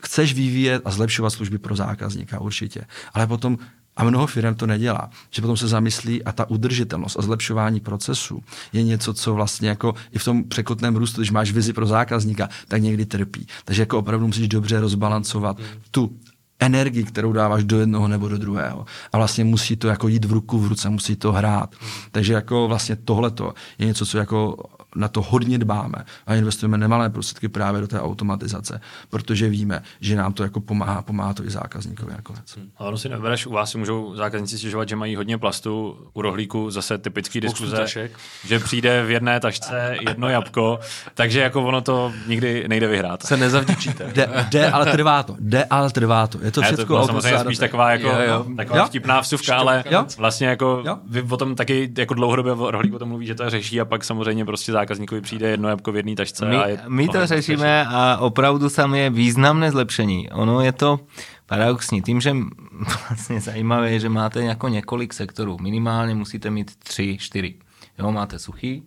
chceš 0.00 0.34
vyvíjet 0.34 0.82
a 0.84 0.90
zlepšovat 0.90 1.30
služby 1.30 1.58
pro 1.58 1.76
zákazníka 1.76 2.40
určitě, 2.40 2.86
ale 3.14 3.26
potom 3.26 3.58
a 3.96 4.04
mnoho 4.04 4.26
firm 4.26 4.54
to 4.54 4.66
nedělá. 4.66 5.10
Že 5.30 5.42
potom 5.42 5.56
se 5.56 5.68
zamyslí 5.68 6.24
a 6.24 6.32
ta 6.32 6.50
udržitelnost 6.50 7.16
a 7.18 7.22
zlepšování 7.22 7.80
procesu 7.80 8.42
je 8.72 8.82
něco, 8.82 9.14
co 9.14 9.34
vlastně 9.34 9.68
jako 9.68 9.94
i 10.12 10.18
v 10.18 10.24
tom 10.24 10.44
překotném 10.44 10.96
růstu, 10.96 11.20
když 11.20 11.30
máš 11.30 11.52
vizi 11.52 11.72
pro 11.72 11.86
zákazníka, 11.86 12.48
tak 12.68 12.82
někdy 12.82 13.06
trpí. 13.06 13.46
Takže 13.64 13.82
jako 13.82 13.98
opravdu 13.98 14.26
musíš 14.26 14.48
dobře 14.48 14.80
rozbalancovat 14.80 15.58
hmm. 15.58 15.68
tu 15.90 16.12
energii, 16.60 17.04
kterou 17.04 17.32
dáváš 17.32 17.64
do 17.64 17.80
jednoho 17.80 18.08
nebo 18.08 18.28
do 18.28 18.38
druhého. 18.38 18.84
A 19.12 19.16
vlastně 19.16 19.44
musí 19.44 19.76
to 19.76 19.88
jako 19.88 20.08
jít 20.08 20.24
v 20.24 20.32
ruku 20.32 20.58
v 20.58 20.66
ruce, 20.66 20.90
musí 20.90 21.16
to 21.16 21.32
hrát. 21.32 21.74
Takže 22.10 22.32
jako 22.32 22.68
vlastně 22.68 22.96
tohleto 22.96 23.54
je 23.78 23.86
něco, 23.86 24.06
co 24.06 24.18
jako 24.18 24.56
na 24.96 25.08
to 25.08 25.22
hodně 25.22 25.58
dbáme 25.58 26.04
a 26.26 26.34
investujeme 26.34 26.78
nemalé 26.78 27.10
prostředky 27.10 27.48
právě 27.48 27.80
do 27.80 27.86
té 27.86 28.00
automatizace, 28.00 28.80
protože 29.10 29.48
víme, 29.48 29.82
že 30.00 30.16
nám 30.16 30.32
to 30.32 30.42
jako 30.42 30.60
pomáhá, 30.60 31.02
pomáhá 31.02 31.34
to 31.34 31.44
i 31.44 31.50
zákazníkovi 31.50 32.12
nakonec. 32.12 32.56
Hmm. 32.56 32.70
Ale 32.76 32.98
si 32.98 33.08
nebereš, 33.08 33.46
u 33.46 33.52
vás 33.52 33.70
si 33.70 33.78
můžou 33.78 34.14
zákazníci 34.16 34.58
stěžovat, 34.58 34.88
že 34.88 34.96
mají 34.96 35.16
hodně 35.16 35.38
plastu, 35.38 35.98
u 36.12 36.22
rohlíku 36.22 36.70
zase 36.70 36.98
typický 36.98 37.38
Spoustu 37.38 37.64
diskuze, 37.64 37.82
tašek. 37.82 38.18
že 38.46 38.58
přijde 38.58 39.04
v 39.06 39.10
jedné 39.10 39.40
tašce 39.40 39.96
jedno 40.08 40.28
jabko, 40.28 40.78
takže 41.14 41.40
jako 41.40 41.62
ono 41.62 41.80
to 41.80 42.12
nikdy 42.26 42.68
nejde 42.68 42.86
vyhrát. 42.86 43.22
Se 43.22 43.36
nezavděčíte. 43.36 44.10
Jde, 44.12 44.28
jde 44.50 44.70
ale 44.70 44.86
trvá 44.86 45.22
to, 45.22 45.36
jde, 45.40 45.64
ale 45.64 45.90
trvá 45.90 46.26
to. 46.26 46.38
Je 46.42 46.50
to 46.50 46.62
všechno 46.62 46.84
to 46.84 47.06
samozřejmě 47.06 47.38
spíš 47.38 47.58
taková, 47.58 47.90
jako, 47.90 48.08
jo, 48.08 48.16
jo. 48.28 48.46
taková 48.56 48.78
jo? 48.78 48.84
vtipná 48.86 49.20
vsuvka, 49.20 49.56
ale 49.56 49.84
jo? 49.90 50.06
vlastně 50.18 50.46
jako 50.46 50.82
jo? 50.86 50.98
vy 51.08 51.22
o 51.22 51.36
tom 51.36 51.54
taky 51.54 51.92
jako 51.98 52.14
dlouhodobě 52.14 52.52
rohlík 52.70 52.94
o 52.94 52.98
tom 52.98 53.08
mluví, 53.08 53.26
že 53.26 53.34
to 53.34 53.50
řeší 53.50 53.80
a 53.80 53.84
pak 53.84 54.04
samozřejmě 54.04 54.44
prostě 54.44 54.72
zákazníkovi 54.86 55.20
přijde 55.20 55.48
jedno 55.48 55.68
jabko 55.68 55.92
v 55.92 55.96
jedné 55.96 56.14
tašce. 56.14 56.46
My, 56.46 56.56
a 56.56 56.68
je 56.68 56.80
my 56.88 57.08
to 57.08 57.26
řešíme 57.26 57.86
a 57.86 58.16
opravdu 58.16 58.70
tam 58.70 58.94
je 58.94 59.10
významné 59.10 59.70
zlepšení. 59.70 60.30
Ono 60.30 60.60
je 60.60 60.72
to 60.72 61.00
paradoxní. 61.46 62.02
Tím, 62.02 62.20
že 62.20 62.36
vlastně 63.08 63.40
zajímavé 63.40 63.92
je, 63.92 64.00
že 64.00 64.08
máte 64.08 64.42
jako 64.42 64.68
několik 64.68 65.12
sektorů. 65.12 65.58
Minimálně 65.60 66.14
musíte 66.14 66.50
mít 66.50 66.76
tři, 66.76 67.18
čtyři. 67.20 67.54
Jo, 67.98 68.12
máte 68.12 68.38
suchý, 68.38 68.82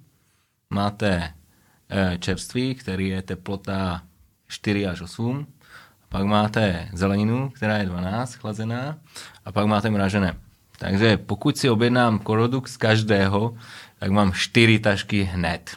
máte 0.69 1.34
e, 1.89 2.17
čerstvý, 2.17 2.76
který 2.76 3.07
je 3.09 3.21
teplota 3.21 4.01
4 4.47 4.88
až 4.88 5.01
8, 5.01 5.47
pak 6.09 6.23
máte 6.26 6.89
zeleninu, 6.93 7.49
která 7.49 7.77
je 7.77 7.85
12, 7.85 8.34
chlazená, 8.34 8.97
a 9.45 9.51
pak 9.51 9.65
máte 9.65 9.89
mražené. 9.89 10.35
Takže 10.80 11.17
pokud 11.17 11.57
si 11.57 11.69
objednám 11.69 12.19
produkt 12.19 12.67
z 12.67 12.77
každého, 12.77 13.53
tak 13.99 14.11
mám 14.11 14.31
čtyři 14.34 14.80
tašky 14.80 15.23
hned. 15.23 15.76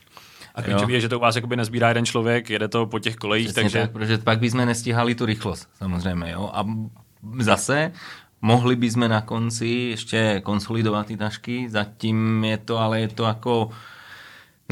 A 0.54 0.62
klíčový 0.62 0.94
je, 0.94 1.00
že 1.00 1.08
to 1.08 1.18
u 1.18 1.20
vás 1.22 1.36
jakoby 1.36 1.56
nezbírá 1.56 1.88
jeden 1.88 2.06
člověk, 2.06 2.50
jede 2.50 2.68
to 2.68 2.86
po 2.86 2.98
těch 2.98 3.16
kolejích, 3.16 3.46
Přesně 3.46 3.62
takže... 3.62 3.80
Tak, 3.80 3.90
protože 3.90 4.18
pak 4.18 4.38
bychom 4.38 4.66
nestíhali 4.66 5.14
tu 5.14 5.26
rychlost, 5.26 5.68
samozřejmě. 5.78 6.30
Jo? 6.30 6.50
A 6.54 6.66
zase 7.38 7.92
mohli 8.42 8.76
bychom 8.76 9.08
na 9.08 9.20
konci 9.20 9.66
ještě 9.66 10.40
konsolidovat 10.44 11.06
ty 11.06 11.16
tašky, 11.16 11.68
zatím 11.68 12.44
je 12.44 12.58
to, 12.58 12.78
ale 12.78 13.00
je 13.00 13.08
to 13.08 13.24
jako 13.24 13.70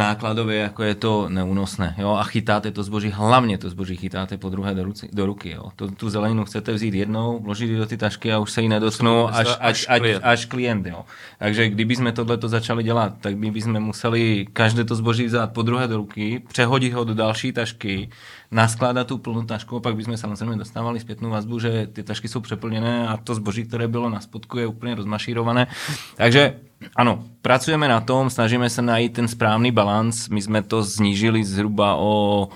nákladově 0.01 0.59
jako 0.59 0.83
je 0.83 0.95
to 0.95 1.29
neúnosné. 1.29 1.95
Jo? 1.99 2.11
A 2.11 2.25
chytáte 2.25 2.71
to 2.71 2.83
zboží, 2.83 3.11
hlavně 3.11 3.59
to 3.59 3.71
zboží 3.71 3.97
chytáte 3.97 4.39
po 4.39 4.49
druhé 4.49 4.75
do, 4.75 4.85
ruci, 4.85 5.09
do 5.13 5.27
ruky. 5.27 5.51
Jo? 5.51 5.71
To, 5.77 5.91
tu 5.91 6.11
zeleninu 6.11 6.45
chcete 6.45 6.73
vzít 6.73 6.95
jednou, 6.95 7.39
vložit 7.39 7.71
ji 7.71 7.77
do 7.77 7.87
ty 7.87 7.97
tašky 7.97 8.33
a 8.33 8.39
už 8.39 8.53
se 8.53 8.63
jí 8.63 8.69
nedotknou 8.69 9.29
až, 9.29 9.47
až, 9.47 9.57
až, 9.61 9.87
až, 9.89 10.01
klient. 10.01 10.23
až 10.25 10.45
klient. 10.45 10.87
Jo? 10.87 11.05
Takže 11.39 11.69
kdyby 11.69 11.97
jsme 11.97 12.13
tohle 12.13 12.37
to 12.37 12.49
začali 12.49 12.83
dělat, 12.83 13.13
tak 13.21 13.37
by 13.37 13.51
bychom 13.51 13.81
museli 13.81 14.47
každé 14.53 14.85
to 14.85 14.95
zboží 14.95 15.25
vzát 15.25 15.53
po 15.53 15.63
druhé 15.63 15.89
do 15.89 15.97
ruky, 15.97 16.43
přehodit 16.49 16.93
ho 16.93 17.05
do 17.05 17.15
další 17.15 17.53
tašky, 17.53 18.09
naskládat 18.51 19.07
tu 19.07 19.19
plnou 19.19 19.43
tašku 19.43 19.77
a 19.77 19.81
pak 19.81 19.97
bychom 19.97 20.17
samozřejmě 20.17 20.57
dostávali 20.57 21.01
zpětnou 21.01 21.31
vazbu, 21.31 21.59
že 21.59 21.87
ty 21.87 22.03
tašky 22.03 22.29
jsou 22.29 22.41
přeplněné 22.41 23.09
a 23.09 23.17
to 23.17 23.35
zboží, 23.35 23.65
které 23.65 23.89
bylo 23.89 24.11
na 24.11 24.21
spodku, 24.21 24.59
je 24.59 24.67
úplně 24.67 24.95
rozmašírované. 24.95 25.67
Takže 26.17 26.57
ano, 26.97 27.25
pracujeme 27.43 27.89
na 27.89 28.01
tom, 28.01 28.31
snažíme 28.31 28.71
se 28.71 28.83
najít 28.83 29.13
ten 29.13 29.29
správný 29.29 29.71
balans. 29.71 30.29
My 30.29 30.43
jsme 30.43 30.63
to 30.63 30.83
znížili 30.83 31.45
zhruba 31.45 31.97
o 31.97 32.49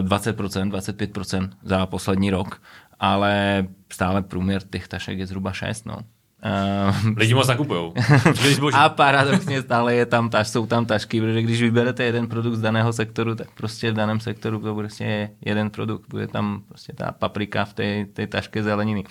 20%, 0.00 0.66
eh, 0.66 0.70
25% 0.70 1.50
za 1.62 1.86
poslední 1.86 2.30
rok, 2.30 2.62
ale 3.00 3.66
stále 3.92 4.22
průměr 4.22 4.62
těch 4.70 4.88
tašek 4.88 5.18
je 5.18 5.26
zhruba 5.26 5.52
6. 5.52 5.86
No. 5.86 5.96
Uh, 6.44 7.16
Lidi 7.16 7.34
moc 7.34 7.48
nakupujou. 7.48 7.94
a 8.74 8.88
paradoxně 8.88 9.62
stále 9.62 9.94
je 9.94 10.06
tam 10.06 10.30
taš, 10.30 10.48
jsou 10.48 10.66
tam 10.66 10.86
tašky, 10.86 11.20
protože 11.20 11.42
když 11.42 11.62
vyberete 11.62 12.04
jeden 12.04 12.26
produkt 12.26 12.54
z 12.54 12.60
daného 12.60 12.92
sektoru, 12.92 13.34
tak 13.34 13.50
prostě 13.50 13.92
v 13.92 13.94
daném 13.94 14.20
sektoru 14.20 14.60
to 14.60 14.74
prostě 14.74 15.04
je 15.04 15.30
jeden 15.40 15.70
produkt. 15.70 16.08
Bude 16.08 16.26
tam 16.26 16.62
prostě 16.68 16.92
ta 16.92 17.12
paprika 17.12 17.64
v 17.64 17.74
té, 17.74 18.04
té 18.12 18.26
taške 18.26 18.62
zeleniny. 18.62 19.04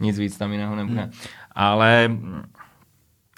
Nic 0.00 0.18
víc 0.18 0.38
tam 0.38 0.52
jiného 0.52 0.76
nebude. 0.76 1.00
Hmm. 1.00 1.10
Ale 1.52 2.10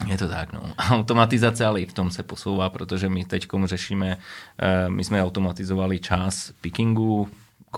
je 0.06 0.18
to 0.18 0.28
tak, 0.28 0.52
no. 0.52 0.60
Automatizace 0.90 1.66
ale 1.66 1.80
i 1.80 1.86
v 1.86 1.92
tom 1.92 2.10
se 2.10 2.22
posouvá, 2.22 2.70
protože 2.70 3.08
my 3.08 3.24
teď 3.24 3.46
řešíme, 3.64 4.16
uh, 4.16 4.94
my 4.94 5.04
jsme 5.04 5.22
automatizovali 5.22 5.98
čas 5.98 6.52
pickingu, 6.60 7.28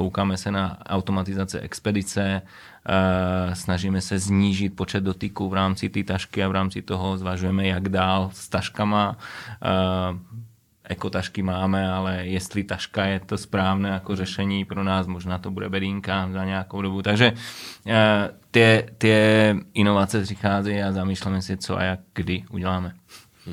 koukáme 0.01 0.37
se 0.37 0.51
na 0.51 0.79
automatizace 0.87 1.61
expedice, 1.61 2.43
Eh, 2.89 3.55
snažíme 3.55 4.01
se 4.01 4.19
znížit 4.19 4.77
počet 4.77 5.05
dotyků 5.05 5.49
v 5.49 5.55
rámci 5.55 5.89
té 5.89 6.05
tašky 6.05 6.45
a 6.45 6.49
v 6.49 6.53
rámci 6.53 6.83
toho 6.83 7.19
zvažujeme, 7.19 7.67
jak 7.67 7.89
dál 7.89 8.31
s 8.33 8.49
taškama. 8.49 9.17
Eh, 9.63 10.39
ekotašky 10.85 11.43
máme, 11.43 11.93
ale 11.93 12.27
jestli 12.27 12.65
taška 12.65 13.05
je 13.05 13.21
to 13.21 13.39
správné 13.39 13.89
jako 13.89 14.17
řešení 14.17 14.65
pro 14.65 14.85
nás, 14.85 15.07
možná 15.07 15.39
to 15.39 15.51
bude 15.51 15.69
bedínka 15.69 16.29
za 16.33 16.45
nějakou 16.45 16.83
dobu. 16.83 17.03
Takže 17.03 17.33
ty, 18.51 18.87
ty 18.99 19.15
inovace 19.75 20.23
přicházejí 20.23 20.83
a 20.83 20.93
zamýšlíme 20.93 21.43
si, 21.43 21.57
co 21.57 21.79
a 21.79 21.83
jak 21.83 22.01
kdy 22.15 22.45
uděláme. 22.51 23.00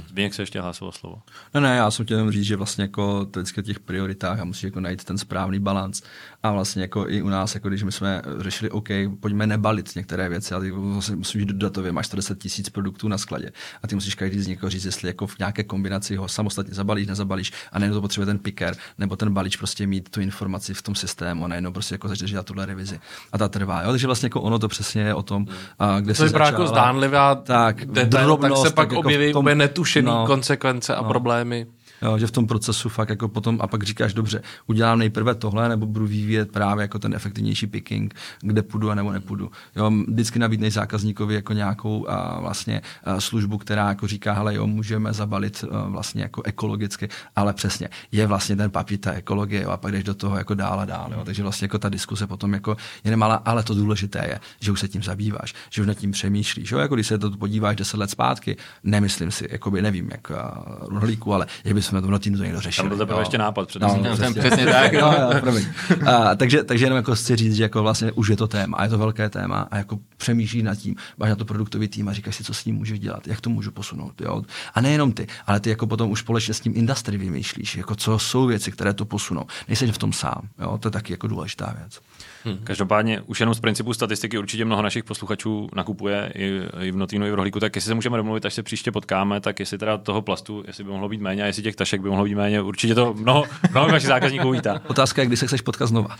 Zběněk 0.07 0.33
se 0.33 0.41
ještě 0.41 0.61
hlásil 0.61 0.87
o 0.87 0.91
slovo. 0.91 1.21
Ne, 1.53 1.61
ne, 1.61 1.75
já 1.75 1.91
jsem 1.91 2.05
chtěl 2.05 2.17
jenom 2.17 2.31
říct, 2.31 2.43
že 2.43 2.55
vlastně 2.55 2.81
jako 2.81 3.25
to 3.25 3.39
vždycky 3.39 3.63
těch 3.63 3.79
prioritách 3.79 4.39
a 4.39 4.45
musíš 4.45 4.63
jako 4.63 4.79
najít 4.79 5.03
ten 5.03 5.17
správný 5.17 5.59
balans. 5.59 6.01
A 6.43 6.51
vlastně 6.51 6.81
jako 6.81 7.05
i 7.09 7.21
u 7.21 7.29
nás, 7.29 7.55
jako 7.55 7.69
když 7.69 7.83
my 7.83 7.91
jsme 7.91 8.21
řešili, 8.39 8.71
OK, 8.71 8.87
pojďme 9.19 9.47
nebalit 9.47 9.95
některé 9.95 10.29
věci, 10.29 10.53
ale 10.53 10.63
ty 10.63 10.71
vlastně 10.71 11.15
musíš 11.15 11.39
jít 11.39 11.49
do 11.49 11.53
datově, 11.53 11.91
máš 11.91 12.05
40 12.05 12.39
tisíc 12.39 12.69
produktů 12.69 13.07
na 13.07 13.17
skladě 13.17 13.51
a 13.83 13.87
ty 13.87 13.95
musíš 13.95 14.15
každý 14.15 14.41
z 14.41 14.47
někoho 14.47 14.69
říct, 14.69 14.85
jestli 14.85 15.07
jako 15.07 15.27
v 15.27 15.39
nějaké 15.39 15.63
kombinaci 15.63 16.15
ho 16.15 16.27
samostatně 16.27 16.73
zabalíš, 16.73 17.07
nezabalíš 17.07 17.51
a 17.71 17.79
nejenom 17.79 17.97
to 17.97 18.01
potřebuje 18.01 18.25
ten 18.25 18.39
picker, 18.39 18.75
nebo 18.97 19.15
ten 19.15 19.33
balíč 19.33 19.57
prostě 19.57 19.87
mít 19.87 20.09
tu 20.09 20.21
informaci 20.21 20.73
v 20.73 20.81
tom 20.81 20.95
systému 20.95 21.45
a 21.45 21.47
nejenom 21.47 21.73
prostě 21.73 21.95
jako 21.95 22.07
začít 22.07 22.29
dělat 22.29 22.45
tuhle 22.45 22.65
revizi. 22.65 22.99
A 23.31 23.37
ta 23.37 23.47
trvá. 23.47 23.81
Jo? 23.81 23.91
Takže 23.91 24.07
vlastně 24.07 24.25
jako 24.25 24.41
ono 24.41 24.59
to 24.59 24.67
přesně 24.67 25.01
je 25.01 25.13
o 25.13 25.23
tom, 25.23 25.47
a 25.79 25.99
kde 25.99 26.13
to 26.13 26.25
je 26.25 26.31
jako 26.45 26.67
zdánlivá 26.67 27.35
tak, 27.35 27.85
detail, 27.85 28.37
tak 28.37 28.57
se 28.57 28.69
pak 28.69 28.91
jako 28.91 28.99
objeví 28.99 29.33
tom, 29.33 29.45
netušený 29.77 30.05
no, 30.07 30.25
konsekvence 30.25 30.95
a 30.95 31.01
no. 31.01 31.07
problémy. 31.07 31.65
Jo, 32.01 32.17
že 32.17 32.27
v 32.27 32.31
tom 32.31 32.47
procesu 32.47 32.89
fakt 32.89 33.09
jako 33.09 33.27
potom 33.27 33.57
a 33.61 33.67
pak 33.67 33.83
říkáš, 33.83 34.13
dobře, 34.13 34.41
udělám 34.67 34.99
nejprve 34.99 35.35
tohle, 35.35 35.69
nebo 35.69 35.85
budu 35.85 36.07
vyvíjet 36.07 36.51
právě 36.51 36.81
jako 36.81 36.99
ten 36.99 37.13
efektivnější 37.13 37.67
picking, 37.67 38.15
kde 38.41 38.61
půjdu 38.61 38.91
a 38.91 38.95
nebo 38.95 39.11
nepůjdu. 39.11 39.51
Jo, 39.75 39.91
vždycky 40.07 40.39
nabídnej 40.39 40.71
zákazníkovi 40.71 41.35
jako 41.35 41.53
nějakou 41.53 42.09
a, 42.09 42.39
vlastně 42.39 42.81
a, 43.03 43.21
službu, 43.21 43.57
která 43.57 43.89
jako 43.89 44.07
říká, 44.07 44.33
hele, 44.33 44.55
jo, 44.55 44.67
můžeme 44.67 45.13
zabalit 45.13 45.63
a, 45.71 45.87
vlastně 45.87 46.21
jako 46.21 46.41
ekologicky, 46.43 47.09
ale 47.35 47.53
přesně, 47.53 47.89
je 48.11 48.27
vlastně 48.27 48.55
ten 48.55 48.71
papír 48.71 48.99
ta 48.99 49.11
ekologie, 49.11 49.63
jo, 49.63 49.69
a 49.69 49.77
pak 49.77 49.91
jdeš 49.91 50.03
do 50.03 50.13
toho 50.13 50.37
jako 50.37 50.53
dál 50.53 50.79
a 50.79 50.85
dál. 50.85 51.09
Jo, 51.13 51.21
takže 51.25 51.43
vlastně 51.43 51.65
jako 51.65 51.77
ta 51.77 51.89
diskuse 51.89 52.27
potom 52.27 52.53
jako 52.53 52.77
je 53.03 53.11
nemalá, 53.11 53.35
ale 53.35 53.63
to 53.63 53.73
důležité 53.73 54.19
je, 54.27 54.39
že 54.59 54.71
už 54.71 54.79
se 54.79 54.87
tím 54.87 55.03
zabýváš, 55.03 55.53
že 55.69 55.81
už 55.81 55.87
nad 55.87 55.93
tím 55.93 56.11
přemýšlíš. 56.11 56.71
Jo, 56.71 56.79
jako 56.79 56.95
když 56.95 57.07
se 57.07 57.17
to 57.17 57.31
podíváš 57.31 57.75
deset 57.75 57.97
let 57.97 58.09
zpátky, 58.09 58.57
nemyslím 58.83 59.31
si, 59.31 59.47
jakoby 59.51 59.81
nevím, 59.81 60.09
jak 60.11 60.31
rohlíku, 60.81 61.33
ale 61.33 61.47
je 61.63 61.73
by 61.73 61.81
jsme 61.87 62.01
to 62.01 62.11
na 62.11 62.19
týdnu 62.19 62.37
to 62.37 62.43
někdo 62.43 62.61
řešil. 62.61 62.81
Tam 62.81 62.89
byl 62.89 62.97
teprve 62.97 63.21
ještě 63.21 63.37
nápad 63.37 63.67
před 63.67 63.81
no, 63.81 63.99
přesně, 64.13 64.41
přesně 64.41 64.65
tak. 64.65 64.93
no, 64.93 64.99
jo, 64.99 65.61
a, 66.05 66.35
takže, 66.35 66.63
takže 66.63 66.85
jenom 66.85 66.95
jako 66.95 67.15
chci 67.15 67.35
říct, 67.35 67.55
že 67.55 67.63
jako 67.63 67.81
vlastně 67.81 68.11
už 68.11 68.27
je 68.27 68.37
to 68.37 68.47
téma 68.47 68.77
a 68.77 68.83
je 68.83 68.89
to 68.89 68.97
velké 68.97 69.29
téma 69.29 69.67
a 69.71 69.77
jako 69.77 69.99
přemýšlí 70.17 70.63
nad 70.63 70.75
tím, 70.75 70.95
máš 71.17 71.29
na 71.29 71.35
to 71.35 71.45
produktový 71.45 71.87
tým 71.87 72.09
a 72.09 72.13
říkáš 72.13 72.35
si, 72.35 72.43
co 72.43 72.53
s 72.53 72.65
ním 72.65 72.75
můžeš 72.75 72.99
dělat, 72.99 73.27
jak 73.27 73.41
to 73.41 73.49
můžu 73.49 73.71
posunout. 73.71 74.21
Jo? 74.21 74.41
A 74.73 74.81
nejenom 74.81 75.11
ty, 75.11 75.27
ale 75.45 75.59
ty 75.59 75.69
jako 75.69 75.87
potom 75.87 76.11
už 76.11 76.19
společně 76.19 76.53
s 76.53 76.59
tím 76.59 76.73
industry 76.75 77.17
vymýšlíš, 77.17 77.75
jako 77.75 77.95
co 77.95 78.19
jsou 78.19 78.45
věci, 78.45 78.71
které 78.71 78.93
to 78.93 79.05
posunou. 79.05 79.45
Nejsi 79.67 79.91
v 79.91 79.97
tom 79.97 80.13
sám. 80.13 80.41
Jo? 80.59 80.77
To 80.77 80.87
je 80.87 80.91
taky 80.91 81.13
jako 81.13 81.27
důležitá 81.27 81.75
věc. 81.77 81.99
Hmm. 82.47 82.57
Každopádně 82.63 83.21
už 83.25 83.39
jenom 83.39 83.55
z 83.55 83.59
principu 83.59 83.93
statistiky 83.93 84.37
určitě 84.37 84.65
mnoho 84.65 84.81
našich 84.81 85.03
posluchačů 85.03 85.69
nakupuje 85.75 86.31
i, 86.35 86.61
i 86.81 86.91
v 86.91 86.95
Notýnu, 86.95 87.27
i 87.27 87.31
v 87.31 87.33
Rohlíku, 87.33 87.59
tak 87.59 87.75
jestli 87.75 87.87
se 87.87 87.95
můžeme 87.95 88.17
domluvit, 88.17 88.45
až 88.45 88.53
se 88.53 88.63
příště 88.63 88.91
potkáme, 88.91 89.41
tak 89.41 89.59
jestli 89.59 89.77
teda 89.77 89.97
toho 89.97 90.21
plastu, 90.21 90.63
jestli 90.67 90.83
by 90.83 90.89
mohlo 90.89 91.09
být 91.09 91.21
méně 91.21 91.43
a 91.43 91.45
jestli 91.45 91.63
těch 91.63 91.75
tašek 91.75 92.01
by 92.01 92.09
mohlo 92.09 92.25
být 92.25 92.35
méně, 92.35 92.61
určitě 92.61 92.95
to 92.95 93.13
mnoho, 93.13 93.43
mnoho 93.71 93.87
našich 93.87 94.07
zákazníků 94.07 94.51
vítá. 94.51 94.81
Otázka 94.87 95.21
je, 95.21 95.25
kdy 95.25 95.37
se 95.37 95.47
chceš 95.47 95.61
potkat 95.61 95.85
znova. 95.85 96.09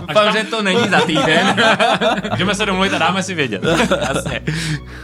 Doufám, 0.00 0.32
že 0.32 0.44
to 0.44 0.62
není 0.62 0.88
za 0.88 1.00
týden. 1.00 1.56
Můžeme 2.30 2.54
se 2.54 2.66
domluvit 2.66 2.92
a 2.92 2.98
dáme 2.98 3.22
si 3.22 3.34
vědět. 3.34 3.62
Jasně. 4.00 4.40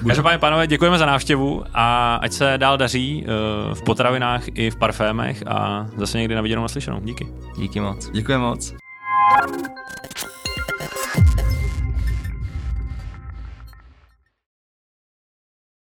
Každopádně, 0.06 0.38
pánové, 0.38 0.66
děkujeme 0.66 0.98
za 0.98 1.06
návštěvu 1.06 1.64
a 1.74 2.14
ať 2.14 2.32
se 2.32 2.54
dál 2.56 2.78
daří 2.78 3.24
uh, 3.24 3.74
v 3.74 3.82
potravinách 3.82 4.42
i 4.54 4.70
v 4.70 4.76
parfémech 4.76 5.42
a 5.46 5.86
zase 5.96 6.18
někdy 6.18 6.34
na 6.34 6.42
viděnou 6.42 6.62
naslyšenou. 6.62 7.00
Díky. 7.00 7.26
Díky 7.56 7.80
moc. 7.80 8.10
Děkujeme 8.10 8.44
moc. 8.44 8.74
Thank 9.20 10.22
you. 10.22 10.41